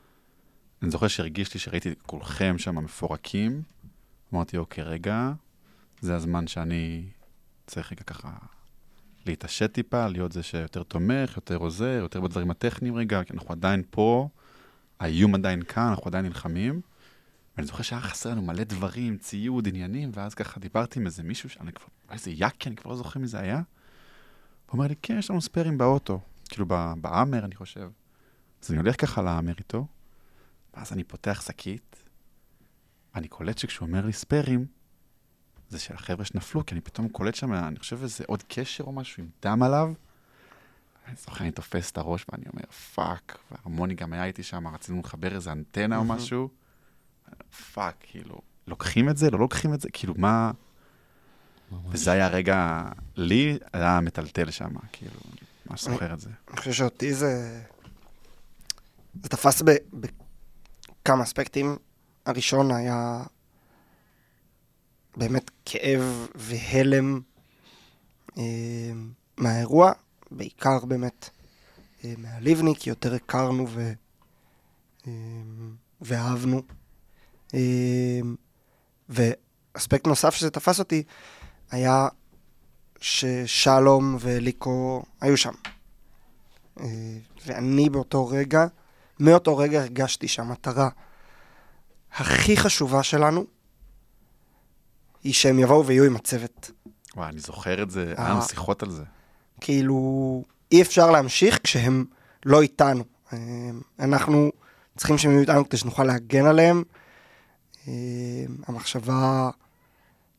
אני 0.81 0.91
זוכר 0.91 1.07
שהרגיש 1.07 1.53
לי 1.53 1.59
שראיתי 1.59 1.91
את 1.91 2.01
כולכם 2.01 2.55
שם 2.57 2.75
מפורקים. 2.75 3.61
אמרתי, 4.33 4.57
אוקיי, 4.57 4.83
רגע, 4.83 5.31
זה 6.01 6.15
הזמן 6.15 6.47
שאני 6.47 7.05
צריך 7.67 7.91
רגע 7.91 8.03
ככה 8.03 8.29
להתעשת 9.25 9.73
טיפה, 9.73 10.07
להיות 10.07 10.31
זה 10.31 10.43
שיותר 10.43 10.83
תומך, 10.83 11.35
יותר 11.35 11.55
עוזר, 11.55 11.99
יותר 12.01 12.21
בדברים 12.21 12.51
הטכניים 12.51 12.95
רגע, 12.95 13.23
כי 13.23 13.33
אנחנו 13.33 13.51
עדיין 13.51 13.83
פה, 13.89 14.29
האיום 14.99 15.35
עדיין 15.35 15.63
כאן, 15.63 15.87
אנחנו 15.87 16.07
עדיין 16.07 16.25
נלחמים. 16.25 16.81
ואני 17.57 17.67
זוכר 17.67 17.83
שהיה 17.83 18.01
חסר 18.01 18.31
לנו 18.31 18.41
מלא 18.41 18.63
דברים, 18.63 19.17
ציוד, 19.17 19.67
עניינים, 19.67 20.09
ואז 20.13 20.33
ככה 20.33 20.59
דיברתי 20.59 20.99
עם 20.99 21.05
איזה 21.05 21.23
מישהו, 21.23 21.49
שאני 21.49 21.71
כבר, 21.71 21.87
איזה 22.11 22.31
יאקי, 22.31 22.69
אני 22.69 22.75
כבר 22.75 22.91
לא 22.91 22.97
זוכר 22.97 23.19
מי 23.19 23.27
זה 23.27 23.39
היה. 23.39 23.61
הוא 24.67 24.73
אומר 24.73 24.87
לי, 24.87 24.95
כן, 25.01 25.17
יש 25.17 25.29
לנו 25.29 25.41
ספיירים 25.41 25.77
באוטו, 25.77 26.19
כאילו 26.49 26.65
בהאמר, 27.01 27.45
אני 27.45 27.55
חושב. 27.55 27.89
אז 28.63 28.71
אני 28.71 28.79
הולך 28.79 29.01
ככה 29.01 29.21
להאמר 29.21 29.53
איתו, 29.57 29.87
ואז 30.73 30.93
אני 30.93 31.03
פותח 31.03 31.41
שקית, 31.45 32.03
אני 33.15 33.27
קולט 33.27 33.57
שכשהוא 33.57 33.87
אומר 33.87 34.05
לי 34.05 34.13
ספיירים, 34.13 34.65
זה 35.69 35.79
של 35.79 35.93
החבר'ה 35.93 36.25
שנפלו, 36.25 36.65
כי 36.65 36.73
אני 36.75 36.81
פתאום 36.81 37.09
קולט 37.09 37.35
שם, 37.35 37.53
אני 37.53 37.79
חושב 37.79 38.01
איזה 38.03 38.23
עוד 38.27 38.43
קשר 38.47 38.83
או 38.83 38.91
משהו 38.91 39.23
עם 39.23 39.29
דם 39.41 39.63
עליו. 39.63 39.93
אני 41.07 41.15
זוכר, 41.15 41.43
אני 41.43 41.51
תופס 41.51 41.91
את 41.91 41.97
הראש 41.97 42.25
ואני 42.31 42.45
אומר, 42.53 42.65
fuck, 42.71 43.37
והרמוני 43.51 43.93
גם 43.93 44.13
היה 44.13 44.25
איתי 44.25 44.43
שם, 44.43 44.67
רצינו 44.67 44.99
לחבר 44.99 45.35
איזה 45.35 45.51
אנטנה 45.51 45.97
או. 45.97 46.03
משהו. 46.03 46.49
fuck, 47.73 47.95
כאילו, 47.99 48.41
לוקחים 48.67 49.09
את 49.09 49.17
זה, 49.17 49.31
לא 49.31 49.39
לוקחים 49.39 49.73
את 49.73 49.81
זה, 49.81 49.89
כאילו, 49.93 50.13
מה... 50.17 50.51
ממש. 51.71 51.81
וזה 51.89 52.11
היה 52.11 52.27
רגע, 52.27 52.83
לי 53.15 53.57
היה 53.73 53.99
מטלטל 53.99 54.51
שם, 54.51 54.69
כאילו, 54.91 55.19
ממש 55.69 55.83
זוכר 55.83 56.13
את 56.13 56.19
זה. 56.19 56.29
אני 56.47 56.57
חושב 56.57 56.71
שאותי 56.71 57.13
זה... 57.13 57.61
זה 59.23 59.29
תפס 59.29 59.61
ב- 59.61 59.77
בכמה 59.93 61.23
אספקטים. 61.23 61.77
הראשון 62.25 62.71
היה 62.71 63.23
באמת 65.17 65.51
כאב 65.65 66.27
והלם 66.35 67.21
אה, 68.37 68.43
מהאירוע, 69.37 69.91
בעיקר 70.31 70.85
באמת 70.85 71.29
אה, 72.03 72.13
מהליבני, 72.17 72.73
כי 72.79 72.89
יותר 72.89 73.13
הכרנו 73.13 73.67
ו... 73.69 73.91
אה, 75.07 75.11
ואהבנו. 76.01 76.61
אה, 77.53 78.19
אספקט 79.73 80.07
נוסף 80.07 80.35
שזה 80.35 80.49
תפס 80.49 80.79
אותי, 80.79 81.03
היה 81.71 82.07
ששלום 83.01 84.17
וליקו 84.19 85.03
היו 85.21 85.37
שם. 85.37 85.53
אה, 86.79 86.85
ואני 87.45 87.89
באותו 87.89 88.27
רגע, 88.27 88.65
מאותו 89.19 89.57
רגע 89.57 89.81
הרגשתי 89.81 90.27
שהמטרה 90.27 90.89
הכי 92.13 92.57
חשובה 92.57 93.03
שלנו 93.03 93.45
היא 95.23 95.33
שהם 95.33 95.59
יבואו 95.59 95.85
ויהיו 95.85 96.03
עם 96.03 96.15
הצוות. 96.15 96.71
וואי, 97.15 97.29
אני 97.29 97.39
זוכר 97.39 97.83
את 97.83 97.91
זה. 97.91 98.13
היה 98.17 98.29
לנו 98.29 98.41
שיחות 98.41 98.83
על 98.83 98.89
זה. 98.89 99.03
כאילו, 99.61 100.43
אי 100.71 100.81
אפשר 100.81 101.11
להמשיך 101.11 101.59
כשהם 101.63 102.05
לא 102.45 102.61
איתנו. 102.61 103.03
אה, 103.33 103.37
אנחנו 103.99 104.51
צריכים 104.97 105.17
שהם 105.17 105.31
יהיו 105.31 105.41
איתנו 105.41 105.69
כדי 105.69 105.77
שנוכל 105.77 106.03
להגן 106.03 106.45
עליהם. 106.45 106.83
אה, 107.87 107.93
המחשבה 108.67 109.49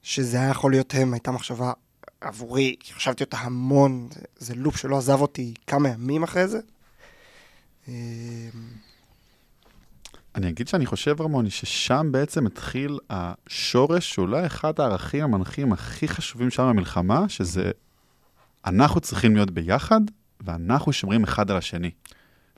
שזה 0.09 0.37
היה 0.37 0.51
יכול 0.51 0.71
להיות 0.71 0.95
הם 0.95 1.13
הייתה 1.13 1.31
מחשבה 1.31 1.73
עבורי, 2.21 2.77
כי 2.81 2.95
חשבתי 2.95 3.25
אותה 3.25 3.37
המון, 3.37 4.09
זה, 4.13 4.21
זה 4.39 4.55
לופ 4.55 4.77
שלא 4.77 4.99
עזב 4.99 5.21
אותי 5.21 5.55
כמה 5.67 5.89
ימים 5.89 6.23
אחרי 6.23 6.49
זה. 6.49 6.59
אה, 7.89 7.95
אני 10.35 10.49
אגיד 10.49 10.69
שאני 10.69 10.87
חושב, 10.87 11.21
רמוני, 11.21 11.51
ששם 11.51 12.09
בעצם 12.11 12.47
התחיל 12.47 12.99
השורש, 13.11 14.15
שאולי 14.15 14.47
אחד 14.47 14.81
הערכים 14.81 15.25
המנחים 15.25 15.73
הכי 15.73 16.09
חשובים 16.09 16.51
שלנו 16.51 16.69
במלחמה, 16.69 17.29
שזה 17.29 17.71
אנחנו 18.67 19.01
צריכים 19.01 19.35
להיות 19.35 19.51
ביחד, 19.51 20.01
ואנחנו 20.41 20.93
שומרים 20.93 21.25
אחד 21.25 21.51
על 21.51 21.57
השני. 21.57 21.91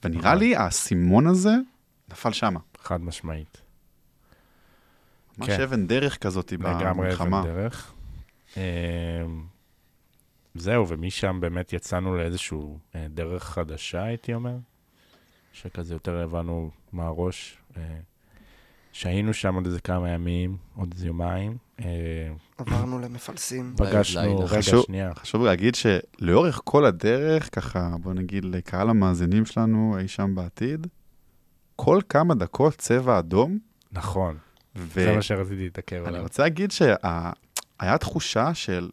ונראה 0.05 0.31
נכון. 0.31 0.39
לי 0.39 0.57
האסימון 0.57 1.27
הזה 1.27 1.55
נפל 2.11 2.33
שמה. 2.33 2.61
חד 2.83 3.01
משמעית. 3.01 3.70
ממש 5.41 5.51
כן. 5.51 5.62
אבן 5.62 5.86
דרך 5.86 6.18
כזאת 6.18 6.53
לגמרי 6.53 6.84
במלחמה. 7.07 7.41
אבן 7.41 7.49
דרך. 7.49 7.93
אמ, 8.57 8.62
זהו, 10.55 10.88
ומשם 10.88 11.38
באמת 11.41 11.72
יצאנו 11.72 12.16
לאיזשהו 12.16 12.78
אה, 12.95 13.07
דרך 13.11 13.45
חדשה, 13.45 14.03
הייתי 14.03 14.34
אומר, 14.34 14.57
שכזה 15.53 15.95
יותר 15.95 16.16
הבנו 16.16 16.70
מה 16.93 17.07
הראש. 17.07 17.57
אה, 17.76 17.82
שהיינו 18.93 19.34
שם 19.34 19.55
עוד 19.55 19.66
איזה 19.66 19.80
כמה 19.80 20.09
ימים, 20.11 20.57
עוד 20.76 20.93
איזה 20.95 21.07
יומיים. 21.07 21.57
אה, 21.80 21.84
עברנו 22.59 22.99
למפלסים. 22.99 23.74
פגשנו. 23.78 24.38
רגע, 24.38 24.59
חשוב- 24.59 24.84
שנייה. 24.84 25.14
חשוב 25.14 25.45
להגיד 25.45 25.74
שלאורך 25.74 26.61
כל 26.64 26.84
הדרך, 26.84 27.49
ככה, 27.59 27.91
בוא 28.01 28.12
נגיד 28.14 28.45
לקהל 28.45 28.91
המאזינים 28.91 29.47
שלנו 29.47 29.97
אי 29.99 30.09
שם 30.09 30.34
בעתיד, 30.34 30.86
כל 31.76 32.01
כמה 32.09 32.34
דקות 32.34 32.74
צבע 32.74 33.18
אדום, 33.18 33.59
נכון, 33.93 34.36
ו... 34.77 35.05
זה 35.05 35.12
מה 35.16 35.23
שרציתי 35.23 35.62
להתעכב 35.62 35.97
אני 35.97 36.09
עליו. 36.09 36.23
רוצה 36.23 36.43
להגיד 36.43 36.71
שהיה 36.71 37.99
תחושה 38.01 38.55
של 38.55 38.91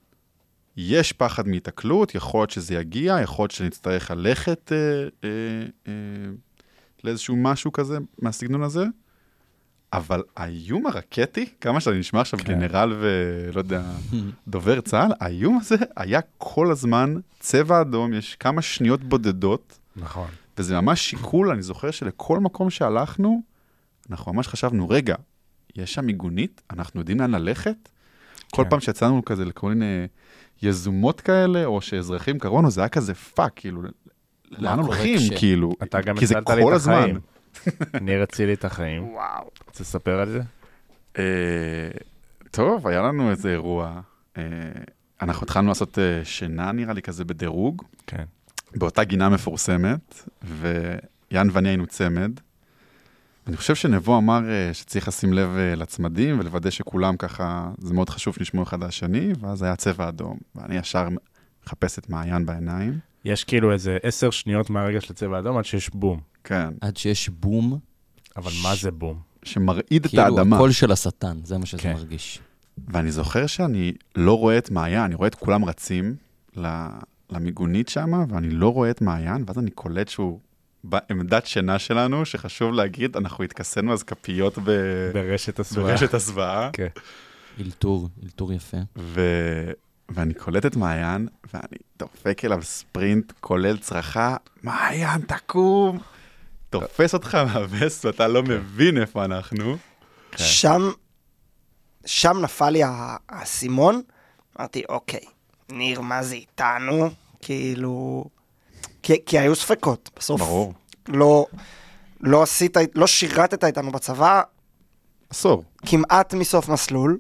יש 0.77 1.13
פחד 1.13 1.47
מהיתקלות, 1.47 2.15
יכול 2.15 2.39
להיות 2.39 2.51
שזה 2.51 2.75
יגיע, 2.75 3.17
יכול 3.23 3.43
להיות 3.43 3.51
שנצטרך 3.51 4.11
ללכת 4.11 4.71
אה, 4.71 4.77
אה, 5.23 5.29
אה, 5.87 5.93
לאיזשהו 7.03 7.35
משהו 7.35 7.71
כזה 7.71 7.97
מהסגנון 8.21 8.63
הזה, 8.63 8.85
אבל 9.93 10.23
האיום 10.35 10.87
הרקטי, 10.87 11.49
כמה 11.61 11.79
שאני 11.79 11.99
נשמע 11.99 12.21
עכשיו 12.21 12.39
כן. 12.39 12.45
גנרל 12.45 12.95
ולא 12.99 13.59
יודע, 13.59 13.83
דובר 14.47 14.81
צה"ל, 14.81 15.11
האיום 15.19 15.57
הזה 15.57 15.75
היה 15.95 16.19
כל 16.37 16.71
הזמן 16.71 17.15
צבע 17.39 17.81
אדום, 17.81 18.13
יש 18.13 18.35
כמה 18.35 18.61
שניות 18.61 19.03
בודדות, 19.03 19.79
נכון. 19.95 20.27
וזה 20.57 20.81
ממש 20.81 21.09
שיקול, 21.09 21.51
אני 21.51 21.61
זוכר 21.61 21.91
שלכל 21.91 22.39
מקום 22.39 22.69
שהלכנו, 22.69 23.41
אנחנו 24.09 24.33
ממש 24.33 24.47
חשבנו, 24.47 24.89
רגע, 24.89 25.15
יש 25.77 25.93
שם 25.93 26.05
מיגונית, 26.05 26.61
אנחנו 26.71 26.99
יודעים 26.99 27.19
לאן 27.19 27.31
ללכת? 27.31 27.89
כל 28.51 28.63
כן. 28.63 28.69
פעם 28.69 28.79
שיצאנו 28.79 29.25
כזה 29.25 29.45
לכל 29.45 29.69
מיני 29.69 30.07
יזומות 30.61 31.21
כאלה, 31.21 31.65
או 31.65 31.81
שאזרחים 31.81 32.39
קראו 32.39 32.59
לנו, 32.59 32.71
זה 32.71 32.81
היה 32.81 32.89
כזה 32.89 33.13
פאק, 33.13 33.51
כאילו, 33.55 33.81
לאן 34.51 34.79
הולכים, 34.79 35.17
כש- 35.17 35.39
כאילו, 35.39 35.71
אתה 35.83 36.01
גם 36.01 36.17
כי 36.17 36.25
זה 36.25 36.35
כל 36.43 36.73
הזמן. 36.73 37.09
ניר 38.01 38.23
הציל 38.23 38.45
לי 38.47 38.53
את 38.53 38.65
החיים. 38.65 39.13
וואו. 39.13 39.49
רוצה 39.67 39.83
לספר 39.83 40.19
על 40.19 40.29
זה? 40.29 40.41
אה, 41.17 41.23
טוב, 42.51 42.87
היה 42.87 43.01
לנו 43.01 43.31
איזה 43.31 43.49
אירוע. 43.51 44.01
אה, 44.37 44.43
אנחנו 45.21 45.43
התחלנו 45.43 45.67
לעשות 45.67 45.99
אה, 45.99 46.25
שינה, 46.25 46.71
נראה 46.71 46.93
לי, 46.93 47.01
כזה 47.01 47.25
בדירוג, 47.25 47.83
כן. 48.07 48.23
באותה 48.75 49.03
גינה 49.03 49.29
מפורסמת, 49.29 50.23
ויאן 50.43 51.47
ואני 51.51 51.69
היינו 51.69 51.87
צמד. 51.87 52.31
אני 53.47 53.57
חושב 53.57 53.75
שנבו 53.75 54.17
אמר 54.17 54.49
אה, 54.49 54.73
שצריך 54.73 55.07
לשים 55.07 55.33
לב 55.33 55.49
אה, 55.57 55.75
לצמדים 55.75 56.39
ולוודא 56.39 56.69
שכולם 56.69 57.17
ככה, 57.17 57.71
זה 57.77 57.93
מאוד 57.93 58.09
חשוב 58.09 58.35
שנשמעו 58.35 58.63
אחד 58.63 58.83
על 58.83 58.89
השני, 58.89 59.31
ואז 59.39 59.63
היה 59.63 59.75
צבע 59.75 60.09
אדום, 60.09 60.37
ואני 60.55 60.77
ישר 60.77 61.07
מחפש 61.65 61.99
את 61.99 62.09
מעיין 62.09 62.45
בעיניים. 62.45 62.99
יש 63.25 63.43
כאילו 63.43 63.71
איזה 63.71 63.97
עשר 64.03 64.29
שניות 64.29 64.69
מהרגע 64.69 65.01
של 65.01 65.13
הצבע 65.13 65.35
האדום 65.35 65.57
עד 65.57 65.65
שיש 65.65 65.89
בום. 65.89 66.19
כן, 66.43 66.69
עד 66.81 66.97
שיש 66.97 67.29
בום, 67.29 67.79
אבל 68.37 68.51
מה 68.63 68.75
זה 68.75 68.91
בום? 68.91 69.19
שמרעיד 69.43 70.05
את 70.05 70.11
כאילו 70.11 70.23
האדמה. 70.23 70.55
הקול 70.55 70.71
של 70.71 70.91
השטן, 70.91 71.37
זה 71.43 71.57
מה 71.57 71.65
שזה 71.65 71.81
כן. 71.81 71.93
מרגיש. 71.93 72.39
ואני 72.87 73.11
זוכר 73.11 73.47
שאני 73.47 73.93
לא 74.15 74.37
רואה 74.37 74.57
את 74.57 74.71
מעיין, 74.71 75.01
אני 75.01 75.15
רואה 75.15 75.27
את 75.27 75.35
כולם 75.35 75.65
רצים 75.65 76.15
ל- 76.57 76.87
למיגונית 77.29 77.89
שם, 77.89 78.23
ואני 78.29 78.49
לא 78.49 78.73
רואה 78.73 78.89
את 78.89 79.01
מעיין, 79.01 79.43
ואז 79.47 79.59
אני 79.59 79.71
קולט 79.71 80.07
שהוא 80.07 80.39
בעמדת 80.83 81.45
שינה 81.45 81.79
שלנו, 81.79 82.25
שחשוב 82.25 82.73
להגיד, 82.73 83.17
אנחנו 83.17 83.43
התכסינו 83.43 83.93
אז 83.93 84.03
כפיות 84.03 84.57
ב... 84.63 84.71
ברשת 85.13 85.59
הסביבה. 85.59 85.87
ברשת 85.87 86.13
הזוועה, 86.13 86.69
כן. 86.73 86.87
אלתור, 87.59 88.09
אלתור 88.23 88.53
יפה. 88.53 88.77
ו... 88.97 89.21
ואני 90.09 90.33
קולט 90.33 90.65
את 90.65 90.75
מעיין, 90.75 91.27
ואני 91.53 91.77
דופק 91.99 92.45
אליו 92.45 92.63
ספרינט, 92.63 93.33
כולל 93.39 93.77
צרחה, 93.77 94.35
מעיין, 94.63 95.21
תקום! 95.21 95.99
תופס 96.69 97.13
אותך 97.13 97.35
מהווסט, 97.35 98.05
ואתה 98.05 98.27
לא 98.27 98.43
מבין 98.43 99.01
איפה 99.01 99.25
אנחנו. 99.25 99.77
כן. 100.31 100.37
שם, 100.37 100.81
שם 102.05 102.37
נפל 102.41 102.69
לי 102.69 102.81
האסימון, 103.29 104.01
אמרתי, 104.59 104.83
אוקיי, 104.89 105.25
ניר, 105.71 106.01
מה 106.01 106.23
זה 106.23 106.35
איתנו? 106.35 107.09
כאילו... 107.41 108.25
כי, 109.07 109.25
כי 109.25 109.39
היו 109.39 109.55
ספקות, 109.55 110.09
בסוף. 110.15 110.41
ברור. 110.41 110.73
לא, 111.07 111.45
לא 112.21 112.43
עשית, 112.43 112.77
לא 112.95 113.07
שירתת 113.07 113.63
איתנו 113.63 113.91
בצבא 113.91 114.41
עשור. 115.29 115.63
כמעט 115.85 116.33
מסוף 116.33 116.69
מסלול. 116.69 117.19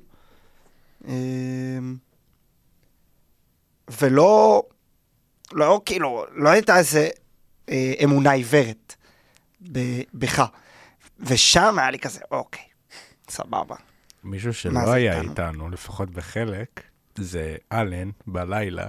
אמ, 1.07 1.95
ולא, 4.01 4.63
לא, 5.51 5.81
כאילו, 5.85 6.25
לא 6.31 6.49
הייתה 6.49 6.77
איזה 6.77 7.09
אה, 7.69 7.93
אמונה 8.03 8.31
עיוורת 8.31 8.95
בך. 10.13 10.43
ושם 11.19 11.79
היה 11.79 11.91
לי 11.91 11.99
כזה, 11.99 12.19
אוקיי, 12.31 12.65
סבבה. 13.29 13.75
מישהו 14.23 14.49
מה 14.49 14.53
שלא 14.53 14.93
היה 14.93 15.17
איתנו? 15.17 15.31
איתנו, 15.31 15.69
לפחות 15.69 16.09
בחלק, 16.09 16.81
זה 17.15 17.55
אלן 17.71 18.09
בלילה. 18.27 18.87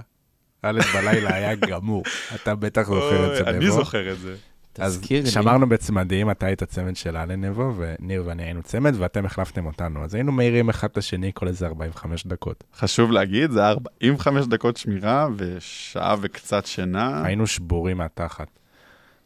אלן 0.65 0.81
בלילה 0.81 1.33
היה 1.33 1.55
גמור. 1.55 2.03
אתה 2.35 2.55
בטח 2.55 2.87
זוכר 2.87 3.31
את 3.31 3.45
זה, 3.45 3.49
אני 3.49 3.65
נבו. 3.65 3.75
זוכר 3.75 4.11
את 4.11 4.19
זה. 4.19 4.35
אז. 4.77 5.01
שמרנו 5.25 5.69
בצמדים, 5.69 6.31
אתה 6.31 6.45
היית 6.45 6.63
צמד 6.63 6.95
של 6.95 7.17
אלן 7.17 7.45
נבו, 7.45 7.73
וניר 7.77 8.23
ואני 8.25 8.43
היינו 8.43 8.63
צמד, 8.63 8.93
ואתם 8.97 9.25
החלפתם 9.25 9.65
אותנו. 9.65 10.03
אז 10.03 10.15
היינו 10.15 10.31
מעירים 10.31 10.69
אחד 10.69 10.87
את 10.91 10.97
השני 10.97 11.31
כל 11.33 11.47
איזה 11.47 11.67
45 11.67 12.27
דקות. 12.27 12.63
חשוב 12.75 13.11
להגיד, 13.11 13.51
זה 13.51 13.59
היה 13.59 13.69
45 13.69 14.45
דקות 14.45 14.77
שמירה 14.77 15.27
ושעה 15.35 16.15
וקצת 16.21 16.65
שינה. 16.65 17.25
היינו 17.25 17.47
שבורים 17.47 17.97
מהתחת. 17.97 18.47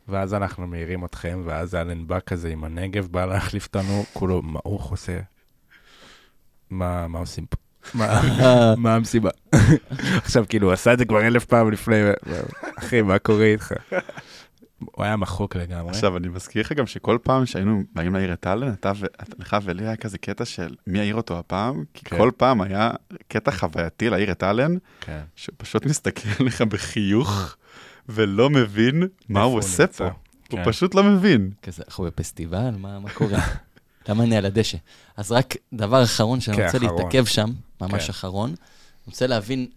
ואז 0.08 0.34
אנחנו 0.34 0.68
מעירים 0.68 1.06
אתכם, 1.06 1.42
ואז 1.46 1.76
אלן 1.76 2.08
בא 2.08 2.20
כזה 2.26 2.50
עם 2.50 2.64
הנגב, 2.64 3.08
בא 3.12 3.26
להחליף 3.26 3.66
אותנו, 3.66 4.04
כולו, 4.14 4.42
מה 4.42 4.60
הוא 4.64 4.80
עושה? 4.90 5.20
מה, 6.70 7.08
מה 7.08 7.20
עושים 7.20 7.46
פה? 7.46 7.63
מה, 7.94 8.22
מה 8.78 8.96
המסיבה? 8.96 9.30
עכשיו, 10.16 10.46
כאילו, 10.50 10.68
הוא 10.68 10.74
עשה 10.74 10.94
את 10.94 11.00
זה 11.00 11.06
כבר 11.06 11.28
אלף 11.28 11.46
פעם 11.46 11.72
לפני, 11.72 11.96
אחי, 12.78 13.02
מה 13.02 13.20
קורה 13.20 13.46
איתך? 13.46 13.74
הוא 14.92 15.06
היה 15.06 15.16
מחוק 15.16 15.56
לגמרי. 15.56 15.90
עכשיו, 15.90 16.18
אני 16.18 16.28
מזכיר 16.28 16.62
לך 16.62 16.72
גם 16.72 16.88
שכל 16.88 17.18
פעם 17.24 17.46
שהיינו 17.46 17.84
באים 17.96 18.14
להעיר 18.14 18.34
את 18.34 18.48
אלן, 18.48 18.74
לך 19.40 19.58
ולי 19.64 19.84
היה 19.84 19.96
כזה 19.96 20.18
קטע 20.18 20.46
של 20.46 20.76
מי 20.88 21.00
יעיר 21.00 21.16
אותו 21.16 21.40
הפעם, 21.40 21.84
כי 21.94 22.06
כן. 22.06 22.18
כל 22.18 22.32
פעם 22.38 22.62
היה 22.62 22.92
קטע 23.28 23.52
חווייתי 23.52 24.10
להעיר 24.10 24.32
את 24.32 24.44
אלן, 24.44 24.76
כן. 25.02 25.22
שפשוט 25.36 25.86
מסתכל 25.86 26.30
עליך 26.40 26.62
בחיוך 26.62 27.56
ולא 28.10 28.50
מבין 28.50 29.04
מה 29.30 29.42
הוא 29.42 29.58
עושה? 29.58 29.88
פה. 29.88 30.04
הוא 30.52 30.60
כן. 30.60 30.66
פשוט 30.66 30.96
לא 30.96 31.04
מבין. 31.04 31.52
כזה, 31.62 31.84
אנחנו 31.88 32.04
בפסטיבל, 32.04 32.72
מה, 32.78 33.00
מה 33.00 33.10
קורה? 33.10 33.40
למה 34.10 34.24
אני 34.24 34.38
על 34.38 34.46
הדשא? 34.46 34.78
אז 35.18 35.32
רק 35.32 35.56
דבר 35.74 36.04
אחרון 36.04 36.40
שאני 36.42 36.58
כן, 36.58 36.66
רוצה 36.66 36.78
אחרון. 36.78 36.98
להתעכב 36.98 37.26
שם, 37.26 37.52
ממש 37.82 38.04
כן. 38.04 38.10
אחרון, 38.10 38.50
אני 38.50 38.58
רוצה 39.08 39.28
להבין, 39.28 39.68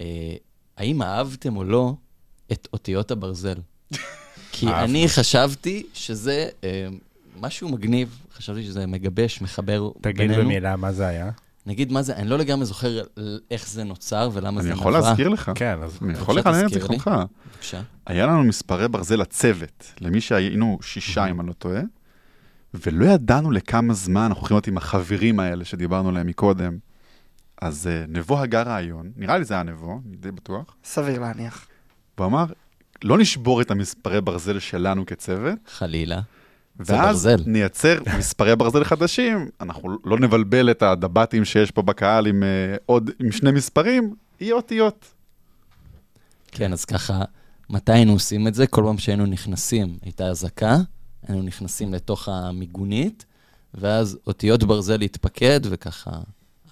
אה, 0.00 0.06
האם 0.76 1.02
אהבתם 1.02 1.56
או 1.56 1.64
לא 1.64 1.94
את 2.52 2.68
אותיות 2.72 3.10
הברזל? 3.10 3.54
כי. 4.52 4.66
אני 4.68 5.08
חשבתי 5.08 5.86
שזה 5.94 6.48
אה, 6.64 6.86
משהו 7.40 7.68
מגניב, 7.68 8.18
חשבתי 8.36 8.64
שזה 8.64 8.86
מגבש, 8.86 9.40
מחבר 9.42 9.90
תגיד 10.00 10.16
בינינו. 10.18 10.42
במילה 10.42 10.76
מה 10.76 10.92
זה 10.92 11.06
היה. 11.06 11.30
נגיד 11.66 11.92
מה 11.92 12.02
זה, 12.02 12.16
אני 12.16 12.28
לא 12.28 12.38
לגמרי 12.38 12.66
זוכר 12.66 13.02
ל- 13.16 13.38
איך 13.50 13.68
זה 13.68 13.84
נוצר 13.84 14.30
ולמה 14.32 14.62
זה 14.62 14.68
אני 14.68 14.74
נבע. 14.74 14.80
יכול 14.80 14.92
להזכיר 14.92 15.28
לך. 15.28 15.52
כן, 15.54 15.78
אז 15.82 15.98
אני 16.02 16.12
יכול 16.12 16.38
לחנן 16.38 16.66
את. 16.66 16.72
זיכרונך. 16.72 17.10
בבקשה. 17.54 17.82
היה 18.06 18.26
לנו 18.26 18.44
מספרי 18.44 18.88
ברזל 18.88 19.16
לצוות, 19.16 19.92
למי 20.00 20.20
שהיינו 20.20 20.78
שישה, 20.82 21.26
אם 21.26 21.40
אני 21.40 21.48
לא 21.48 21.52
טועה, 21.52 21.80
ולא 22.74 23.04
ידענו 23.04 23.50
לכמה 23.50 23.94
זמן 23.94 24.22
אנחנו 24.22 24.40
הולכים 24.40 24.54
להיות 24.54 24.66
עם 24.66 24.76
החברים 24.76 25.40
האלה 25.40 25.64
שדיברנו 25.64 26.08
עליהם 26.08 26.26
מקודם. 26.26 26.78
אז 27.60 27.86
אה, 27.86 28.04
נבו 28.08 28.38
הגה 28.40 28.62
רעיון, 28.62 29.12
נראה 29.16 29.38
לי 29.38 29.44
זה 29.44 29.54
היה 29.54 29.62
נבו, 29.62 30.00
אני 30.06 30.16
די 30.16 30.30
בטוח, 30.30 30.76
סביר 30.84 31.20
להניח. 31.20 31.66
והוא 32.18 32.26
אמר, 32.26 32.44
לא 33.04 33.18
נשבור 33.18 33.60
את 33.60 33.70
המספרי 33.70 34.20
ברזל 34.20 34.58
שלנו 34.58 35.06
כצוות, 35.06 35.58
חלילה. 35.66 36.20
זה 36.80 36.94
ואז 36.94 37.26
ברזל. 37.26 37.42
נייצר 37.46 37.98
מספרי 38.18 38.56
ברזל 38.56 38.84
חדשים, 38.84 39.48
אנחנו 39.60 39.98
לא 40.04 40.18
נבלבל 40.18 40.70
את 40.70 40.82
הדבטים 40.82 41.44
שיש 41.44 41.70
פה 41.70 41.82
בקהל 41.82 42.26
עם 42.26 42.42
אה, 42.42 42.76
עוד, 42.86 43.10
עם 43.18 43.32
שני 43.32 43.52
מספרים, 43.52 44.14
יהיה 44.40 44.54
אותיות. 44.54 45.06
כן, 46.52 46.72
אז 46.72 46.84
ככה, 46.84 47.22
מתי 47.70 47.92
היינו 47.92 48.12
עושים 48.12 48.48
את 48.48 48.54
זה? 48.54 48.66
כל 48.66 48.82
פעם 48.86 48.98
שהיינו 48.98 49.26
נכנסים, 49.26 49.96
הייתה 50.02 50.24
אזעקה, 50.24 50.76
היינו 51.30 51.42
נכנסים 51.46 51.94
לתוך 51.94 52.28
המיגונית, 52.28 53.26
ואז 53.74 54.18
אותיות 54.26 54.64
ברזל 54.64 54.96
להתפקד, 54.96 55.60
וככה, 55.64 56.10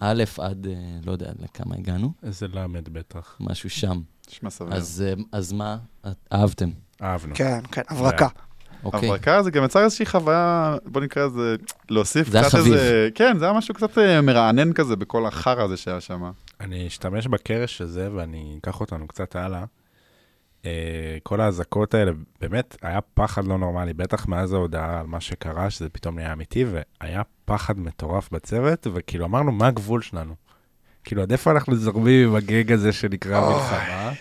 א' 0.00 0.24
עד, 0.38 0.66
אה, 0.66 0.74
לא 1.06 1.12
יודע 1.12 1.30
לכמה 1.38 1.76
הגענו, 1.76 2.12
איזה 2.22 2.46
למד 2.48 2.88
בטח. 2.88 3.36
משהו 3.40 3.70
שם. 3.70 4.00
נשמע 4.30 4.50
סביר. 4.50 4.74
אז, 4.74 5.04
אה, 5.06 5.22
אז 5.32 5.52
מה, 5.52 5.78
את- 6.06 6.28
אהבתם, 6.32 6.70
אהבנו. 7.02 7.34
כן, 7.34 7.58
כן, 7.72 7.82
הברקה. 7.88 8.28
אוקיי? 8.84 9.08
הברקה 9.08 9.42
זה 9.42 9.50
גם 9.50 9.64
יצר 9.64 9.84
איזושהי 9.84 10.06
חוויה, 10.06 10.76
בוא 10.86 11.00
נקרא 11.00 11.26
לזה, 11.26 11.56
להוסיף 11.90 12.28
זה 12.30 12.38
היה 12.38 12.48
קצת 12.48 12.58
חביב. 12.58 12.72
איזה, 12.72 13.08
כן, 13.14 13.38
זה 13.38 13.44
היה 13.44 13.54
משהו 13.54 13.74
קצת 13.74 13.98
אה, 13.98 14.20
מרענן 14.20 14.72
כזה 14.72 14.96
בכל 14.96 15.26
החרא 15.26 15.62
הזה 15.62 15.76
שהיה 15.76 16.00
שם. 16.00 16.30
אני 16.60 16.86
אשתמש 16.86 17.26
בקרש 17.26 17.80
הזה 17.80 18.08
ואני 18.14 18.56
אקח 18.60 18.80
אותנו 18.80 19.08
קצת 19.08 19.36
הלאה. 19.36 19.64
אה, 20.64 21.18
כל 21.22 21.40
האזעקות 21.40 21.94
האלה, 21.94 22.12
באמת, 22.40 22.76
היה 22.82 23.00
פחד 23.00 23.44
לא 23.44 23.58
נורמלי, 23.58 23.92
בטח 23.94 24.28
מאז 24.28 24.52
ההודעה 24.52 25.00
על 25.00 25.06
מה 25.06 25.20
שקרה, 25.20 25.70
שזה 25.70 25.88
פתאום 25.88 26.14
נהיה 26.14 26.32
אמיתי, 26.32 26.64
והיה 26.64 27.22
פחד 27.44 27.78
מטורף 27.78 28.30
בצוות, 28.32 28.86
וכאילו 28.94 29.24
אמרנו, 29.24 29.52
מה 29.52 29.66
הגבול 29.66 30.02
שלנו? 30.02 30.34
כאילו, 31.04 31.22
עד 31.22 31.32
איפה 31.32 31.50
אנחנו 31.50 31.76
זורמים 31.76 32.28
עם 32.28 32.34
הגג 32.34 32.72
הזה 32.72 32.92
שנקרא. 32.92 33.40
מלחמה? 33.40 34.12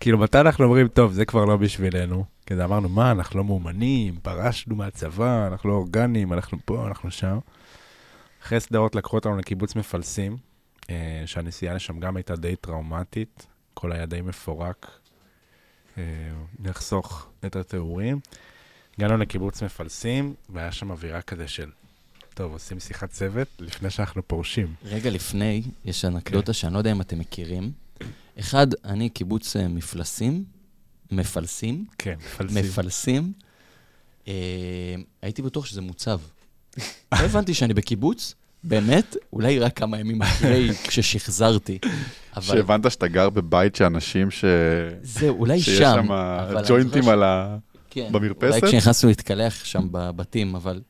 כאילו, 0.00 0.18
מתי 0.18 0.40
אנחנו 0.40 0.64
אומרים, 0.64 0.88
טוב, 0.88 1.12
זה 1.12 1.24
כבר 1.24 1.44
לא 1.44 1.56
בשבילנו? 1.56 2.24
כזה 2.46 2.64
אמרנו, 2.64 2.88
מה, 2.88 3.10
אנחנו 3.10 3.38
לא 3.38 3.44
מאומנים, 3.44 4.14
פרשנו 4.22 4.76
מהצבא, 4.76 5.46
אנחנו 5.46 5.70
לא 5.70 5.74
אורגנים, 5.74 6.32
אנחנו 6.32 6.58
פה, 6.64 6.86
אנחנו 6.86 7.10
שם. 7.10 7.38
אחרי 8.42 8.60
סדרות 8.60 8.94
לקחו 8.94 9.16
אותנו 9.16 9.36
לקיבוץ 9.36 9.76
מפלסים, 9.76 10.36
אה, 10.90 11.22
שהנסיעה 11.26 11.74
לשם 11.74 12.00
גם 12.00 12.16
הייתה 12.16 12.36
די 12.36 12.56
טראומטית, 12.56 13.46
כל 13.74 13.92
היה 13.92 14.06
די 14.06 14.20
מפורק. 14.20 14.98
אה, 15.98 16.02
נחסוך 16.58 17.28
את 17.46 17.56
התיאורים. 17.56 18.20
הגענו 18.98 19.16
לקיבוץ 19.16 19.62
מפלסים, 19.62 20.34
והיה 20.48 20.72
שם 20.72 20.90
אווירה 20.90 21.22
כזה 21.22 21.48
של, 21.48 21.70
טוב, 22.34 22.52
עושים 22.52 22.80
שיחת 22.80 23.10
צוות 23.10 23.48
לפני 23.58 23.90
שאנחנו 23.90 24.28
פורשים. 24.28 24.74
רגע 24.84 25.10
לפני, 25.10 25.62
יש 25.84 26.04
אנקדוטה 26.04 26.46
כן. 26.46 26.52
שאני 26.52 26.72
לא 26.72 26.78
יודע 26.78 26.92
אם 26.92 27.00
אתם 27.00 27.18
מכירים. 27.18 27.72
אחד, 28.38 28.66
אני 28.84 29.08
קיבוץ 29.08 29.56
אה, 29.56 29.68
מפלסים, 29.68 30.44
מפלסים, 31.10 31.84
כן, 31.98 32.14
מפלסים. 32.18 32.64
מפלסים. 32.64 33.32
אה, 34.28 34.32
הייתי 35.22 35.42
בטוח 35.42 35.66
שזה 35.66 35.80
מוצב. 35.80 36.20
לא 37.12 37.18
הבנתי 37.18 37.54
שאני 37.54 37.74
בקיבוץ, 37.74 38.34
באמת, 38.64 39.16
אולי 39.32 39.58
רק 39.58 39.76
כמה 39.76 39.98
ימים 39.98 40.22
אחרי, 40.22 40.68
כששחזרתי. 40.88 41.78
אבל 42.38 42.56
שהבנת 42.56 42.90
שאתה 42.90 43.08
גר 43.08 43.30
בבית 43.30 43.76
שאנשים 43.76 44.30
ש... 44.30 44.44
זהו, 45.02 45.38
אולי 45.38 45.60
שיש 45.60 45.78
שם. 45.78 46.04
שם 46.06 46.12
אבל 46.12 46.56
אני 46.56 46.68
ג'וינטים 46.68 47.02
זוכר 47.02 47.12
על 47.12 47.22
ה... 47.22 47.58
כן, 47.90 48.12
במרפסת? 48.12 48.62
אולי 48.62 48.72
כשנכנסנו 48.72 49.08
להתקלח 49.08 49.64
שם 49.64 49.88
בבתים, 49.90 50.54
אבל 50.54 50.80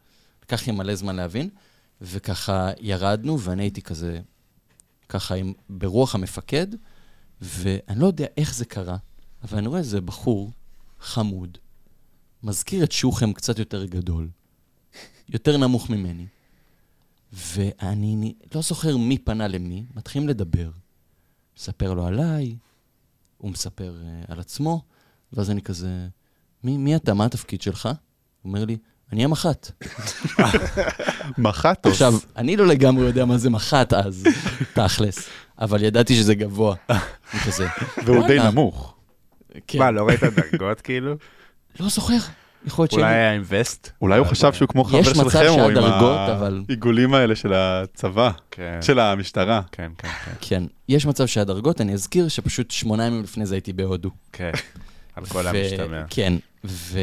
לקח 0.43 0.67
לי 0.67 0.73
מלא 0.73 0.95
זמן 0.95 1.17
להבין. 1.17 1.49
וככה 2.01 2.71
ירדנו, 2.81 3.41
ואני 3.41 3.63
הייתי 3.63 3.83
כזה, 3.83 4.21
ככה 5.09 5.35
עם, 5.35 5.53
ברוח 5.71 6.15
המפקד, 6.15 6.67
ואני 7.41 8.01
לא 8.01 8.07
יודע 8.07 8.27
איך 8.37 8.55
זה 8.55 8.65
קרה, 8.65 8.97
אבל 9.43 9.59
אני 9.59 9.67
רואה 9.67 9.79
איזה 9.79 10.01
בחור 10.01 10.53
חמוד, 11.01 11.59
מזכיר 12.43 12.85
את 12.85 12.93
שוחם 12.93 13.33
קצת 13.33 13.59
יותר 13.59 13.85
גדול, 13.85 14.29
יותר 15.29 15.57
נמוך 15.57 15.91
ממני, 15.91 16.27
ואני 17.33 18.35
לא 18.55 18.63
זוכר 18.63 18.97
מי 18.97 19.19
פנה 19.19 19.49
למי, 19.49 19.85
מתחילים 19.95 20.29
לדבר. 20.29 20.71
מספר 21.59 21.95
לו 21.95 22.07
עליי, 22.07 22.57
הוא 23.39 23.51
מספר 23.51 23.95
uh, 24.03 24.33
על 24.33 24.41
עצמו, 24.41 24.83
ואז 25.33 25.51
אני 25.51 25.63
כזה, 25.63 25.89
מי, 26.65 26.77
מי 26.77 26.97
אתה? 26.97 27.15
מה 27.15 27.25
התפקיד 27.25 27.63
שלך? 27.63 27.87
הוא 27.87 27.95
אומר 28.45 28.65
לי, 28.65 28.77
אני 29.13 29.25
המח"ט. 29.25 29.71
מחטוס. 31.39 31.93
עכשיו, 31.93 32.15
אני 32.37 32.57
לא 32.57 32.67
לגמרי 32.67 33.07
יודע 33.07 33.25
מה 33.25 33.39
זה 33.39 33.51
מח"ט 33.51 33.93
אז, 33.93 34.25
תכלס, 34.75 35.29
אבל 35.59 35.83
ידעתי 35.83 36.17
שזה 36.17 36.35
גבוה. 36.35 36.75
כזה, 37.47 37.67
והוא 38.05 38.27
די. 38.27 38.39
נמוך. 38.39 38.95
כן, 39.67 39.79
מה, 39.79 39.91
לא 39.91 40.07
ראית 40.07 40.21
דרגות 40.23 40.81
כאילו? 40.81 41.15
לא 41.81 41.89
זוכר, 41.89 42.17
יכול 42.67 42.83
להיות 42.83 42.93
אולי 42.93 43.03
שאני... 43.03 43.15
היה 43.15 43.33
עם 43.33 43.43
וסט? 43.49 43.91
אולי 44.03 44.19
הוא 44.19 44.27
חשב 44.27 44.53
שהוא 44.53 44.69
כמו 44.69 44.85
חבר 44.85 44.99
יש 44.99 45.07
שלכם, 45.07 45.47
או 45.49 45.69
עם 45.69 45.77
העיגולים 46.69 47.15
האלה 47.15 47.37
של 47.37 47.53
הצבא, 47.53 48.31
כן, 48.51 48.79
של 48.83 48.99
המשטרה. 48.99 49.63
כן, 49.73 49.93
כן, 49.99 50.09
כן, 50.25 50.33
כן, 50.41 50.63
יש 50.89 51.07
מצב 51.07 51.27
שהיה 51.27 51.45
דרגות, 51.45 51.81
אני 51.81 51.93
אזכיר 51.93 52.29
שפשוט 52.29 52.71
שמונה 52.71 53.07
ימים 53.07 53.23
לפני 53.23 53.47
זה 53.47 53.55
הייתי 53.55 53.73
בהודו. 53.73 54.11
כן. 54.33 54.51
על 55.17 55.27
כל 55.27 55.47
המשתמע. 55.47 56.05
כן, 56.11 56.33
ו... 56.65 56.99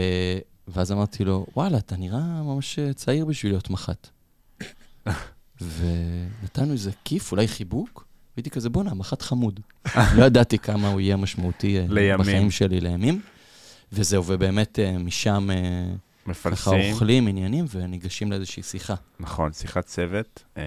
ואז 0.68 0.92
אמרתי 0.92 1.26
לו, 1.26 1.46
וואלה, 1.56 1.78
אתה 1.78 1.96
נראה 1.98 2.44
ממש 2.44 2.80
צעיר 2.96 3.26
בשביל 3.26 3.52
להיות 3.52 3.70
מח"ט. 3.70 4.08
ונתנו 5.62 6.74
איזה 6.74 6.92
כיף, 7.06 7.32
אולי 7.32 7.48
חיבוק, 7.48 8.06
והייתי 8.38 8.50
כזה, 8.50 8.70
בואנה, 8.70 8.94
מח"ט 8.94 9.22
חמוד. 9.22 9.60
לא 10.16 10.24
ידעתי 10.26 10.58
כמה 10.58 10.88
הוא 10.88 11.02
יהיה 11.02 11.16
משמעותי 11.18 11.80
אה. 11.80 12.18
בחיים 12.18 12.52
שלי 12.52 12.82
לימים. 12.82 13.22
וזהו, 13.92 14.24
ובאמת 14.28 14.80
אה, 14.80 14.98
משם 14.98 15.48
אה, 15.52 15.56
ככה 16.26 16.32
מפלסים, 16.32 16.92
אוכלים 16.94 17.28
עניינים 17.28 17.66
וניגשים 17.72 18.32
לאיזושהי 18.32 18.64
שיחה. 18.64 18.96
נכון, 19.20 19.54
שיחת 19.54 19.86
צוות. 19.86 20.44
אה, 20.58 20.64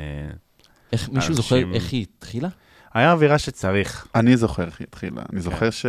איך, 0.92 1.08
מישהו 1.08 1.16
אנשים- 1.18 1.34
זוכר 1.34 1.74
איך 1.74 1.92
היא 1.92 2.06
התחילה? 2.18 2.48
היה 2.94 3.12
אווירה 3.12 3.38
שצריך. 3.38 4.06
אני 4.14 4.36
זוכר 4.36 4.64
איך 4.64 4.80
היא 4.80 4.86
התחילה. 4.88 5.22
אני 5.32 5.40
זוכר 5.40 5.70
ש... 5.70 5.86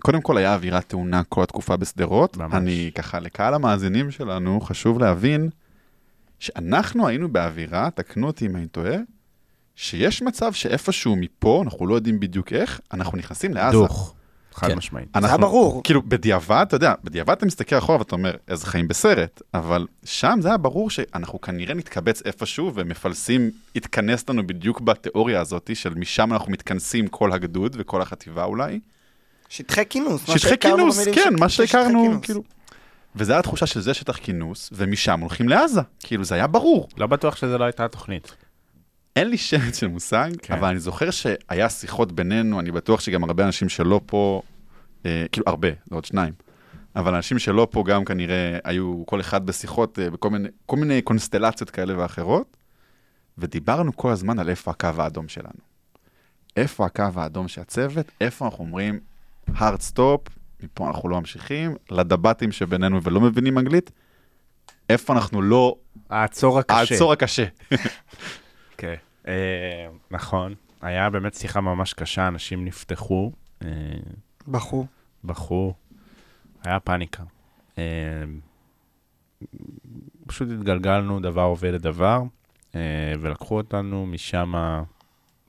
קודם 0.00 0.20
כל 0.20 0.38
היה 0.38 0.54
אווירה 0.54 0.80
טעונה 0.80 1.22
כל 1.24 1.42
התקופה 1.42 1.76
בשדרות. 1.76 2.36
ממש. 2.36 2.54
אני 2.54 2.90
ככה, 2.94 3.20
לקהל 3.20 3.54
המאזינים 3.54 4.10
שלנו, 4.10 4.60
חשוב 4.60 4.98
להבין 4.98 5.50
שאנחנו 6.38 7.08
היינו 7.08 7.32
באווירה, 7.32 7.88
תקנו 7.94 8.26
אותי 8.26 8.46
אם 8.46 8.56
אני 8.56 8.66
טועה, 8.66 8.96
שיש 9.76 10.22
מצב 10.22 10.52
שאיפשהו 10.52 11.16
מפה, 11.16 11.62
אנחנו 11.64 11.86
לא 11.86 11.94
יודעים 11.94 12.20
בדיוק 12.20 12.52
איך, 12.52 12.80
אנחנו 12.92 13.18
נכנסים 13.18 13.54
לעזה. 13.54 13.76
דוך. 13.76 14.14
חד 14.54 14.66
כן. 14.66 14.76
משמעית. 14.76 15.08
אנחנו, 15.14 15.28
היה 15.28 15.38
ברור. 15.38 15.82
כאילו, 15.84 16.02
בדיעבד, 16.02 16.64
אתה 16.68 16.76
יודע, 16.76 16.94
בדיעבד 17.04 17.30
אתה 17.30 17.46
מסתכל 17.46 17.78
אחורה 17.78 17.98
ואתה 17.98 18.14
אומר, 18.14 18.36
איזה 18.48 18.66
חיים 18.66 18.88
בסרט, 18.88 19.42
אבל 19.54 19.86
שם 20.04 20.38
זה 20.42 20.48
היה 20.48 20.56
ברור 20.56 20.90
שאנחנו 20.90 21.40
כנראה 21.40 21.74
נתקבץ 21.74 22.22
איפשהו, 22.22 22.72
ומפלסים 22.74 23.50
יתכנס 23.74 24.28
לנו 24.28 24.46
בדיוק 24.46 24.80
בתיאוריה 24.80 25.40
הזאת, 25.40 25.70
של 25.74 25.94
משם 25.94 26.32
אנחנו 26.32 26.52
מתכנסים 26.52 27.08
כל 27.08 27.32
הגדוד 27.32 27.76
וכל 27.78 28.02
החטיבה 28.02 28.44
אולי. 28.44 28.80
שטחי 29.48 29.86
כינוס. 29.90 30.30
שטחי 30.30 30.58
כינוס, 30.58 31.08
כן, 31.14 31.34
מה 31.38 31.48
שהכרנו. 31.48 32.18
כאילו. 32.22 32.42
וזו 33.16 33.32
הייתה 33.32 33.40
התחושה 33.40 33.66
שזה 33.66 33.94
שטח 33.94 34.16
כינוס, 34.16 34.70
ומשם 34.72 35.20
הולכים 35.20 35.48
לעזה. 35.48 35.80
כאילו, 36.00 36.24
זה 36.24 36.34
היה 36.34 36.46
ברור. 36.46 36.88
לא 36.96 37.06
בטוח 37.06 37.36
שזה 37.36 37.58
לא 37.58 37.64
הייתה 37.64 37.84
התוכנית. 37.84 38.34
אין 39.16 39.28
לי 39.28 39.38
שמץ 39.38 39.78
של 39.80 39.88
מושג, 39.88 40.30
כן. 40.42 40.54
אבל 40.54 40.68
אני 40.68 40.78
זוכר 40.78 41.10
שהיה 41.10 41.68
שיחות 41.68 42.12
בינינו, 42.12 42.60
אני 42.60 42.70
בטוח 42.70 43.00
שגם 43.00 43.24
הרבה 43.24 43.44
אנשים 43.46 43.68
שלא 43.68 44.00
פה, 44.06 44.42
אה, 45.06 45.24
כאילו 45.32 45.44
הרבה, 45.46 45.68
זה 45.68 45.94
עוד 45.94 46.04
שניים, 46.04 46.34
אבל 46.96 47.14
אנשים 47.14 47.38
שלא 47.38 47.68
פה 47.70 47.84
גם 47.86 48.04
כנראה 48.04 48.58
היו 48.64 49.02
כל 49.06 49.20
אחד 49.20 49.46
בשיחות 49.46 49.98
אה, 49.98 50.10
בכל 50.10 50.30
מיני, 50.30 50.48
כל 50.66 50.76
מיני 50.76 51.02
קונסטלציות 51.02 51.70
כאלה 51.70 51.98
ואחרות, 51.98 52.56
ודיברנו 53.38 53.96
כל 53.96 54.10
הזמן 54.10 54.38
על 54.38 54.48
איפה 54.48 54.70
הקו 54.70 54.88
האדום 54.98 55.28
שלנו. 55.28 55.72
איפה 56.56 56.86
הקו 56.86 57.04
האדום 57.16 57.48
של 57.48 57.60
הצוות, 57.60 58.06
איפה 58.20 58.44
אנחנו 58.44 58.64
אומרים 58.64 59.00
hard 59.48 59.92
stop, 59.92 60.30
מפה 60.62 60.88
אנחנו 60.88 61.08
לא 61.08 61.18
ממשיכים, 61.20 61.76
לדבטים 61.90 62.52
שבינינו 62.52 63.02
ולא 63.02 63.20
מבינים 63.20 63.58
אנגלית, 63.58 63.90
איפה 64.90 65.12
אנחנו 65.12 65.42
לא, 65.42 65.76
העצור 66.10 66.58
הקשה. 66.58 66.78
העצור 66.78 67.12
הקשה. 67.12 67.44
כן. 68.82 68.94
אה, 69.28 69.88
נכון. 70.10 70.54
היה 70.80 71.10
באמת 71.10 71.34
שיחה 71.34 71.60
ממש 71.60 71.92
קשה, 71.92 72.28
אנשים 72.28 72.64
נפתחו, 72.64 73.32
אה, 73.62 73.68
בחור. 74.48 74.86
בכו, 75.24 75.74
היה 76.64 76.80
פאניקה. 76.80 77.22
אה, 77.78 77.84
פשוט 80.26 80.48
התגלגלנו 80.50 81.20
דבר 81.20 81.42
עובד 81.42 81.72
לדבר, 81.74 82.22
אה, 82.74 82.80
ולקחו 83.20 83.56
אותנו 83.56 84.06
משם 84.06 84.52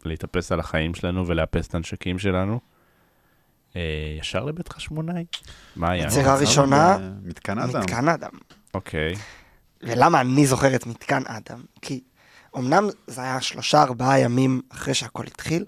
להתאפס 0.05 0.51
על 0.51 0.59
החיים 0.59 0.95
שלנו 0.95 1.27
ולאפס 1.27 1.67
את 1.67 1.75
הנשקים 1.75 2.19
שלנו. 2.19 2.59
אה, 3.75 4.15
ישר 4.19 4.45
לבית 4.45 4.69
חשמונאי? 4.69 5.25
מה 5.75 5.91
היה? 5.91 6.05
יצירה 6.05 6.36
ראשונה, 6.36 6.97
מתקן 7.23 7.59
אדם. 7.59 7.79
מתקן 7.79 8.07
אדם. 8.07 8.31
אוקיי. 8.73 9.13
ולמה 9.84 10.21
אני 10.21 10.45
זוכר 10.45 10.75
את 10.75 10.88
מתקן 10.88 11.23
אדם? 11.27 11.61
כי 11.81 12.03
אמנם 12.58 12.89
זה 13.08 13.22
היה 13.22 13.41
שלושה 13.41 13.82
ארבעה 13.82 14.20
ימים 14.20 14.62
אחרי 14.70 14.93
שהכל 14.93 15.24
התחיל, 15.28 15.66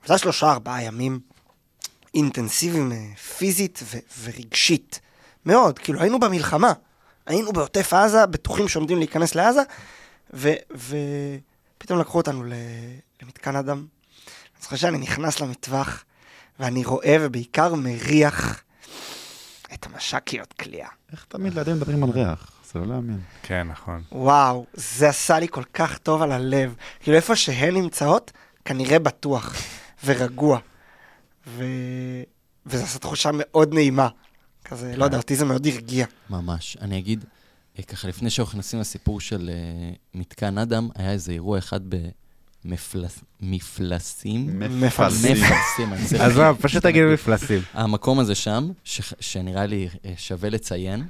אבל 0.00 0.08
זה 0.08 0.12
היה 0.14 0.18
שלושה 0.18 0.50
ארבעה 0.52 0.82
ימים 0.82 1.20
אינטנסיביים 2.14 2.92
אה, 2.92 3.16
פיזית 3.38 3.80
ו- 3.82 3.98
ורגשית. 4.22 5.00
מאוד, 5.46 5.78
כאילו 5.78 6.00
היינו 6.00 6.20
במלחמה. 6.20 6.72
היינו 7.26 7.52
בעוטף 7.52 7.92
עזה, 7.92 8.26
בטוחים 8.26 8.68
שעומדים 8.68 8.98
להיכנס 8.98 9.34
לעזה, 9.34 9.60
ופתאום 10.30 11.98
לקחו 12.00 12.18
אותנו 12.18 12.44
ל- 12.44 12.52
למתקן 13.22 13.56
אדם. 13.56 13.78
אני 13.78 14.62
זוכר 14.62 14.76
שאני 14.76 14.98
נכנס 14.98 15.40
למטווח, 15.40 16.04
ואני 16.60 16.84
רואה 16.84 17.16
ובעיקר 17.20 17.74
מריח 17.74 18.62
את 19.74 19.86
המש"קיות 19.86 20.52
כליאה. 20.52 20.88
איך 21.12 21.26
תמיד 21.28 21.54
לידים 21.54 21.76
מדברים 21.76 22.04
על 22.04 22.10
ריח? 22.10 22.50
זה 22.74 22.80
לא 22.80 22.86
להאמין. 22.86 23.20
כן, 23.42 23.66
נכון. 23.68 24.02
וואו, 24.12 24.66
זה 24.74 25.08
עשה 25.08 25.38
לי 25.38 25.48
כל 25.50 25.64
כך 25.74 25.98
טוב 25.98 26.22
על 26.22 26.32
הלב. 26.32 26.74
כאילו, 27.00 27.16
איפה 27.16 27.36
שהן 27.36 27.74
נמצאות, 27.74 28.32
כנראה 28.64 28.98
בטוח 28.98 29.54
ורגוע. 30.04 30.58
ו... 31.46 31.64
וזה 32.66 32.84
עשה 32.84 32.98
תחושה 32.98 33.30
מאוד 33.32 33.74
נעימה. 33.74 34.08
כזה, 34.64 34.96
לא 34.96 35.04
יודע, 35.04 35.16
אותי 35.16 35.36
זה 35.36 35.44
מאוד 35.44 35.66
הרגיע. 35.66 36.06
ממש. 36.30 36.76
אני 36.80 36.98
אגיד, 36.98 37.24
אה, 37.78 37.82
ככה 37.82 38.08
לפני 38.08 38.30
שאנחנו 38.30 38.58
נכנסים 38.58 38.80
לסיפור 38.80 39.20
של 39.20 39.50
אה, 39.52 39.92
מתקן 40.14 40.58
אדם, 40.58 40.88
היה 40.94 41.12
איזה 41.12 41.32
אירוע 41.32 41.58
אחד 41.58 41.80
במפלסים. 42.64 43.24
מפלסים. 43.40 44.58
מפלסים, 44.58 45.36
אני 45.92 46.06
צריך... 46.06 46.22
עזוב, 46.22 46.56
פשוט 46.60 46.82
תגיד 46.82 47.02
מפלסים. 47.04 47.60
המקום 47.72 48.18
הזה 48.18 48.34
שם, 48.34 48.70
ש... 48.84 49.14
שנראה 49.20 49.66
לי 49.66 49.88
אה, 50.04 50.12
שווה 50.16 50.50
לציין, 50.50 51.06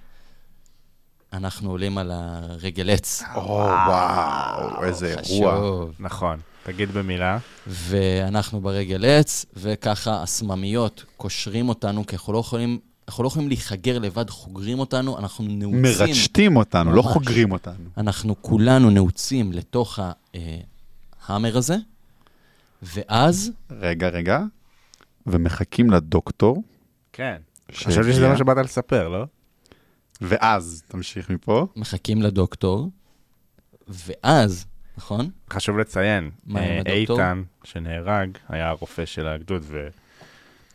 אנחנו 1.35 1.71
עולים 1.71 1.99
על 1.99 2.11
הרגל 2.15 2.91
עץ. 2.91 3.23
או, 3.35 3.43
וואו, 3.43 4.85
איזה 4.85 5.15
אירוע. 5.19 5.85
נכון. 6.01 6.41
תגיד 6.63 6.91
במילה. 6.91 7.39
ואנחנו 7.67 8.61
ברגל 8.61 9.05
עץ, 9.05 9.47
וככה 9.57 10.23
הסממיות 10.23 11.05
קושרים 11.17 11.69
אותנו, 11.69 12.07
כי 12.07 12.17
אנחנו 12.17 12.33
לא 12.33 12.39
יכולים, 12.39 12.79
אנחנו 13.09 13.23
לא 13.25 13.29
יכולים 13.29 13.49
להיחגר 13.49 13.99
לבד, 13.99 14.31
חוגרים 14.31 14.79
אותנו, 14.79 15.19
אנחנו 15.19 15.45
נעוצים. 15.49 15.83
מרצ'תים 15.83 16.57
אותנו, 16.57 16.93
לא 16.93 17.03
ממש. 17.03 17.13
חוגרים 17.13 17.53
אותנו. 17.53 17.85
אנחנו 17.97 18.35
כולנו 18.43 18.91
נעוצים 18.91 19.53
לתוך 19.53 19.99
ההאמר 21.27 21.57
הזה, 21.57 21.77
ואז, 22.83 23.53
רגע, 23.71 24.09
רגע. 24.09 24.41
ומחכים 25.27 25.91
לדוקטור, 25.91 26.63
כן. 27.13 27.37
חשבתי 27.73 28.13
שזה 28.13 28.29
מה 28.29 28.37
שבאת 28.37 28.57
לספר, 28.57 29.09
לא? 29.09 29.25
ואז, 30.21 30.83
תמשיך 30.89 31.31
מפה. 31.31 31.67
מחכים 31.77 32.23
לדוקטור, 32.23 32.91
ואז, 33.89 34.67
נכון? 34.99 35.31
חשוב 35.51 35.79
לציין, 35.79 36.31
מה 36.47 36.61
עם 36.61 36.67
אה, 36.67 36.79
הדוקטור? 36.81 37.17
איתן, 37.21 37.43
שנהרג, 37.65 38.29
היה 38.49 38.69
הרופא 38.69 39.05
של 39.05 39.27
הגדוד, 39.29 39.63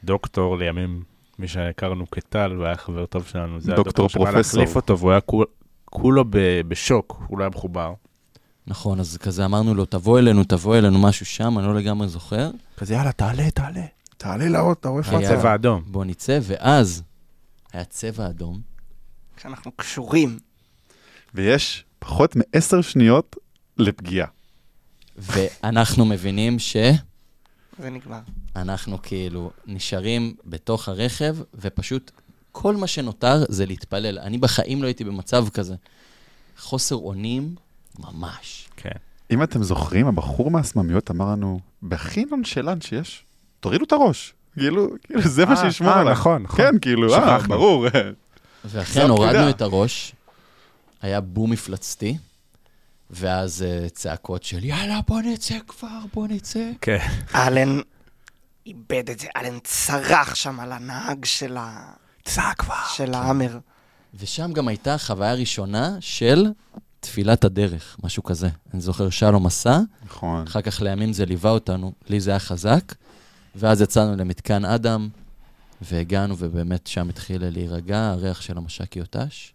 ודוקטור 0.03 0.57
לימים, 0.57 1.03
מי 1.39 1.47
שהכרנו 1.47 2.09
כטל, 2.11 2.55
והיה 2.59 2.75
חבר 2.77 3.05
טוב 3.05 3.25
שלנו, 3.27 3.59
זה 3.59 3.71
דוקטור 3.75 4.05
הדוקטור 4.05 4.09
שבא 4.09 4.31
פרופסור. 4.31 4.59
להחליף 4.59 4.75
אותו, 4.75 4.97
והוא 4.99 5.11
היה 5.11 5.21
כול- 5.21 5.45
כולו 5.85 6.25
ב- 6.29 6.37
בשוק, 6.67 7.23
הוא 7.27 7.37
לא 7.39 7.43
היה 7.43 7.49
מחובר. 7.49 7.93
נכון, 8.67 8.99
אז 8.99 9.17
כזה 9.17 9.45
אמרנו 9.45 9.73
לו, 9.75 9.85
תבוא 9.85 10.19
אלינו, 10.19 10.43
תבוא 10.43 10.77
אלינו, 10.77 10.99
משהו 10.99 11.25
שם, 11.25 11.59
אני 11.59 11.67
לא 11.67 11.75
לגמרי 11.75 12.07
זוכר. 12.07 12.51
כזה, 12.77 12.93
יאללה, 12.93 13.11
תעלה, 13.11 13.51
תעלה. 13.51 13.85
תעלה 14.17 14.49
לאוטו, 14.49 14.79
אתה 14.79 14.89
רואה 14.89 15.01
איפה 15.01 15.17
היה- 15.17 15.29
צבע 15.29 15.55
אדום. 15.55 15.83
בוא 15.87 16.05
נצא, 16.05 16.39
ואז 16.43 17.03
היה 17.73 17.83
צבע 17.83 18.27
אדום, 18.29 18.61
כשאנחנו 19.39 19.71
קשורים. 19.71 20.39
ויש 21.33 21.85
פחות 21.99 22.35
מעשר 22.35 22.81
שניות 22.81 23.35
לפגיעה. 23.77 24.27
ואנחנו 25.17 26.05
מבינים 26.05 26.59
ש... 26.59 26.77
זה 27.79 27.89
נגמר. 27.89 28.19
אנחנו 28.55 29.01
כאילו 29.01 29.51
נשארים 29.65 30.35
בתוך 30.45 30.89
הרכב, 30.89 31.35
ופשוט 31.53 32.11
כל 32.51 32.75
מה 32.75 32.87
שנותר 32.87 33.45
זה 33.49 33.65
להתפלל. 33.65 34.19
אני 34.19 34.37
בחיים 34.37 34.81
לא 34.81 34.87
הייתי 34.87 35.03
במצב 35.03 35.49
כזה. 35.49 35.75
חוסר 36.57 36.95
אונים, 36.95 37.55
ממש. 37.99 38.69
כן. 38.77 38.89
אם 39.31 39.43
אתם 39.43 39.63
זוכרים, 39.63 40.07
הבחור 40.07 40.51
מהסממיות 40.51 41.11
אמר 41.11 41.31
לנו, 41.31 41.59
בהכי 41.81 42.25
נונשלנט 42.25 42.81
שיש, 42.81 43.23
תורידו 43.59 43.85
את 43.85 43.91
הראש. 43.91 44.33
כאילו, 44.53 44.87
כאילו, 45.03 45.21
זה 45.21 45.45
מה 45.45 45.51
אה, 45.51 45.55
שישמור 45.55 45.91
אה, 45.91 45.99
עליו. 45.99 46.11
נכון, 46.13 46.43
נכון. 46.43 46.57
כן, 46.57 46.79
כאילו, 46.81 47.13
אה. 47.15 47.39
ברור. 47.47 47.87
ואכן 48.65 49.09
הורדנו. 49.09 49.49
את 49.49 49.61
הראש, 49.61 50.15
היה 51.01 51.21
בום 51.21 51.51
מפלצתי, 51.51 52.17
ואז 53.09 53.65
uh, 53.65 53.89
צעקות 53.89 54.43
של 54.43 54.65
יאללה, 54.65 54.99
בוא 55.07 55.21
נצא 55.21 55.57
כבר, 55.67 55.99
בוא 56.13 56.27
נצא. 56.27 56.71
כן. 56.81 57.07
אלן 57.35 57.79
איבד 58.65 59.09
את 59.09 59.19
זה, 59.19 59.27
אלן 59.37 59.59
צרח 59.63 60.35
שם 60.35 60.59
על 60.59 60.71
הנהג 60.71 61.25
של, 61.25 61.57
ה... 61.57 61.91
צעק 62.23 62.59
כבר. 62.59 62.75
של 62.93 63.13
ההאמר. 63.13 63.59
ושם 64.19 64.53
גם 64.53 64.67
הייתה 64.67 64.97
חוויה 64.97 65.33
ראשונה 65.33 65.97
של 65.99 66.47
תפילת 66.99 67.43
הדרך, 67.43 67.97
משהו 68.03 68.23
כזה. 68.23 68.49
אני 68.73 68.81
זוכר 68.81 69.09
שלום 69.09 69.45
עשה, 69.45 69.79
נכון. 70.05 70.47
אחר 70.47 70.61
כך 70.61 70.81
לימים 70.81 71.13
זה 71.13 71.25
ליווה 71.25 71.51
אותנו, 71.51 71.93
לי 72.07 72.19
זה 72.19 72.31
היה 72.31 72.39
חזק, 72.39 72.95
ואז 73.55 73.81
יצאנו 73.81 74.15
למתקן 74.15 74.65
אדם, 74.65 75.09
והגענו, 75.81 76.35
ובאמת 76.37 76.87
שם 76.87 77.09
התחיל 77.09 77.47
להירגע 77.49 78.09
הריח 78.09 78.41
של 78.41 78.57
המש"קיות 78.57 79.15
ת"ש, 79.15 79.53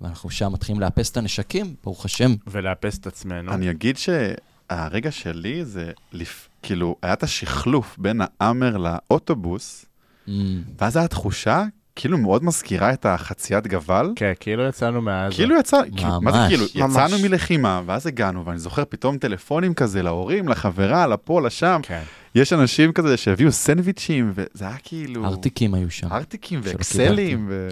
ואנחנו 0.00 0.30
שם 0.30 0.52
מתחילים 0.52 0.80
לאפס 0.80 1.10
את 1.10 1.16
הנשקים, 1.16 1.74
ברוך 1.84 2.04
השם. 2.04 2.34
ולאפס 2.46 2.98
את 2.98 3.06
עצמנו. 3.06 3.52
אני 3.54 3.70
אגיד 3.70 3.96
שהרגע 3.96 5.10
שלי 5.10 5.64
זה, 5.64 5.90
לפ- 6.12 6.48
כאילו, 6.62 6.96
היה 7.02 7.12
את 7.12 7.22
השחלוף 7.22 7.96
בין 7.98 8.20
האמר 8.40 8.76
לאוטובוס, 8.76 9.86
Mm, 10.26 10.30
ואז 10.78 10.96
הייתה 10.96 11.08
תחושה, 11.08 11.64
כאילו 12.00 12.18
מאוד 12.18 12.44
מזכירה 12.44 12.92
את 12.92 13.06
החציית 13.06 13.66
גבל. 13.66 14.12
כן, 14.16 14.32
כאילו 14.40 14.68
יצאנו 14.68 15.02
מעזה. 15.02 15.36
כאילו 15.36 15.58
יצא, 15.58 15.80
כאילו, 15.96 16.20
מה 16.20 16.32
זה 16.32 16.38
ממש. 16.38 16.48
כאילו, 16.48 16.88
ממש. 16.88 16.96
יצאנו 16.96 17.22
מלחימה, 17.22 17.82
ואז 17.86 18.06
הגענו, 18.06 18.44
ואני 18.44 18.58
זוכר 18.58 18.84
פתאום 18.88 19.18
טלפונים 19.18 19.74
כזה 19.74 20.02
להורים, 20.02 20.48
לחברה, 20.48 21.06
לפה, 21.06 21.40
לשם. 21.40 21.80
כן. 21.82 22.02
יש 22.34 22.52
אנשים 22.52 22.92
כזה 22.92 23.16
שהביאו 23.16 23.52
סנדוויצ'ים, 23.52 24.32
וזה 24.34 24.66
היה 24.66 24.76
כאילו... 24.82 25.24
ארטיקים 25.24 25.74
היו 25.74 25.90
שם. 25.90 26.12
ארטיקים 26.12 26.60
ואקסלים, 26.62 27.46
ו... 27.48 27.68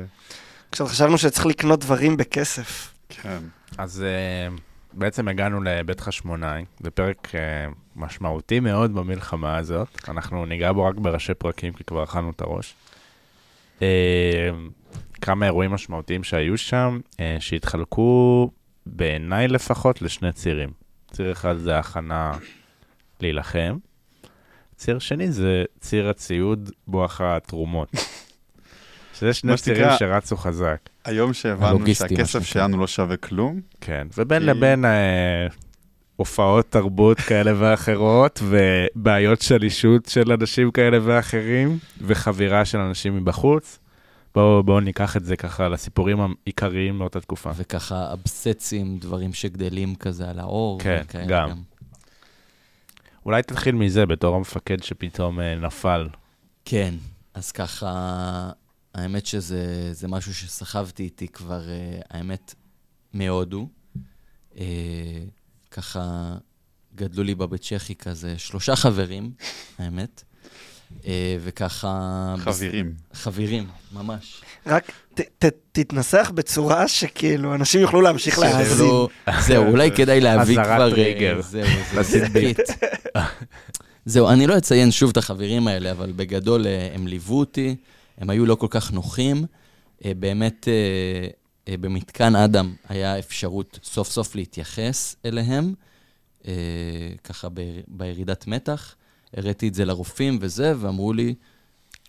כשחשבנו 0.72 1.18
שצריך 1.18 1.46
לקנות 1.46 1.80
דברים 1.80 2.16
בכסף. 2.16 2.94
כן. 3.08 3.38
אז 3.78 4.04
uh, 4.04 4.60
בעצם 4.92 5.28
הגענו 5.28 5.62
לבית 5.62 6.00
חשמונאי, 6.00 6.64
זה 6.80 6.90
פרק 6.90 7.28
uh, 7.30 7.74
משמעותי 7.96 8.60
מאוד 8.60 8.94
במלחמה 8.94 9.56
הזאת. 9.56 9.88
אנחנו 10.08 10.46
ניגע 10.46 10.72
בו 10.72 10.84
רק 10.84 10.94
בראשי 10.94 11.34
פרקים, 11.34 11.72
כי 11.72 11.84
כבר 11.84 12.04
אכלנו 12.04 12.30
את 12.30 12.40
הראש. 12.40 12.74
Uh, 13.78 13.82
כמה 15.20 15.46
אירועים 15.46 15.70
משמעותיים 15.70 16.24
שהיו 16.24 16.58
שם, 16.58 17.00
uh, 17.12 17.16
שהתחלקו 17.40 18.50
בעיניי 18.86 19.48
לפחות 19.48 20.02
לשני 20.02 20.32
צירים. 20.32 20.70
ציר 21.10 21.32
אחד 21.32 21.56
זה 21.58 21.76
ההכנה 21.76 22.32
להילחם, 23.20 23.76
ציר 24.76 24.98
שני 24.98 25.32
זה 25.32 25.64
ציר 25.80 26.08
הציוד 26.08 26.70
בואך 26.86 27.20
התרומות. 27.20 27.88
שזה 29.18 29.34
שני 29.34 29.50
מה 29.50 29.56
צירים 29.56 29.86
שרצו 29.98 30.36
חזק. 30.36 30.78
היום 31.04 31.32
שהבנו 31.32 31.86
שהכסף. 31.94 32.42
שלנו 32.42 32.78
לא 32.78 32.86
שווה 32.86 33.16
כלום, 33.16 33.60
כן, 33.80 34.06
ובין 34.18 34.40
כי- 34.40 34.46
לבין 34.46 34.84
אה, 34.84 35.46
הופעות 36.18 36.66
תרבות 36.70 37.20
כאלה 37.20 37.52
ואחרות, 37.58 38.42
ובעיות 38.42 39.42
של 39.42 39.62
אישות 39.62 40.06
של 40.06 40.32
אנשים 40.32 40.70
כאלה 40.70 40.98
ואחרים, 41.02 41.78
וחבירה 42.00 42.64
של 42.64 42.78
אנשים 42.78 43.16
מבחוץ. 43.16 43.78
בואו 44.34 44.62
בוא 44.62 44.80
ניקח 44.80 45.16
את 45.16 45.24
זה 45.24 45.36
ככה 45.36 45.68
לסיפורים 45.68 46.18
העיקריים 46.20 46.98
מאותה 46.98 47.20
תקופה. 47.20 47.50
וככה 47.56 48.12
אבסצים, 48.12 48.98
דברים 48.98 49.32
שגדלים 49.32 49.94
כזה 49.94 50.30
על 50.30 50.38
האור. 50.38 50.80
כן, 50.80 51.02
וכאלה 51.04 51.26
גם. 51.26 51.62
אולי 53.26 53.42
תתחיל 53.42 53.74
מזה 53.74 54.06
בתור 54.06 54.36
המפקד 54.36 54.82
שפתאום 54.82 55.40
אה, 55.40 55.54
נפל. 55.54 56.08
כן, 56.64 56.94
אז 57.34 57.52
ככה, 57.52 58.50
האמת 58.94 59.26
שזה 59.26 59.92
זה 59.92 60.08
משהו 60.08 60.34
שסחבתי 60.34 61.02
איתי 61.02 61.28
כבר, 61.28 61.68
אה, 61.68 62.00
האמת, 62.10 62.54
מהודו. 63.12 63.68
אה, 64.58 64.64
ככה 65.78 66.34
גדלו 66.94 67.22
לי 67.22 67.34
בבית 67.34 67.62
צ'כי 67.62 67.94
כזה 67.94 68.38
שלושה 68.38 68.76
חברים, 68.76 69.30
האמת. 69.78 70.22
אה, 71.06 71.36
וככה... 71.40 72.34
חבירים. 72.38 72.94
חברים, 73.12 73.66
ממש. 73.92 74.42
רק 74.66 74.92
ת, 75.14 75.20
ת, 75.20 75.44
תתנסח 75.72 76.30
בצורה 76.34 76.88
שכאילו 76.88 77.54
אנשים 77.54 77.80
יוכלו 77.80 78.00
להמשיך 78.00 78.38
להאזין. 78.38 78.86
זהו, 79.40 79.66
אולי 79.70 79.90
כדאי 79.96 80.20
להביא 80.20 80.60
אזהרת 80.60 80.76
כבר... 80.76 80.88
אה, 80.88 80.90
טריגר. 80.90 81.40
זהו, 81.42 81.64
זה. 82.02 82.52
זהו, 84.04 84.28
אני 84.28 84.46
לא 84.46 84.58
אציין 84.58 84.90
שוב 84.90 85.10
את 85.10 85.16
החברים 85.16 85.68
האלה, 85.68 85.90
אבל 85.90 86.12
בגדול 86.16 86.66
אה, 86.66 86.88
הם 86.94 87.06
ליוו 87.06 87.38
אותי, 87.38 87.76
הם 88.18 88.30
היו 88.30 88.46
לא 88.46 88.54
כל 88.54 88.68
כך 88.70 88.92
נוחים. 88.92 89.44
אה, 90.04 90.12
באמת, 90.16 90.68
במתקן 91.76 92.36
אדם 92.36 92.74
היה 92.88 93.18
אפשרות 93.18 93.78
סוף 93.82 94.08
סוף 94.08 94.34
להתייחס 94.34 95.16
אליהם, 95.24 95.74
אה, 96.46 96.52
ככה 97.24 97.48
ב- 97.48 97.80
בירידת 97.88 98.46
מתח. 98.46 98.94
הראיתי 99.36 99.68
את 99.68 99.74
זה 99.74 99.84
לרופאים 99.84 100.38
וזה, 100.40 100.72
ואמרו 100.78 101.12
לי, 101.12 101.34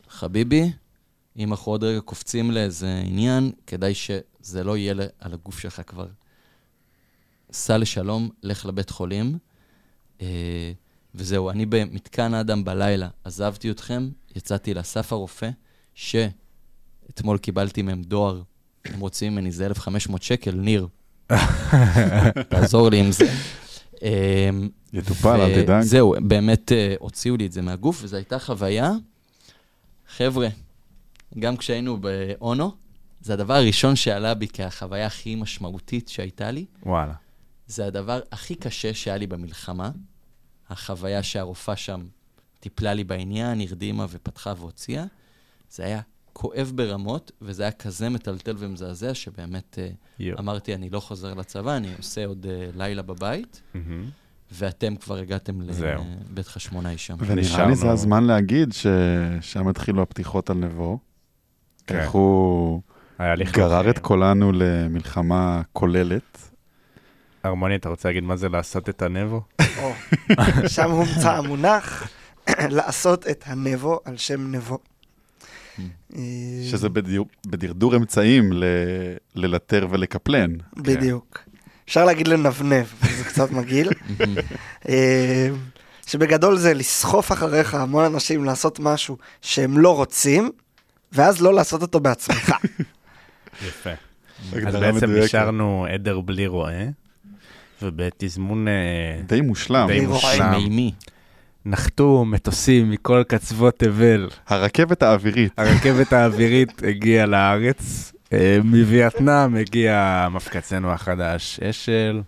חביבי, 0.07 0.72
אם 1.38 1.51
אנחנו 1.51 1.72
עוד 1.72 1.84
רגע 1.84 2.01
קופצים 2.01 2.51
לאיזה 2.51 3.01
עניין, 3.05 3.51
כדאי 3.68 3.93
שזה 3.93 4.64
לא 4.64 4.78
יהיה 4.78 4.93
על 5.20 5.34
הגוף 5.34 5.60
שלך 5.60 5.82
כבר. 5.88 6.07
סע 7.51 7.78
לשלום, 7.78 8.30
לך 8.43 8.66
לבית 8.66 8.89
חולים. 8.89 9.38
אה, 10.22 10.72
וזהו, 11.16 11.49
אני 11.49 11.66
במתקן 11.66 12.34
אדם 12.34 12.64
בלילה, 12.64 13.10
עזבתי 13.24 13.72
אתכם, 13.72 14.10
יצאתי 14.36 14.74
לאסף 14.74 15.14
הרופא, 15.14 15.49
שאתמול 15.93 17.38
קיבלתי 17.38 17.82
מהם 17.82 18.03
דואר, 18.03 18.41
הם 18.86 18.99
רוצים 18.99 19.32
ממני 19.32 19.47
איזה 19.47 19.65
1,500 19.65 20.23
שקל, 20.23 20.51
ניר, 20.51 20.88
תעזור 22.49 22.89
לי 22.89 22.99
עם 22.99 23.11
זה. 23.11 23.25
אה, 24.03 24.49
יטופל, 24.93 25.41
אל 25.41 25.63
תדאג. 25.63 25.82
זהו, 25.82 26.15
באמת 26.21 26.71
אה, 26.71 26.95
הוציאו 26.99 27.38
לי 27.38 27.45
את 27.45 27.51
זה 27.51 27.61
מהגוף, 27.61 27.99
וזו 28.03 28.15
הייתה 28.15 28.39
חוויה. 28.39 28.91
חבר'ה, 30.07 30.47
גם 31.39 31.57
כשהיינו 31.57 31.97
באונו, 31.97 32.71
זה 33.21 33.34
הדבר 33.34 33.53
הראשון 33.53 33.95
שעלה 33.95 34.34
בי 34.34 34.47
כחוויה 34.47 35.05
הכי 35.05 35.36
משמעותית 35.36 36.07
שהייתה 36.09 36.51
לי. 36.51 36.65
וואלה. 36.84 37.13
זה 37.67 37.86
הדבר 37.86 38.19
הכי 38.32 38.55
קשה 38.55 38.93
שהיה 38.93 39.17
לי 39.17 39.27
במלחמה. 39.27 39.91
החוויה 40.69 41.23
שהרופאה 41.23 41.75
שם 41.75 42.01
טיפלה 42.59 42.93
לי 42.93 43.03
בעניין, 43.03 43.61
הרדימה 43.61 44.05
ופתחה 44.09 44.53
והוציאה. 44.57 45.05
זה 45.69 45.86
היה 45.86 46.01
כואב 46.39 46.71
ברמות, 46.75 47.31
וזה 47.41 47.63
היה 47.63 47.71
כזה 47.71 48.09
מטלטל 48.09 48.55
ומזעזע, 48.59 49.13
שבאמת 49.13 49.79
אה, 49.79 49.89
יו. 50.19 50.39
אמרתי, 50.39 50.75
אני 50.75 50.89
לא 50.89 50.99
חוזר 50.99 51.33
לצבא, 51.33 51.77
אני 51.77 51.87
עושה 51.97 52.25
עוד 52.25 52.45
אה, 52.49 52.69
לילה 52.75 53.01
בבית, 53.01 53.61
מהמם. 53.73 54.05
ואתם 54.51 54.95
כבר 54.95 55.17
הגעתם. 55.17 55.61
לבית 55.61 56.47
חשמונאי 56.47 56.97
שם. 56.97 57.15
ונראה 57.19 57.67
לי 57.67 57.75
זה 57.75 57.89
הזמן 57.89 58.23
להגיד 58.23 58.73
ששם 58.73 59.67
התחילו 59.67 60.01
הפתיחות 60.01 60.49
על 60.49 60.57
נבו. 60.57 60.99
כן. 61.87 61.95
איך 61.95 62.11
הוא 62.11 62.81
היה 63.17 63.35
לי 63.35 63.45
גרר 63.45 63.89
את 63.89 63.99
כולנו 63.99 64.51
למלחמה 64.51 65.61
כוללת. 65.73 66.51
הרמוני, 67.43 67.75
אתה 67.75 67.89
רוצה 67.89 68.09
להגיד 68.09 68.23
מה 68.23 68.35
זה 68.35 68.49
לעשות 68.49 68.89
את 68.89 69.01
הנבו? 69.01 69.41
שם 70.67 70.91
הומצא 70.91 71.31
המונח 71.31 72.07
לעשות 72.77 73.27
את 73.27 73.43
הנבו 73.47 73.99
על 74.05 74.17
שם 74.17 74.51
נבו. 74.51 74.79
שזה 76.71 76.89
בדיר- 76.89 77.23
בדרדור 77.47 77.95
אמצעים 77.95 78.53
ל- 78.53 78.63
ללטר 79.36 79.88
ולקפלן. 79.89 80.53
בדיוק. 80.77 81.39
אפשר 81.86 82.05
להגיד 82.05 82.27
לנבנב, 82.27 82.86
זה 83.17 83.23
קצת 83.23 83.51
מגעיל. 83.51 83.89
אה, 84.89 85.49
שבגדול 86.07 86.57
זה 86.57 86.73
לסחוף 86.73 87.32
אחריך 87.32 87.73
המון 87.75 88.05
אנשים 88.05 88.43
לעשות 88.43 88.80
משהו 88.80 89.17
שהם 89.41 89.77
לא 89.77 89.95
רוצים, 89.95 90.49
ואז 91.11 91.41
לא 91.41 91.53
לעשות 91.53 91.82
אותו 91.82 91.99
בעצמך. 91.99 92.51
יפה. 93.67 93.89
אז 94.67 94.75
בעצם. 94.75 95.11
נשארנו 95.11 95.86
עדר 95.93 96.19
בלי 96.19 96.47
רועה, 96.47 96.84
ובתזמון 97.82 98.67
אה, 98.67 98.73
די 99.27 99.41
מושלם. 99.41 99.88
די. 99.88 100.05
מושלם. 100.05 100.51
מימי. 100.51 100.91
נחתו 101.66 102.26
מטוסים 102.26 102.89
מכל 102.89 103.24
קצוות 103.28 103.80
תבל. 103.80 104.30
הרכבת 104.47 105.03
האווירית. 105.03 105.51
הרכבת 105.57 106.14
האווירית 106.14 106.82
הגיעה 106.88 107.26
לארץ, 107.26 108.12
אה, 108.34 108.60
מווייטנאם 108.64 109.55
הגיע 109.55 110.28
מפקצנו 110.32 110.91
החדש, 110.91 111.60
אשל. 111.60 112.22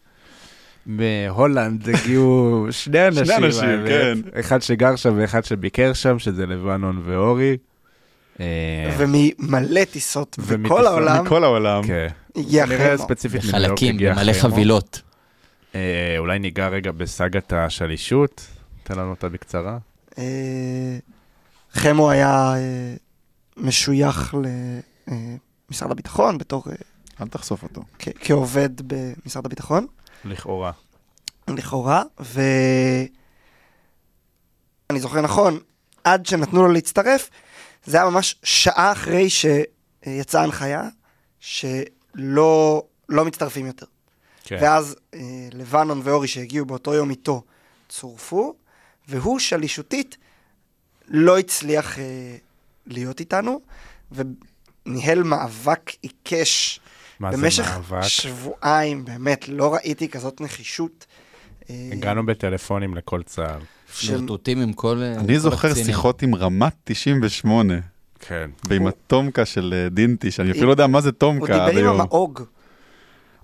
מהולנד 0.85 1.89
הגיעו 1.89 2.67
שני 2.71 3.07
אנשים, 3.07 3.25
שני 3.25 3.35
אנשים, 3.35 3.69
האמת. 3.69 3.87
כן. 3.87 4.39
אחד 4.39 4.61
שגר 4.61 4.95
שם 4.95 5.13
ואחד 5.17 5.45
שביקר 5.45 5.93
שם, 5.93 6.19
שזה 6.19 6.45
לבנון 6.45 7.01
ואורי. 7.05 7.57
אה, 8.39 8.45
וממלא 8.97 9.83
טיסות 9.83 10.39
בכל 10.39 10.87
העולם 10.87 11.25
מכל 11.25 11.43
העולם. 11.43 11.83
כן. 11.83 12.07
הגיע 12.35 12.65
נראה 12.65 12.97
חמו. 12.97 13.05
ספציפית 13.05 13.41
מניו 13.43 13.59
יורק 13.59 13.71
בחלקים, 13.71 13.97
במלא. 13.97 14.33
חבילות. 14.33 15.01
אה, 15.75 16.15
אולי 16.17 16.39
ניגע 16.39 16.67
רגע 16.67 16.91
בסאגת 16.91 17.53
השלישות, 17.53 18.47
תן 18.93 18.99
לנו 18.99 19.09
אותה 19.09 19.29
בקצרה. 19.29 19.77
אה, 20.17 20.97
חמו 21.73 22.09
היה 22.09 22.53
אה, 22.55 22.93
משוייך 23.57 24.35
למשרד 25.69 25.91
הביטחון 25.91 26.37
בתור, 26.37 26.63
אה, 26.69 26.75
אל 27.21 27.27
תחשוף 27.27 27.63
אותו. 27.63 27.81
כעובד 27.99 28.69
במשרד 28.87 29.45
הביטחון. 29.45 29.87
לכאורה. 30.25 30.71
לכאורה, 31.47 32.03
ו... 32.19 32.41
אני 34.89 34.99
זוכר 34.99 35.21
נכון, 35.21 35.59
עד 36.03 36.25
שנתנו 36.25 36.61
לו 36.61 36.73
להצטרף, 36.73 37.29
זה 37.85 37.97
היה 37.97 38.09
ממש 38.09 38.35
שעה 38.43 38.91
אחרי 38.91 39.27
שיצאה 39.29 40.43
הנחיה, 40.43 40.89
שלא 41.39 42.83
לא 43.09 43.25
מצטרפים 43.25 43.65
יותר. 43.65 43.85
כן. 44.43 44.57
ואז 44.61 44.95
אה, 45.13 45.19
לבנון 45.53 46.01
ואורי 46.03 46.27
שהגיעו 46.27 46.65
באותו 46.65 46.93
יום 46.93 47.09
איתו, 47.09 47.43
צורפו, 47.89 48.60
והוא 49.11 49.39
שלישותית 49.39 50.17
לא 51.07 51.39
הצליח 51.39 51.99
אה, 51.99 52.03
להיות 52.87 53.19
איתנו, 53.19 53.61
וניהל 54.11 55.23
מאבק 55.23 55.91
עיקש 56.01 56.79
מה 57.19 57.31
זה 57.31 57.37
במשך 57.37 57.67
מאבק? 57.67 58.07
שבועיים, 58.07 59.05
באמת, 59.05 59.49
לא 59.49 59.73
ראיתי 59.73 60.09
כזאת 60.09 60.41
נחישות. 60.41 61.05
אה, 61.69 61.89
הגענו 61.91 62.25
בטלפונים 62.25 62.95
לכל 62.95 63.23
צה"ל. 63.23 63.61
פלרטוטים 64.01 64.61
עם 64.61 64.73
כל 64.73 65.03
עם 65.03 65.19
אני 65.19 65.33
כל 65.33 65.39
זוכר. 65.39 65.73
שיחות 65.73 66.21
עם 66.21 66.35
רמת 66.35 66.73
98, 66.83 67.73
כן. 68.19 68.49
ועם 68.69 68.87
הטומקה 68.87 69.45
של 69.45 69.73
אה, 69.77 69.89
דינטי, 69.89 70.31
שאני 70.31 70.51
אפילו 70.51 70.65
לא 70.65 70.71
יודע 70.71 70.87
מה 70.87 71.01
זה 71.01 71.09
הוא 71.09 71.13
טומקה 71.13 71.65
עד 71.65 71.69
דיבר 71.69 71.79
עם 71.79 71.85
היום. 71.85 72.01
המאוג. 72.01 72.43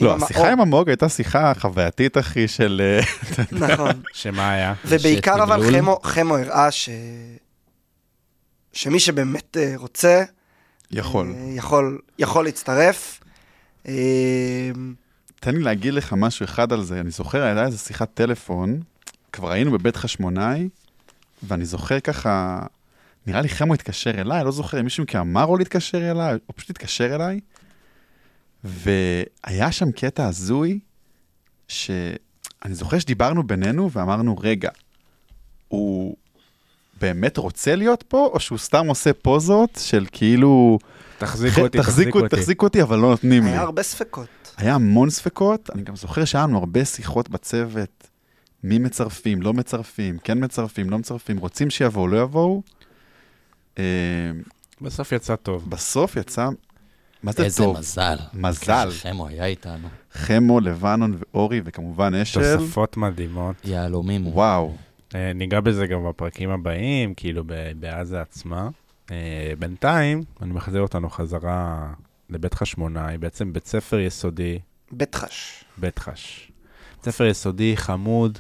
לא, 0.01 0.15
השיחה 0.15 0.51
עם 0.51 0.61
המוג 0.61 0.89
הייתה 0.89 1.09
שיחה 1.09 1.53
חווייתית, 1.57 2.17
אחי, 2.17 2.47
של... 2.47 2.81
אה, 2.83 2.99
נכון. 3.67 4.01
שמה 4.13 4.51
היה? 4.51 4.73
ובעיקר 4.85 5.43
אבל? 5.43 5.71
חמו, 5.71 5.99
חמו 6.03 6.37
הראה 6.37 6.71
ש... 6.71 6.89
שמי 8.73 8.99
שבאמת 8.99 9.57
אה, 9.57 9.73
רוצה, 9.75 10.23
יכול. 10.91 11.33
אה, 11.37 11.51
יכול, 11.55 11.99
יכול 12.19 12.45
להצטרף. 12.45 13.19
תן 15.39 15.55
לי 15.55 15.59
להגיד 15.59 15.93
לך 15.93 16.13
משהו 16.13 16.43
אחד 16.43 16.73
על 16.73 16.83
זה. 16.83 16.99
אני 16.99 17.11
זוכר, 17.11 17.43
הייתה 17.43 17.65
איזו 17.65 17.77
שיחת 17.77 18.09
טלפון, 18.13 18.81
כבר 19.31 19.51
היינו 19.51 19.71
בבית 19.71 19.95
חשמונאי, 19.95 20.69
ואני 21.43 21.65
זוכר 21.65 21.99
ככה, 21.99 22.61
נראה 23.27 23.41
לי 23.41 23.49
חמו 23.49 23.73
התקשר 23.73 24.21
אליי, 24.21 24.43
לא 24.43 24.51
זוכר 24.51 24.79
אם 24.79 24.83
מישהו 24.83 25.03
מכם 25.03 25.19
אמר 25.19 25.45
לו 25.45 25.57
להתקשר 25.57 26.11
אליי, 26.11 26.37
או 26.49 26.53
פשוט 26.55 26.69
התקשר 26.69 27.15
אליי, 27.15 27.39
והיה 28.67 29.71
שם 29.71 29.91
קטע 29.91 30.27
הזוי, 30.27 30.79
שאני 31.67 32.15
זוכר 32.71 32.99
שדיברנו 32.99 33.43
בינינו 33.43 33.91
ואמרנו, 33.91 34.37
רגע, 34.37 34.69
הוא 35.67 36.15
באמת 37.01 37.37
רוצה 37.37 37.75
להיות 37.75 38.03
פה, 38.07 38.29
או 38.33 38.39
שהוא 38.39 38.57
סתם 38.57 38.87
עושה 38.87 39.13
פוזות 39.13 39.79
של 39.83 40.05
כאילו, 40.11 40.79
תחזיקו 41.17 41.61
אותי, 41.61 41.77
תחזיקו 41.77 42.19
אותי, 42.19 42.35
תחזיקו 42.35 42.65
אותי, 42.65 42.81
אבל 42.81 42.99
לא 42.99 43.09
נותנים 43.09 43.43
לי. 43.43 43.49
היה 43.49 43.61
הרבה 43.61 43.83
ספקות. 43.83 44.27
היה 44.57 44.75
המון 44.75 45.09
ספקות, 45.09 45.69
אני 45.75 45.81
גם 45.81 45.95
זוכר 45.95 46.25
שהיה 46.25 46.43
לנו 46.43 46.57
הרבה 46.57 46.85
שיחות 46.85 47.29
בצוות, 47.29 48.07
מי 48.63 48.79
מצרפים, 48.79 49.41
לא 49.41 49.53
מצרפים, 49.53 50.17
כן 50.17 50.43
מצרפים, 50.43 50.89
לא 50.89 50.97
מצרפים, 50.97 51.37
רוצים 51.37 51.69
שיבואו, 51.69 52.07
לא 52.07 52.21
יבואו. 52.21 52.61
אה, 53.79 53.83
בסוף 54.81 55.11
יצא 55.11 55.35
טוב. 55.35 55.69
בסוף 55.69 56.15
יצא, 56.15 56.49
מה 57.23 57.31
זה 57.31 57.43
איזה 57.43 57.63
טוב? 57.63 57.77
מזל. 57.77 58.17
מזל. 58.33 58.89
חמו 59.01 59.27
היה 59.27 59.45
איתנו. 59.45 59.87
חמו, 60.13 60.59
לבנון 60.59 61.17
ואורי, 61.33 61.61
וכמובן 61.65 62.15
אשל. 62.15 62.57
תוספות 62.57 62.97
מדהימות. 62.97 63.55
יהלומים. 63.65 64.27
וואו, 64.27 64.75
אה, 65.15 65.33
ניגע 65.33 65.59
בזה 65.59 65.87
גם 65.87 65.99
בפרקים 66.09 66.49
הבאים, 66.49 67.13
כאילו 67.13 67.43
ב- 67.45 67.71
בעזה 67.79 68.21
עצמה. 68.21 68.69
אה, 69.11 69.53
בינתיים, 69.59 70.23
אני 70.41 70.53
מחזיר 70.53 70.81
אותנו 70.81 71.09
חזרה 71.09 71.87
לבית 72.29 72.53
חשמונאי, 72.53 73.17
בעצם 73.17 73.53
בית 73.53 73.67
ספר 73.67 73.99
יסודי, 73.99 74.59
בית 74.91 75.15
חש. 75.15 75.63
בית 75.77 75.99
חש. 75.99 76.51
בית 76.95 77.05
ספר 77.05 77.25
יסודי, 77.25 77.77
חמוד. 77.77 78.39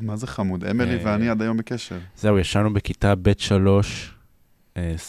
מה 0.00 0.16
זה 0.16 0.26
חמוד, 0.26 0.64
אמילי 0.64 0.94
אה, 0.94 1.00
ואני 1.04 1.28
עד 1.28 1.42
היום 1.42 1.56
בקשר. 1.56 1.98
זהו, 2.16 2.38
ישנו 2.38 2.72
בכיתה 2.72 3.14
ב' 3.14 3.32
שלוש, 3.38 4.13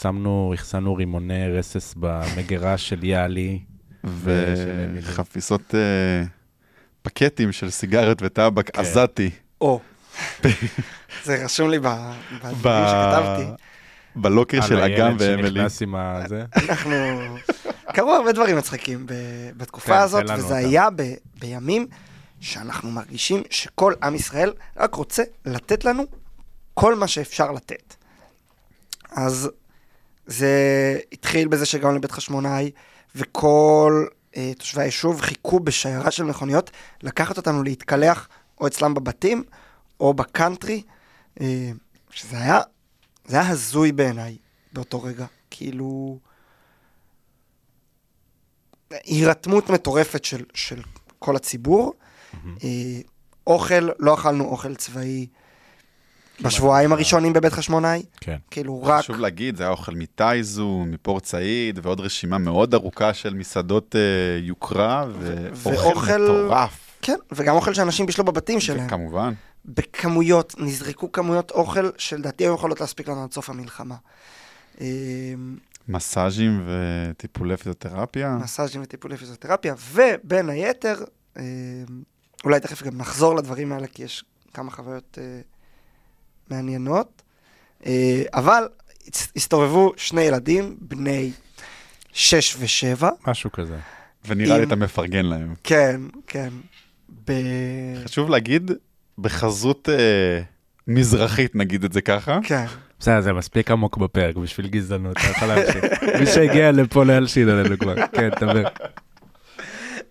שמנו, 0.02 0.50
ריחסנו 0.50 0.96
רימוני 0.96 1.48
רסס 1.48 1.94
במגירה 1.98 2.78
של 2.78 3.04
יאלי. 3.04 3.60
וחפיסות 4.06 5.76
אה, 5.76 6.24
פקטים 7.02 7.52
של 7.52 7.70
סיגריות 7.70 8.18
וטבק 8.22 8.70
כן. 8.70 8.82
עזתי. 8.82 9.30
או, 9.62 9.80
זה 11.26 11.44
רשום 11.44 11.70
לי 11.70 11.80
בדברים 11.80 12.86
שכתבתי. 12.88 13.64
בלוקר 14.16 14.62
של 14.62 14.78
על 14.78 14.92
אגם 14.92 15.08
הילד 15.08 15.22
ואמילי. 15.22 15.50
שנכנס 15.50 15.82
עם 15.82 15.96
הזה. 15.96 16.46
אנחנו... 16.56 16.96
קרו 17.94 18.14
הרבה 18.14 18.32
דברים 18.32 18.58
מצחיקים 18.58 19.06
בתקופה 19.58 19.88
כן, 19.88 20.00
הזאת, 20.00 20.24
וזה. 20.38 20.56
היה 20.56 20.88
בימים 21.40 21.88
שאנחנו 22.40 22.92
מרגישים 22.92 23.44
שכל 23.50 23.94
עם 24.04 24.16
ישראל 24.16 24.54
רק 24.78 24.96
רוצה 24.96 25.24
לתת 25.46 25.86
לנו 25.86 26.04
כל 26.74 26.96
מה 26.96 27.08
שאפשר 27.08 27.52
לתת. 27.52 27.95
אז 29.16 29.50
זה 30.26 31.00
התחיל 31.12 31.48
בזה 31.48 31.66
שהגענו 31.66 31.96
לבית 31.96 32.12
חשמונאי, 32.12 32.72
וכל 33.16 34.06
אה, 34.36 34.52
תושבי 34.58 34.82
היישוב 34.82 35.22
חיכו 35.22 35.60
בשיירה 35.60 36.12
של 36.12 36.24
מכוניות 36.24 36.72
לקחת 37.04 37.38
אותנו 37.38 37.64
להתקלח 37.64 38.28
או 38.62 38.68
אצלם 38.68 38.94
בבתים 38.94 39.44
או 40.00 40.14
בקאנטרי, 40.14 40.84
אה, 41.42 41.72
שזה 42.10 42.38
היה, 42.38 42.60
זה 43.26 43.40
היה 43.40 43.50
הזוי 43.50 43.92
בעיניי 43.92 44.38
באותו 44.74 45.04
רגע. 45.04 45.26
כאילו... 45.50 46.20
הירתמות 49.04 49.70
מטורפת 49.70 50.26
של, 50.26 50.44
של 50.54 50.82
כל 51.20 51.36
הציבור. 51.36 51.94
אה, 52.64 53.00
אוכל, 53.48 53.90
לא 54.00 54.14
אכלנו 54.14 54.44
אוכל 54.44 54.76
צבאי 54.76 55.28
בשבועיים 56.42 56.92
הראשונים 56.94 57.34
בבית 57.34 57.54
חשמונאי. 57.54 58.04
כן. 58.22 58.38
כאילו 58.52 58.84
רק... 58.84 59.00
חשוב 59.04 59.20
להגיד, 59.20 59.56
זה 59.56 59.64
היה 59.64 59.72
אוכל 59.72 59.92
מטייזו, 59.96 60.84
מפורט 60.88 61.26
סעיד, 61.26 61.80
ועוד 61.84 62.00
רשימה 62.00 62.38
מאוד 62.38 62.74
ארוכה 62.74 63.14
של 63.14 63.34
מסעדות 63.34 63.96
אה, 63.96 64.02
יוקרה, 64.42 65.06
ואוכל 65.20 65.70
ואוכל- 65.70 66.22
מטורף. 66.24 66.80
כן, 67.02 67.16
וגם 67.32 67.56
אוכל 67.56 67.74
שאנשים 67.74 68.06
בישלו 68.06 68.24
בבתים 68.24 68.60
שלהם. 68.60 68.90
כמובן. 68.90 69.34
בכמויות, 69.66 70.56
נזרקו 70.58 71.12
כמויות 71.12 71.52
אוכל 71.52 71.90
שלדעתי 71.98 72.44
היו 72.44 72.54
יכולות 72.56 72.82
להספיק 72.82 73.08
לנו 73.10 73.24
עד 73.24 73.32
סוף 73.32 73.50
המלחמה. 73.50 73.96
אה, 74.82 74.86
מסאז'ים 75.88 76.64
וטיפולי 76.68 77.58
פיזיותרפיה. 77.58 78.38
מסאז'ים 78.44 78.82
וטיפולי 78.82 79.18
פיזיותרפיה, 79.18 79.76
ובין 79.94 80.50
היתר, 80.50 80.96
אה, 81.38 81.44
אולי 82.44 82.60
תכף 82.60 82.84
גם 82.84 82.98
נחזור 82.98 83.36
לדברים 83.36 83.72
האלה, 83.72 83.88
כי 83.88 84.04
יש 84.04 84.24
כמה 84.54 84.72
חוויות 84.72 85.18
אה, 85.22 85.42
מעניינות, 86.50 87.22
אה, 87.86 88.24
אבל 88.34 88.68
הסתובבו 89.36 89.94
שני 89.98 90.22
ילדים, 90.22 90.78
בני 90.82 91.32
שש 92.14 92.56
ושבע, 92.60 93.10
משהו 93.28 93.52
כזה. 93.52 93.78
ונראה 94.28 94.58
לי 94.58 94.64
אתה 94.64 94.76
מפרגן 94.76 95.26
להם. 95.26 95.54
כן, 95.64 96.02
כן, 96.28 96.50
ב... 97.28 97.32
חשוב 98.06 98.30
להגיד, 98.30 98.72
בחזות 99.18 99.90
אה, 99.90 100.42
מזרחית, 100.88 101.56
נגיד 101.56 101.84
את 101.84 101.94
זה 101.94 102.02
ככה. 102.02 102.40
כן, 102.44 102.66
בסדר, 103.00 103.22
זה 103.22 103.34
מספיק 103.34 103.72
עמוק 103.72 103.98
בפרק 103.98 104.36
בשביל 104.36 104.68
גזענות, 104.68 105.18
אתה 105.18 105.28
יכול 105.28 105.48
להמשיך. 105.48 105.84
מי 106.20 106.26
שהגיע 106.26 106.72
לפה 106.72 107.04
לא 107.04 107.14
ילשין 107.14 107.50
עלינו 107.50 107.78
כבר. 107.80 107.96
כן, 108.16 108.30
דבר. 108.42 108.64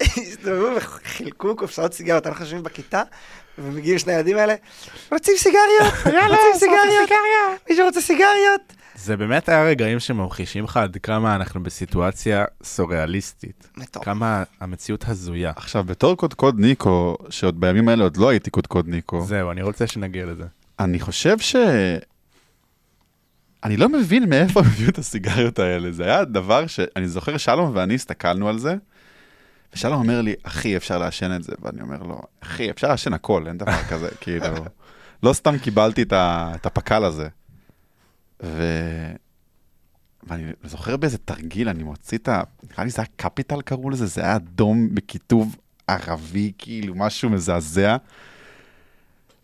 הסתובבו 0.03 0.77
וחילקו 0.77 1.57
קופסאות 1.57 1.95
סיגריות, 1.95 2.27
אנחנו 2.27 2.45
יושבים 2.45 2.63
בכיתה, 2.63 3.03
ומגיעים 3.59 3.99
שני 3.99 4.13
הילדים 4.13 4.37
האלה, 4.37 4.55
רוצים 5.13 5.35
סיגריות? 5.37 5.95
רוצים 6.05 6.55
סיגריות? 6.59 7.11
מישהו 7.71 7.87
רוצה 7.87 8.01
סיגריות? 8.01 8.73
זה 8.95 9.17
באמת 9.17 9.49
היה 9.49 9.65
רגעים 9.65 10.01
שממחישים 10.01 10.65
לך 10.65 10.77
עד 10.77 10.97
כמה 11.03 11.35
אנחנו 11.37 11.63
בסיטואציה 11.63 12.45
סוריאליסטית. 12.63 13.69
מטורף. 13.77 14.05
כמה 14.05 14.43
המציאות 14.61 15.05
הזויה. 15.09 15.53
עכשיו, 15.57 15.85
בתור 15.85 16.17
קודקוד 16.17 16.61
ניקו, 16.61 17.17
שעוד 17.31 17.61
בימים 17.61 17.89
האלה 17.89 18.05
עוד 18.05 18.17
לא 18.17 18.29
הייתי 18.29 18.51
קודקוד 18.51 18.89
ניקו, 18.89 19.21
זהו, 19.27 19.51
אני 19.51 19.63
רוצה 19.63 19.87
שנגיע 19.87 20.27
לזה. 20.27 20.45
אני 20.79 21.01
חושב 21.01 21.39
ש... 21.39 21.57
אני 23.65 23.77
לא 23.77 23.89
מבין 23.89 24.29
מאיפה 24.29 24.61
הם 24.61 24.67
הביאו 24.67 24.89
את 24.89 24.99
הסיגריות 24.99 25.59
האלה. 25.59 25.93
זה 25.93 26.05
היה 26.05 26.25
דבר 26.25 26.67
שאני 26.67 27.09
זוכר, 27.09 27.37
שלום 27.37 27.71
ואני 27.75 27.95
הסתכלנו 27.95 28.49
על 28.49 28.59
זה, 28.59 28.75
ושלום 29.75 29.95
אומר 29.95 30.21
לי, 30.21 30.35
אחי, 30.43 30.77
אפשר 30.77 30.99
לעשן 30.99 31.37
את 31.37 31.43
זה. 31.43 31.53
ואני 31.63 31.81
אומר 31.81 32.03
לו, 32.03 32.21
אחי, 32.41 32.71
אפשר 32.71 32.89
לעשן 32.89 33.13
הכל, 33.13 33.45
אין 33.49 33.59
דבר 33.59 33.83
כזה. 33.91 34.09
כאילו, 34.21 34.47
לא 35.23 35.33
סתם 35.33 35.59
קיבלתי 35.59 36.03
את, 36.03 36.13
ה... 36.13 36.53
את 36.55 36.67
הפק"ל 36.67 37.05
הזה. 37.05 37.29
ו... 38.43 38.63
ואני 40.27 40.53
זוכר 40.65 40.97
באיזה 40.97 41.19
תרגיל, 41.19 41.69
אני 41.69 41.83
מוציא 41.83 42.19
את 42.19 42.29
ה... 42.29 42.43
נראה 42.71 42.85
לי 42.85 42.91
זה 42.91 43.03
היה 43.03 43.09
קפיטל 43.17 43.63
קראו 43.63 43.91
לזה, 43.91 44.07
זה 44.07 44.21
היה 44.21 44.37
אדום 44.37 44.95
בכיתוב 44.95 45.57
ערבי, 45.87 46.53
כאילו, 46.59 46.95
משהו 46.95 47.31
מזעזע. 47.31 47.97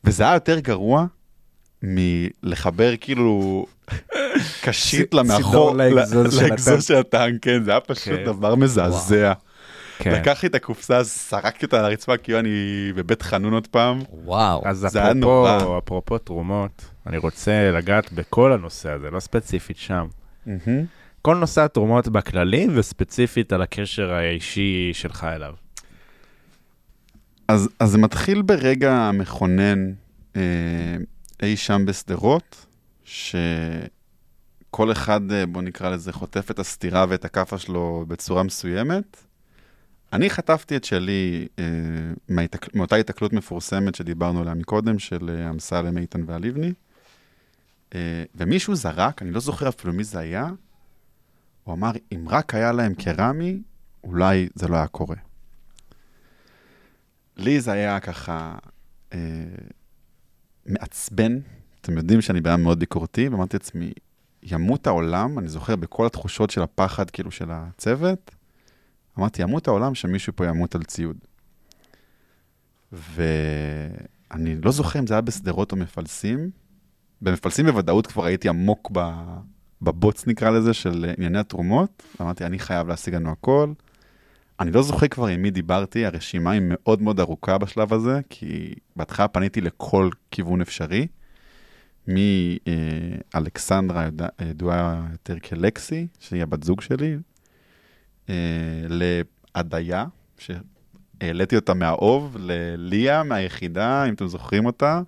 וזה 0.05 0.23
היה 0.23 0.35
יותר 0.35 0.59
גרוע 0.59 1.07
מלחבר 1.83 2.95
כאילו 3.01 3.67
קשית 4.65 5.15
למאחור, 5.15 5.77
לאגזוז 5.77 6.35
של 6.35 6.43
לאגזוז 6.43 6.69
הטנק. 6.69 6.81
של 6.81 6.97
הטנק, 6.97 7.43
כן, 7.43 7.63
זה 7.65 7.71
היה 7.71 7.81
פשוט 7.81 8.15
כן. 8.15 8.25
דבר 8.25 8.55
מזעזע. 8.55 9.33
כן. 10.03 10.13
לקחתי 10.13 10.47
את 10.47 10.55
הקופסה, 10.55 11.03
זרקתי 11.03 11.65
אותה 11.65 11.79
על 11.79 11.85
הרצפה, 11.85 12.17
כאילו 12.17 12.39
אני 12.39 12.51
בבית 12.95 13.23
חנון 13.23 13.53
עוד 13.53 13.67
פעם. 13.67 13.99
וואו. 14.25 14.63
אז 14.65 14.87
זה 14.91 15.03
היה 15.03 15.13
אפרופו. 15.13 15.79
אפרופו 15.79 16.19
תרומות, 16.19 16.85
אני 17.07 17.19
רוצה 17.19 17.71
לגעת 17.71 18.13
בכל 18.13 18.53
הנושא 18.53 18.91
הזה, 18.91 19.11
לא 19.11 19.21
ספציפית 19.21 19.77
שם. 19.77 20.07
כל 21.23 21.37
נושא 21.37 21.65
התרומות 21.65 22.09
בכללי, 22.09 22.67
וספציפית 22.75 23.53
על 23.53 23.63
הקשר 23.63 24.13
האישי 24.13 24.91
שלך 24.93 25.25
אליו. 25.25 25.55
אז, 27.49 27.69
אז 27.79 27.91
זה 27.91 27.99
מתחיל 27.99 28.43
ברגע 28.43 29.11
מכונן 29.15 29.93
אה, 30.37 30.43
אי 31.43 31.57
שם 31.57 31.87
בשדרות, 31.87 32.67
שכל 33.05 34.93
אחד, 34.93 35.33
אה, 35.33 35.47
בוא 35.47 35.63
נקרא 35.63 35.91
לזה, 35.91 36.13
חוטף 36.13 36.51
את 36.51 36.59
הסטירה 36.59 37.07
ואת 37.09 37.25
הכאפה 37.25 37.59
שלו 37.59 38.05
בצורה 38.09 38.43
מסוימת. 38.43 39.30
אני 40.13 40.31
חטפתי 40.31 40.77
את 40.77 40.85
שלי 40.85 41.49
אה, 41.59 41.65
מההתק... 42.29 42.75
מאותה 42.75 42.97
התקלות 42.97 43.33
מפורסמת 43.33 43.95
שדיברנו 43.95 44.41
עליה 44.41 44.55
מקודם, 44.55 44.99
של 44.99 45.31
אה, 45.31 45.51
אמסלם, 45.51 45.99
איתן 45.99 46.23
והלבני. 46.27 46.73
אה, 47.95 48.25
ומישהו 48.35 48.75
זרק, 48.75 49.23
אני 49.23 49.31
לא 49.31 49.41
זוכר 49.41 49.69
אפילו 49.69 49.93
מי 49.93 50.05
זה 50.05 50.19
היה, 50.19 50.51
הוא 51.65 51.75
אמר, 51.75 51.91
אם 52.13 52.29
רק 52.29 52.55
היה 52.55 52.73
להם 52.73 52.95
קרמי, 52.95 53.63
אולי 54.05 54.49
זה 54.55 54.69
לא 54.69 54.77
היה 54.77 54.87
קורה. 54.87 55.17
לי 57.37 57.61
זה 57.61 57.73
היה 57.73 58.01
ככה 58.01 58.55
אה, 59.13 59.19
מעצבן. 60.67 61.39
אתם 61.81 61.97
יודעים 61.97 62.21
שאני 62.21 62.39
אדם 62.39 62.63
מאוד 62.63 62.79
ביקורתי, 62.79 63.29
ואמרתי 63.29 63.57
לעצמי, 63.57 63.93
ימות 64.43 64.87
העולם, 64.87 65.39
אני 65.39 65.49
זוכר 65.49 65.77
בכל 65.77 66.07
התחושות 66.07 66.51
של 66.51 66.63
הפחד, 66.63 67.11
כאילו, 67.11 67.31
של 67.31 67.51
הצוות, 67.51 68.31
אמרתי, 69.19 69.43
ימות 69.43 69.69
העולם 69.69 69.95
שמישהו 69.95 70.33
פה 70.37 70.47
ימות 70.47 70.75
על 70.75 70.83
ציוד. 70.83 71.17
ואני 72.93 74.61
לא 74.65 74.71
זוכר 74.71 74.99
אם 74.99 75.07
זה 75.07 75.15
היה 75.15 75.21
בשדרות 75.21 75.73
או 75.73 75.77
מפלסים. 75.77 76.51
במפלסים 77.23 77.67
בוודאות 77.67 78.07
כבר 78.07 78.25
הייתי 78.25 78.49
עמוק. 78.49 78.91
בבוץ, 79.83 80.27
נקרא 80.27 80.51
לזה, 80.51 80.75
של 80.75 81.13
ענייני 81.17 81.39
התרומות. 81.39 82.03
אמרתי, 82.21 82.45
אני 82.45 82.59
חייב 82.59 82.89
להשיג 82.89 83.15
לנו 83.15 83.31
הכל. 83.31 83.73
אני 84.61 84.71
לא 84.71 84.83
זוכר 84.83 85.09
כבר 85.09 85.27
עם 85.27 85.43
מי 85.43 85.51
דיברתי, 85.51 86.07
הרשימה 86.07 86.51
היא 86.51 86.63
מאוד 86.65 87.03
מאוד 87.03 87.21
ארוכה 87.21 87.59
בשלב 87.59 87.93
הזה, 87.93 88.21
כי 88.29 88.75
בהתחלה 88.97 89.29
פניתי 89.29 89.61
לכל 89.61 90.11
כיוון 90.31 90.61
אפשרי. 90.61 91.07
מאלכסנדרה, 93.35 94.05
יודע- 94.05 94.29
ידועה 94.41 95.07
יותר 95.13 95.39
כלקסי, 95.39 96.07
שהיא 96.19 96.43
הבת 96.43 96.63
זוג 96.63 96.81
שלי, 96.81 97.13
אה, 97.13 97.19
להדיה, 98.89 100.05
שהעליתי 100.39 101.57
אותה 101.57 101.75
מהאוב, 101.75 102.37
לליה 102.41 103.23
מהיחידה, 103.23 104.05
אם 104.05 104.15
אתם 104.15 104.27
זוכרים 104.27 104.67
אותה, 104.67 105.01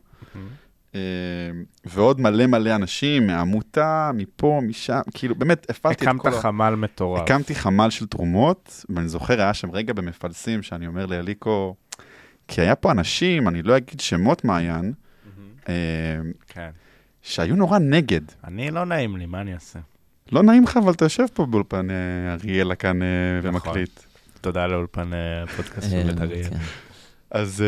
אה, 0.95 1.01
ועוד 1.85 2.21
מלא 2.21 2.47
מלא 2.47 2.75
אנשים 2.75 3.27
מהעמותה, 3.27 4.11
מפה, 4.15 4.61
משם, 4.63 5.01
כאילו, 5.15 5.35
באמת, 5.35 5.71
הפעלתי 5.71 6.05
את 6.05 6.09
הקמת 6.09 6.21
כל 6.21 6.29
ה... 6.29 6.41
חמ"ל 6.41 6.75
מטורף. 6.75 7.23
הקמתי 7.23 7.55
חמ"ל 7.55 7.91
של 7.91 8.07
תרומות, 8.07 8.85
ואני 8.89 9.09
זוכר, 9.09 9.41
היה 9.41 9.55
שם 9.55 9.71
רגע 9.71 9.93
במפלסים, 9.93 10.63
שאני 10.63 10.87
אומר 10.87 11.07
לאליקו, 11.07 11.77
כי 12.49 12.61
היה 12.61 12.75
פה 12.75 12.93
אנשים, 12.93 13.49
אני 13.49 13.63
לא 13.63 13.77
אגיד 13.77 14.01
שמות 14.01 14.45
מעיין, 14.45 14.93
אה, 15.69 15.75
כן. 16.49 16.71
שהיו 17.23 17.57
נורא 17.57 17.79
נגד. 17.79 18.21
אני 18.45 18.71
לא 18.71 18.85
נעים 18.85 19.17
לי, 19.17 19.27
מה 19.27 19.41
אני 19.41 19.55
אעשה? 19.55 19.79
לא 20.33 20.43
נעים 20.43 20.65
לך, 20.65 20.77
אבל 20.77 20.93
אתה 20.93 21.05
יושב 21.05 21.27
פה 21.35 21.47
באולפן 21.47 21.91
אה, 21.91 22.35
אריאלה 22.35 22.75
כאן 22.75 23.03
אה, 23.03 23.09
נכון. 23.39 23.51
ומקליט. 23.51 24.01
תודה 24.41 24.67
לאולפן 24.67 25.13
אה, 25.13 25.43
הפודקאסט 25.43 25.91
של 25.91 25.97
אה, 25.97 26.05
בית 26.05 26.21
אריאל. 26.21 26.51
כן. 26.51 26.57
אז... 27.31 27.65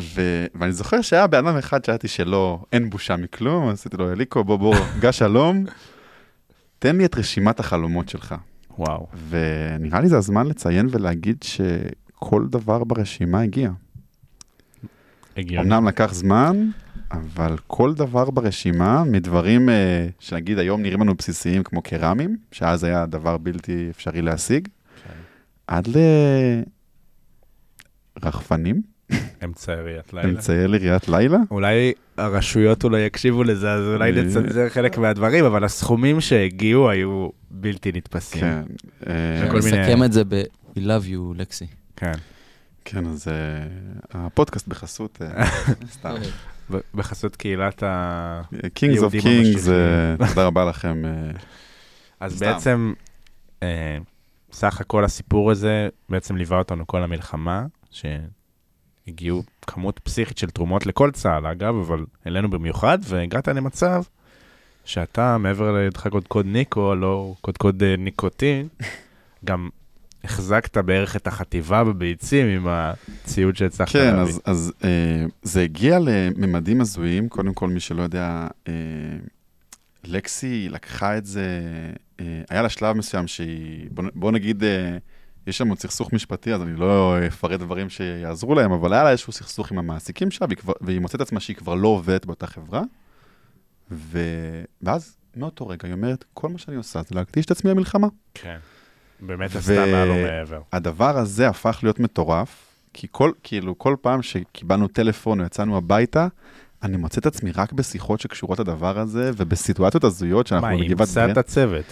ו... 0.00 0.46
ואני 0.54 0.72
זוכר 0.72 1.02
שהיה 1.02 1.26
בן 1.26 1.46
אדם 1.46 1.56
אחד 1.56 1.84
שאלתי 1.84 2.08
שלא, 2.08 2.64
אין 2.72 2.90
בושה 2.90 3.16
מכלום, 3.16 3.68
אז 3.68 3.78
עשיתי 3.78 3.96
לו, 3.96 4.12
אליקו, 4.12 4.44
בוא, 4.44 4.56
בוא, 4.56 4.76
גש 5.00 5.18
שלום, 5.18 5.64
תן 6.78 6.96
לי 6.96 7.04
את 7.04 7.18
רשימת 7.18 7.60
החלומות 7.60 8.08
שלך. 8.08 8.34
וואו. 8.78 9.06
ונראה 9.28 10.00
לי 10.00 10.08
זה 10.08 10.18
הזמן 10.18 10.46
לציין 10.46 10.88
ולהגיד 10.90 11.42
שכל 11.42 12.46
דבר 12.50 12.84
ברשימה 12.84 13.40
הגיע. 13.40 13.70
הגיוני. 15.36 15.66
אמנם 15.66 15.88
לקח 15.88 16.14
זמן, 16.14 16.68
אבל 17.12 17.56
כל 17.66 17.94
דבר 17.94 18.30
ברשימה, 18.30 19.04
מדברים 19.04 19.68
אה, 19.68 20.06
שנגיד 20.20 20.58
היום 20.58 20.82
נראים 20.82 21.00
לנו 21.00 21.14
בסיסיים 21.14 21.62
כמו 21.62 21.82
קרמים, 21.82 22.36
שאז 22.52 22.84
היה 22.84 23.06
דבר 23.06 23.38
בלתי 23.38 23.88
אפשרי 23.90 24.22
להשיג, 24.22 24.68
כן. 25.04 25.10
עד 25.66 25.88
לרחפנים, 28.22 28.82
אמצעי 29.44 29.76
ראיית 29.76 30.12
לילה. 30.12 30.28
אמצעי 30.28 30.68
לראיית 30.68 31.08
לילה. 31.08 31.38
אולי 31.50 31.92
הרשויות 32.16 32.84
אולי 32.84 33.00
יקשיבו 33.00 33.44
לזה, 33.44 33.72
אז 33.72 33.84
אולי 33.86 34.10
אה. 34.18 34.22
נצנזר 34.22 34.68
חלק 34.68 34.98
מהדברים, 34.98 35.44
אבל 35.44 35.64
הסכומים 35.64 36.20
שהגיעו 36.20 36.90
היו 36.90 37.28
בלתי 37.50 37.92
נתפסים. 37.94 38.40
כן, 38.40 38.62
אה, 39.06 39.46
כל 39.50 39.58
מיני- 39.64 39.80
נסכם 39.80 40.04
את 40.04 40.12
זה 40.12 40.24
ב- 40.24 40.42
We 40.74 40.80
love 40.80 41.06
you, 41.10 41.34
לקסי. 41.36 41.66
כן. 41.96 42.12
כן, 42.84 43.06
אז 43.06 43.28
אה, 43.28 43.34
הפודקאסט 44.10 44.68
בחסות, 44.68 45.18
סתם. 45.94 46.14
בחסות 46.94 47.36
קהילת 47.36 47.82
ה... 47.82 48.42
Kings 48.74 49.02
of 49.02 49.12
Kings. 49.12 49.68
תודה 50.28 50.46
רבה 50.46 50.64
לכם. 50.64 51.04
אה, 51.04 51.10
אז 52.20 52.36
סתם. 52.36 52.46
בעצם, 52.46 52.92
אה, 53.62 53.98
סך 54.52 54.80
הכל 54.80 55.04
הסיפור 55.04 55.50
הזה 55.50 55.88
בעצם 56.08 56.36
ליווה 56.36 56.58
אותנו 56.58 56.86
כל 56.86 57.02
המלחמה, 57.02 57.66
שהגיעו 57.90 59.42
כמות 59.66 59.98
פסיכית 59.98 60.38
של 60.38 60.50
תרומות 60.50 60.86
לכל 60.86 61.10
צה"ל, 61.10 61.46
אגב, 61.46 61.74
אבל 61.74 62.04
אלינו 62.26 62.50
במיוחד, 62.50 62.98
והגעת 63.02 63.48
למצב 63.48 64.02
שאתה, 64.84 65.38
מעבר 65.38 65.72
לדרך 65.72 66.06
קודקוד 66.06 66.46
ניקו, 66.46 66.94
לא 66.94 67.34
קודקוד 67.40 67.82
אה, 67.82 67.94
ניקוטין, 67.98 68.68
גם 69.44 69.68
החזקת 70.24 70.78
בערך 70.78 71.16
את 71.16 71.26
החטיבה 71.26 71.84
בביצים 71.84 72.46
עם 72.46 72.66
הציוד 72.68 73.56
שהצלחת 73.56 73.92
כן, 73.92 74.16
להביא. 74.16 74.32
אז, 74.32 74.40
אז 74.44 74.72
אה, 74.84 75.24
זה 75.42 75.62
הגיע 75.62 75.98
לממדים 75.98 76.80
הזויים. 76.80 77.28
קודם 77.28 77.54
כל, 77.54 77.68
מי 77.68 77.80
שלא 77.80 78.02
יודע, 78.02 78.48
אה, 78.68 78.72
לקסי 80.04 80.68
לקחה 80.68 81.18
את 81.18 81.26
זה, 81.26 81.46
אה, 82.20 82.42
היה 82.50 82.62
לה 82.62 82.68
שלב 82.68 82.96
מסוים 82.96 83.26
שהיא, 83.26 83.88
בוא, 83.90 84.04
בוא 84.14 84.32
נגיד, 84.32 84.64
אה, 84.64 84.96
יש 85.46 85.58
שם 85.58 85.68
עוד 85.68 85.78
סכסוך 85.78 86.12
משפטי, 86.12 86.54
אז 86.54 86.62
אני 86.62 86.76
לא 86.76 87.16
אפרט 87.26 87.60
דברים 87.60 87.88
שיעזרו 87.88 88.54
להם, 88.54 88.72
אבל 88.72 88.92
היה 88.92 89.04
לה 89.04 89.10
איזשהו 89.10 89.32
סכסוך 89.32 89.72
עם 89.72 89.78
המעסיקים 89.78 90.30
שלה, 90.30 90.46
והיא, 90.46 90.58
כבר, 90.58 90.72
והיא 90.80 91.00
מוצאת 91.00 91.20
עצמה 91.20 91.40
שהיא 91.40 91.56
כבר 91.56 91.74
לא 91.74 91.88
עובדת 91.88 92.26
באותה 92.26 92.46
חברה. 92.46 92.82
ו... 93.90 94.18
ואז, 94.82 95.16
מאותו 95.36 95.68
רגע, 95.68 95.88
היא 95.88 95.92
אומרת, 95.92 96.24
כל 96.34 96.48
מה 96.48 96.58
שאני 96.58 96.76
עושה 96.76 97.02
זה 97.02 97.14
להקדיש 97.14 97.46
את 97.46 97.50
עצמי 97.50 97.70
למלחמה. 97.70 98.08
כן. 98.34 98.58
באמת 99.22 99.56
עשתה 99.56 99.86
מעל 99.86 100.10
ומעבר. 100.10 100.60
הדבר 100.72 101.18
הזה 101.18 101.48
הפך 101.48 101.78
להיות 101.82 102.00
מטורף, 102.00 102.72
כי 102.92 103.06
כל, 103.10 103.30
כאילו, 103.42 103.78
כל 103.78 103.96
פעם 104.00 104.22
שקיבלנו 104.22 104.88
טלפון 104.88 105.40
או 105.40 105.46
יצאנו 105.46 105.76
הביתה, 105.76 106.26
אני 106.82 106.96
מוצא 106.96 107.20
את 107.20 107.26
עצמי 107.26 107.50
רק 107.50 107.72
בשיחות 107.72 108.20
שקשורות 108.20 108.58
לדבר 108.58 108.98
הזה, 108.98 109.30
ובסיטואציות 109.36 110.04
הזויות 110.04 110.46
שאנחנו 110.46 110.68
מה, 110.68 110.74
היא 110.74 110.90
בגבעת 110.90 111.08
אימצה. 111.08 111.32
את 111.32 111.38
הצוות. 111.38 111.84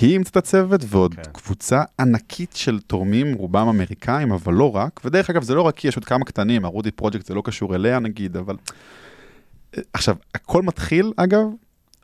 היא 0.00 0.12
אימצה 0.12 0.30
את 0.30 0.36
הצוות, 0.36 0.80
ועוד 0.86 1.14
כן. 1.14 1.22
קבוצה 1.32 1.82
ענקית 2.00 2.52
של 2.54 2.80
תורמים, 2.80 3.34
רובם 3.34 3.68
אמריקאים, 3.68 4.32
אבל 4.32 4.54
לא 4.54 4.76
רק. 4.76 5.00
ודרך 5.04 5.30
אגב, 5.30 5.42
זה 5.42 5.54
לא 5.54 5.62
רק 5.62 5.76
כי 5.76 5.88
יש 5.88 5.96
עוד 5.96 6.04
כמה 6.04 6.24
קטנים, 6.24 6.64
הרודי 6.64 6.90
פרויקט 6.90 7.26
זה 7.26 7.34
לא 7.34 7.42
קשור 7.44 7.74
אליה 7.74 7.98
נגיד, 7.98 8.36
אבל... 8.36 8.56
עכשיו, 9.92 10.16
הכל 10.34 10.62
מתחיל, 10.62 11.12
אגב, 11.16 11.46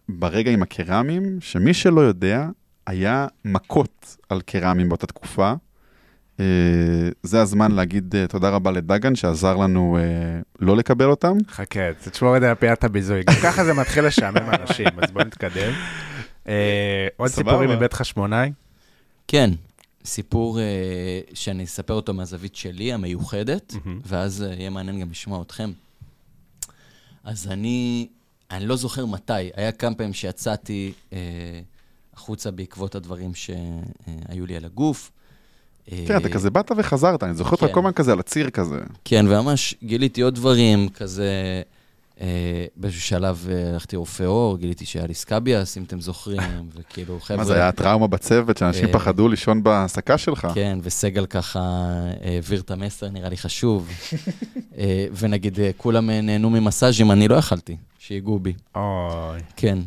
ברגע 0.08 0.50
עם 0.50 0.62
הקרמים, 0.62 1.40
שמי 1.40 1.74
שלא 1.74 2.00
יודע, 2.00 2.46
היה 2.90 3.26
מכות 3.44 4.16
על 4.28 4.40
קרמים 4.40 4.88
באותה 4.88 5.06
תקופה. 5.06 5.52
אה, 6.40 6.44
זה 7.22 7.42
הזמן 7.42 7.72
להגיד 7.72 8.16
אה, 8.16 8.26
תודה 8.26 8.50
רבה 8.50 8.70
לדגן, 8.70 9.14
שעזר 9.14 9.56
לנו 9.56 9.98
אה, 10.00 10.02
לא 10.60 10.76
לקבל 10.76 11.04
אותם. 11.04 11.36
חכה, 11.48 11.80
תשמור 12.10 12.36
את 12.36 12.40
זה 12.40 12.48
על 12.48 12.54
פיית 12.54 12.84
הביזוי. 12.84 13.22
גם 13.22 13.34
ככה 13.42 13.64
זה 13.64 13.74
מתחיל 13.74 14.06
לשעמם 14.06 14.50
אנשים, 14.60 14.86
אז 15.02 15.10
בוא 15.10 15.22
נתקדם. 15.22 15.72
אה, 16.48 17.08
עוד. 17.16 17.28
סיפורים 17.28 17.70
מבית 17.70 17.92
חשמונאי? 17.92 18.52
כן, 19.28 19.50
סיפור 20.04 20.60
אה, 20.60 20.64
שאני 21.34 21.64
אספר 21.64 21.94
אותו 21.94 22.14
מהזווית 22.14 22.56
שלי, 22.56 22.92
המיוחדת. 22.92 23.74
ואז 24.06 24.42
אה, 24.42 24.54
יהיה 24.54 24.70
מעניין 24.70 25.00
גם 25.00 25.10
לשמוע 25.10 25.42
אתכם. 25.42 25.70
אז 27.24 27.48
אני, 27.50 28.08
אני 28.50 28.66
לא 28.66 28.76
זוכר 28.76 29.06
מתי, 29.06 29.32
היה 29.56 29.72
כמה 29.72 29.94
פעמים 29.94 30.12
שיצאתי 30.12 30.92
אה, 31.12 31.18
החוצה 32.20 32.50
בעקבות 32.50 32.94
הדברים 32.94 33.34
שהיו 33.34 34.46
לי 34.46 34.56
על 34.56 34.64
הגוף. 34.64 35.10
אה, 35.92 36.04
כן, 36.08 36.16
אתה 36.16 36.28
כזה 36.28 36.50
באת 36.50 36.72
וחזרת, 36.76 37.22
אני 37.22 37.34
זוכר 37.34 37.50
אותך 37.50 37.64
כן. 37.66 37.72
כל 37.72 37.80
הזמן 37.80 37.92
כזה 37.92 38.12
על 38.12 38.20
הציר 38.20 38.50
כזה. 38.50 38.78
כן, 39.04 39.26
וממש 39.28 39.74
גיליתי 39.82 40.20
עוד 40.20 40.34
דברים, 40.34 40.88
כזה, 40.88 41.62
אה, 42.20 42.66
באיזשהו 42.76 43.02
שלב 43.02 43.46
אה, 43.50 43.70
הלכתי 43.72 43.96
רופא 43.96 44.22
עור, 44.22 44.58
גיליתי 44.58 44.86
שהיה 44.86 45.06
לי 45.06 45.14
סקאביאס, 45.14 45.78
אם 45.78 45.82
אתם 45.82 46.00
זוכרים, 46.00 46.40
וכאילו, 46.74 47.20
חבר'ה... 47.20 47.36
מה 47.36 47.44
זה 47.44 47.54
היה 47.54 47.72
טראומה 47.72 48.06
בצוות, 48.06 48.56
שאנשים 48.56 48.86
אה, 48.86 48.92
פחדו 48.92 49.28
לישון 49.28 49.62
בהעסקה 49.62 50.18
שלך? 50.18 50.48
כן, 50.54 50.78
וסגל 50.82 51.26
ככה 51.26 51.58
אה, 51.58 52.34
העביר 52.34 52.60
את 52.60 52.70
המסר, 52.70 53.08
נראה 53.10 53.28
לי 53.28 53.36
חשוב. 53.36 53.88
אה, 54.78 55.06
ונגיד, 55.18 55.60
אה, 55.60 55.70
כולם 55.76 56.10
אה, 56.10 56.20
נהנו 56.20 56.50
ממסאז'ים, 56.50 57.10
אני 57.10 57.28
לא 57.28 57.34
יכלתי, 57.34 57.76
שיגעו 57.98 58.38
בי. 58.38 58.52
אוי, 58.74 59.40
כן. 59.56 59.78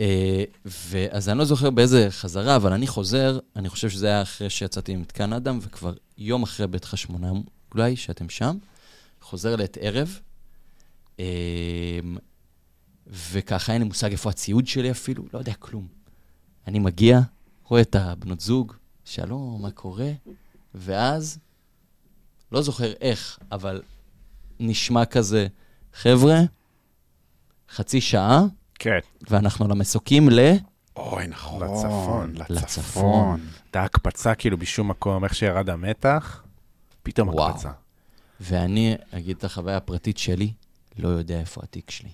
אה, 0.00 0.44
ואז 0.64 1.28
אני 1.28 1.38
לא 1.38 1.44
זוכר 1.44 1.70
באיזה 1.70 2.06
חזרה, 2.10 2.56
אבל 2.56 2.72
אני 2.72 2.86
חוזר, 2.86 3.38
אני 3.56 3.68
חושב 3.68 3.90
שזה 3.90 4.06
היה 4.06 4.22
אחרי 4.22 4.50
שיצאתי 4.50 4.96
ממתקן 4.96 5.32
אדם, 5.32 5.58
וכבר 5.62 5.94
יום 6.18 6.42
אחרי 6.42 6.66
בית 6.66 6.84
חשמונה, 6.84 7.32
אולי, 7.74 7.96
שאתם 7.96 8.28
שם, 8.28 8.58
חוזר 9.20 9.56
לעת 9.56 9.78
ערב, 9.80 10.18
אה, 11.20 11.24
וככה 13.06 13.72
אין 13.72 13.82
לי 13.82 13.88
מושג 13.88 14.10
איפה 14.10 14.30
הציוד 14.30 14.66
שלי 14.66 14.90
אפילו, 14.90 15.24
לא 15.32 15.38
יודע 15.38 15.54
כלום. 15.54 15.86
אני 16.66 16.78
מגיע, 16.78 17.20
רואה 17.64 17.80
את 17.80 17.94
הבנות 17.94 18.40
זוג, 18.40 18.72
שלום, 19.04 19.62
מה 19.62 19.70
קורה? 19.70 20.12
ואז, 20.74 21.38
לא 22.52 22.62
זוכר 22.62 22.92
איך, 23.00 23.38
אבל 23.52 23.82
נשמע 24.60 25.04
כזה, 25.04 25.46
חבר'ה, 25.92 26.38
חצי 27.70 28.00
שעה, 28.00 28.46
כן, 28.78 28.98
ואנחנו 29.30 29.64
על 29.64 29.70
המסוקים 29.70 30.30
ל... 30.30 30.40
אוי, 30.96 31.26
נכון. 31.26 31.62
לצפון. 31.62 32.34
לצפון. 32.50 33.40
הייתה 33.64 33.82
הקפצה 33.82 34.34
כאילו 34.34 34.58
בשום 34.58 34.88
מקום, 34.88 35.24
איך 35.24 35.34
שירד 35.34 35.70
המתח, 35.70 36.42
פתאום 37.02 37.28
וואו. 37.28 37.48
הקפצה. 37.50 37.70
ואני 38.40 38.96
אגיד 39.10 39.36
את 39.36 39.44
החוויה 39.44 39.76
הפרטית 39.76 40.18
שלי, 40.18 40.52
לא 40.98 41.08
יודע 41.08 41.40
איפה 41.40 41.60
התיק 41.64 41.90
שלי. 41.90 42.08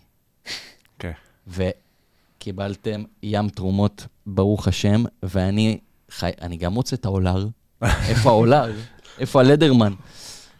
כן. 0.98 1.12
וקיבלתם 1.48 3.04
ים 3.22 3.48
תרומות, 3.48 4.06
ברוך 4.26 4.68
השם, 4.68 5.04
ואני 5.22 5.78
חי... 6.10 6.30
אני 6.42 6.56
גם 6.56 6.74
רוצה 6.74 6.96
את 6.96 7.04
האולר. 7.04 7.46
איפה 7.82 8.30
האולר? 8.30 8.72
איפה 9.18 9.40
הלדרמן? 9.40 9.92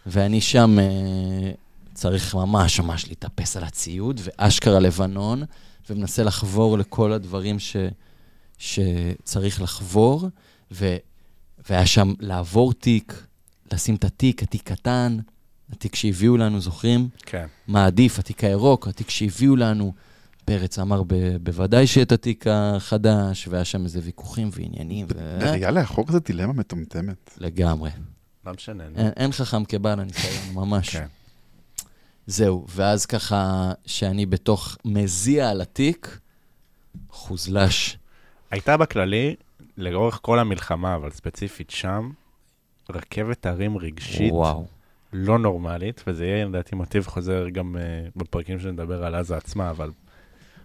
ואני 0.07 0.41
שם 0.41 0.79
אה, 0.79 1.53
צריך 1.95 2.35
ממש 2.35 2.81
ממש 2.81 3.09
להתאפס 3.09 3.57
על 3.57 3.65
הציוד, 3.65 4.21
ואשכרה 4.25 4.81
לבנון, 4.81 5.43
ומנסה 5.91 6.23
לחבור 6.23 6.79
לכל 6.79 7.13
הדברים 7.13 7.59
ש... 7.59 7.77
שצריך 8.59 9.63
לחבור, 9.63 10.29
ו... 10.73 10.97
והיה 11.71 11.87
שם 11.87 12.13
לעבור 12.21 12.73
תיק, 12.73 13.27
לשים 13.73 13.95
את 13.95 14.05
התיק, 14.05 14.43
התיק 14.43 14.63
קטן, 14.63 15.19
התיק 15.73 15.95
שהביאו 15.95 16.37
לנו, 16.37 16.61
זוכרים? 16.61 17.09
כן. 17.27 17.47
מה 17.67 17.87
עדיף, 17.87 18.19
התיק 18.19 18.45
הירוק, 18.45 18.89
התיק 18.89 19.11
שהביאו 19.11 19.57
לנו. 19.57 19.93
פרץ 20.45 20.79
אמר 20.79 21.03
ב- 21.03 21.37
בוודאי 21.43 21.87
שיהיה 21.87 22.05
את 22.05 22.13
התיק 22.13 22.47
החדש, 22.51 23.49
והיה 23.49 23.65
שם 23.65 23.85
איזה 23.85 24.01
ויכוחים 24.03 24.51
ועניינים, 24.53 25.07
ו... 25.15 25.39
בראייה 25.41 25.71
לאחור 25.71 26.05
זו 26.09 26.19
דילמה 26.19 26.53
מטומטמת. 26.53 27.35
לגמרי. 27.39 27.91
לא 28.47 28.53
משנה. 28.53 28.85
אין, 28.97 29.11
אין 29.17 29.33
חכם 29.33 29.65
כבעל 29.65 30.01
הניסיון, 30.01 30.55
ממש. 30.55 30.89
כן. 30.89 31.07
זהו, 32.27 32.67
ואז 32.69 33.07
ככה, 33.07 33.73
שאני 33.87 34.27
בתוך 34.27 34.77
מזיע 34.85 35.51
על 35.51 35.61
התיק, 35.61 36.19
חוזלש. 37.11 37.99
הייתה 38.51 38.77
בכללי, 38.77 39.35
לאורך 39.77 40.19
כל 40.23 40.39
המלחמה, 40.39 40.95
אבל 40.95 41.11
ספציפית 41.11 41.71
שם, 41.71 42.11
רכבת 42.91 43.47
הרים 43.47 43.79
רגשית 43.79 44.33
וואו. 44.33 44.67
לא 45.13 45.39
נורמלית, 45.39 46.05
וזה 46.07 46.27
יהיה 46.27 46.45
לדעתי 46.45 46.75
מוטיב 46.75 47.07
חוזר 47.07 47.49
גם 47.49 47.77
uh, 47.77 48.11
בפרקים 48.17 48.61
שנדבר 48.61 49.05
על 49.05 49.15
עזה 49.15 49.37
עצמה, 49.37 49.71
אבל 49.71 49.91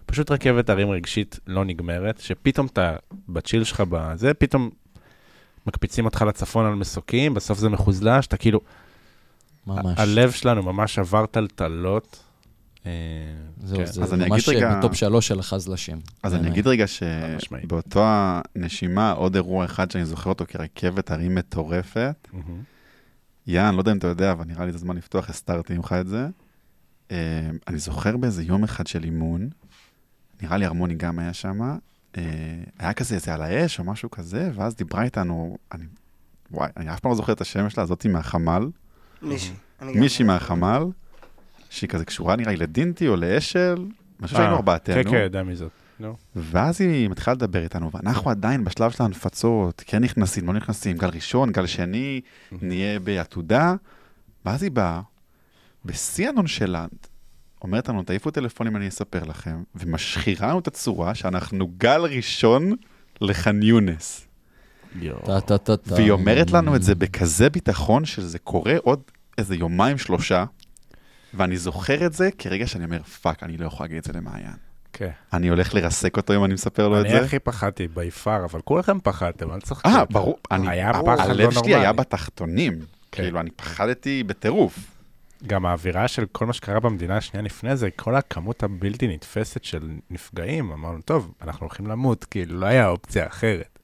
פשוט 0.06 0.30
רכבת 0.30 0.70
הרים 0.70 0.90
רגשית 0.90 1.40
לא 1.46 1.64
נגמרת, 1.64 2.18
שפתאום 2.18 2.66
אתה 2.66 2.96
בצ'יל 3.28 3.64
שלך 3.64 3.82
בזה, 3.88 4.34
פתאום 4.34 4.70
מקפיצים 5.66 6.04
אותך 6.04 6.22
לצפון 6.22 6.66
על 6.66 6.74
מסוקים, 6.74 7.34
בסוף 7.34 7.58
זה 7.58 7.68
מחוזלש, 7.68 8.26
אתה 8.26 8.36
כאילו, 8.36 8.60
ממש. 9.68 9.98
הלב 9.98 10.30
שלנו 10.30 10.62
ממש 10.62 10.98
עבר 10.98 11.26
טלטלות. 11.26 12.24
אה, 12.86 12.90
זהו, 13.64 13.78
כן. 13.78 13.86
זה 13.86 14.02
אז 14.02 14.14
אני 14.14 14.28
ממש 14.28 14.48
אגיד 14.48 14.56
רגע- 14.62 14.78
בטופ 14.78 14.94
שלוש 14.94 15.28
של 15.28 15.38
החזלשים. 15.38 15.98
אז 16.22 16.34
אני. 16.34 16.48
אגיד 16.48 16.66
רגע 16.66 16.84
משמעית. 17.36 17.64
שבאותה 17.64 18.40
נשימה, 18.56 19.10
עוד 19.12 19.34
אירוע 19.34 19.64
אחד 19.64 19.90
שאני 19.90 20.04
זוכר 20.04 20.30
אותו 20.30 20.44
כרכבת 20.48 21.10
הרים 21.10 21.34
מטורפת. 21.34 22.28
יאן, 23.46 23.74
לא 23.74 23.80
יודע 23.80 23.92
אם 23.92 23.98
אתה 23.98 24.06
יודע, 24.06 24.32
אבל 24.32 24.44
נראה 24.44 24.64
לי 24.66 24.72
זה 24.72 24.78
זמן 24.78 24.96
לפתוח, 24.96 25.30
הסתרתי 25.30 25.76
ממך 25.76 25.94
את 26.00 26.06
זה. 26.06 26.26
אה, 27.10 27.16
אני 27.68 27.78
זוכר 27.78 28.16
באיזה 28.16 28.42
יום 28.42 28.64
אחד 28.64 28.86
של 28.86 29.04
אימון, 29.04 29.48
נראה 30.42 30.56
לי 30.56 30.64
הרמוני 30.64 30.94
גם 30.94 31.18
היה 31.18 31.32
שם, 31.32 31.60
אה, 32.16 32.22
היה 32.78 32.92
כזה 32.92 33.14
איזה 33.14 33.34
על 33.34 33.42
האש 33.42 33.78
או 33.78 33.84
משהו 33.84 34.10
כזה, 34.10 34.50
ואז 34.54 34.74
דיברה 34.76 35.02
איתנו, 35.02 35.56
אני, 35.72 35.84
וואי, 36.50 36.70
אני 36.76 36.92
אף 36.92 37.00
פעם 37.00 37.10
לא 37.10 37.16
זוכר 37.16 37.32
את 37.32 37.40
השם 37.40 37.70
שלה, 37.70 37.86
זאתי 37.86 38.08
מהחמ"ל, 38.08 38.68
מישהי. 39.22 39.54
מישהי 39.82 40.24
מהחמ"ל, 40.24 40.82
שהיא 41.70 41.90
כזה 41.90 42.04
קשורה 42.04 42.36
נראה 42.36 42.52
לי 42.52 42.56
לדינטי 42.56 43.08
או 43.08 43.16
לאשל, 43.16 43.74
אני 44.18 44.26
חושב 44.26 44.36
שהיינו 44.36 44.52
אה, 44.52 44.56
ארבעתנו. 44.56 44.94
כן, 45.04 45.10
כן, 45.10 45.16
יודע 45.16 45.42
מי 45.42 45.56
זאת. 45.56 45.70
ואז 46.36 46.80
היא 46.80 47.08
מתחילה 47.08 47.34
לדבר 47.34 47.62
איתנו, 47.62 47.90
ואנחנו 47.92 48.30
עדיין 48.30 48.64
בשלב 48.64 48.90
של 48.90 49.02
ההנפצות, 49.02 49.82
כן 49.86 50.04
נכנסים, 50.04 50.46
לא 50.46 50.52
נכנסים, 50.52 50.96
גל 50.96 51.08
ראשון, 51.08 51.52
גל 51.52 51.66
שני, 51.66 52.20
נהיה 52.62 53.00
בעתודה, 53.00 53.74
ואז 54.44 54.62
היא 54.62 54.70
באה, 54.70 55.00
בשיא 55.84 56.28
הנונשלנט, 56.28 57.06
אומרת 57.62 57.88
לנו, 57.88 58.02
תעיפו 58.02 58.30
טלפונים, 58.30 58.76
אני 58.76 58.88
אספר 58.88 59.24
לכם, 59.24 59.62
ומשחירה 59.74 60.48
לנו 60.48 60.58
את 60.58 60.66
הצורה 60.66 61.14
שאנחנו 61.14 61.68
גל 61.78 62.00
ראשון 62.00 62.72
לח'אן 63.20 63.62
יונס. 63.62 64.27
והיא 65.86 66.10
אומרת 66.10 66.50
לנו 66.50 66.76
את 66.76 66.82
זה 66.82 66.94
בכזה 66.94 67.50
ביטחון 67.50 68.04
שזה 68.04 68.38
קורה 68.38 68.74
עוד 68.82 69.00
איזה 69.38 69.54
יומיים 69.54 69.98
שלושה, 69.98 70.44
ואני 71.34 71.56
זוכר 71.56 72.06
את 72.06 72.12
זה 72.12 72.28
כרגע 72.38 72.66
שאני 72.66 72.84
אומר, 72.84 73.02
fuck, 73.02 73.42
אני 73.42 73.56
לא 73.56 73.66
יכול 73.66 73.84
להגיד 73.84 73.98
את 73.98 74.04
זה 74.04 74.12
למעיין. 74.12 74.56
כן. 74.92 75.10
אני 75.32 75.48
הולך 75.48 75.74
לרסק 75.74 76.16
אותו 76.16 76.34
אם 76.34 76.44
אני 76.44 76.54
מספר 76.54 76.88
לו 76.88 77.00
את 77.00 77.04
אני 77.04 77.12
זה. 77.14 77.24
הכי 77.24 77.38
פחדתי 77.38 77.88
ביפר, 77.88 78.44
אבל 78.44 78.60
כולכם 78.60 79.00
פחדתם, 79.00 79.50
אל 79.50 79.60
תצחקו. 79.60 79.88
אה, 79.88 80.04
ברור. 80.04 80.38
אני, 80.50 80.68
היה 80.68 80.92
פחד 80.92 81.26
לא 81.26 81.32
הלב 81.32 81.50
שלי 81.50 81.74
היה 81.74 81.78
נורמלי. 81.78 81.92
בתחתונים. 81.92 82.72
כן. 82.72 83.22
כאילו, 83.22 83.40
אני 83.40 83.50
פחדתי 83.50 84.22
בטירוף. 84.22 84.78
גם 85.46 85.66
האווירה 85.66 86.08
של 86.08 86.26
כל 86.32 86.46
מה 86.46 86.52
שקרה 86.52 86.80
במדינה 86.80 87.16
השנייה 87.16 87.44
לפני 87.44 87.76
זה, 87.76 87.90
כל 87.96 88.14
הכמות 88.14 88.62
הבלתי 88.62 89.08
נתפסת 89.08 89.64
של 89.64 89.90
נפגעים, 90.10 90.72
אמרנו, 90.72 91.00
טוב, 91.04 91.32
אנחנו 91.42 91.66
הולכים 91.66 91.86
למות, 91.86 92.24
כאילו, 92.24 92.60
לא 92.60 92.66
היה 92.66 92.88
אופציה 92.88 93.26
אחרת. 93.26 93.77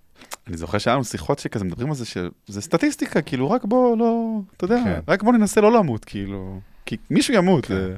אני 0.46 0.56
זוכר 0.56 0.78
שהיה 0.78 0.94
לנו 0.94 1.04
שיחות 1.04 1.38
שכזה 1.38 1.64
מדברים 1.64 1.88
על 1.88 1.94
זה, 1.94 2.04
שזה 2.06 2.60
סטטיסטיקה, 2.62 3.22
כאילו, 3.22 3.50
רק 3.50 3.64
בוא, 3.64 3.96
לא, 3.96 4.14
אתה 4.56 4.64
יודע, 4.64 4.80
כן. 4.84 5.00
רק 5.08 5.22
בוא 5.22 5.32
ננסה 5.32 5.60
לא 5.60 5.72
למות, 5.72 6.04
כאילו. 6.04 6.60
כי 6.86 6.96
מישהו 7.10 7.34
ימות. 7.34 7.66
כן. 7.66 7.74
זה- 7.74 7.96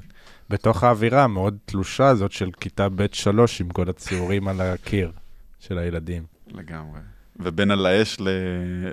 בתוך 0.51 0.85
האווירה 0.85 1.25
המאוד 1.25 1.57
תלושה 1.65 2.07
הזאת 2.09 2.33
של 2.33 2.51
כיתה 2.61 2.89
ב' 2.89 3.07
שלוש, 3.13 3.61
עם 3.61 3.69
כל 3.71 3.89
הציורים 3.91 4.49
על 4.49 4.61
הקיר 4.61 5.13
של 5.61 5.79
הילדים. 5.79 6.23
לגמרי. 6.55 7.01
ובין 7.37 7.71
על 7.71 7.87
האש 7.87 8.17
ל- 8.21 8.29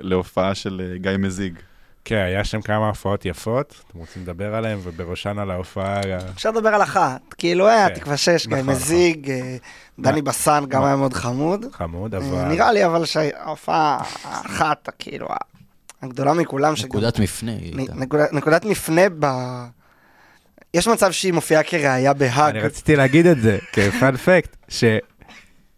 להופעה 0.01 0.55
של 0.55 0.81
אה, 0.91 0.97
גיא 0.97 1.11
מזיג. 1.19 1.53
כן, 2.05 2.15
היה 2.15 2.43
שם 2.43 2.61
כמה 2.61 2.87
הופעות 2.87 3.25
יפות, 3.25 3.83
אתם 3.89 3.99
רוצים 3.99 4.21
לדבר 4.21 4.55
עליהן, 4.55 4.77
ובראשן 4.83 5.39
על 5.39 5.51
ההופעה... 5.51 6.01
אפשר 6.35 6.51
לדבר 6.51 6.69
על 6.69 6.83
אחת. 6.83 7.21
כאילו, 7.37 7.67
היה 7.67 7.89
כן. 7.89 7.95
תקווה 7.95 8.17
6, 8.17 8.47
גיא 8.47 8.57
נכון, 8.57 8.69
מזיג, 8.69 9.31
אה, 9.31 9.55
דני 9.99 10.21
בסן 10.21 10.63
גם 10.67 10.83
היה 10.83 10.95
מאוד 10.95 11.13
חמוד. 11.13 11.65
חמוד, 11.71 12.15
אה, 12.15 12.19
אבל... 12.19 12.45
נראה 12.47 12.71
לי 12.71 12.85
אבל 12.85 13.05
שההופעה 13.05 14.01
האחת, 14.23 14.89
כאילו, 14.99 15.27
הגדולה 16.01 16.33
מכולם. 16.33 16.73
נקודת 16.83 17.19
מפנה. 17.19 17.51
נקודת- 18.33 18.65
מפנה 18.65 19.01
ב... 19.19 19.25
יש 20.73 20.87
מצב 20.87 21.11
שהיא 21.11 21.33
מופיעה 21.33 21.63
כראיה 21.63 22.13
בהאג. 22.13 22.55
אני 22.55 22.59
רציתי 22.59 22.95
להגיד 22.95 23.25
את 23.25 23.41
זה, 23.41 23.57
כפאנ 23.73 24.15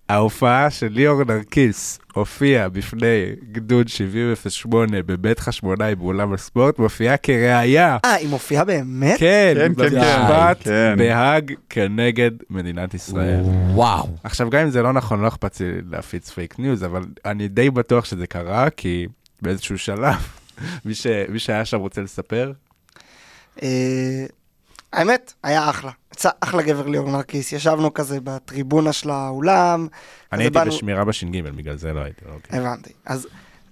פקט, 0.08 0.12
שההופעה 0.12 0.70
של 0.70 0.88
ליאור 0.92 1.24
נרקיס 1.24 2.00
הופיעה 2.14 2.70
בפני 2.70 3.36
גדוד 3.52 3.88
7008 3.88 5.02
בבית 5.02 5.40
חשמונאי 5.40 5.96
באולם 5.96 6.34
הספורט, 6.34 6.80
מופיעה 6.80 7.18
כראיה. 7.18 7.98
אה, 8.06 8.14
היא 8.14 8.30
מופיעה 8.30 8.66
באמת? 8.66 9.20
כן, 9.20 9.54
כן, 9.56 9.74
כן, 9.74 9.74
במשפט 9.74 10.58
כן. 10.60 10.96
בהאג 10.98 11.54
כנגד 11.70 12.32
מדינת 12.50 12.94
ישראל. 12.94 13.42
וואו. 13.74 14.08
עכשיו, 14.24 14.50
גם 14.50 14.62
אם 14.62 14.70
זה 14.70 14.82
לא 14.82 14.94
נכון, 14.94 15.22
לא 15.22 15.28
אכפת 15.28 15.60
לי 15.60 15.68
להפיץ 15.90 16.30
פייק 16.30 16.60
ניוז, 16.60 16.84
אבל 16.84 17.06
אני 17.26 17.48
די 17.48 17.70
בטוח 17.70 18.06
שזה 18.06 18.28
קרה, 18.28 18.70
כי 18.70 19.08
באיזשהו 19.42 19.78
שלב, 19.78 20.16
מי, 20.86 20.96
ש... 20.96 21.08
מי 21.30 21.40
שהיה 21.40 21.66
שם 21.66 21.80
רוצה 21.80 22.02
לספר, 22.02 22.52
אה, 23.64 24.26
האמת, 24.94 25.34
היה 25.44 25.70
אחלה. 25.70 25.92
יצא 26.14 26.30
אחלה 26.42 26.62
גבר 26.62 26.88
ליאור 26.88 27.12
נרקיס, 27.12 27.52
ישבנו 27.52 27.94
כזה 27.94 28.18
בטריבונה 28.24 28.94
של 28.94 29.10
האולם. 29.10 29.88
אני 30.34 30.44
הייתי 30.44 30.54
באנו- 30.54 30.72
בשמירה 30.72 31.06
בש"ג, 31.06 31.42
בגלל 31.42 31.76
זה 31.78 31.94
לא 31.94 32.00
הייתי. 32.00 32.22
אוקיי. 32.36 32.60
הבנתי. 32.60 32.90
אז 33.06 33.28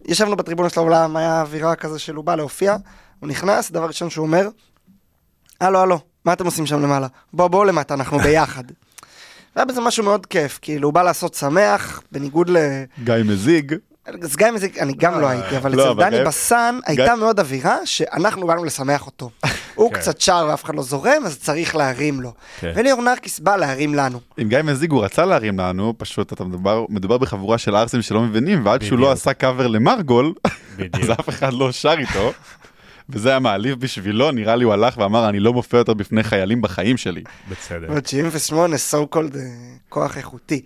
ישבנו 0.06 0.36
בטריבונה 0.36 0.70
של 0.70 0.80
האולם, 0.80 1.16
היה 1.16 1.42
אווירה 1.42 1.76
כזה 1.76 2.00
של 2.00 2.16
הוא 2.16 2.24
בא 2.26 2.36
להופיע, 2.36 2.76
הוא 3.20 3.30
נכנס, 3.30 3.72
דבר 3.72 3.86
ראשון 3.88 4.10
שהוא 4.10 4.26
אומר, 4.26 4.50
הלו, 5.62 5.80
הלו, 5.80 6.00
מה 6.26 6.34
אתם 6.34 6.46
עושים 6.46 6.66
שם 6.66 6.80
למעלה? 6.82 7.08
בואו, 7.34 7.50
בואו 7.50 7.64
למטה, 7.64 7.94
אנחנו 7.94 8.20
ביחד. 8.24 8.64
והיה 9.56 9.66
בזה 9.66 9.82
משהו 9.82 10.04
מאוד 10.04 10.26
כיף, 10.26 10.60
כאילו, 10.62 10.88
הוא 10.88 10.94
בא 10.94 11.04
לעשות 11.04 11.34
שמח, 11.34 12.02
בניגוד 12.12 12.50
ל... 12.50 12.58
גיא 13.04 13.14
מזיג. 13.26 13.76
אז 14.06 14.36
גם 14.36 14.50
אם 14.50 14.58
זה, 14.58 14.68
אני 14.80 14.94
גם 14.94 15.22
לא 15.22 15.28
הייתי, 15.28 15.58
אבל 15.58 15.76
לא, 15.76 15.92
אצל 15.92 16.00
דני 16.00 16.26
בסן 16.26 16.80
הייתה 16.86 17.16
מאוד 17.16 17.40
אווירה 17.40 17.78
שאנחנו 17.86 18.48
באנו 18.48 18.64
לשמח 18.64 19.06
אותו. 19.06 19.30
הוא 19.76 19.92
כן. 19.92 20.00
קצת 20.00 20.22
שר 20.22 20.46
ואף 20.50 20.64
אחד 20.64 20.76
לא 20.76 20.84
זורם, 20.84 21.26
אז 21.26 21.40
צריך 21.40 21.76
להרים 21.76 22.22
לו. 22.22 22.34
כן. 22.60 22.74
וליאור 22.76 23.02
נרקיס 23.02 23.40
בא 23.40 23.56
להרים 23.56 23.96
לנו. 23.96 24.20
עם 24.38 24.50
גיא 24.50 24.62
מזיג 24.62 24.92
הוא 24.92 25.04
רצה 25.04 25.26
להרים 25.26 25.60
לנו, 25.60 25.94
פשוט 25.98 26.34
אתה 26.34 26.44
מדובר 26.90 27.18
בחבורה 27.18 27.58
של 27.58 27.76
ערסים 27.76 28.02
שלא 28.02 28.22
מבינים, 28.22 28.66
ועד 28.66 28.82
שהוא 28.82 29.00
לא. 29.00 29.12
עשה 29.12 29.34
קאבר 29.34 29.68
למרגול, 29.68 30.34
אז. 30.94 31.12
אף 31.12 31.30
אחד 31.30 31.54
לא 31.54 31.72
שר 31.72 31.96
איתו. 32.00 32.34
וזה 33.10 33.30
היה 33.30 33.40
מעליב 33.40 33.80
בשבילו, 33.80 34.32
נראה 34.32 34.56
לי 34.56 34.64
הוא 34.64 34.74
הלך 34.74 34.98
ואמר, 34.98 35.30
אני 35.30 35.40
לא 35.40 35.54
מופיע 35.54 35.78
יותר 35.78 35.94
בפני 35.94 36.24
חיילים 36.24 36.62
בחיים 36.62 36.98
שלי. 36.98 37.24
בצדק. 37.50 37.90
ועוד 37.90 38.06
78, 38.06 38.76
so 38.76 39.16
called 39.16 39.36
אה, 39.38 39.42
כוח 39.90 40.18
איכותי. 40.18 40.62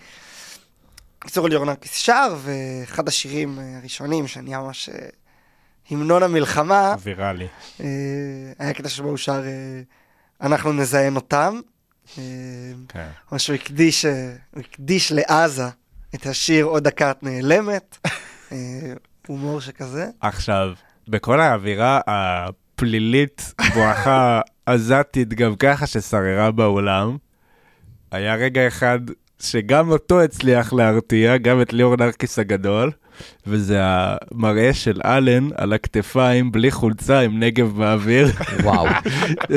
בקיצור, 1.28 1.50
ליאור 1.50 1.66
נרקיס 1.66 1.94
שר, 1.94 2.36
ואחד 2.38 3.08
השירים 3.08 3.60
אה, 3.60 3.78
הראשונים 3.78 4.28
שנהיה 4.28 4.60
ממש 4.60 4.90
אה, 4.90 5.08
המנון 5.92 6.24
המלחמה, 6.24 6.96
ויראלי. 7.04 7.48
אה, 7.82 7.86
היה 8.60 8.74
קטע 8.74 8.90
שבו 8.90 9.10
הוא 9.10 9.18
שר 9.18 9.44
אנחנו 10.42 10.74
נזיין 10.74 11.16
אותם. 11.16 11.60
כן. 12.88 13.08
ממש 13.32 13.48
הוא 13.48 13.56
הקדיש, 13.56 14.06
הוא 14.06 14.62
הקדיש 14.62 15.12
לעזה 15.12 15.68
את 16.16 16.26
השיר 16.26 16.66
עוד 16.66 16.84
דקה 16.84 17.12
את 17.12 17.24
נעלמת. 17.24 18.08
הומור 19.28 19.62
שכזה. 19.62 20.08
עכשיו, 20.22 20.74
בכל 21.08 21.42
האווירה 21.42 22.02
הפלילית, 22.08 23.54
בואכה 23.74 24.42
עזתית, 24.66 25.34
גם 25.34 25.56
ככה 25.56 25.88
ששררה 25.88 26.52
באולם, 26.52 27.18
היה 28.12 28.36
רגע 28.36 28.68
אחד 28.68 29.00
שגם 29.42 29.90
אותו 29.90 30.22
הצליח 30.22 30.74
להרתיע, 30.74 31.38
גם 31.38 31.62
את 31.62 31.74
ליאור 31.74 31.96
נרקיס 31.96 32.40
הגדול, 32.40 32.92
וזה 33.48 33.78
המראה 33.82 34.74
של 34.74 35.02
אלן 35.06 35.50
על 35.56 35.74
הכתפיים, 35.74 36.52
בלי 36.52 36.72
חולצה, 36.72 37.20
עם 37.20 37.40
נגב 37.40 37.78
באוויר, 37.78 38.28
וואו. 38.64 38.88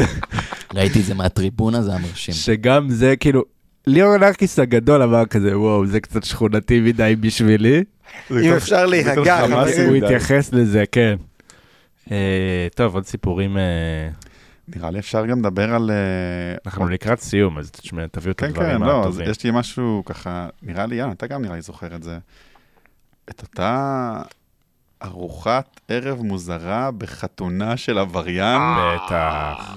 ראיתי 0.74 1.00
את 1.00 1.04
זה 1.04 1.14
מהטריבונה, 1.14 1.82
זה 1.82 1.90
היה 1.90 1.98
מרשים. 2.00 2.34
שגם 2.34 2.90
זה 2.90 3.16
כאילו... 3.16 3.44
ליאור 3.86 4.16
נרקיס 4.16 4.58
הגדול 4.58 5.02
אמר 5.02 5.26
כזה, 5.26 5.58
וואו, 5.58 5.86
זה 5.86 6.00
קצת 6.00 6.24
שכונתי 6.24 6.80
מדי 6.80 7.14
בשבילי. 7.20 7.84
אם 8.30 8.52
אפשר 8.56 8.86
חברים. 9.04 9.88
הוא. 9.88 9.96
התייחס 9.96 10.52
לזה, 10.52 10.84
כן. 10.92 11.16
אה, 12.10 12.66
טוב, 12.74 12.94
עוד 12.94 13.06
סיפורים, 13.06 13.58
אה, 13.58 14.08
נראה 14.76 14.90
לי 14.90 14.98
אפשר 14.98 15.26
גם 15.26 15.38
לדבר 15.38 15.74
על... 15.74 15.90
אה, 15.90 16.56
אנחנו 16.66 16.88
לקראת 16.88 17.20
סיום, 17.20 17.58
אז 17.58 17.70
תשמע, 17.70 18.06
תביאו 18.06 18.32
את 18.32 18.40
כן, 18.40 18.46
כן, 18.46 18.52
הדברים 18.52 18.82
לא, 18.82 19.00
אז 19.00 19.06
הטובים. 19.06 19.30
יש 19.30 19.44
לי 19.44 19.50
משהו 19.54 20.02
ככה, 20.06 20.48
נראה 20.62 20.86
לי, 20.86 20.96
יאללה, 20.96 21.12
אתה 21.12 21.26
גם 21.26 21.42
נראה 21.42 21.54
לי 21.54 21.62
זוכר 21.62 21.94
את 21.94 22.02
זה. 22.02 22.18
את 23.30 23.42
אותה 23.42 24.22
ארוחת 25.02 25.80
ערב 25.88 26.22
מוזרה 26.22 26.90
בחתונה 26.90 27.76
של 27.76 27.98
עבריין, 27.98 28.60
בטח. 28.78 29.76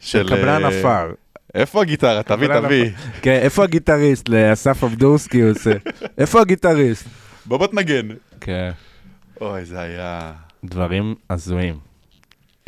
של... 0.00 0.28
קבלן 0.28 0.64
אה, 0.64 0.68
עפר. 0.68 1.12
איפה 1.54 1.82
הגיטרה? 1.82 2.22
תביא, 2.22 2.48
תביא. 2.60 2.90
כן, 3.22 3.38
איפה 3.42 3.64
הגיטריסט? 3.64 4.28
לאסף 4.28 4.84
אבדורסקי 4.84 5.40
הוא 5.40 5.50
עושה. 5.50 5.72
איפה 6.18 6.40
הגיטריסט? 6.40 7.06
בוא 7.46 7.58
בוא 7.58 7.66
תנגן. 7.66 8.08
כן. 8.40 8.70
אוי, 9.40 9.64
זה 9.64 9.80
היה... 9.80 10.32
דברים 10.64 11.14
הזויים. 11.30 11.89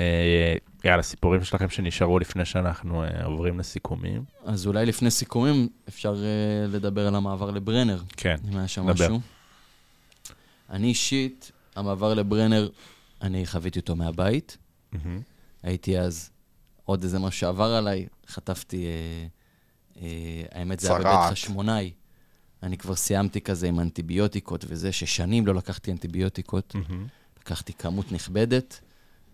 אה, 0.01 0.55
יאללה, 0.85 1.03
סיפורים 1.03 1.45
שלכם 1.45 1.69
שנשארו 1.69 2.19
לפני 2.19 2.45
שאנחנו 2.45 3.05
אה, 3.05 3.25
עוברים 3.25 3.59
לסיכומים. 3.59 4.25
אז 4.45 4.67
אולי 4.67 4.87
לפני 4.87 5.11
סיכומים, 5.11 5.69
אפשר 5.89 6.15
אה, 6.15 6.67
לדבר 6.69 7.07
על 7.07 7.15
המעבר 7.15 7.51
לברנר, 7.51 8.03
כן. 8.17 8.37
אם 8.49 8.57
היה 8.57 8.69
שם 8.69 8.83
דבר. 8.83 8.93
משהו. 8.93 9.21
אני 10.71 10.87
אישית, 10.87 11.53
המעבר 11.77 12.15
לברנר, 12.15 12.69
אני 13.23 13.47
חוויתי 13.47 13.79
אותו 13.79 13.97
מהבית. 13.97 14.57
מהמם. 14.93 15.21
הייתי 15.63 15.99
אז, 15.99 16.31
עוד 16.85 17.03
איזה 17.03 17.19
משהו 17.19 17.41
שעבר 17.41 17.71
עליי, 17.71 18.07
חטפתי, 18.27 18.87
אה, 18.87 19.27
אה, 20.03 20.43
האמת 20.53 20.81
זה 20.81 20.89
היה. 20.89 20.99
בבית 20.99 21.31
חשמונאי. 21.31 21.93
אני 22.63 22.79
כבר 22.79 22.95
סיימתי 22.95 23.41
כזה 23.41 23.69
עם 23.69 23.81
אנטיביוטיקות 23.81 24.65
וזה, 24.69 24.93
ששנים 24.93 25.47
לא 25.47 25.55
לקחתי 25.55 25.93
אנטיביוטיקות. 25.93 26.75
מהמם. 26.75 27.07
לקחתי 27.41 27.73
כמות 27.73 28.13
נכבדת, 28.13 28.81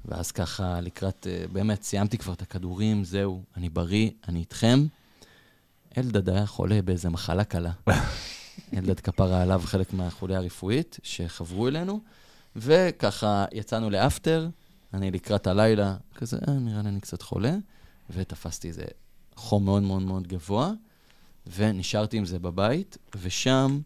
ואז 0.09 0.33
ככה 0.33 0.81
לקראת, 0.81 1.27
אה, 1.31 1.45
באמת, 1.53 1.83
סיימתי 1.83 2.19
כבר 2.19 2.33
את 2.33 2.43
הכדורים, 2.43 3.05
זהו, 3.05 3.43
אני 3.57 3.69
בריא, 3.69 4.11
אני 4.29 4.39
איתכם. 4.39 4.87
אלדד 5.99 6.29
היה 6.29 6.47
חולה 6.47 6.83
באיזה 6.83 7.09
מחלה 7.09 7.45
קלה. 7.45 7.73
אלדד 8.77 9.01
כפרה 9.01 9.43
עליו 9.43 9.63
חלק 9.65 9.93
מהחוליה 9.93 10.39
הרפואית 10.39 10.99
שחברו 11.03 11.69
אלינו, 11.69 12.01
וככה 12.57 13.45
יצאנו 13.53 13.91
לאפטר, 13.91 14.49
אני 14.95 15.11
לקראת 15.11 15.47
הלילה, 15.47 15.97
כזה, 16.15 16.39
אה, 16.49 16.53
נראה 16.53 16.83
לי 16.83 16.89
אני 16.89 17.01
קצת 17.01 17.23
חולה, 17.23 17.57
ותפסתי 18.11 18.69
איזה 18.69 18.85
חום 19.37 19.65
מאוד 19.65 19.83
מאוד 19.83 20.03
מאוד 20.03 20.27
גבוה, 20.27 20.73
ונשארתי 21.57 22.17
עם 22.17 22.25
זה 22.25 22.39
בבית, 22.39 22.99
ושם 23.21 23.81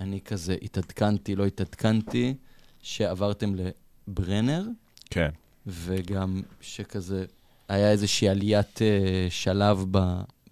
אני 0.00 0.20
כזה 0.20 0.56
התעדכנתי, 0.62 1.36
לא 1.36 1.46
התעדכנתי, 1.46 2.34
שעברתם 2.82 3.52
לברנר, 3.54 4.64
כן. 5.10 5.30
וגם 5.66 6.42
שכזה 6.60 7.24
היה 7.68 7.90
איזושהי 7.90 8.28
עליית 8.28 8.82
אה, 8.82 9.26
שלב 9.30 9.84
ב, 9.90 9.98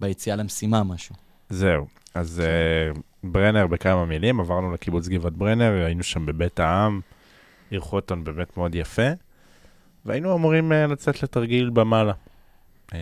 ביציאה 0.00 0.36
למשימה, 0.36 0.84
משהו. 0.84 1.14
זהו. 1.48 1.86
אז 2.14 2.42
uh, 2.44 2.98
ברנר 3.24 3.66
בכמה 3.66 4.04
מילים, 4.04 4.40
עברנו 4.40 4.72
לקיבוץ 4.72 5.08
גבעת 5.08 5.32
ברנר, 5.32 5.84
היינו 5.84 6.02
שם 6.02 6.26
בבית 6.26 6.60
העם, 6.60 7.00
עיר 7.70 7.80
חוטון 7.80 8.24
באמת 8.24 8.56
מאוד 8.56 8.74
יפה, 8.74 9.08
והיינו 10.04 10.36
אמורים 10.36 10.72
uh, 10.72 10.74
לצאת 10.74 11.22
לתרגיל 11.22 11.70
במעלה. 11.70 12.12
Uh, 12.88 12.92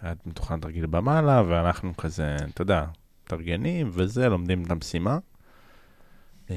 היה 0.00 0.14
מתוכנן 0.26 0.60
תרגיל 0.60 0.86
במעלה, 0.86 1.42
ואנחנו 1.48 1.96
כזה, 1.96 2.36
אתה 2.54 2.62
יודע, 2.62 2.84
מתארגנים 3.24 3.90
וזה, 3.92 4.28
לומדים 4.28 4.62
את 4.62 4.70
המשימה. 4.70 5.18
Uh, 6.46 6.50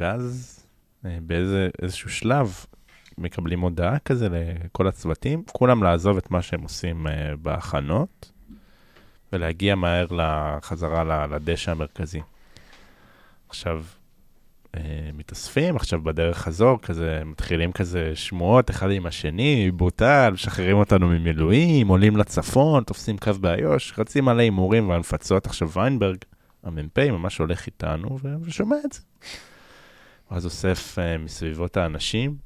ואז 0.00 0.58
uh, 1.02 1.06
באיזשהו 1.22 2.10
שלב 2.10 2.64
מקבלים 3.18 3.60
הודעה 3.60 3.98
כזה 3.98 4.28
לכל 4.30 4.86
הצוותים, 4.86 5.42
כולם 5.52 5.82
לעזוב 5.82 6.16
את 6.16 6.30
מה 6.30 6.42
שהם 6.42 6.62
עושים 6.62 7.06
uh, 7.06 7.10
בהכנות. 7.42 8.30
ולהגיע 9.34 9.74
מהר 9.74 10.06
לחזרה 10.10 11.26
לדשא 11.26 11.70
המרכזי. 11.70 12.20
עכשיו, 13.48 13.84
אה, 14.76 15.10
מתאספים, 15.14 15.76
עכשיו 15.76 16.02
בדרך 16.02 16.38
חזור, 16.38 16.78
כזה, 16.82 17.22
מתחילים 17.24 17.72
כזה 17.72 18.12
שמועות 18.14 18.70
אחד 18.70 18.90
עם 18.90 19.06
השני, 19.06 19.70
בוטל, 19.70 20.30
משחררים 20.32 20.76
אותנו 20.76 21.08
ממילואים, 21.08 21.88
עולים 21.88 22.16
לצפון, 22.16 22.84
תופסים 22.84 23.18
קו 23.18 23.32
באיו"ש, 23.40 23.98
רצים 23.98 24.24
מלא 24.24 24.42
הימורים 24.42 24.88
והנפצות. 24.88 25.46
עכשיו 25.46 25.70
ויינברג, 25.70 26.16
המ"פ, 26.62 26.98
ממש 26.98 27.38
הולך 27.38 27.66
איתנו 27.66 28.18
ושומע 28.42 28.76
את 28.84 28.92
זה. 28.92 29.00
ואז 30.30 30.44
אוסף 30.44 30.98
uh, 30.98 31.22
מסביבות 31.24 31.76
האנשים, 31.76 32.36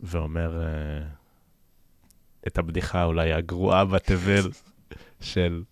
ואומר 0.00 0.62
uh, 0.62 2.46
את 2.46 2.58
הבדיחה 2.58 3.04
אולי 3.04 3.32
הגרועה 3.32 3.84
בתבל 3.84 4.50
של 5.20 5.62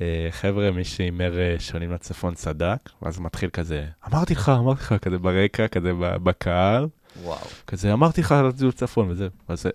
אה, 0.00 0.28
חבר'ה, 0.30 0.70
מי 0.70 0.84
שהימר 0.84 1.38
אה, 1.38 1.56
שונים 1.58 1.92
לצפון 1.92 2.34
צדק, 2.34 2.78
ואז 3.02 3.18
מתחיל 3.18 3.50
כזה, 3.50 3.86
אמרתי 4.08 4.34
לך, 4.34 4.48
אמרתי 4.48 4.80
לך, 4.80 4.94
כזה 5.02 5.18
ברקע, 5.18 5.68
כזה 5.68 5.92
בקהל. 5.98 6.88
וואו. 7.22 7.46
כזה, 7.66 7.92
אמרתי 7.92 8.20
לך 8.20 8.34
לטיול 8.48 8.68
לצפון 8.68 9.10
וזה, 9.10 9.28
ואז 9.48 9.66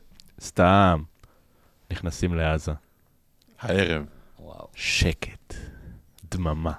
סתם, 0.41 1.03
נכנסים 1.91 2.33
לעזה. 2.33 2.71
הערב. 3.59 4.05
וואו. 4.39 4.67
שקט, 4.75 5.53
דממה. 6.31 6.73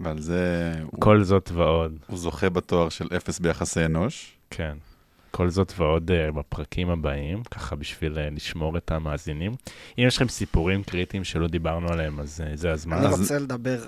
ועל 0.00 0.20
זה... 0.20 0.72
כל 0.98 1.16
הוא, 1.16 1.24
זאת 1.24 1.50
ועוד. 1.54 1.98
הוא 2.06 2.18
זוכה 2.18 2.50
בתואר 2.50 2.88
של 2.88 3.08
אפס 3.16 3.38
ביחסי 3.38 3.84
אנוש. 3.84 4.36
כן. 4.50 4.76
כל 5.36 5.50
זאת 5.50 5.72
ועוד 5.76 6.10
uh, 6.10 6.32
בפרקים 6.32 6.90
הבאים, 6.90 7.42
ככה 7.42 7.76
בשביל 7.76 8.14
uh, 8.14 8.34
לשמור 8.34 8.76
את 8.76 8.90
המאזינים. 8.90 9.52
אם 9.98 10.04
יש 10.06 10.16
לכם 10.16 10.28
סיפורים 10.28 10.82
קריטיים 10.82 11.24
שלא 11.24 11.48
דיברנו 11.48 11.88
עליהם, 11.88 12.20
אז 12.20 12.40
uh, 12.40 12.56
זה 12.56 12.72
הזמן. 12.72 12.96
אני 12.96 13.06
רוצה 13.06 13.38
לדבר 13.38 13.84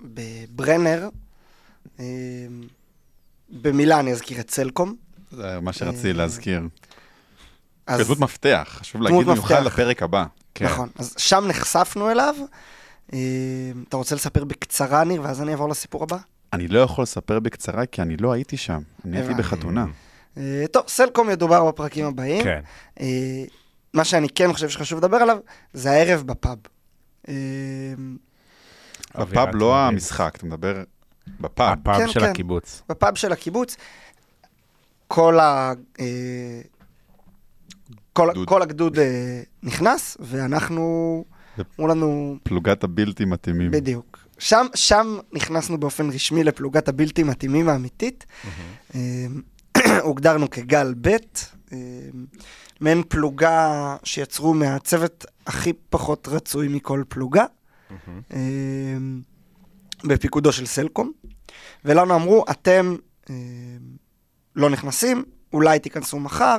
בברנר. 0.00 1.08
Uh, 1.96 2.00
במילה 3.50 4.00
אני 4.00 4.12
אזכיר 4.12 4.40
את 4.40 4.50
סלקום. 4.50 4.94
זה 5.30 5.60
מה 5.60 5.72
שרציתי 5.72 6.12
להזכיר. 6.12 6.60
אז... 7.86 8.06
דמות 8.06 8.20
מפתח, 8.20 8.76
חשוב 8.78 9.02
להגיד 9.02 9.26
במיוחד 9.26 9.62
לפרק 9.62 10.02
הבא. 10.02 10.24
כן. 10.54 10.64
נכון, 10.64 10.88
אז 10.98 11.14
שם 11.18 11.44
נחשפנו 11.48 12.10
אליו. 12.10 12.34
אתה 13.88 13.96
רוצה 13.96 14.14
לספר 14.14 14.44
בקצרה, 14.44 15.04
ניר, 15.04 15.22
ואז 15.22 15.42
אני 15.42 15.52
אעבור 15.52 15.68
לסיפור 15.68 16.02
הבא? 16.02 16.16
אני 16.52 16.68
לא 16.68 16.78
יכול 16.78 17.02
לספר 17.02 17.40
בקצרה, 17.40 17.86
כי 17.86 18.02
אני 18.02 18.16
לא 18.16 18.32
הייתי 18.32 18.56
שם. 18.56 18.80
אני 19.04 19.18
הייתי 19.18 19.34
בחתונה. 19.34 19.86
אה, 20.38 20.64
טוב, 20.70 20.84
סלקום 20.88 21.30
ידובר 21.30 21.64
בפרקים 21.64 22.06
הבאים. 22.06 22.44
כן. 22.44 22.60
אה, 23.00 23.44
מה 23.94 24.04
שאני 24.04 24.28
כן 24.28 24.52
חושב 24.52 24.68
שחשוב 24.68 24.98
לדבר 24.98 25.16
עליו, 25.16 25.38
זה 25.72 25.90
הערב 25.90 26.22
בפאב. 26.26 26.58
אה, 27.28 27.34
בפאב 29.14 29.48
לא 29.54 29.76
המשחק, 29.76 30.34
אתה 30.36 30.46
מדבר 30.46 30.82
בפאב. 31.40 31.78
בפאב 31.78 31.96
כן, 31.96 32.08
של 32.08 32.20
כן. 32.20 32.30
הקיבוץ. 32.30 32.82
בפאב 32.88 33.14
של 33.14 33.32
הקיבוץ. 33.32 33.76
כל 35.08 35.40
ה... 35.40 35.72
כל, 38.12 38.30
כל 38.46 38.62
הגדוד 38.62 38.98
נכנס, 39.62 40.16
ואנחנו, 40.20 41.24
אמרו 41.78 41.88
לנו... 41.88 42.36
פלוגת 42.42 42.84
הבלתי 42.84 43.24
מתאימים. 43.24 43.70
בדיוק. 43.70 44.18
שם, 44.38 44.66
שם 44.74 45.18
נכנסנו 45.32 45.78
באופן 45.80 46.10
רשמי 46.10 46.44
לפלוגת 46.44 46.88
הבלתי 46.88 47.22
מתאימים 47.22 47.68
האמיתית. 47.68 48.26
Mm-hmm. 48.28 48.96
הוגדרנו 50.02 50.50
כגל 50.50 50.94
ב', 51.00 51.08
אה, 51.72 51.78
מעין 52.80 53.02
פלוגה 53.08 53.96
שיצרו 54.04 54.54
מהצוות 54.54 55.24
הכי 55.46 55.72
פחות 55.90 56.28
רצוי 56.28 56.68
מכל 56.68 57.02
פלוגה, 57.08 57.44
אה, 58.32 58.38
בפיקודו 60.04 60.52
של 60.52 60.66
סלקום, 60.66 61.12
ולנו 61.84 62.14
אמרו, 62.14 62.44
אתם 62.50 62.96
אה, 63.30 63.34
לא 64.56 64.70
נכנסים, 64.70 65.24
אולי 65.52 65.78
תיכנסו 65.78 66.20
מחר, 66.20 66.56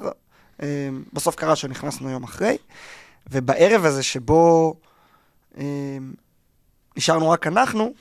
בסוף 1.14 1.36
קרה 1.36 1.56
שנכנסנו 1.56 2.10
יום 2.10 2.24
אחרי, 2.24 2.58
ובערב 3.32 3.86
הזה 3.86 4.04
שבו 4.04 4.74
נשארנו 6.98 7.30
רק 7.30 7.48
אנחנו, 7.48 7.94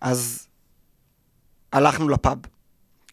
אז 0.00 0.48
הלכנו 1.72 2.08
לפאב. 2.08 2.38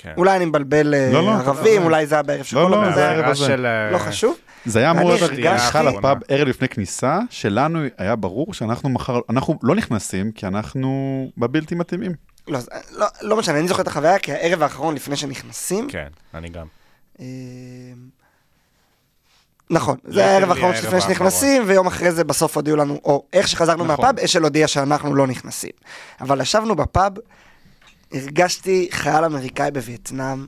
כן. 0.02 0.14
אולי 0.18 0.36
אני 0.36 0.46
מבלבל 0.46 0.94
אה, 0.94 1.10
לא, 1.14 1.24
לא, 1.24 1.32
ערבים, 1.32 1.82
לא, 1.82 1.86
אולי 1.86 2.06
זה 2.06 2.16
היה 2.16 2.24
בערב 2.24 2.44
של 2.44 2.56
לא, 2.58 2.72
לא, 2.72 2.92
זה 2.92 3.10
הערב 3.10 3.26
הזה. 3.26 3.56
לא 3.92 3.98
חשוב. 3.98 4.38
זה 4.66 4.80
היה 4.80 4.92
אמור 4.92 5.10
להיות 5.10 5.22
הרגשה 5.22 5.84
לפאב 5.84 6.18
ערב 6.28 6.48
לפני 6.48 6.68
כניסה, 6.68 7.20
שלנו 7.30 7.80
היה 7.98 8.16
ברור 8.16 8.54
שאנחנו 8.54 8.90
מחר, 8.90 9.20
אנחנו 9.30 9.60
לא 9.64 9.76
נכנסים, 9.76 10.32
כי 10.32 10.48
אנחנו 10.48 11.32
בבלתי 11.38 11.76
מתאימים. 11.76 12.12
לא, 12.48 12.60
לא, 12.92 13.06
לא 13.22 13.38
משנה, 13.38 13.60
אני 13.60 13.68
זוכר 13.68 13.82
את 13.82 13.88
החוויה, 13.88 14.20
כי 14.20 14.34
הערב 14.34 14.64
האחרון 14.64 14.96
לפני 14.96 15.16
שנכנסים. 15.16 15.88
כן, 15.90 16.08
אני 16.34 16.50
גם. 16.50 16.66
אה, 17.20 17.26
נכון, 19.70 19.98
זה 20.04 20.26
הערב 20.26 20.50
האחרון 20.50 20.72
לפני 20.72 21.02
שנכנסים, 21.02 21.64
ויום 21.66 21.88
אחרי 21.88 22.12
זה 22.12 22.24
בסוף 22.24 22.56
הודיעו 22.56 22.78
לנו, 22.78 23.00
או 23.04 23.26
איך 23.34 23.48
שחזרנו 23.48 23.84
נכון. 23.84 24.06
מהפאב, 24.06 24.20
אשל 24.20 24.44
הודיע 24.44 24.68
שאנחנו 24.68 25.16
לא 25.16 25.28
נכנסים. 25.28 25.72
אבל 26.22 26.42
ישבנו 26.42 26.76
בפאב, 26.76 27.12
הרגשתי 28.12 28.88
חייל 28.92 29.26
אמריקאי 29.26 29.72
בווייטנאם, 29.72 30.48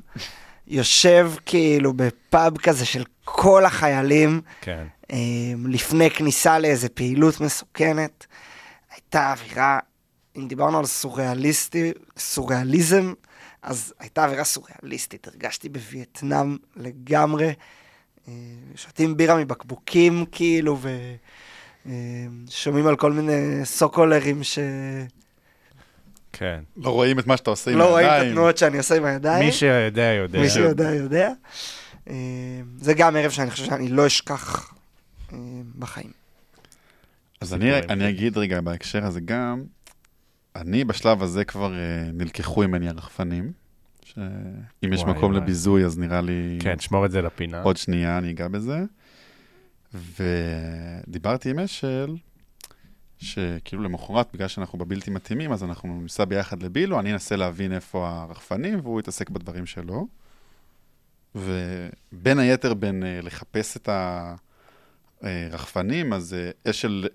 יושב 0.67 1.31
כאילו 1.45 1.93
בפאב 1.93 2.57
כזה 2.57 2.85
של 2.85 3.03
כל 3.25 3.65
החיילים, 3.65 4.41
כן. 4.61 4.85
אמ, 5.11 5.65
לפני 5.67 6.11
כניסה 6.11 6.59
לאיזה 6.59 6.89
פעילות 6.89 7.41
מסוכנת. 7.41 8.25
הייתה 8.91 9.31
אווירה, 9.31 9.79
אם 10.37 10.47
דיברנו 10.47 10.79
על 10.79 10.85
סוריאליסטי, 10.85 11.91
סוריאליזם, 12.17 13.13
אז 13.61 13.93
הייתה 13.99 14.25
אווירה 14.25 14.43
סוריאליסטית, 14.43 15.27
הרגשתי 15.27 15.69
בווייטנאם 15.69 16.57
לגמרי. 16.75 17.53
אמ, 18.27 18.33
שותים 18.75 19.17
בירה 19.17 19.37
מבקבוקים 19.37 20.25
כאילו, 20.31 20.79
ושומעים 21.85 22.85
אמ, 22.85 22.89
על 22.89 22.95
כל 22.95 23.11
מיני 23.11 23.65
סוקולרים 23.65 24.43
ש... 24.43 24.59
כן. 26.33 26.59
לא 26.77 26.89
רואים 26.89 27.19
את 27.19 27.27
מה 27.27 27.37
שאתה 27.37 27.49
עושה 27.49 27.71
עם 27.71 27.77
הידיים. 27.77 27.89
לא 27.89 27.93
רואים 27.93 28.07
את 28.07 28.27
התנועות 28.27 28.57
שאני 28.57 28.77
עושה 28.77 28.97
עם 28.97 29.05
הידיים. 29.05 29.45
מי 29.45 29.51
שיודע, 29.51 30.03
יודע. 30.03 30.39
מי 30.39 30.49
שיודע, 30.49 30.93
יודע. 30.95 31.31
אה, 32.09 32.15
זה 32.77 32.93
גם 32.93 33.15
ערב 33.15 33.31
שאני 33.31 33.51
חושב 33.51 33.65
שאני 33.65 33.87
לא 33.87 34.07
אשכח 34.07 34.73
אה, 35.33 35.37
בחיים. 35.79 36.11
אז 37.41 37.53
אני, 37.53 37.79
אני 37.79 38.09
אגיד 38.09 38.37
רגע 38.37 38.61
בהקשר 38.61 39.05
הזה 39.05 39.19
גם, 39.19 39.63
אני 40.55 40.83
בשלב 40.83 41.23
הזה 41.23 41.45
כבר 41.45 41.71
uh, 41.71 42.13
נלקחו 42.13 42.61
ממני 42.61 42.89
הרחפנים, 42.89 43.51
שאם 44.03 44.93
יש 44.93 45.03
מקום 45.03 45.31
וואי. 45.31 45.41
לביזוי 45.41 45.85
אז 45.85 45.97
נראה 45.97 46.21
לי... 46.21 46.57
כן, 46.61 46.79
שמור 46.79 47.05
את 47.05 47.11
זה 47.11 47.21
לפינה. 47.21 47.61
עוד 47.61 47.77
שנייה 47.77 48.17
אני 48.17 48.31
אגע 48.31 48.47
בזה. 48.47 48.79
ודיברתי 51.07 51.49
עם 51.49 51.59
אשל, 51.59 52.15
שכאילו 53.21 53.83
למחרת, 53.83 54.33
בגלל 54.33 54.47
שאנחנו 54.47 54.79
בבלתי 54.79 55.11
מתאימים, 55.11 55.51
אז 55.51 55.63
אנחנו 55.63 56.01
ניסע 56.01 56.25
ביחד 56.25 56.63
לבילו, 56.63 56.99
אני 56.99 57.13
אנסה 57.13 57.35
להבין 57.35 57.73
איפה 57.73 58.09
הרחפנים, 58.09 58.79
והוא 58.83 58.99
יתעסק 58.99 59.29
בדברים 59.29 59.65
שלו. 59.65 60.07
ובין 61.35 62.39
היתר 62.39 62.73
בין 62.73 63.03
אה, 63.03 63.19
לחפש 63.23 63.77
את 63.77 63.89
הרחפנים, 65.21 66.13
אז 66.13 66.33
אה, 66.33 66.71
אשל 66.71 67.07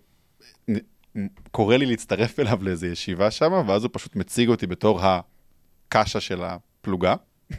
אה, 0.68 0.74
נ- 1.18 1.26
קורא 1.50 1.76
לי 1.76 1.86
להצטרף 1.86 2.38
אליו 2.40 2.58
לאיזו 2.62 2.86
ישיבה 2.86 3.30
שם, 3.30 3.52
ואז 3.66 3.84
הוא 3.84 3.90
פשוט 3.92 4.16
מציג 4.16 4.48
אותי 4.48 4.66
בתור 4.66 5.00
הקאשה 5.02 6.20
של 6.20 6.42
הפלוגה. 6.42 7.14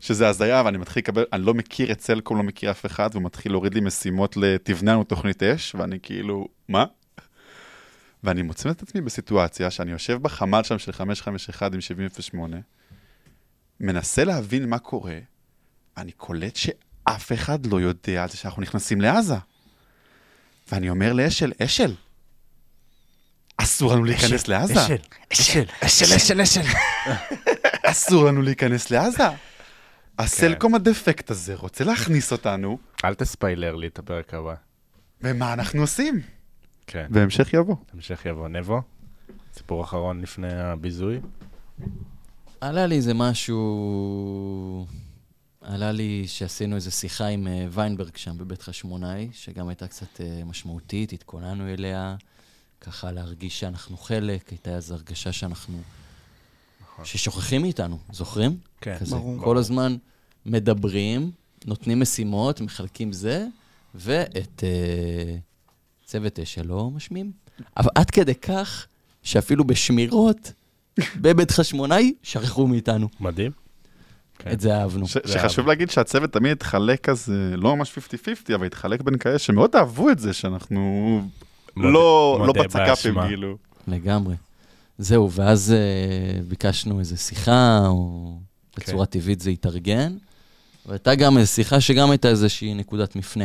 שזה 0.00 0.28
הזיה, 0.28 0.62
ואני 0.64 0.78
מתחיל 0.78 1.00
לקבל, 1.00 1.24
אני 1.32 1.42
לא 1.42 1.54
מכיר 1.54 1.92
את 1.92 2.00
סלקום, 2.00 2.36
לא 2.36 2.42
מכיר 2.42 2.70
אף 2.70 2.86
אחד, 2.86 3.10
והוא 3.12 3.22
מתחיל 3.22 3.52
להוריד 3.52 3.74
לי 3.74 3.80
משימות 3.80 4.36
לתבנה 4.36 4.92
לנו 4.92 5.04
תוכנית 5.04 5.42
אש, 5.42 5.74
ואני 5.74 5.98
כאילו, 6.02 6.48
מה? 6.68 6.84
ואני 8.24 8.42
מוצא 8.42 8.70
את 8.70 8.82
עצמי 8.82 9.00
בסיטואציה 9.00 9.70
שאני 9.70 9.90
יושב 9.90 10.22
בחמ"ל 10.22 10.62
שם 10.62 10.78
של 10.78 10.92
551 10.92 11.74
עם 11.74 11.80
7008, 11.80 12.56
מנסה 13.80 14.24
להבין 14.24 14.68
מה 14.68 14.78
קורה, 14.78 15.18
אני 15.96 16.12
קולט 16.12 16.56
שאף 16.56 17.32
אחד 17.32 17.66
לא 17.66 17.80
יודע 17.80 18.22
על 18.22 18.28
זה 18.28 18.36
שאנחנו 18.36 18.62
נכנסים 18.62 19.00
לעזה. 19.00 19.34
ואני 20.72 20.90
אומר 20.90 21.12
לאשל, 21.12 21.52
אשל, 21.62 21.94
אסור 23.56 23.92
לנו 23.92 24.04
להיכנס 24.04 24.48
לעזה. 24.48 24.84
אשל, 24.84 24.96
אשל. 25.32 25.64
אשל, 25.80 26.14
אשל, 26.16 26.40
אשל. 26.40 26.60
אסור 27.84 28.24
לנו 28.24 28.42
להיכנס 28.42 28.90
לעזה. 28.90 29.24
הסלקום 30.18 30.74
הדפקט 30.74 31.30
הזה 31.30 31.54
רוצה 31.54 31.84
להכניס 31.84 32.32
אותנו, 32.32 32.78
אל 33.04 33.14
תספיילר 33.14 33.74
לי 33.74 33.86
את 33.86 33.98
הפרק 33.98 34.34
הבא. 34.34 34.54
ומה 35.22 35.52
אנחנו 35.52 35.80
עושים? 35.80 36.35
כן, 36.86 37.06
והמשך 37.10 37.52
יבוא. 37.52 37.76
המשך 37.94 38.26
יבוא. 38.26 38.48
נבו? 38.48 38.82
סיפור 39.54 39.84
אחרון 39.84 40.20
לפני 40.20 40.52
הביזוי? 40.52 41.20
עלה 42.60 42.86
לי 42.86 42.96
איזה 42.96 43.14
משהו... 43.14 44.86
עלה 45.60 45.92
לי 45.92 46.24
שעשינו 46.26 46.76
איזו 46.76 46.90
שיחה 46.90 47.26
עם 47.26 47.46
אה, 47.46 47.66
ויינברג 47.70 48.16
שם 48.16 48.38
בבית 48.38 48.62
חשמונאי, 48.62 49.28
שגם 49.32 49.68
הייתה 49.68 49.88
קצת 49.88 50.20
אה, 50.20 50.42
משמעותית, 50.44 51.12
התכוננו 51.12 51.68
אליה, 51.68 52.16
ככה 52.80 53.12
להרגיש 53.12 53.60
שאנחנו 53.60 53.96
חלק, 53.96 54.48
הייתה 54.48 54.76
איזו 54.76 54.94
הרגשה 54.94 55.32
שאנחנו... 55.32 55.78
ששוכחים 57.04 57.62
מאיתנו, 57.62 57.98
זוכרים? 58.12 58.58
כן. 58.80 58.98
כזה, 58.98 59.16
ברור. 59.16 59.44
כל 59.44 59.56
הזמן 59.56 59.96
מדברים, 60.46 61.30
נותנים 61.64 62.00
משימות, 62.00 62.60
מחלקים 62.60 63.12
זה, 63.12 63.46
ואת 63.94 64.64
אה, 64.64 65.36
צוות 66.06 66.38
אש 66.38 66.54
שלו 66.54 66.90
משמיעים. 66.90 67.32
אבל 67.76 67.90
עד 67.94 68.10
כדי 68.10 68.34
כך 68.34 68.86
שאפילו 69.22 69.64
בשמירות 69.64 70.52
בבית 71.22 71.50
חשמונאי 71.50 72.14
שכחו 72.22 72.66
מאיתנו. 72.66 73.08
מדהים. 73.20 73.52
כן. 74.38 74.50
את 74.52 74.60
זה 74.60 74.76
אהבנו. 74.80 75.08
ש- 75.08 75.16
שחשוב 75.32 75.66
להגיד 75.66 75.90
שהצוות 75.90 76.32
תמיד 76.32 76.52
התחלק 76.52 77.00
כזה, 77.00 77.32
לא 77.56 77.76
ממש 77.76 77.98
50-50, 77.98 77.98
אבל 78.54 78.66
התחלק 78.66 79.00
בין 79.02 79.18
כאלה 79.18 79.38
שמאוד 79.38 79.76
אהבו 79.76 80.10
את 80.10 80.18
זה, 80.18 80.32
שאנחנו 80.32 80.80
מודה- 81.76 81.88
לא 81.88 82.36
לא 82.40 82.46
מודה 82.46 82.62
בצק"פים, 82.62 82.84
באשמה. 83.14 83.26
כאילו. 83.26 83.56
לגמרי. 83.88 84.34
זהו, 84.98 85.32
ואז 85.32 85.72
אה, 85.72 86.40
ביקשנו 86.42 87.00
איזו 87.00 87.16
שיחה, 87.16 87.80
או 87.86 88.32
בצורה 88.76 89.06
טבעית 89.06 89.40
זה 89.40 89.50
התארגן, 89.50 90.16
והייתה 90.86 91.14
גם 91.14 91.38
איזו 91.38 91.52
שיחה 91.52 91.80
שגם 91.80 92.10
הייתה 92.10 92.28
איזושהי 92.28 92.74
נקודת 92.74 93.16
מפנה. 93.16 93.44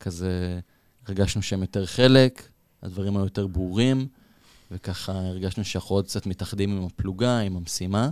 כזה, 0.00 0.58
הרגשנו 1.08 1.42
שהם 1.42 1.60
יותר 1.60 1.86
חלק, 1.86 2.42
הדברים 2.82 3.16
היו 3.16 3.24
יותר 3.24 3.46
ברורים, 3.46 4.06
וככה 4.70 5.12
הרגשנו 5.12 5.64
שאנחנו 5.64 5.96
עוד 5.96 6.04
קצת 6.06 6.26
מתאחדים 6.26 6.76
עם 6.76 6.84
הפלוגה, 6.86 7.38
עם 7.38 7.56
המשימה. 7.56 8.08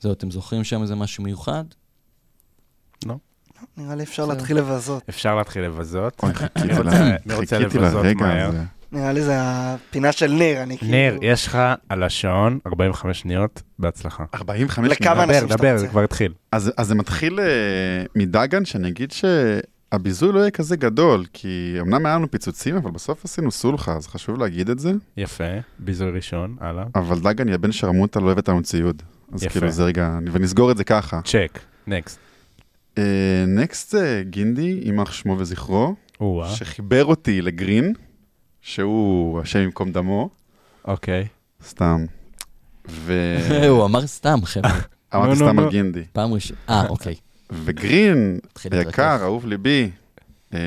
זהו, 0.00 0.12
אתם 0.12 0.30
זוכרים 0.30 0.64
שם 0.64 0.82
איזה 0.82 0.94
משהו 0.94 1.24
מיוחד? 1.24 1.64
נראה 3.76 3.94
לי 3.94 4.02
אפשר 4.02 4.26
להתחיל 4.26 4.56
לבזות. 4.58 5.02
אפשר 5.08 5.34
להתחיל 5.36 5.62
לבזות. 5.62 6.20
חיכיתי 6.24 6.60
רוצה- 6.78 7.36
רוצה 7.36 7.58
לבזות 7.58 8.04
לרגע 8.04 8.20
מהר? 8.26 8.48
הזה. 8.48 8.62
נראה 8.92 9.12
לי 9.12 9.22
זה 9.22 9.34
הפינה 9.40 10.12
של 10.12 10.32
ניר, 10.32 10.62
אני 10.62 10.78
כאילו... 10.78 10.92
ניר, 10.92 11.18
יש 11.22 11.46
לך 11.46 11.58
על 11.88 12.02
השעון 12.02 12.58
45 12.66 13.20
שניות, 13.20 13.62
בהצלחה. 13.78 14.24
45 14.34 14.90
לכמה 14.92 15.14
שניות. 15.14 15.30
אנשים 15.30 15.40
דבר, 15.48 15.48
שאתה 15.48 15.56
דבר, 15.56 15.72
רוצה. 15.72 15.78
זה 15.78 15.88
כבר 15.88 16.04
התחיל. 16.04 16.32
אז 16.52 16.72
זה 16.82 16.94
מתחיל 16.94 17.40
אה, 17.40 17.46
מדגן, 18.16 18.64
שאני 18.64 18.88
אגיד 18.88 19.12
שהביזוי 19.92 20.32
לא 20.32 20.38
יהיה 20.38 20.50
כזה 20.50 20.76
גדול, 20.76 21.24
כי 21.32 21.76
אמנם 21.80 22.06
היה 22.06 22.14
לנו 22.14 22.30
פיצוצים, 22.30 22.76
אבל 22.76 22.90
בסוף 22.90 23.24
עשינו 23.24 23.50
סולחה, 23.50 23.96
אז 23.96 24.06
חשוב 24.06 24.38
להגיד 24.38 24.70
את 24.70 24.78
זה. 24.78 24.92
יפה, 25.16 25.44
ביזוי 25.78 26.10
ראשון, 26.10 26.56
הלאה. 26.60 26.84
אבל 26.94 27.18
דגן, 27.20 27.48
יא 27.48 27.56
בן 27.56 27.72
שרמוטה, 27.72 28.20
לא 28.20 28.24
אוהב 28.26 28.38
אותנו 28.38 28.62
ציוד. 28.62 29.02
אז 29.32 29.42
יפה. 29.42 29.52
כאילו 29.52 29.70
זה 29.70 29.84
רגע, 29.84 30.18
ונסגור 30.32 30.70
את 30.70 30.76
זה 30.76 30.84
ככה. 30.84 31.20
צ'ק, 31.24 31.58
נקסט. 31.86 32.18
נקסט 33.46 33.90
זה 33.90 34.22
גינדי, 34.30 34.80
יימח 34.84 35.12
שמו 35.12 35.38
וזכרו, 35.38 35.94
או-אה, 36.20 36.48
שחיבר 36.48 37.04
אותי 37.04 37.42
לגרין, 37.42 37.92
שהוא 38.60 39.40
השם 39.40 39.58
ייקום 39.58 39.92
דמו, 39.92 40.30
אוקיי. 40.84 41.26
סתם. 41.66 42.04
ואמרתי 42.88 43.66
הוא 43.76 43.84
אמר 43.84 44.06
סתם, 44.06 44.38
חבר'ה. 44.44 44.70
נו, 45.14 45.36
סתם. 45.36 45.58
על 45.58 45.70
גינדי. 45.70 46.04
פעם 46.12 46.32
ראשונה. 46.32 46.60
אה, 46.68 46.86
אוקיי. 46.88 47.14
וגרין. 47.52 48.38
יקר, 48.80 49.18
אהוב 49.22 49.46
ליבי, 49.46 49.90
אה, 50.54 50.58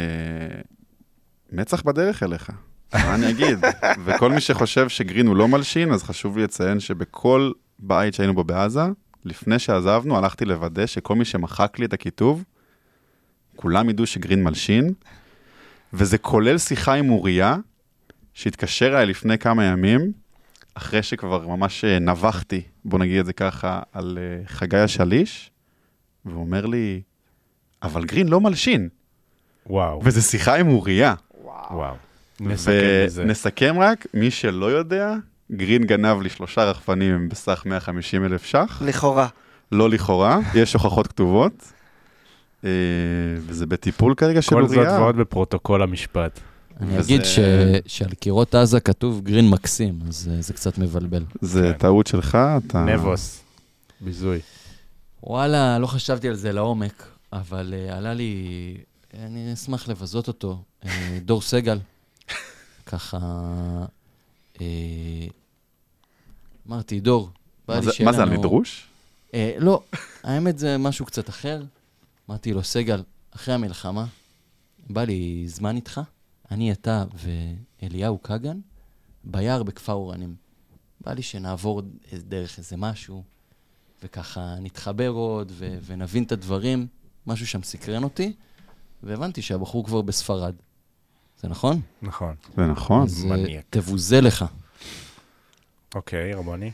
מצח 1.52 1.82
בדרך 1.82 2.24
אליך. 2.24 2.50
מה 2.94 3.16
אני 3.16 3.30
אגיד? 3.30 3.60
וכל 4.06 4.32
מי 4.32 4.42
שחושב 4.42 4.90
שגרין 4.90 5.28
הוא 5.28 5.36
לא 5.36 5.48
מלשין, 5.48 5.92
אז 5.92 6.04
חשוב 6.04 6.38
לי 6.38 6.44
לציין 6.44 6.80
שבכל 6.80 7.52
בית 7.80 8.14
שהיינו 8.14 8.34
בו 8.34 8.44
בעזה, 8.44 8.82
לפני 9.26 9.60
שעזבנו, 9.60 10.18
הלכתי 10.18 10.46
לוודא 10.46 10.86
שכל 10.86 11.16
מי 11.16 11.26
שמחק 11.26 11.80
לי 11.80 11.86
את 11.86 11.94
הכיתוב, 11.94 12.44
כולם 13.56 13.90
ידעו 13.90 14.06
שגרין 14.06 14.44
מלשין, 14.44 14.94
וזה 15.94 16.18
כולל 16.18 16.58
שיחה 16.58 16.94
עם 16.94 17.10
אוריה, 17.10 17.58
שהתקשר 18.34 18.88
אליי 18.88 19.06
לפני 19.06 19.38
כמה 19.38 19.66
ימים, 19.66 20.12
אחרי 20.74 21.04
שכבר 21.04 21.48
ממש 21.48 21.86
אה, 21.86 22.00
נבחתי, 22.00 22.62
בוא 22.86 23.00
נגיד 23.00 23.20
את 23.20 23.26
זה 23.26 23.34
ככה, 23.34 23.82
על 23.92 24.18
אה, 24.22 24.48
חגי 24.48 24.78
השליש, 24.78 25.51
והוא 26.26 26.42
אומר 26.42 26.66
לי, 26.66 27.02
אבל 27.84 28.06
גרין 28.06 28.28
לא 28.28 28.42
מלשין, 28.42 28.90
וואו, 29.68 30.02
וזו 30.04 30.22
שיחה 30.22 30.56
עם 30.56 30.68
אוריה. 30.68 31.14
וואו. 31.44 31.96
נסכם 32.40 32.72
בזה. 33.06 33.22
ונסכם 33.24 33.76
רק, 33.80 34.06
מי 34.14 34.32
שלא 34.32 34.66
יודע, 34.66 35.14
גרין 35.52 35.84
גנב 35.84 36.22
לי 36.22 36.30
שלושה 36.30 36.64
רחפנים 36.64 37.30
בסך 37.30 37.64
150 37.66 38.26
אלף 38.26 38.46
ש"ח, 38.46 38.82
לכאורה. 38.86 39.28
לא 39.72 39.90
לכאורה, 39.90 40.40
יש 40.56 40.74
הוכחות 40.74 41.08
כתובות, 41.08 41.72
אה, 42.64 42.70
וזה 43.40 43.66
בטיפול 43.66 44.16
כרגע 44.16 44.42
של 44.42 44.50
כל 44.56 44.68
זאת 44.68 44.78
אוריה. 44.78 45.00
ועוד 45.02 45.16
בפרוטוקול 45.16 45.82
המשפט. 45.82 46.40
אני 46.82 46.90
וזה- 46.98 47.00
אגיד 47.14 47.26
ש- 47.26 47.40
שעל 47.88 48.10
קירות 48.20 48.56
עזה 48.56 48.80
כתוב 48.80 49.22
גרין 49.24 49.50
מקסים, 49.50 50.00
אז 50.08 50.30
אה, 50.36 50.42
זה 50.42 50.54
קצת 50.54 50.78
מבלבל. 50.78 51.24
זה 51.42 51.72
כן. 51.74 51.78
טעות 51.80 52.08
שלך, 52.08 52.38
אתה... 52.68 52.86
נבוס, 52.86 53.44
ביזוי. 54.02 54.40
וואלה, 55.24 55.80
לא 55.80 55.88
חשבתי 55.88 56.28
על 56.28 56.36
זה 56.36 56.52
לעומק, 56.52 57.08
אבל 57.34 57.74
uh, 57.74 57.94
עלה 57.94 58.14
לי, 58.14 58.78
אני 59.14 59.54
אשמח 59.54 59.88
לבזות 59.88 60.28
אותו, 60.28 60.64
uh, 60.84 60.88
דור 61.22 61.42
סגל. 61.42 61.80
ככה, 62.86 63.18
uh, 64.56 64.60
אמרתי, 66.68 67.00
דור, 67.00 67.30
בא 67.68 67.80
לי 67.80 67.92
שיהיה 67.92 68.12
מה 68.12 68.16
זה, 68.16 68.24
על 68.24 68.30
נדרוש? 68.30 68.88
אה, 69.34 69.56
לא, 69.60 69.84
האמת 70.24 70.58
זה 70.58 70.78
משהו 70.78 71.06
קצת 71.06 71.30
אחר. 71.30 71.64
אמרתי 72.30 72.54
לו, 72.54 72.64
סגל, 72.64 73.04
אחרי 73.32 73.54
המלחמה, 73.54 74.06
בא 74.90 75.04
לי 75.04 75.44
זמן 75.48 75.76
איתך, 75.76 76.02
אני, 76.52 76.72
אתה 76.72 77.06
ואליהו 77.82 78.24
כגן, 78.24 78.60
ביער 79.24 79.64
בכפר 79.64 79.94
אורנים. 79.94 80.36
בא 81.02 81.14
לי 81.14 81.22
שנעבור 81.22 81.82
דרך 82.14 82.58
איזה 82.58 82.78
משהו, 82.78 83.24
וככה 84.04 84.56
נתחבר 84.62 85.10
עוד 85.10 85.52
ו- 85.56 85.78
ונבין 85.86 86.24
את 86.24 86.32
הדברים. 86.32 86.88
משהו 87.28 87.48
שם 87.48 87.64
סקרן 87.64 88.04
אותי, 88.04 88.34
והבנתי 89.04 89.42
שהבחור 89.42 89.86
כבר 89.86 90.02
בספרד. 90.02 90.54
זה 91.42 91.48
נכון? 91.48 91.82
נכון. 92.02 92.36
זה 92.58 92.66
נכון. 92.66 93.04
אז 93.04 93.24
אה, 93.26 93.30
מניאק. 93.30 93.64
תבוזה 93.70 94.22
לך. 94.22 94.46
אוקיי, 95.96 96.34
רבוני. 96.34 96.72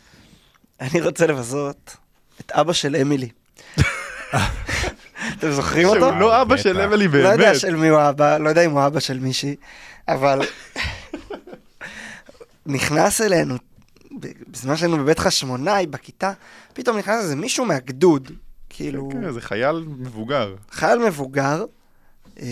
אני 0.81 1.01
רוצה 1.01 1.27
לבזות 1.27 1.95
את 2.41 2.51
אבא 2.51 2.73
של 2.73 2.95
אמילי. 2.95 3.29
אתם 5.37 5.51
זוכרים 5.51 5.87
אותו? 5.87 5.99
שהוא 5.99 6.19
לא 6.19 6.41
אבא. 6.41 6.57
של 6.57 6.81
אמילי 6.81 7.07
לא 7.07 7.17
יודע 7.17 7.37
באמת. 7.37 7.59
של 7.59 7.75
מי 7.75 7.87
הוא 7.87 8.09
אבא, 8.09 8.37
לא 8.37 8.49
יודע 8.49 8.65
אם 8.65 8.71
הוא 8.71 8.85
אבא 8.87 8.99
של 8.99 9.19
מישהי, 9.19 9.55
אבל 10.07 10.39
נכנס 12.65 13.21
אלינו, 13.21 13.55
בזמן 14.47 14.77
שהיינו 14.77 14.97
בבית 14.97 15.19
חשמונאי, 15.19 15.87
בכיתה, 15.87 16.33
פתאום 16.73 16.97
נכנס 16.97 17.23
איזה 17.23 17.35
מישהו 17.35 17.65
מהגדוד, 17.65 18.31
כאילו, 18.69 19.09
כן, 19.11 19.31
זה 19.31 19.41
חייל 19.41 19.85
מבוגר. 19.87 20.55
חייל 20.71 20.99
מבוגר, 20.99 21.65
אה, 22.39 22.45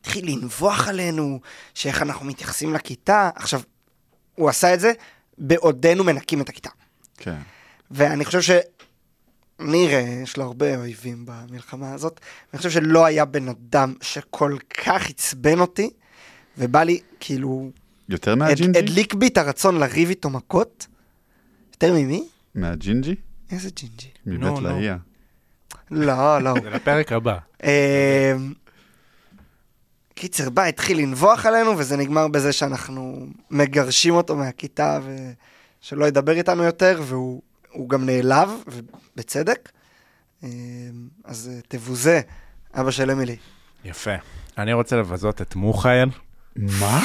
התחיל 0.00 0.28
לנבוח 0.28 0.88
עלינו, 0.88 1.40
שאיך 1.74 2.02
אנחנו 2.02 2.26
מתייחסים 2.26 2.74
לכיתה. 2.74 3.30
עכשיו, 3.34 3.60
הוא 4.34 4.48
עשה 4.48 4.74
את 4.74 4.80
זה 4.80 4.92
בעודנו 5.38 6.04
מנקים 6.04 6.40
את 6.40 6.48
הכיתה. 6.48 6.70
כן. 7.16 7.38
ואני 7.90 8.24
חושב 8.24 8.40
ש... 8.40 8.50
ניר, 9.58 9.90
אה, 9.90 10.20
יש 10.22 10.36
לו 10.36 10.44
הרבה 10.44 10.76
אויבים 10.76 11.26
במלחמה 11.26 11.92
הזאת. 11.92 12.20
אני 12.52 12.58
חושב 12.58 12.70
שלא 12.70 13.04
היה 13.04 13.24
בן 13.24 13.48
אדם 13.48 13.94
שכל 14.00 14.56
כך 14.84 15.10
עצבן 15.10 15.60
אותי, 15.60 15.90
ובא 16.58 16.82
לי, 16.82 17.00
כאילו, 17.20 17.70
יותר 18.08 18.34
מהג'ינג'י? 18.34 18.78
הדליק 18.78 19.14
בי 19.14 19.26
את 19.26 19.38
הרצון 19.38 19.78
לריב 19.78 20.08
איתו 20.08 20.30
מכות. 20.30 20.86
יותר 21.72 21.92
ממי? 21.92 22.28
מהג'ינג'י? 22.54 23.14
איזה 23.50 23.70
ג'ינג'י? 23.76 24.08
מבית 24.26 24.40
נו. 24.40 24.60
לאהיה. 24.60 24.96
לא, 25.90 26.42
לא. 26.42 26.54
זה 26.62 26.70
לפרק 26.70 27.12
הבא. 27.12 27.38
אה, 27.64 28.34
קיצר, 30.14 30.50
בא, 30.50 30.64
התחיל 30.64 30.98
לנבוח 30.98 31.46
עלינו, 31.46 31.78
וזה 31.78 31.96
נגמר 31.96 32.28
בזה 32.28 32.52
שאנחנו 32.52 33.26
מגרשים 33.50 34.14
אותו 34.14 34.36
מהכיתה, 34.36 34.98
ושלא 35.82 36.04
ידבר 36.04 36.32
איתנו 36.32 36.62
יותר, 36.62 37.00
והוא 37.04 37.42
הוא 37.72 37.88
גם 37.88 38.06
נעלב, 38.06 38.50
ובצדק. 38.66 39.68
אה, 40.44 40.48
אז 41.24 41.50
אה, 41.52 41.60
תבוזה, 41.68 42.20
אבא 42.74 42.90
של 42.90 43.10
אמילי. 43.10 43.36
יפה. 43.84 44.14
אני 44.58 44.72
רוצה 44.72 44.96
לבזות 44.96 45.42
את 45.42 45.54
מוחאל, 45.56 46.08
מה? 46.56 47.00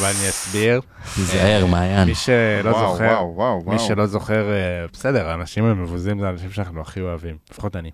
ואני 0.00 0.28
אסביר. 0.28 0.80
תיזהר, 1.14 1.66
מעיין. 1.66 2.08
מי 2.08 2.14
שלא 2.14 2.70
וואו, 2.70 2.92
זוכר, 2.92 3.04
וואו, 3.04 3.62
וואו, 3.64 3.72
מי. 3.72 3.78
שלא 3.78 4.06
זוכר, 4.06 4.52
אה, 4.52 4.86
בסדר, 4.92 5.28
האנשים 5.28 5.64
המבוזים 5.64 6.20
זה 6.20 6.26
האנשים 6.26 6.50
שאנחנו 6.50 6.80
הכי 6.80 7.00
אוהבים, 7.00 7.36
לפחות 7.50 7.76
אני. 7.76 7.90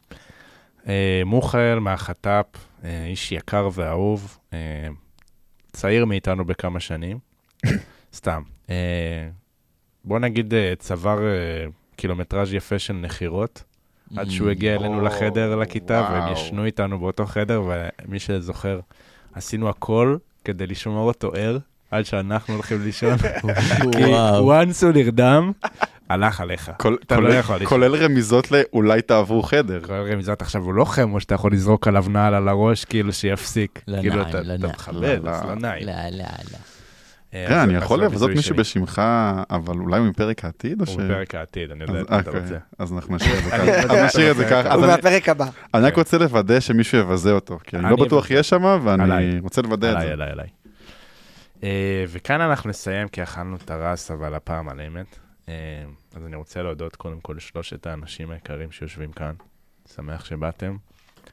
אה, 0.89 1.23
מוחל 1.27 1.79
מהחט"פ, 1.81 2.47
אה, 2.85 3.05
איש 3.05 3.33
יקר 3.33 3.69
ואהוב, 3.73 4.39
אה, 4.53 4.59
צעיר 5.73 6.05
מאיתנו 6.05 6.45
בכמה 6.45 6.81
שנים, 6.81 7.19
סתם. 8.15 8.43
בוא 10.05 10.19
נגיד 10.19 10.55
צבר 10.79 11.19
קילומטראז' 11.97 12.53
יפה 12.55 12.79
של 12.79 12.93
נחירות, 12.93 13.63
עד 14.17 14.31
שהוא 14.31 14.51
הגיע 14.51 14.75
אלינו 14.75 15.01
לחדר, 15.01 15.57
לכיתה, 15.57 16.09
והם. 16.13 16.33
ישנו 16.33 16.65
איתנו 16.65 16.99
באותו 16.99 17.27
חדר, 17.27 17.63
ומי 18.07 18.19
שזוכר, 18.19 18.81
עשינו 19.33 19.69
הכל 19.69 20.17
כדי 20.45 20.67
לשמור 20.67 21.09
אותו 21.09 21.33
ער, 21.35 21.59
עד 21.91 22.05
שאנחנו 22.05 22.55
הולכים 22.55 22.83
לישון. 22.85 23.17
כי 23.93 24.05
once 24.41 24.85
הוא 24.85 24.93
נרדם, 24.95 25.53
הלך 26.11 26.41
עליך. 26.41 26.71
כל- 26.79 26.97
אתה 27.07 27.21
לא 27.21 27.43
כולל-. 27.43 27.65
כולל 27.65 27.95
רמיזות 28.05 28.49
לאולי 28.51 29.03
תעברו 29.03 29.43
חדר. 29.43 29.81
כל 29.87 29.93
רמיזות 30.13 30.43
עכשיו 30.43 30.63
הוא 30.63 30.75
לא 30.75 30.85
חמו 30.85 31.21
שאתה 31.21 31.35
יכול 31.35 31.53
לזרוק 31.53 31.89
עליו 31.89 32.05
נעל 32.09 32.35
על 32.35 32.49
הראש, 32.49 32.85
כאילו 32.85 33.13
שיפסיק. 33.13 33.83
לא 33.89 34.01
כאילו 34.01 34.17
נעים, 34.17 34.29
אתה 34.29 34.41
לא 34.41 34.55
אתה 34.55 34.63
נעים. 34.63 34.73
מכבד, 34.75 35.19
לא, 35.25 35.31
אז 35.31 35.43
לא. 35.43 35.49
לא 35.49 35.55
נעים. 35.55 35.87
לא, 35.87 35.93
לא, 36.11 36.19
לא. 36.53 36.59
אה, 37.35 37.45
תראה, 37.49 37.63
אז- 37.63 37.69
אני 37.69 37.79
יכול 37.79 38.05
לבזות 38.05 38.31
מישהו. 38.31 38.57
בשמך, 38.57 39.03
אבל 39.51 39.75
אולי 39.77 40.01
מפרק 40.01 40.45
העתיד, 40.45 40.81
או 40.81 40.87
ש... 40.87 40.91
הוא 40.91 41.03
בפרק 41.03 41.35
העתיד, 41.35 41.71
אני 41.71 41.83
יודע 41.83 41.93
מה 42.11 42.19
אתה 42.21 42.31
אוקיי, 42.31 42.41
רוצה. 42.43 42.57
אז 42.79 42.93
אנחנו 42.93 43.17
נשאיר 43.17 44.31
את 44.31 44.37
זה 44.37 44.45
ככה. 44.51 44.75
הוא 44.75 44.87
מהפרק 44.87 45.29
הבא. 45.29 45.47
אני 45.75 45.83
רק 45.85 45.95
כן. 45.95 46.01
רוצה 46.01 46.19
לוודא 46.19 46.61
שמישהו 46.61 46.99
יבזה 46.99 47.33
אותו, 47.33 47.59
כי 47.65 47.77
אני 47.77 47.91
לא 47.91 47.97
בטוח. 47.97 48.31
יהיה 48.31 48.43
שם, 48.43 48.79
ואני 48.85 49.03
עליי. 49.03 49.39
רוצה 49.43 49.63
לוודא 49.63 49.91
את 49.91 49.97
עליי, 49.97 50.07
זה. 50.07 50.13
עליי, 50.13 50.31
עליי. 50.31 50.47
אה, 50.47 50.51
וכאן 52.09 52.41
אנחנו 52.41 52.71
נסיים, 52.71 53.09
כי 53.09 53.23
אכלנו 53.23 53.57
את 53.57 53.71
הרס, 53.71 54.11
אבל 54.11 54.35
הפעם 54.35 54.69
על 54.69 54.81
אמת. 54.81 55.19
אה, 55.49 55.55
אז 56.17 56.27
אני 56.27 56.37
רוצה 56.37 56.63
להודות 56.63 56.97
קודם 56.97 57.21
כל 57.21 57.35
לשלושת 57.37 57.87
האנשים 57.87 58.31
היקרים 58.31 58.71
שיושבים 58.71 59.13
כאן. 59.13 59.33
שמח 59.95 60.25
שבאתם. 60.25 60.77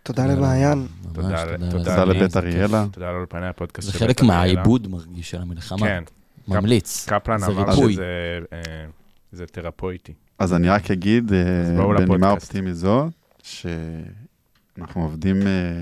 תודה 0.03 0.25
למעיין. 0.25 0.87
תודה- 1.13 2.05
לבית 2.05 2.31
זה. 2.31 2.39
אריאלה. 2.39 2.85
תודה 2.91 3.11
לאולפני 3.11 3.47
הפודקאסט 3.47 3.87
זה 3.87 3.93
של 3.93 3.99
חלק 3.99 4.09
בית 4.09 4.29
אריאלה. 4.29 4.53
מהעיבוד 4.53 4.87
מרגיש 4.87 5.31
של 5.31 5.41
המלחמה. 5.41 5.79
כן, 5.87 6.03
ממליץ. 6.47 7.05
קפלן 7.09 7.37
זה 7.37 7.45
אמר. 7.47 7.75
שזה 7.75 8.39
אה, 8.53 8.85
זה 9.31 9.45
תרפויטי. 9.45 10.13
אז 10.39 10.53
אני 10.53 10.69
רק 10.69 10.91
אגיד, 10.91 11.33
אה, 11.33 11.95
בנימה. 12.07 12.31
אופטימית 12.31 12.75
זו, 12.75 13.09
שאנחנו 13.43 15.03
עובדים, 15.03 15.41
אה, 15.47 15.81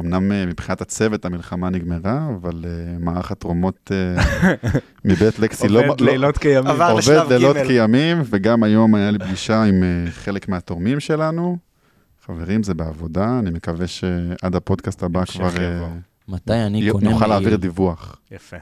אמנם 0.00 0.32
אה, 0.32 0.46
מבחינת 0.46 0.80
הצוות 0.80 1.24
המלחמה 1.24 1.70
נגמרה, 1.70 2.28
אבל 2.40 2.64
אה, 2.64 2.98
מערך 2.98 3.30
התרומות 3.30 3.90
אה, 3.92 4.24
מבית 5.04 5.38
לקסי 5.38 5.68
לא... 5.68 5.86
עובד 5.86 6.00
לא- 6.00 6.10
לילות 6.12 6.38
כימים. 6.38 6.66
עבר 6.66 6.84
עובד 6.84 6.98
לשלב 6.98 7.32
לילות 7.32 7.56
ג'. 7.56 7.66
כימים, 7.66 8.22
וגם 8.26 8.62
היום 8.62 8.94
היה 8.94 9.10
לי 9.10 9.18
פגישה 9.18 9.62
עם 9.62 9.82
חלק 10.10 10.48
מהתורמים 10.48 11.00
שלנו. 11.00 11.58
חברים, 12.26 12.62
זה 12.62 12.74
בעבודה, 12.74 13.38
אני 13.38 13.50
מקווה 13.50 13.86
שעד 13.86 14.56
הפודקאסט 14.56 15.02
הבא 15.02 15.24
כבר. 15.24 15.48
מתי 16.28 16.52
אני 16.52 16.90
קונה 16.90 17.10
נוכל 17.10 17.26
להעביר? 17.26 17.56
דיווח. 17.56 18.16
יפה. 18.30 18.56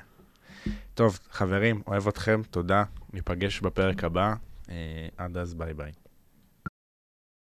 טוב, 0.94 1.18
חברים, 1.30 1.82
אוהב 1.86 2.09
אתכם, 2.09 2.40
תודה. 2.50 2.84
ניפגש 3.12 3.60
בפרק 3.60 4.04
הבא. 4.04 4.34
עד 5.16 5.36
אז, 5.36 5.54
ביי 5.54 5.74
ביי. 5.74 5.92